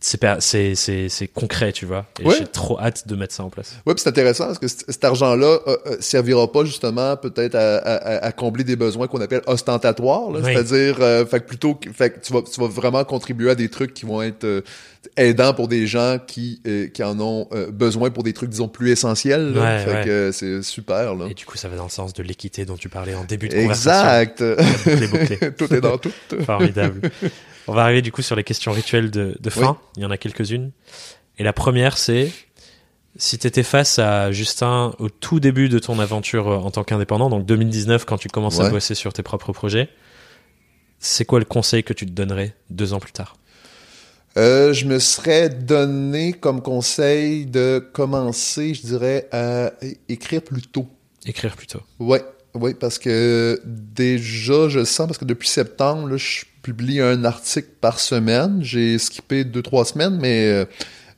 c'est 0.00 0.18
c'est 0.40 0.74
c'est 0.74 1.08
c'est 1.08 1.26
concret, 1.28 1.72
tu 1.72 1.84
vois. 1.86 2.06
Et 2.20 2.24
Ouais. 2.26 2.34
j'ai 2.38 2.46
trop 2.46 2.78
hâte 2.80 3.06
de 3.06 3.14
mettre 3.16 3.34
ça 3.34 3.44
en 3.44 3.50
place. 3.50 3.74
Oui, 3.86 3.94
puis 3.94 4.02
c'est 4.02 4.08
intéressant 4.08 4.46
parce 4.46 4.58
que 4.58 4.66
cet 4.68 5.04
argent-là 5.04 5.58
euh, 5.66 5.76
euh, 5.86 5.96
servira 6.00 6.50
pas 6.50 6.64
justement 6.64 7.16
peut-être 7.16 7.54
à, 7.54 7.76
à- 7.78 8.24
à 8.26 8.32
combler 8.32 8.64
des 8.64 8.76
besoins 8.76 9.06
qu'on 9.08 9.20
appelle 9.20 9.42
ostentatoires. 9.46 10.28
Oui. 10.28 10.40
c'est-à-dire, 10.44 10.96
euh, 11.00 11.26
fait 11.26 11.40
que 11.40 11.46
plutôt, 11.46 11.78
fait 11.92 12.10
que 12.10 12.20
tu 12.20 12.32
vas, 12.32 12.40
tu 12.42 12.60
vas 12.60 12.68
vraiment 12.68 13.04
contribuer 13.04 13.50
à 13.50 13.54
des 13.54 13.68
trucs 13.68 13.92
qui 13.94 14.06
vont 14.06 14.22
être 14.22 14.44
euh, 14.44 14.62
aidants 15.16 15.54
pour 15.54 15.68
des 15.68 15.86
gens 15.86 16.18
qui 16.26 16.62
qui 16.94 17.02
en 17.02 17.18
ont 17.20 17.48
besoin 17.72 18.10
pour 18.10 18.22
des 18.22 18.32
trucs 18.32 18.50
disons 18.50 18.68
plus 18.68 18.90
essentiels. 18.90 19.52
Là. 19.54 19.60
Ouais, 19.60 19.84
fait 19.84 19.92
ouais. 19.92 20.04
que 20.04 20.30
c'est 20.32 20.62
super 20.62 21.14
là. 21.14 21.26
Et 21.30 21.34
du 21.34 21.44
coup, 21.46 21.56
ça 21.56 21.68
va 21.68 21.76
dans 21.76 21.84
le 21.84 21.90
sens 21.90 22.12
de 22.12 22.22
l'équité 22.22 22.64
dont 22.64 22.76
tu 22.76 22.88
parlais 22.88 23.14
en 23.14 23.24
début 23.24 23.48
de 23.48 23.54
conversation. 23.54 24.20
Exact. 24.20 24.42
Bouclé, 24.84 25.06
bouclé. 25.08 25.52
tout 25.58 25.74
est 25.74 25.80
dans 25.80 25.98
tout. 25.98 26.12
Formidable. 26.44 27.00
On 27.70 27.74
va 27.74 27.84
arriver 27.84 28.02
du 28.02 28.10
coup 28.10 28.20
sur 28.20 28.34
les 28.34 28.42
questions 28.42 28.72
rituelles 28.72 29.12
de, 29.12 29.36
de 29.38 29.48
fin. 29.48 29.78
Oui. 29.80 29.88
Il 29.98 30.02
y 30.02 30.04
en 30.04 30.10
a 30.10 30.16
quelques-unes. 30.16 30.72
Et 31.38 31.44
la 31.44 31.52
première, 31.52 31.98
c'est 31.98 32.32
si 33.14 33.38
tu 33.38 33.46
étais 33.46 33.62
face 33.62 34.00
à 34.00 34.32
Justin 34.32 34.92
au 34.98 35.08
tout 35.08 35.38
début 35.38 35.68
de 35.68 35.78
ton 35.78 36.00
aventure 36.00 36.48
euh, 36.48 36.56
en 36.56 36.72
tant 36.72 36.82
qu'indépendant, 36.82 37.30
donc 37.30 37.46
2019, 37.46 38.06
quand 38.06 38.18
tu 38.18 38.28
commences 38.28 38.58
à 38.58 38.68
bosser 38.70 38.96
sur 38.96 39.12
tes 39.12 39.22
propres 39.22 39.52
projets, 39.52 39.88
c'est 40.98 41.24
quoi 41.24 41.38
le 41.38 41.44
conseil 41.44 41.84
que 41.84 41.92
tu 41.92 42.06
te 42.06 42.10
donnerais 42.10 42.56
deux 42.70 42.92
ans 42.92 42.98
plus 42.98 43.12
tard? 43.12 43.36
Euh, 44.36 44.72
je 44.72 44.86
me 44.86 44.98
serais 44.98 45.48
donné 45.48 46.32
comme 46.32 46.62
conseil 46.62 47.46
de 47.46 47.78
commencer, 47.92 48.74
je 48.74 48.82
dirais, 48.82 49.28
à 49.30 49.70
écrire 50.08 50.42
plus 50.42 50.62
tôt. 50.62 50.88
Écrire 51.24 51.54
plutôt. 51.54 51.82
Ouais, 52.00 52.24
oui, 52.54 52.74
parce 52.74 52.98
que 52.98 53.60
déjà, 53.64 54.68
je 54.68 54.84
sens, 54.84 55.06
parce 55.06 55.18
que 55.18 55.24
depuis 55.24 55.48
septembre, 55.48 56.08
là, 56.08 56.16
je 56.16 56.46
publie 56.62 57.00
un 57.00 57.24
article 57.24 57.68
par 57.80 57.98
semaine. 58.00 58.58
J'ai 58.62 58.98
skippé 58.98 59.44
deux, 59.44 59.62
trois 59.62 59.84
semaines, 59.84 60.18
mais 60.20 60.46
euh, 60.48 60.64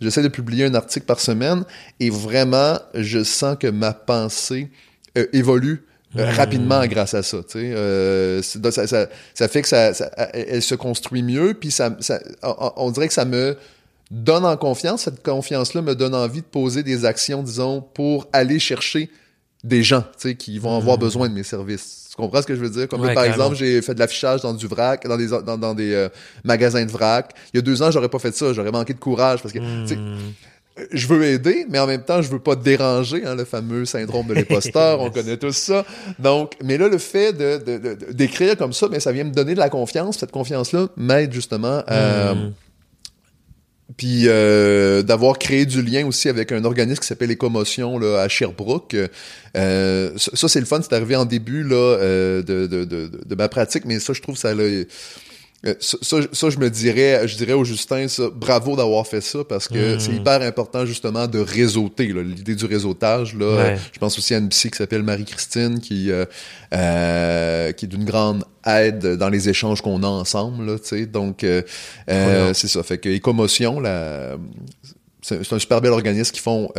j'essaie 0.00 0.22
de 0.22 0.28
publier 0.28 0.64
un 0.66 0.74
article 0.74 1.06
par 1.06 1.20
semaine. 1.20 1.64
Et 2.00 2.10
vraiment, 2.10 2.78
je 2.94 3.22
sens 3.24 3.56
que 3.58 3.66
ma 3.66 3.92
pensée 3.92 4.70
euh, 5.18 5.26
évolue 5.32 5.82
euh, 6.18 6.26
Mmh. 6.30 6.34
rapidement 6.36 6.86
grâce 6.86 7.14
à 7.14 7.22
ça. 7.22 7.38
Euh, 7.56 8.42
ça, 8.42 8.86
ça, 8.86 9.06
ça 9.32 9.48
fait 9.48 9.62
que 9.62 9.68
ça, 9.68 9.94
ça- 9.94 10.10
elle 10.34 10.60
se 10.60 10.74
construit 10.74 11.22
mieux, 11.22 11.54
puis 11.54 11.70
ça, 11.70 11.96
on, 12.42 12.72
on 12.76 12.90
dirait 12.90 13.08
que 13.08 13.14
ça 13.14 13.24
me 13.24 13.56
donne 14.10 14.44
en 14.44 14.58
confiance. 14.58 15.04
Cette 15.04 15.22
confiance-là 15.22 15.80
me 15.80 15.94
donne 15.94 16.14
envie 16.14 16.40
de 16.42 16.46
poser 16.46 16.82
des 16.82 17.06
actions, 17.06 17.42
disons, 17.42 17.80
pour 17.80 18.28
aller 18.34 18.58
chercher 18.58 19.08
des 19.64 19.82
gens, 19.82 20.02
tu 20.02 20.28
sais, 20.28 20.34
qui 20.34 20.58
vont 20.58 20.76
avoir 20.76 20.96
Mhm. 20.96 21.00
besoin 21.02 21.28
de 21.30 21.34
mes 21.34 21.44
services. 21.44 22.01
Tu 22.14 22.16
comprends 22.20 22.42
ce 22.42 22.46
que 22.46 22.54
je 22.54 22.60
veux 22.60 22.68
dire? 22.68 22.88
Comme 22.88 23.00
là, 23.00 23.14
par 23.14 23.24
carrément. 23.24 23.34
exemple, 23.34 23.56
j'ai 23.56 23.80
fait 23.80 23.94
de 23.94 23.98
l'affichage 23.98 24.42
dans 24.42 24.52
du 24.52 24.66
vrac, 24.66 25.06
dans 25.08 25.16
des, 25.16 25.28
dans, 25.28 25.56
dans 25.56 25.72
des 25.74 25.94
euh, 25.94 26.08
magasins 26.44 26.84
de 26.84 26.90
vrac. 26.90 27.30
Il 27.54 27.56
y 27.56 27.58
a 27.58 27.62
deux 27.62 27.80
ans, 27.82 27.90
j'aurais 27.90 28.10
pas 28.10 28.18
fait 28.18 28.34
ça. 28.34 28.52
J'aurais 28.52 28.70
manqué 28.70 28.92
de 28.92 28.98
courage 28.98 29.40
parce 29.40 29.54
que, 29.54 29.58
Hmm. 29.60 30.32
je 30.92 31.06
veux 31.06 31.22
aider, 31.24 31.66
mais 31.70 31.78
en 31.78 31.86
même 31.86 32.02
temps, 32.02 32.20
je 32.22 32.28
veux 32.30 32.38
pas 32.38 32.54
déranger, 32.56 33.24
hein, 33.24 33.34
le 33.34 33.44
fameux 33.46 33.84
syndrome 33.86 34.26
de 34.26 34.34
l'imposteur, 34.34 35.00
on 35.06 35.10
connaît 35.10 35.36
tous 35.38 35.56
ça. 35.56 35.84
Donc, 36.18 36.52
mais 36.62 36.76
là, 36.78 36.88
le 36.88 36.98
fait 36.98 37.32
de, 37.32 38.12
d'écrire 38.12 38.56
comme 38.58 38.72
ça, 38.74 38.88
mais 38.90 39.00
ça 39.00 39.12
vient 39.12 39.24
me 39.24 39.30
donner 39.32 39.54
de 39.54 39.58
la 39.58 39.68
confiance. 39.70 40.18
Cette 40.18 40.32
confiance-là 40.32 40.88
m'aide 40.96 41.32
justement 41.32 41.82
à, 41.86 42.34
Hmm. 42.34 42.52
Puis 43.96 44.24
euh, 44.26 45.02
d'avoir 45.02 45.38
créé 45.38 45.66
du 45.66 45.82
lien 45.82 46.06
aussi 46.06 46.28
avec 46.28 46.52
un 46.52 46.64
organisme 46.64 47.00
qui 47.00 47.06
s'appelle 47.06 47.30
Écomotion 47.30 47.98
là, 47.98 48.20
à 48.20 48.28
Sherbrooke. 48.28 48.96
Euh, 49.56 50.10
ça, 50.16 50.48
c'est 50.48 50.60
le 50.60 50.66
fun, 50.66 50.80
c'est 50.82 50.94
arrivé 50.94 51.16
en 51.16 51.24
début 51.24 51.62
là, 51.62 51.76
euh, 51.76 52.42
de, 52.42 52.66
de, 52.66 52.84
de, 52.84 53.10
de 53.24 53.34
ma 53.34 53.48
pratique, 53.48 53.84
mais 53.84 53.98
ça, 54.00 54.12
je 54.12 54.22
trouve 54.22 54.36
ça... 54.36 54.54
Là, 54.54 54.64
ça, 55.78 55.96
ça, 56.02 56.16
ça, 56.32 56.50
je 56.50 56.58
me 56.58 56.68
dirais, 56.68 57.28
je 57.28 57.36
dirais 57.36 57.52
au 57.52 57.64
Justin, 57.64 58.08
ça, 58.08 58.24
bravo 58.34 58.74
d'avoir 58.74 59.06
fait 59.06 59.20
ça 59.20 59.44
parce 59.48 59.68
que 59.68 59.94
Mm. 59.96 60.00
c'est 60.00 60.12
hyper 60.12 60.42
important 60.42 60.84
justement 60.86 61.28
de 61.28 61.38
réseauter. 61.38 62.06
L'idée 62.06 62.56
du 62.56 62.64
réseautage, 62.66 63.36
là, 63.36 63.46
Ouais. 63.56 63.62
euh, 63.74 63.76
je 63.92 63.98
pense 64.00 64.18
aussi 64.18 64.34
à 64.34 64.38
une 64.38 64.48
psy 64.48 64.70
qui 64.72 64.78
s'appelle 64.78 65.02
Marie-Christine 65.04 65.80
qui 65.80 66.10
euh, 66.10 66.24
euh, 66.74 67.72
qui 67.72 67.84
est 67.84 67.88
d'une 67.88 68.04
grande 68.04 68.44
aide 68.66 69.06
dans 69.16 69.28
les 69.28 69.48
échanges 69.48 69.82
qu'on 69.82 70.02
a 70.02 70.06
ensemble. 70.08 70.66
Là, 70.66 70.78
tu 70.78 70.88
sais. 70.88 71.06
Donc 71.06 71.44
euh, 71.44 71.62
euh, 72.10 72.52
c'est 72.54 72.68
ça. 72.68 72.82
Fait 72.82 72.98
que 72.98 73.08
Écomotion, 73.08 73.80
c'est 75.22 75.52
un 75.52 75.58
super 75.58 75.80
bel 75.80 75.92
organisme 75.92 76.32
qui 76.32 76.40
font 76.40 76.70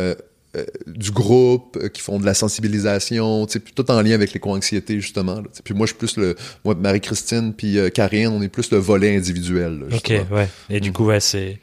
euh, 0.56 0.64
du 0.86 1.10
groupe, 1.10 1.76
euh, 1.82 1.88
qui 1.88 2.00
font 2.02 2.18
de 2.18 2.24
la 2.26 2.34
sensibilisation, 2.34 3.46
tout 3.74 3.90
en 3.90 4.00
lien 4.02 4.12
avec 4.14 4.32
l'éco-anxiété, 4.32 5.00
justement. 5.00 5.36
là, 5.36 5.48
puis 5.64 5.74
moi, 5.74 5.86
je 5.86 5.92
suis 5.92 5.98
plus 5.98 6.16
le... 6.16 6.36
Moi, 6.64 6.74
Marie-Christine 6.74 7.52
puis 7.54 7.78
euh, 7.78 7.88
Karine, 7.90 8.28
on 8.28 8.42
est 8.42 8.48
plus 8.48 8.70
le 8.70 8.78
volet 8.78 9.16
individuel. 9.16 9.80
là, 9.88 9.96
Ok, 9.96 10.12
ouais. 10.30 10.48
Et 10.70 10.80
du 10.80 10.90
Mm. 10.90 10.92
coup, 10.92 11.04
ouais, 11.06 11.20
c'est 11.20 11.58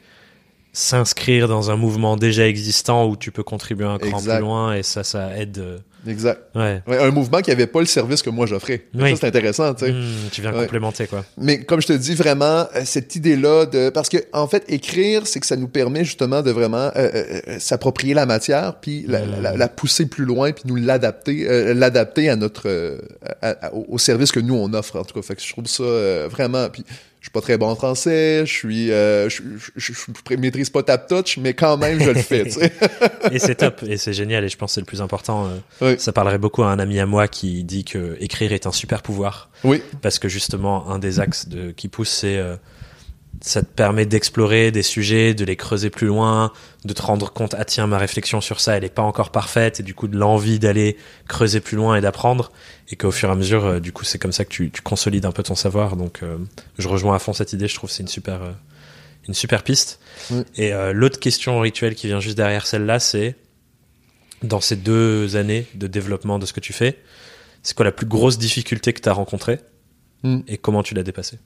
s'inscrire 0.72 1.48
dans 1.48 1.70
un 1.70 1.76
mouvement 1.76 2.16
déjà 2.16 2.46
existant 2.48 3.06
où 3.08 3.16
tu 3.16 3.30
peux 3.30 3.42
contribuer 3.42 3.84
un 3.86 3.98
cran 3.98 4.18
Exact. 4.18 4.36
plus 4.36 4.40
loin 4.42 4.74
et 4.74 4.82
ça, 4.82 5.04
ça 5.04 5.36
aide 5.36 5.82
Exact. 6.06 6.40
Ouais. 6.54 6.82
Ouais, 6.86 6.98
un 6.98 7.10
mouvement 7.10 7.40
qui 7.40 7.50
avait 7.52 7.66
pas 7.68 7.78
le 7.80 7.86
service 7.86 8.22
que 8.22 8.30
moi 8.30 8.46
j'offrais. 8.46 8.86
Oui. 8.94 9.10
Ça, 9.10 9.16
c'est 9.20 9.26
intéressant, 9.28 9.72
tu 9.74 9.86
sais. 9.86 9.92
Hmm, 9.92 10.04
tu 10.32 10.40
viens 10.40 10.52
Ouais. 10.52 10.64
complémenter, 10.64 11.06
quoi. 11.06 11.24
Mais 11.38 11.62
comme 11.62 11.80
je 11.80 11.86
te 11.86 11.92
dis 11.92 12.14
vraiment, 12.14 12.66
euh, 12.74 12.82
cette 12.84 13.14
idée-là 13.14 13.66
de 13.66 13.88
parce 13.90 14.08
que 14.08 14.16
en 14.32 14.48
fait 14.48 14.64
écrire, 14.68 15.26
c'est 15.26 15.38
que 15.40 15.46
ça 15.46 15.56
nous 15.56 15.68
permet 15.68 16.04
justement 16.04 16.42
de 16.42 16.50
vraiment 16.50 16.76
euh, 16.76 16.90
euh, 16.96 17.40
euh, 17.48 17.58
s'approprier 17.60 18.14
la 18.14 18.26
matière, 18.26 18.76
puis 18.80 19.04
la, 19.06 19.24
la- 19.24 19.40
la- 19.40 19.56
la 19.56 19.68
pousser 19.68 20.06
plus 20.06 20.24
loin, 20.24 20.52
puis 20.52 20.64
nous 20.66 20.76
l'adapter, 20.76 21.48
euh, 21.48 21.72
l'adapter 21.74 22.28
à 22.28 22.36
notre 22.36 22.68
euh, 22.68 22.98
à- 23.40 23.66
à- 23.68 23.72
au 23.74 23.96
service 23.98 24.32
que 24.32 24.40
nous 24.40 24.54
on 24.54 24.72
offre 24.74 24.98
en 24.98 25.04
tout 25.04 25.14
cas. 25.14 25.22
Fait 25.22 25.36
que 25.36 25.42
je 25.42 25.52
trouve 25.52 25.66
ça 25.66 25.82
euh, 25.84 26.28
vraiment. 26.30 26.68
Puis 26.68 26.84
je 27.22 27.26
suis 27.26 27.30
pas 27.30 27.40
très 27.40 27.56
bon 27.56 27.68
en 27.68 27.76
français, 27.76 28.42
je 28.44 28.52
suis, 28.52 28.90
euh, 28.90 29.28
je, 29.28 29.42
je, 29.76 29.92
maîtrise 30.36 30.70
pas 30.70 30.82
tap 30.82 31.06
touch, 31.06 31.36
mais 31.36 31.54
quand 31.54 31.76
même 31.76 32.02
je 32.02 32.10
le 32.10 32.20
fais. 32.20 32.48
Et 33.30 33.38
c'est 33.38 33.54
top, 33.54 33.84
et 33.86 33.96
c'est 33.96 34.12
génial, 34.12 34.42
et 34.42 34.48
je 34.48 34.56
pense 34.56 34.72
que 34.72 34.74
c'est 34.74 34.80
le 34.80 34.86
plus 34.86 35.00
important. 35.00 35.46
euh, 35.46 35.92
Oui. 35.92 35.94
Ça 36.00 36.12
parlerait 36.12 36.38
beaucoup 36.38 36.64
à 36.64 36.72
un 36.72 36.80
ami 36.80 36.98
à 36.98 37.06
moi 37.06 37.28
qui 37.28 37.62
dit 37.62 37.84
que 37.84 38.16
écrire 38.18 38.52
est 38.52 38.66
un 38.66 38.72
super 38.72 39.02
pouvoir. 39.02 39.50
Oui, 39.62 39.80
parce 40.00 40.18
que 40.18 40.28
justement 40.28 40.90
un 40.90 40.98
des 40.98 41.20
axes 41.20 41.46
de, 41.48 41.70
qui 41.70 41.86
pousse 41.86 42.10
c'est 42.10 42.38
euh, 42.38 42.56
ça 43.44 43.60
te 43.62 43.66
permet 43.66 44.06
d'explorer 44.06 44.70
des 44.70 44.82
sujets, 44.84 45.34
de 45.34 45.44
les 45.44 45.56
creuser 45.56 45.90
plus 45.90 46.06
loin, 46.06 46.52
de 46.84 46.92
te 46.92 47.02
rendre 47.02 47.32
compte 47.32 47.54
ah 47.58 47.64
tiens 47.64 47.88
ma 47.88 47.98
réflexion 47.98 48.40
sur 48.40 48.60
ça 48.60 48.76
elle 48.76 48.84
est 48.84 48.94
pas 48.94 49.02
encore 49.02 49.30
parfaite 49.32 49.80
et 49.80 49.82
du 49.82 49.94
coup 49.94 50.06
de 50.06 50.16
l'envie 50.16 50.58
d'aller 50.60 50.96
creuser 51.28 51.60
plus 51.60 51.76
loin 51.76 51.96
et 51.96 52.00
d'apprendre 52.00 52.52
et 52.90 52.96
qu'au 52.96 53.10
fur 53.10 53.28
et 53.28 53.32
à 53.32 53.34
mesure 53.34 53.64
euh, 53.66 53.80
du 53.80 53.90
coup 53.92 54.04
c'est 54.04 54.18
comme 54.18 54.30
ça 54.32 54.44
que 54.44 54.50
tu, 54.50 54.70
tu 54.70 54.80
consolides 54.82 55.26
un 55.26 55.32
peu 55.32 55.42
ton 55.42 55.56
savoir 55.56 55.96
donc 55.96 56.20
euh, 56.22 56.38
je 56.78 56.86
rejoins 56.86 57.16
à 57.16 57.18
fond 57.18 57.32
cette 57.32 57.52
idée 57.52 57.66
je 57.66 57.74
trouve 57.74 57.90
que 57.90 57.96
c'est 57.96 58.02
une 58.04 58.08
super 58.08 58.42
euh, 58.42 58.52
une 59.26 59.34
super 59.34 59.62
piste 59.64 59.98
Oui. 60.30 60.42
et 60.56 60.72
euh, 60.72 60.92
l'autre 60.92 61.18
question 61.18 61.58
rituelle 61.58 61.94
qui 61.96 62.06
vient 62.06 62.20
juste 62.20 62.36
derrière 62.36 62.66
celle-là 62.66 63.00
c'est 63.00 63.34
dans 64.44 64.60
ces 64.60 64.76
deux 64.76 65.34
années 65.36 65.66
de 65.74 65.86
développement 65.88 66.38
de 66.38 66.46
ce 66.46 66.52
que 66.52 66.60
tu 66.60 66.72
fais 66.72 66.98
c'est 67.64 67.74
quoi 67.76 67.84
la 67.84 67.92
plus 67.92 68.06
grosse 68.06 68.38
difficulté 68.38 68.92
que 68.92 69.00
tu 69.00 69.08
as 69.08 69.12
rencontrée 69.12 69.58
Hmm. 70.24 70.42
et 70.46 70.56
comment 70.56 70.84
tu 70.84 70.94
l'as 70.94 71.02
dépassé 71.02 71.40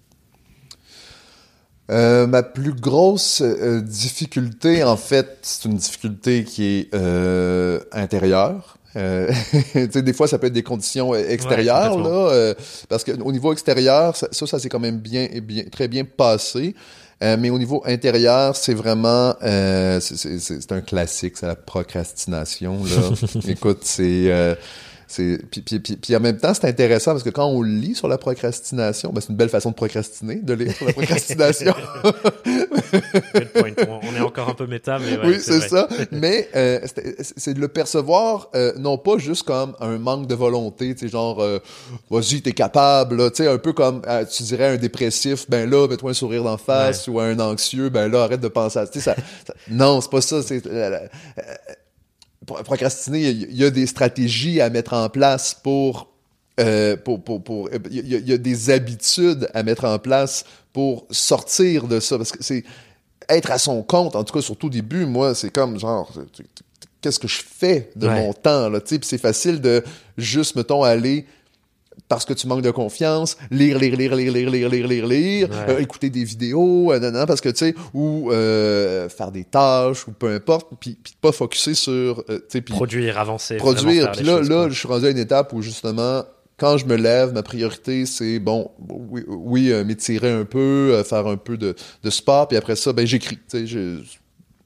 Euh, 1.90 2.26
ma 2.26 2.42
plus 2.42 2.72
grosse 2.72 3.42
euh, 3.42 3.80
difficulté, 3.80 4.82
en 4.82 4.96
fait, 4.96 5.38
c'est 5.42 5.66
une 5.68 5.76
difficulté 5.76 6.42
qui 6.44 6.64
est 6.64 6.94
euh, 6.94 7.78
intérieure. 7.92 8.76
Euh, 8.96 9.30
tu 9.72 9.88
sais, 9.92 10.02
des 10.02 10.12
fois, 10.12 10.26
ça 10.26 10.38
peut 10.38 10.46
être 10.48 10.52
des 10.52 10.62
conditions 10.62 11.14
euh, 11.14 11.22
extérieures, 11.28 11.96
Ouais, 11.96 12.02
là, 12.02 12.28
euh, 12.32 12.54
parce 12.88 13.04
qu'au 13.04 13.30
niveau 13.30 13.52
extérieur, 13.52 14.16
ça, 14.16 14.26
ça, 14.32 14.46
ça 14.46 14.58
s'est 14.58 14.68
quand 14.68 14.80
même 14.80 14.98
bien, 14.98 15.28
bien, 15.42 15.64
très 15.70 15.86
bien 15.86 16.04
passé. 16.04 16.74
Euh, 17.22 17.36
mais 17.38 17.48
au 17.50 17.58
niveau 17.58 17.82
intérieur, 17.86 18.56
c'est 18.56 18.74
vraiment, 18.74 19.34
euh, 19.42 20.00
c'est- 20.00 20.72
un 20.72 20.80
classique, 20.82 21.36
c'est 21.38 21.46
la 21.46 21.56
procrastination. 21.56 22.82
Là. 22.84 23.40
Écoute, 23.48 23.80
c'est, 23.84 24.30
euh, 24.30 24.54
c'est, 25.08 25.38
puis, 25.50 25.60
puis, 25.60 25.78
puis, 25.78 25.96
puis 25.96 26.16
en 26.16 26.20
même 26.20 26.38
temps, 26.38 26.52
c'est 26.54 26.66
intéressant 26.66 27.12
parce 27.12 27.22
que 27.22 27.30
quand 27.30 27.46
on 27.46 27.62
lit 27.62 27.94
sur 27.94 28.08
la 28.08 28.18
procrastination, 28.18 29.12
ben, 29.12 29.20
c'est 29.20 29.28
une 29.30 29.36
belle 29.36 29.48
façon 29.48 29.70
de 29.70 29.74
procrastiner, 29.76 30.36
de 30.36 30.52
lire 30.54 30.72
sur 30.74 30.86
la 30.86 30.92
procrastination. 30.92 31.74
Good 32.44 33.48
point. 33.54 33.72
On, 33.88 34.14
est 34.16 34.20
encore 34.20 34.48
un 34.48 34.54
peu 34.54 34.66
méta, 34.66 34.98
mais 34.98 35.16
ouais, 35.18 35.26
oui, 35.26 35.36
c'est 35.40 35.60
ça. 35.68 35.88
Mais 36.10 36.48
euh, 36.54 36.80
c'est 36.94 37.16
c'est 37.36 37.54
de 37.54 37.60
le 37.60 37.68
percevoir 37.68 38.48
euh, 38.54 38.72
non 38.78 38.98
pas 38.98 39.18
juste 39.18 39.44
comme 39.44 39.74
un 39.80 39.98
manque 39.98 40.26
de 40.26 40.34
volonté, 40.34 40.94
tu 40.94 41.06
sais, 41.06 41.08
genre 41.08 41.40
euh, 41.42 41.58
vas-y, 42.10 42.42
t'es 42.42 42.52
capable, 42.52 43.16
là, 43.16 43.30
tu 43.30 43.42
sais, 43.44 43.48
un 43.48 43.58
peu 43.58 43.72
comme 43.72 44.02
euh, 44.06 44.24
tu 44.24 44.42
dirais 44.44 44.68
un 44.74 44.76
dépressif, 44.76 45.48
ben 45.48 45.68
là, 45.68 45.86
mets-toi 45.88 46.10
un 46.10 46.14
sourire 46.14 46.44
d'en 46.44 46.56
face, 46.56 47.06
ou 47.08 47.20
un 47.20 47.38
anxieux, 47.38 47.88
ben 47.90 48.08
là, 48.10 48.22
arrête 48.24 48.40
de 48.40 48.48
penser 48.48 48.78
à 48.78 48.86
sais, 48.86 49.00
ça, 49.00 49.14
ça- 49.46 49.54
Non, 49.70 50.00
c'est 50.00 50.10
pas 50.10 50.20
ça. 50.20 50.42
C'est 50.42 50.64
la- 50.66 50.90
la- 50.90 51.02
euh, 51.02 51.08
pro- 52.35 52.35
procrastiner, 52.46 53.28
il 53.30 53.56
y 53.56 53.64
a- 53.64 53.70
des 53.70 53.86
stratégies 53.86 54.60
à 54.60 54.70
mettre 54.70 54.92
en 54.94 55.08
place 55.08 55.54
pour 55.62 56.08
euh, 56.58 56.96
pour, 56.96 57.22
pour, 57.22 57.44
pour, 57.44 57.68
il 57.90 58.08
y, 58.08 58.14
a- 58.14 58.18
il 58.18 58.26
y 58.28 58.32
a 58.32 58.38
des 58.38 58.70
habitudes 58.70 59.46
à 59.52 59.62
mettre 59.62 59.84
en 59.84 59.98
place 59.98 60.44
pour 60.72 61.06
sortir 61.10 61.86
de 61.86 62.00
ça, 62.00 62.16
parce 62.16 62.32
que 62.32 62.42
c'est 62.42 62.64
être 63.28 63.50
à 63.50 63.58
son 63.58 63.82
compte, 63.82 64.16
en 64.16 64.24
tout 64.24 64.32
cas, 64.32 64.40
surtout 64.40 64.68
au 64.68 64.70
début, 64.70 65.04
moi, 65.04 65.34
c'est 65.34 65.50
comme 65.50 65.78
genre, 65.78 66.10
qu'est-ce 67.02 67.18
que 67.18 67.28
je 67.28 67.42
fais 67.46 67.90
de 67.94 68.06
Ouais. 68.08 68.14
mon 68.22 68.32
temps, 68.32 68.70
là, 68.70 68.80
tu 68.80 68.94
sais, 68.94 69.00
c'est 69.02 69.18
facile 69.18 69.60
de 69.60 69.84
juste, 70.16 70.56
mettons, 70.56 70.82
aller 70.82 71.26
parce 72.08 72.24
que 72.24 72.32
tu 72.34 72.46
manques 72.46 72.62
de 72.62 72.70
confiance, 72.70 73.36
lire, 73.50 73.78
lire, 73.78 73.96
lire, 73.96 74.14
lire, 74.14 74.32
lire, 74.32 74.50
lire, 74.50 74.68
lire, 74.68 74.86
lire, 74.88 75.06
lire, 75.06 75.48
Ouais. 75.50 75.74
euh, 75.74 75.78
écouter 75.80 76.08
des 76.10 76.24
vidéos, 76.24 76.92
euh, 76.92 76.98
nan, 77.00 77.12
nan, 77.12 77.26
parce 77.26 77.40
que, 77.40 77.48
tu 77.48 77.56
sais, 77.58 77.74
ou 77.94 78.30
euh, 78.30 79.08
faire 79.08 79.32
des 79.32 79.44
tâches, 79.44 80.06
ou 80.06 80.12
peu 80.12 80.28
importe, 80.32 80.68
puis, 80.78 80.96
pas 81.20 81.32
focuser 81.32 81.74
sur, 81.74 82.22
euh, 82.28 82.38
tu 82.38 82.44
sais, 82.48 82.60
Produire, 82.60 83.18
avancer. 83.18 83.56
produire. 83.56 84.12
Puis 84.12 84.24
là, 84.24 84.38
choses, 84.38 84.48
là, 84.48 84.56
quoi. 84.62 84.68
je 84.68 84.78
suis 84.78 84.88
rendu 84.88 85.06
à 85.06 85.10
une 85.10 85.18
étape 85.18 85.52
où 85.52 85.62
justement, 85.62 86.22
quand 86.58 86.78
je 86.78 86.86
me 86.86 86.94
lève, 86.96 87.32
ma 87.34 87.42
priorité, 87.42 88.06
c'est 88.06 88.38
bon, 88.38 88.70
oui, 88.88 89.24
oui 89.26 89.72
euh, 89.72 89.84
m'étirer 89.84 90.30
un 90.30 90.44
peu, 90.44 90.92
euh, 90.94 91.04
faire 91.04 91.26
un 91.26 91.36
peu 91.36 91.56
de, 91.56 91.74
de 92.02 92.10
sport, 92.10 92.48
puis 92.48 92.56
après 92.56 92.76
ça, 92.76 92.92
ben 92.92 93.06
j'écris. 93.06 93.38
Tu 93.50 93.66
sais, 93.66 93.76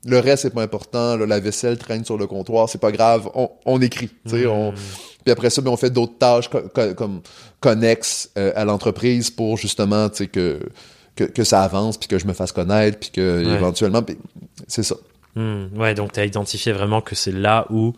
le 0.06 0.18
reste, 0.18 0.42
c'est 0.44 0.54
pas 0.54 0.62
important. 0.62 1.16
là, 1.16 1.26
la 1.26 1.40
vaisselle 1.40 1.76
traîne 1.78 2.04
sur 2.04 2.16
le 2.16 2.26
comptoir, 2.26 2.68
c'est 2.68 2.80
pas 2.80 2.90
grave. 2.92 3.28
On, 3.34 3.50
on 3.66 3.80
écrit. 3.82 4.08
Tu 4.26 4.30
sais, 4.30 4.46
on, 4.46 4.72
Hmm. 4.72 4.74
Puis 5.24 5.32
après 5.32 5.50
ça, 5.50 5.60
ben, 5.62 5.70
on 5.70 5.76
fait 5.76 5.90
d'autres 5.90 6.18
tâches 6.18 6.48
co- 6.48 6.68
co- 6.74 6.94
comme 6.94 7.20
connexes 7.60 8.30
euh, 8.38 8.52
à 8.56 8.64
l'entreprise 8.64 9.30
pour 9.30 9.56
justement, 9.56 10.08
tu 10.08 10.16
sais, 10.18 10.26
que, 10.28 10.60
que, 11.16 11.24
que 11.24 11.44
ça 11.44 11.62
avance, 11.62 11.96
puis 11.98 12.08
que 12.08 12.18
je 12.18 12.26
me 12.26 12.32
fasse 12.32 12.52
connaître, 12.52 12.98
puis 12.98 13.10
que 13.10 13.44
Ouais. 13.46 13.54
éventuellement, 13.54 14.02
c'est 14.66 14.82
ça. 14.82 14.96
Hmm, 15.36 15.66
ouais, 15.76 15.94
donc 15.94 16.12
tu 16.12 16.20
as 16.20 16.24
identifié 16.24 16.72
vraiment 16.72 17.00
que 17.00 17.14
c'est 17.14 17.32
là 17.32 17.66
où 17.70 17.94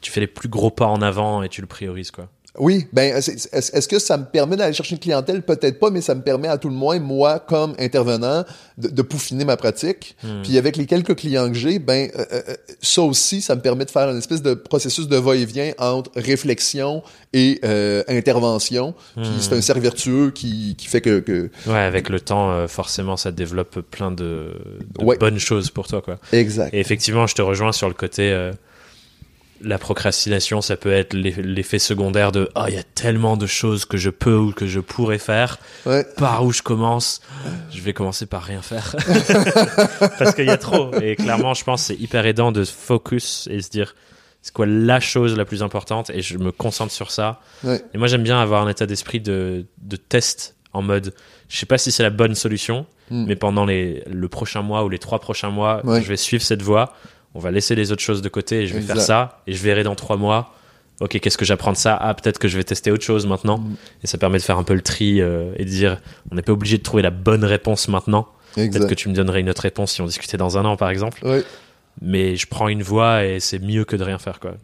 tu 0.00 0.10
fais 0.10 0.20
les 0.20 0.26
plus 0.26 0.48
gros 0.48 0.70
pas 0.70 0.86
en 0.86 1.00
avant 1.00 1.42
et 1.42 1.48
tu 1.48 1.60
le 1.62 1.66
priorises, 1.66 2.10
quoi. 2.10 2.28
Oui, 2.56 2.86
ben 2.92 3.16
est-ce 3.16 3.88
que 3.88 3.98
ça 3.98 4.16
me 4.16 4.24
permet 4.24 4.54
d'aller 4.54 4.72
chercher 4.72 4.92
une 4.94 5.00
clientèle? 5.00 5.42
Peut-être 5.42 5.80
pas, 5.80 5.90
mais 5.90 6.00
ça 6.00 6.14
me 6.14 6.22
permet 6.22 6.46
à 6.46 6.56
tout 6.56 6.68
le 6.68 6.74
moins 6.74 7.00
moi 7.00 7.40
comme 7.40 7.74
intervenant 7.80 8.44
de, 8.78 8.88
de 8.88 9.02
peaufiner 9.02 9.44
ma 9.44 9.56
pratique. 9.56 10.16
Hmm. 10.22 10.42
Puis 10.44 10.56
avec 10.56 10.76
les 10.76 10.86
quelques 10.86 11.16
clients 11.16 11.48
que 11.48 11.54
j'ai, 11.54 11.80
ben 11.80 12.10
euh, 12.16 12.24
euh, 12.32 12.42
ça 12.80 13.02
aussi, 13.02 13.40
ça 13.42 13.56
me 13.56 13.60
permet 13.60 13.84
de 13.84 13.90
faire 13.90 14.08
une 14.08 14.18
espèce 14.18 14.40
de 14.40 14.54
processus 14.54 15.08
de 15.08 15.16
va-et-vient 15.16 15.72
entre 15.78 16.12
réflexion 16.14 17.02
et 17.32 17.58
euh, 17.64 18.04
intervention. 18.06 18.94
Puis 19.16 19.24
Hmm. 19.24 19.40
c'est 19.40 19.54
un 19.56 19.60
cercle 19.60 19.82
vertueux 19.82 20.30
qui, 20.30 20.76
qui 20.76 20.86
fait 20.86 21.00
que, 21.00 21.18
que 21.20 21.50
Ouais, 21.66 21.74
avec 21.78 22.08
le 22.08 22.20
temps, 22.20 22.52
euh, 22.52 22.68
forcément, 22.68 23.16
ça 23.16 23.32
développe 23.32 23.80
plein 23.90 24.12
de, 24.12 24.52
de 24.96 25.04
Ouais. 25.04 25.16
bonnes 25.18 25.40
choses 25.40 25.70
pour 25.70 25.88
toi, 25.88 26.02
quoi. 26.02 26.18
exact. 26.32 26.72
Et 26.72 26.78
effectivement, 26.78 27.26
je 27.26 27.34
te 27.34 27.42
rejoins 27.42 27.72
sur 27.72 27.88
le 27.88 27.94
côté. 27.94 28.30
La 29.60 29.78
procrastination, 29.78 30.60
ça 30.60 30.76
peut 30.76 30.92
être 30.92 31.14
l'eff- 31.14 31.38
l'effet 31.38 31.78
secondaire 31.78 32.32
de 32.32 32.48
Ah, 32.54 32.66
il 32.68 32.74
y 32.74 32.78
a 32.78 32.82
tellement 32.82 33.36
de 33.36 33.46
choses 33.46 33.84
que 33.84 33.96
je 33.96 34.10
peux 34.10 34.36
ou 34.36 34.52
que 34.52 34.66
je 34.66 34.80
pourrais 34.80 35.18
faire. 35.18 35.58
Ouais. 35.86 36.04
Par 36.16 36.44
où 36.44 36.52
je 36.52 36.62
commence 36.62 37.20
Je 37.70 37.80
vais 37.80 37.92
commencer 37.92 38.26
par 38.26 38.42
rien 38.42 38.62
faire. 38.62 38.94
Parce 40.18 40.34
qu'il 40.34 40.46
y 40.46 40.50
a 40.50 40.56
trop. 40.58 40.94
Et 41.00 41.16
clairement, 41.16 41.54
je 41.54 41.64
pense 41.64 41.82
que 41.82 41.86
c'est 41.94 42.00
hyper 42.00 42.26
aidant 42.26 42.52
de 42.52 42.64
se 42.64 42.72
focus 42.72 43.48
et 43.50 43.60
se 43.60 43.70
dire 43.70 43.94
c'est 44.42 44.52
quoi 44.52 44.66
la 44.66 45.00
chose 45.00 45.36
la 45.36 45.44
plus 45.46 45.62
importante? 45.62 46.10
Et 46.10 46.20
je 46.20 46.36
me 46.36 46.52
concentre 46.52 46.92
sur 46.92 47.10
ça. 47.10 47.40
Ouais. 47.62 47.82
Et 47.94 47.98
moi, 47.98 48.08
j'aime 48.08 48.22
bien 48.22 48.38
avoir 48.40 48.62
un 48.66 48.68
état 48.68 48.84
d'esprit 48.86 49.20
de, 49.20 49.64
de 49.82 49.96
test 49.96 50.56
en 50.72 50.82
mode 50.82 51.14
je 51.48 51.58
sais 51.58 51.66
pas 51.66 51.78
si 51.78 51.92
c'est 51.92 52.02
la 52.02 52.10
bonne 52.10 52.34
solution, 52.34 52.86
Mm. 53.10 53.26
mais 53.26 53.36
pendant 53.36 53.66
les, 53.66 54.02
le 54.10 54.28
prochain 54.30 54.62
mois 54.62 54.82
ou 54.82 54.88
les 54.88 54.98
trois 54.98 55.18
prochains 55.18 55.50
mois, 55.50 55.84
Ouais. 55.84 56.00
je 56.02 56.08
vais 56.08 56.16
suivre 56.16 56.42
cette 56.42 56.62
voie. 56.62 56.94
On 57.34 57.40
va 57.40 57.50
laisser 57.50 57.74
les 57.74 57.92
autres 57.92 58.02
choses 58.02 58.22
de 58.22 58.28
côté 58.28 58.62
et 58.62 58.66
je 58.66 58.74
vais 58.74 58.80
Exact. 58.80 58.94
faire 58.94 59.02
ça. 59.02 59.42
Et 59.46 59.52
je 59.52 59.62
verrai 59.62 59.82
dans 59.82 59.94
trois 59.94 60.16
mois. 60.16 60.54
Ok, 61.00 61.18
qu'est-ce 61.18 61.36
que 61.36 61.44
j'apprends 61.44 61.72
de 61.72 61.76
ça? 61.76 61.96
Ah, 62.00 62.14
peut-être 62.14 62.38
que 62.38 62.46
je 62.46 62.56
vais 62.56 62.64
tester 62.64 62.92
autre 62.92 63.02
chose 63.02 63.26
maintenant. 63.26 63.58
Mm. 63.58 63.76
Et 64.04 64.06
ça 64.06 64.18
permet 64.18 64.38
de 64.38 64.44
faire 64.44 64.58
un 64.58 64.62
peu 64.62 64.74
le 64.74 64.82
tri 64.82 65.20
euh, 65.20 65.52
et 65.56 65.64
de 65.64 65.70
dire 65.70 66.00
on 66.30 66.36
n'est 66.36 66.42
pas 66.42 66.52
obligé 66.52 66.78
de 66.78 66.82
trouver 66.82 67.02
la 67.02 67.10
bonne 67.10 67.44
réponse 67.44 67.88
maintenant. 67.88 68.28
Peut-être 68.54 68.86
que 68.86 68.94
tu 68.94 69.08
me 69.08 69.14
donnerais 69.14 69.40
une 69.40 69.50
autre 69.50 69.62
réponse 69.62 69.92
si 69.92 70.00
on 70.00 70.06
discutait 70.06 70.36
dans 70.36 70.56
un 70.56 70.64
an, 70.64 70.76
par 70.76 70.88
exemple. 70.88 71.26
Ouais. 71.26 71.42
Mais 72.00 72.36
je 72.36 72.46
prends 72.46 72.68
une 72.68 72.82
voie 72.82 73.24
et 73.24 73.40
c'est 73.40 73.58
mieux 73.58 73.84
que 73.84 73.96
de 73.96 74.04
rien 74.04 74.18
faire, 74.18 74.38
quoi. 74.38 74.54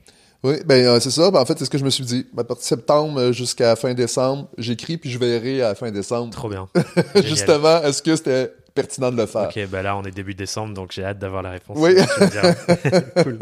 Oui, 0.43 0.55
ben 0.65 0.87
euh, 0.87 1.01
c'est 1.01 1.11
ça. 1.11 1.31
Ben, 1.31 1.41
en 1.41 1.45
fait, 1.45 1.59
c'est 1.59 1.67
ce 1.67 1.71
que 1.71 1.77
je 1.77 1.85
me 1.85 1.91
suis 1.91 2.05
dit. 2.05 2.27
À 2.33 2.45
partir 2.45 2.63
de 2.63 2.81
septembre 2.81 3.21
euh, 3.21 3.33
jusqu'à 3.33 3.77
fin 3.77 3.93
décembre, 3.93 4.49
j'écris 4.57 4.97
puis 4.97 5.11
je 5.11 5.19
verrai 5.19 5.61
à 5.61 5.69
la 5.69 5.75
fin 5.75 5.91
décembre. 5.91 6.33
Trop 6.33 6.49
bien. 6.49 6.67
Justement, 7.25 7.83
est-ce 7.83 8.03
que 8.03 8.17
c'était 8.17 8.53
pertinent 8.75 9.11
de 9.11 9.17
le 9.17 9.27
faire? 9.27 9.49
Ok, 9.55 9.59
bah 9.69 9.83
là 9.83 9.97
on 9.97 10.03
est 10.05 10.11
début 10.11 10.35
décembre, 10.35 10.75
donc 10.75 10.93
j'ai 10.93 11.05
hâte 11.05 11.19
d'avoir 11.19 11.43
la 11.43 11.51
réponse. 11.51 11.77
Oui. 11.79 11.95
Cool. 13.23 13.39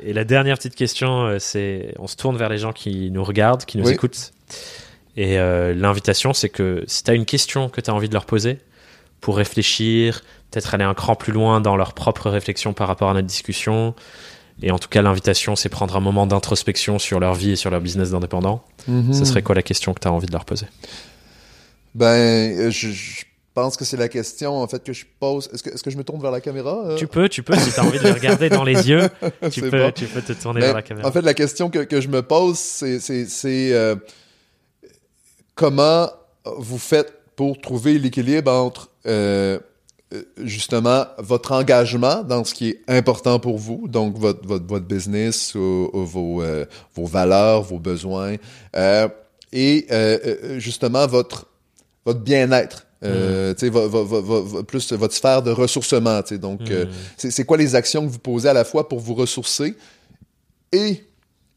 Et 0.00 0.12
la 0.12 0.24
dernière 0.24 0.56
petite 0.56 0.74
question, 0.74 1.26
euh, 1.26 1.38
c'est, 1.38 1.94
on 1.98 2.06
se 2.06 2.16
tourne 2.16 2.36
vers 2.36 2.48
les 2.48 2.58
gens 2.58 2.72
qui 2.72 3.10
nous 3.10 3.24
regardent, 3.24 3.64
qui 3.64 3.78
nous 3.78 3.86
Oui. 3.86 3.92
écoutent. 3.92 4.32
Et 5.16 5.38
euh, 5.38 5.74
l'invitation, 5.74 6.32
c'est 6.34 6.48
que 6.50 6.84
si 6.86 7.02
tu 7.04 7.10
as 7.10 7.14
une 7.14 7.24
question 7.24 7.68
que 7.68 7.80
tu 7.80 7.90
as 7.90 7.94
envie 7.94 8.08
de 8.08 8.14
leur 8.14 8.26
poser, 8.26 8.58
pour 9.20 9.36
réfléchir, 9.38 10.22
peut-être 10.50 10.74
aller 10.74 10.84
un 10.84 10.92
cran 10.94 11.14
plus 11.16 11.32
loin 11.32 11.60
dans 11.60 11.76
leur 11.76 11.94
propre 11.94 12.28
réflexion 12.30 12.72
par 12.74 12.86
rapport 12.88 13.08
à 13.10 13.14
notre 13.14 13.26
discussion. 13.26 13.94
Et 14.62 14.70
en 14.70 14.78
tout 14.78 14.88
cas, 14.88 15.00
l'invitation, 15.02 15.56
c'est 15.56 15.68
prendre 15.70 15.96
un 15.96 16.00
moment 16.00 16.26
d'introspection 16.26 16.98
sur 16.98 17.18
leur 17.18 17.34
vie 17.34 17.52
et 17.52 17.56
sur 17.56 17.70
leur 17.70 17.80
business 17.80 18.10
d'indépendant. 18.10 18.62
Mhm. 18.88 19.12
Ce 19.14 19.24
serait 19.24 19.42
quoi 19.42 19.54
la 19.54 19.62
question 19.62 19.94
que 19.94 20.00
tu 20.00 20.08
as 20.08 20.12
envie 20.12 20.26
de 20.26 20.32
leur 20.32 20.44
poser? 20.44 20.66
Ben, 21.94 22.70
je, 22.70 22.88
je- 22.90 23.24
pense 23.56 23.76
que 23.78 23.84
c'est 23.86 23.96
la 23.96 24.08
question 24.08 24.60
en 24.62 24.68
fait 24.68 24.84
que 24.84 24.92
je 24.92 25.04
pose. 25.18 25.48
Est-ce 25.52 25.62
que, 25.62 25.70
est-ce 25.70 25.82
que 25.82 25.90
je 25.90 25.96
me 25.96 26.04
tourne 26.04 26.20
vers 26.20 26.30
la 26.30 26.42
caméra 26.42 26.84
euh? 26.90 26.96
Tu 26.96 27.06
peux, 27.06 27.26
tu 27.28 27.42
peux, 27.42 27.56
si 27.56 27.72
tu 27.72 27.80
as 27.80 27.84
envie 27.84 27.98
de 27.98 28.04
le 28.04 28.12
regarder 28.12 28.50
dans 28.50 28.64
les 28.64 28.88
yeux, 28.88 29.08
tu 29.50 29.62
peux, 29.62 29.70
bon. 29.70 29.90
tu 29.92 30.04
peux 30.06 30.20
te 30.22 30.34
tourner 30.34 30.60
vers 30.60 30.74
la 30.74 30.82
caméra. 30.82 31.08
En 31.08 31.10
fait, 31.12 31.22
la 31.22 31.32
question 31.34 31.70
que, 31.70 31.78
que 31.80 32.00
je 32.02 32.08
me 32.08 32.20
pose, 32.22 32.58
c'est, 32.58 33.00
c'est, 33.00 33.24
c'est, 33.26 33.72
euh, 33.72 33.96
comment 35.54 36.10
vous 36.44 36.78
faites 36.78 37.12
pour 37.34 37.58
trouver 37.60 37.98
l'équilibre 37.98 38.52
entre 38.52 38.90
euh, 39.06 39.58
justement 40.42 41.06
votre 41.18 41.52
engagement 41.52 42.22
dans 42.22 42.44
ce 42.44 42.54
qui 42.54 42.68
est 42.68 42.80
important 42.88 43.38
pour 43.40 43.58
vous, 43.58 43.88
donc 43.88 44.16
votre, 44.18 44.46
votre, 44.46 44.66
votre 44.66 44.86
business, 44.86 45.54
ou- 45.54 45.90
ou 45.92 46.04
vos, 46.04 46.42
vos 46.94 47.06
valeurs, 47.06 47.62
vos 47.62 47.78
besoins, 47.78 48.36
et 49.52 49.86
justement 50.58 51.06
votre, 51.06 51.46
votre 52.04 52.20
bien-être. 52.20 52.85
Euh, 53.04 53.54
plus 54.66 54.92
votre 54.92 55.14
sphère 55.14 55.42
de 55.42 55.50
ressourcement. 55.50 56.20
Donc, 56.40 56.60
euh, 56.70 56.86
Mm. 56.86 56.88
c'est 57.16 57.30
c'est 57.30 57.44
quoi 57.44 57.56
les 57.56 57.74
actions 57.74 58.04
que 58.06 58.10
vous 58.10 58.18
posez 58.18 58.48
à 58.48 58.52
la 58.54 58.64
fois 58.64 58.88
pour 58.88 59.00
vous 59.00 59.14
ressourcer 59.14 59.74
et 60.72 61.02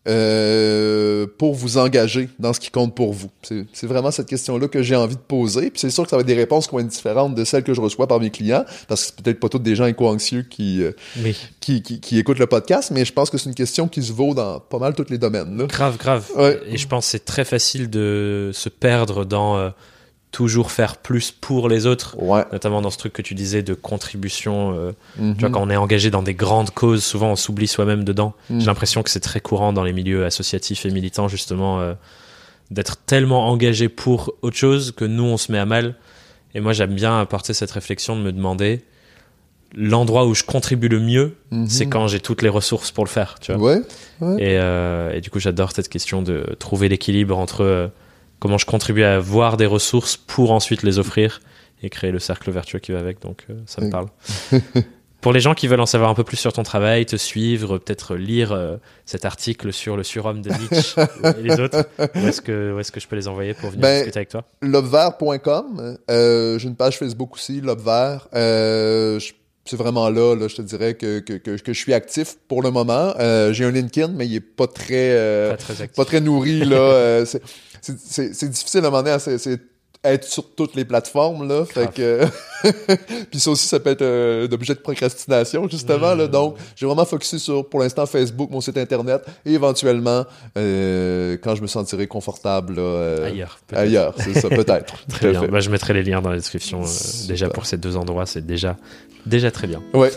euh, 0.07 1.27
pour 1.37 1.53
vous 1.53 1.77
engager 1.77 2.29
dans 2.39 2.53
ce 2.53 2.59
qui 2.59 2.71
compte 2.71 2.95
pour 2.95 3.13
vous? 3.13 3.29
C'est 3.73 3.85
vraiment 3.87 4.11
cette 4.11 4.27
question-là 4.27 4.67
que 4.67 4.81
j'ai 4.81 4.95
envie 4.95 5.15
de 5.15 5.21
poser. 5.21 5.69
Puis 5.69 5.79
c'est 5.81 5.89
sûr 5.89 6.03
que 6.03 6.09
ça 6.09 6.15
va 6.15 6.21
être 6.21 6.27
des 6.27 6.33
réponses 6.35 6.67
qui 6.67 6.73
vont 6.73 6.79
être 6.79 6.87
différentes 6.87 7.35
de 7.35 7.43
celles 7.43 7.63
que 7.63 7.73
je 7.73 7.81
reçois 7.81 8.07
par 8.07 8.19
mes 8.19 8.31
clients, 8.31 8.65
parce 8.87 9.01
que 9.01 9.07
c'est 9.07 9.23
peut-être 9.23 9.39
pas 9.39 9.49
tous 9.49 9.59
des 9.59 9.75
gens 9.75 9.85
éco-anxieux 9.85 10.43
qui, 10.49 10.81
euh, 10.83 10.91
Oui, 11.23 11.35
qui, 11.59 11.81
qui, 11.83 11.99
qui 11.99 12.17
écoutent 12.17 12.39
le 12.39 12.47
podcast, 12.47 12.91
mais 12.91 13.05
je 13.05 13.13
pense 13.13 13.29
que 13.29 13.37
c'est 13.37 13.49
une 13.49 13.55
question 13.55 13.87
qui 13.87 14.01
se 14.03 14.11
vaut 14.13 14.33
dans 14.33 14.59
pas 14.59 14.79
mal 14.79 14.93
tous 14.93 15.09
les 15.09 15.17
domaines. 15.17 15.57
Là. 15.57 15.65
grave, 15.65 15.97
grave. 15.97 16.25
Ouais. 16.35 16.59
Et 16.67 16.77
je 16.77 16.87
pense 16.87 17.05
que 17.05 17.11
c'est 17.11 17.25
très 17.25 17.45
facile 17.45 17.89
de 17.89 18.51
se 18.53 18.69
perdre 18.69 19.25
dans 19.25 19.57
euh, 19.57 19.69
toujours 20.31 20.71
faire 20.71 20.97
plus 20.97 21.31
pour 21.31 21.69
les 21.69 21.87
autres, 21.87 22.15
Ouais. 22.19 22.43
notamment 22.51 22.81
dans 22.81 22.91
ce 22.91 22.97
truc 22.99 23.13
que 23.13 23.21
tu 23.23 23.33
disais 23.33 23.63
de 23.63 23.73
contribution. 23.73 24.75
euh, 24.77 24.91
Mhm. 25.17 25.33
Tu 25.35 25.39
vois, 25.41 25.49
quand 25.49 25.61
on 25.63 25.69
est 25.71 25.75
engagé 25.75 26.11
dans 26.11 26.21
des 26.21 26.35
grandes 26.35 26.69
causes, 26.69 27.03
souvent 27.03 27.31
on 27.31 27.35
s'oublie 27.35 27.67
soi-même 27.67 28.03
dedans. 28.03 28.33
Mm. 28.49 28.59
J'ai 28.59 28.65
l'impression 28.67 29.01
que 29.01 29.09
c'est 29.09 29.19
très 29.21 29.39
courant 29.41 29.73
dans 29.73 29.83
les 29.83 29.91
milieux 29.93 30.25
associatifs 30.25 30.85
et 30.85 30.91
militants, 30.91 31.27
justement, 31.27 31.79
euh, 31.81 31.93
d'être 32.69 32.97
tellement 33.07 33.47
engagé 33.47 33.89
pour 33.89 34.33
autre 34.43 34.55
chose 34.57 34.91
que 34.95 35.03
nous, 35.05 35.23
on 35.23 35.37
se 35.37 35.51
met 35.51 35.57
à 35.57 35.65
mal. 35.65 35.95
Et 36.53 36.59
moi, 36.61 36.73
j'aime 36.73 36.93
bien 36.93 37.19
apporter 37.19 37.53
cette 37.55 37.71
réflexion 37.71 38.15
de 38.15 38.21
me 38.21 38.31
demander 38.31 38.83
l'endroit 39.75 40.25
où 40.25 40.33
je 40.33 40.43
contribue 40.43 40.87
le 40.89 40.99
mieux, 40.99 41.35
Mhm. 41.51 41.67
c'est 41.69 41.85
quand 41.87 42.07
j'ai 42.07 42.19
toutes 42.19 42.41
les 42.41 42.49
ressources 42.49 42.91
pour 42.91 43.03
le 43.03 43.09
faire. 43.09 43.35
Tu 43.39 43.53
vois. 43.53 43.77
Ouais. 43.77 43.81
Et, 44.37 44.57
euh, 44.59 45.13
et 45.13 45.21
du 45.21 45.29
coup, 45.29 45.39
j'adore 45.39 45.71
cette 45.71 45.89
question 45.89 46.21
de 46.21 46.55
trouver 46.59 46.89
l'équilibre 46.89 47.37
entre 47.37 47.89
comment 48.39 48.57
je 48.57 48.65
contribue 48.65 49.03
à 49.03 49.15
avoir 49.15 49.57
des 49.57 49.65
ressources 49.65 50.17
pour 50.17 50.51
ensuite 50.51 50.83
les 50.83 50.97
offrir 50.99 51.41
et 51.83 51.89
créer 51.89 52.11
le 52.11 52.19
cercle 52.19 52.51
vertueux 52.51 52.79
qui 52.79 52.91
va 52.91 52.99
avec. 52.99 53.21
Donc, 53.21 53.45
euh, 53.49 53.53
ça 53.65 53.81
me 53.81 53.89
parle. 53.89 54.07
pour 55.21 55.33
les 55.33 55.39
gens 55.41 55.53
qui 55.53 55.67
veulent 55.67 55.79
en 55.81 55.85
savoir 55.85 56.09
un 56.09 56.13
peu 56.13 56.23
plus 56.23 56.37
sur 56.37 56.53
ton 56.53 56.63
travail, 56.63 57.05
te 57.05 57.15
suivre, 57.17 57.77
peut-être 57.77 58.15
lire 58.15 58.51
euh, 58.53 58.77
cet 59.05 59.25
article 59.25 59.71
sur 59.73 59.97
le 59.97 60.03
surhomme 60.03 60.41
de 60.41 60.49
Nietzsche 60.49 60.95
et 61.37 61.41
les 61.41 61.59
autres, 61.59 61.85
où 62.15 62.27
est-ce 62.27 62.41
que, 62.41 62.73
où 62.73 62.79
est-ce 62.79 62.91
que 62.91 62.99
je 62.99 63.07
peux 63.07 63.15
les 63.17 63.27
envoyer 63.27 63.53
pour 63.53 63.69
venir 63.69 63.81
Ben, 63.81 63.95
discuter 63.99 64.19
avec 64.19 64.29
toi? 64.29 64.43
lobevert.com. 64.61 65.97
Euh, 66.09 66.57
j'ai 66.59 66.67
une 66.67 66.75
page 66.75 66.97
Facebook 66.97 67.33
aussi, 67.35 67.61
Lobevert. 67.61 68.27
Euh, 68.35 69.19
je- 69.19 69.33
c'est 69.65 69.75
vraiment 69.77 70.09
là, 70.09 70.35
là, 70.35 70.47
je 70.47 70.55
te 70.55 70.61
dirais 70.63 70.95
que, 70.95 71.19
que, 71.19 71.33
que, 71.33 71.51
que 71.57 71.73
je 71.73 71.79
suis 71.79 71.93
actif 71.93 72.37
pour 72.47 72.63
le 72.63 72.71
moment. 72.71 73.13
Euh, 73.19 73.53
j'ai 73.53 73.65
un 73.65 73.71
LinkedIn, 73.71 74.07
mais 74.15 74.25
il 74.25 74.35
est 74.35 74.39
pas 74.39 74.65
très, 74.65 75.11
euh, 75.11 75.51
Pas 75.51 75.57
très 75.57 75.81
actif. 75.83 75.95
pas 75.95 76.05
très 76.05 76.21
nourri. 76.21 76.65
là. 76.65 76.75
Euh, 76.77 77.25
c'est, 77.81 78.49
difficile 78.49 78.83
à 78.83 78.87
un 78.87 78.91
moment 78.91 79.03
donné, 79.03 79.17
c'est, 79.19 79.59
être 80.01 80.23
sur 80.23 80.55
toutes 80.55 80.75
les 80.75 80.85
plateformes. 80.85 81.45
Là, 81.45 81.65
fait 81.65 81.81
Grave. 81.81 81.93
que... 81.93 82.25
Puis 83.31 83.37
ça 83.41 83.51
aussi, 83.51 83.67
ça 83.67 83.81
peut 83.81 83.89
être 83.89 84.01
euh, 84.01 84.47
un 84.47 84.51
objet 84.53 84.73
de 84.73 84.79
procrastination, 84.79 85.67
justement. 85.67 86.15
Là, 86.15 86.25
Mm. 86.27 86.31
donc, 86.31 86.55
j'ai 86.77 86.85
vraiment 86.85 87.03
focusé 87.03 87.37
sur, 87.37 87.67
pour 87.67 87.81
l'instant, 87.81 88.05
Facebook, 88.05 88.49
mon 88.49 88.61
site 88.61 88.77
Internet, 88.77 89.21
et 89.45 89.51
éventuellement, 89.53 90.25
euh, 90.57 91.37
quand 91.43 91.53
je 91.55 91.61
me 91.61 91.67
sentirai 91.67 92.07
confortable, 92.07 92.75
là, 92.75 92.81
euh, 92.81 93.25
Ailleurs. 93.27 93.59
peut-être. 93.67 93.79
Ailleurs, 93.81 94.13
c'est 94.17 94.33
ça, 94.39 94.47
peut-être. 94.47 95.03
Tout 95.09 95.11
Très 95.17 95.27
à 95.27 95.31
bien. 95.31 95.41
fait. 95.41 95.47
Bah, 95.49 95.59
je 95.59 95.69
mettrai 95.69 95.93
les 95.93 96.03
liens 96.03 96.21
dans 96.21 96.29
la 96.29 96.37
description. 96.37 96.81
euh, 96.81 97.27
déjà 97.27 97.49
pour 97.49 97.65
ces 97.65 97.75
deux 97.77 97.97
endroits, 97.97 98.25
c'est 98.25 98.45
déjà, 98.45 98.77
déjà 99.25 99.51
très 99.51 99.67
bien. 99.67 99.81
Ouais. 99.93 100.11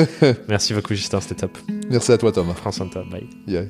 Merci 0.48 0.74
beaucoup, 0.74 0.94
Justin. 0.94 1.20
C'était 1.20 1.36
top. 1.46 1.56
Merci 1.90 2.10
à 2.10 2.18
toi, 2.18 2.32
Thomas. 2.32 2.54
De 2.54 2.90
toi. 2.90 3.04
Bye. 3.08 3.26
Yeah. 3.46 3.62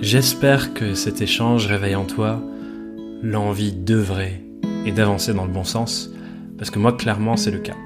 J'espère 0.00 0.74
que 0.74 0.94
cet 0.94 1.20
échange 1.22 1.66
réveille 1.66 1.96
en 1.96 2.04
toi 2.04 2.40
l'envie 3.20 3.72
d'œuvrer 3.72 4.44
et 4.86 4.92
d'avancer 4.92 5.34
dans 5.34 5.44
le 5.44 5.50
bon 5.50 5.64
sens, 5.64 6.10
parce 6.56 6.70
que 6.70 6.78
moi, 6.78 6.92
clairement, 6.92 7.36
c'est 7.36 7.50
le 7.50 7.58
cas. 7.58 7.76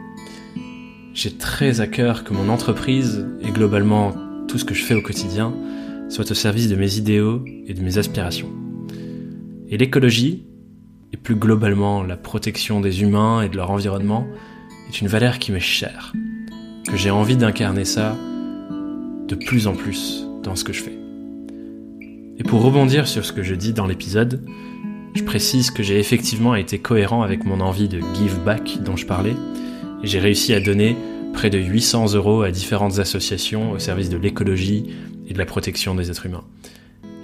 J'ai 1.15 1.37
très 1.37 1.81
à 1.81 1.87
cœur 1.87 2.23
que 2.23 2.35
mon 2.35 2.51
entreprise 2.51 3.27
et 3.43 3.51
globalement 3.51 4.15
tout 4.47 4.59
ce 4.59 4.65
que 4.67 4.75
je 4.75 4.85
fais 4.85 4.95
au 4.95 5.01
quotidien 5.01 5.55
soit 6.11 6.31
au 6.31 6.35
service 6.35 6.69
de 6.69 6.77
mes 6.77 6.99
idéaux 6.99 7.43
et 7.67 7.73
de 7.73 7.81
mes 7.81 7.97
aspirations. 7.97 8.51
Et 9.71 9.79
l'écologie, 9.79 10.45
et 11.15 11.17
plus 11.17 11.37
globalement 11.37 12.03
la 12.03 12.19
protection 12.19 12.83
des 12.83 13.01
humains 13.01 13.41
et 13.41 13.49
de 13.49 13.57
leur 13.57 13.71
environnement, 13.71 14.27
est 14.91 15.01
une 15.01 15.09
valeur 15.09 15.39
qui 15.39 15.51
m'est 15.51 15.61
chère, 15.61 16.13
que 16.87 16.97
j'ai 16.99 17.11
envie 17.11 17.39
d'incarner 17.39 17.87
ça 17.87 18.15
de 19.29 19.35
plus 19.35 19.67
en 19.67 19.75
plus 19.75 20.27
dans 20.43 20.57
ce 20.57 20.65
que 20.65 20.75
je 20.75 20.83
fais. 20.83 21.02
Et 22.39 22.45
pour 22.45 22.63
rebondir 22.63 23.07
sur 23.07 23.25
ce 23.25 23.33
que 23.33 23.43
je 23.43 23.55
dis 23.55 23.73
dans 23.73 23.87
l'épisode, 23.87 24.43
je 25.15 25.23
précise 25.23 25.71
que 25.71 25.83
j'ai 25.83 25.99
effectivement 25.99 26.55
été 26.55 26.79
cohérent 26.79 27.23
avec 27.23 27.45
mon 27.45 27.61
envie 27.61 27.89
de 27.89 28.01
give 28.15 28.39
back 28.45 28.79
dont 28.83 28.97
je 28.97 29.07
parlais, 29.07 29.37
et 30.03 30.07
j'ai 30.07 30.19
réussi 30.19 30.55
à 30.55 30.61
donner 30.61 30.97
près 31.35 31.51
de 31.51 31.59
800 31.59 32.15
euros 32.15 32.43
à 32.43 32.51
différentes 32.51 32.99
associations 32.99 33.73
au 33.73 33.79
service 33.79 34.09
de 34.09 34.17
l'écologie 34.17 34.87
et 35.29 35.35
de 35.35 35.39
la 35.39 35.47
protection 35.47 35.95
des 35.95 36.11
êtres 36.11 36.27
humains. 36.27 36.45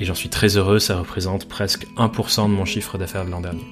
Et 0.00 0.04
j'en 0.04 0.14
suis 0.14 0.28
très 0.28 0.56
heureux, 0.56 0.78
ça 0.78 0.98
représente 0.98 1.48
presque 1.48 1.86
1% 1.96 2.44
de 2.44 2.54
mon 2.54 2.64
chiffre 2.64 2.98
d'affaires 2.98 3.24
de 3.24 3.30
l'an 3.30 3.40
dernier. 3.40 3.66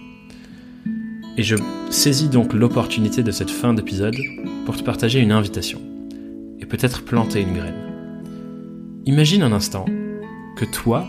Et 1.37 1.43
je 1.43 1.57
saisis 1.91 2.28
donc 2.28 2.55
l'opportunité 2.55 3.22
de 3.22 3.30
cette 3.30 3.51
fin 3.51 3.74
d'épisode 3.74 4.16
pour 4.64 4.76
te 4.76 4.82
partager 4.82 5.20
une 5.20 5.32
invitation, 5.32 5.80
et 6.59 6.66
peut-être 6.66 7.05
planter 7.05 7.43
une 7.43 7.55
graine. 7.55 7.74
Imagine 9.05 9.43
un 9.43 9.53
instant 9.53 9.84
que 10.57 10.64
toi 10.64 11.07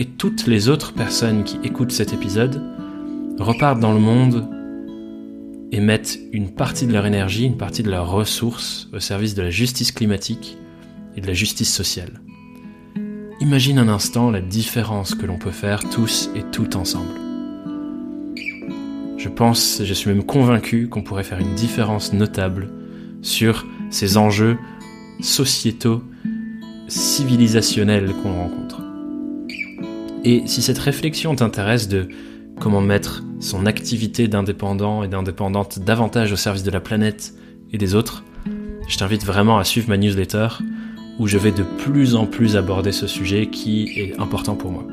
et 0.00 0.06
toutes 0.06 0.46
les 0.46 0.70
autres 0.70 0.94
personnes 0.94 1.44
qui 1.44 1.58
écoutent 1.62 1.92
cet 1.92 2.14
épisode 2.14 2.62
repartent 3.38 3.80
dans 3.80 3.92
le 3.92 4.00
monde 4.00 4.48
et 5.72 5.80
mettent 5.80 6.18
une 6.32 6.54
partie 6.54 6.86
de 6.86 6.92
leur 6.94 7.04
énergie, 7.04 7.44
une 7.44 7.58
partie 7.58 7.82
de 7.82 7.90
leurs 7.90 8.10
ressources 8.10 8.88
au 8.94 8.98
service 8.98 9.34
de 9.34 9.42
la 9.42 9.50
justice 9.50 9.92
climatique 9.92 10.56
et 11.16 11.20
de 11.20 11.26
la 11.26 11.34
justice 11.34 11.72
sociale. 11.72 12.22
Imagine 13.42 13.78
un 13.78 13.88
instant 13.88 14.30
la 14.30 14.40
différence 14.40 15.14
que 15.14 15.26
l'on 15.26 15.36
peut 15.36 15.50
faire 15.50 15.80
tous 15.90 16.30
et 16.34 16.44
toutes 16.50 16.76
ensemble. 16.76 17.12
Je 19.18 19.28
pense, 19.28 19.82
je 19.84 19.94
suis 19.94 20.08
même 20.08 20.24
convaincu 20.24 20.88
qu'on 20.88 21.02
pourrait 21.02 21.24
faire 21.24 21.40
une 21.40 21.54
différence 21.54 22.14
notable 22.14 22.70
sur 23.20 23.66
ces 23.90 24.16
enjeux 24.16 24.56
sociétaux, 25.20 26.02
civilisationnels 26.88 28.14
qu'on 28.22 28.32
rencontre. 28.32 28.69
Et 30.24 30.42
si 30.46 30.62
cette 30.62 30.78
réflexion 30.78 31.34
t'intéresse 31.34 31.88
de 31.88 32.08
comment 32.60 32.80
mettre 32.80 33.22
son 33.40 33.66
activité 33.66 34.28
d'indépendant 34.28 35.02
et 35.02 35.08
d'indépendante 35.08 35.78
davantage 35.78 36.32
au 36.32 36.36
service 36.36 36.62
de 36.62 36.70
la 36.70 36.80
planète 36.80 37.32
et 37.72 37.78
des 37.78 37.94
autres, 37.94 38.24
je 38.88 38.96
t'invite 38.98 39.24
vraiment 39.24 39.58
à 39.58 39.64
suivre 39.64 39.88
ma 39.88 39.96
newsletter 39.96 40.48
où 41.18 41.26
je 41.26 41.38
vais 41.38 41.52
de 41.52 41.62
plus 41.62 42.14
en 42.14 42.26
plus 42.26 42.56
aborder 42.56 42.92
ce 42.92 43.06
sujet 43.06 43.46
qui 43.46 43.92
est 43.96 44.18
important 44.18 44.56
pour 44.56 44.72
moi. 44.72 44.84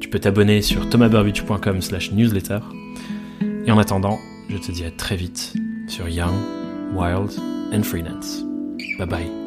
Tu 0.00 0.08
peux 0.08 0.18
t'abonner 0.18 0.62
sur 0.62 0.88
thomasburbidge.com 0.88 1.80
slash 1.80 2.12
newsletter. 2.12 2.60
Et 3.66 3.70
en 3.70 3.78
attendant, 3.78 4.18
je 4.48 4.56
te 4.56 4.72
dis 4.72 4.84
à 4.84 4.90
très 4.90 5.16
vite 5.16 5.54
sur 5.88 6.08
Young, 6.08 6.34
Wild 6.94 7.30
and 7.72 7.82
Freelance. 7.82 8.44
Bye 8.98 9.06
bye. 9.06 9.39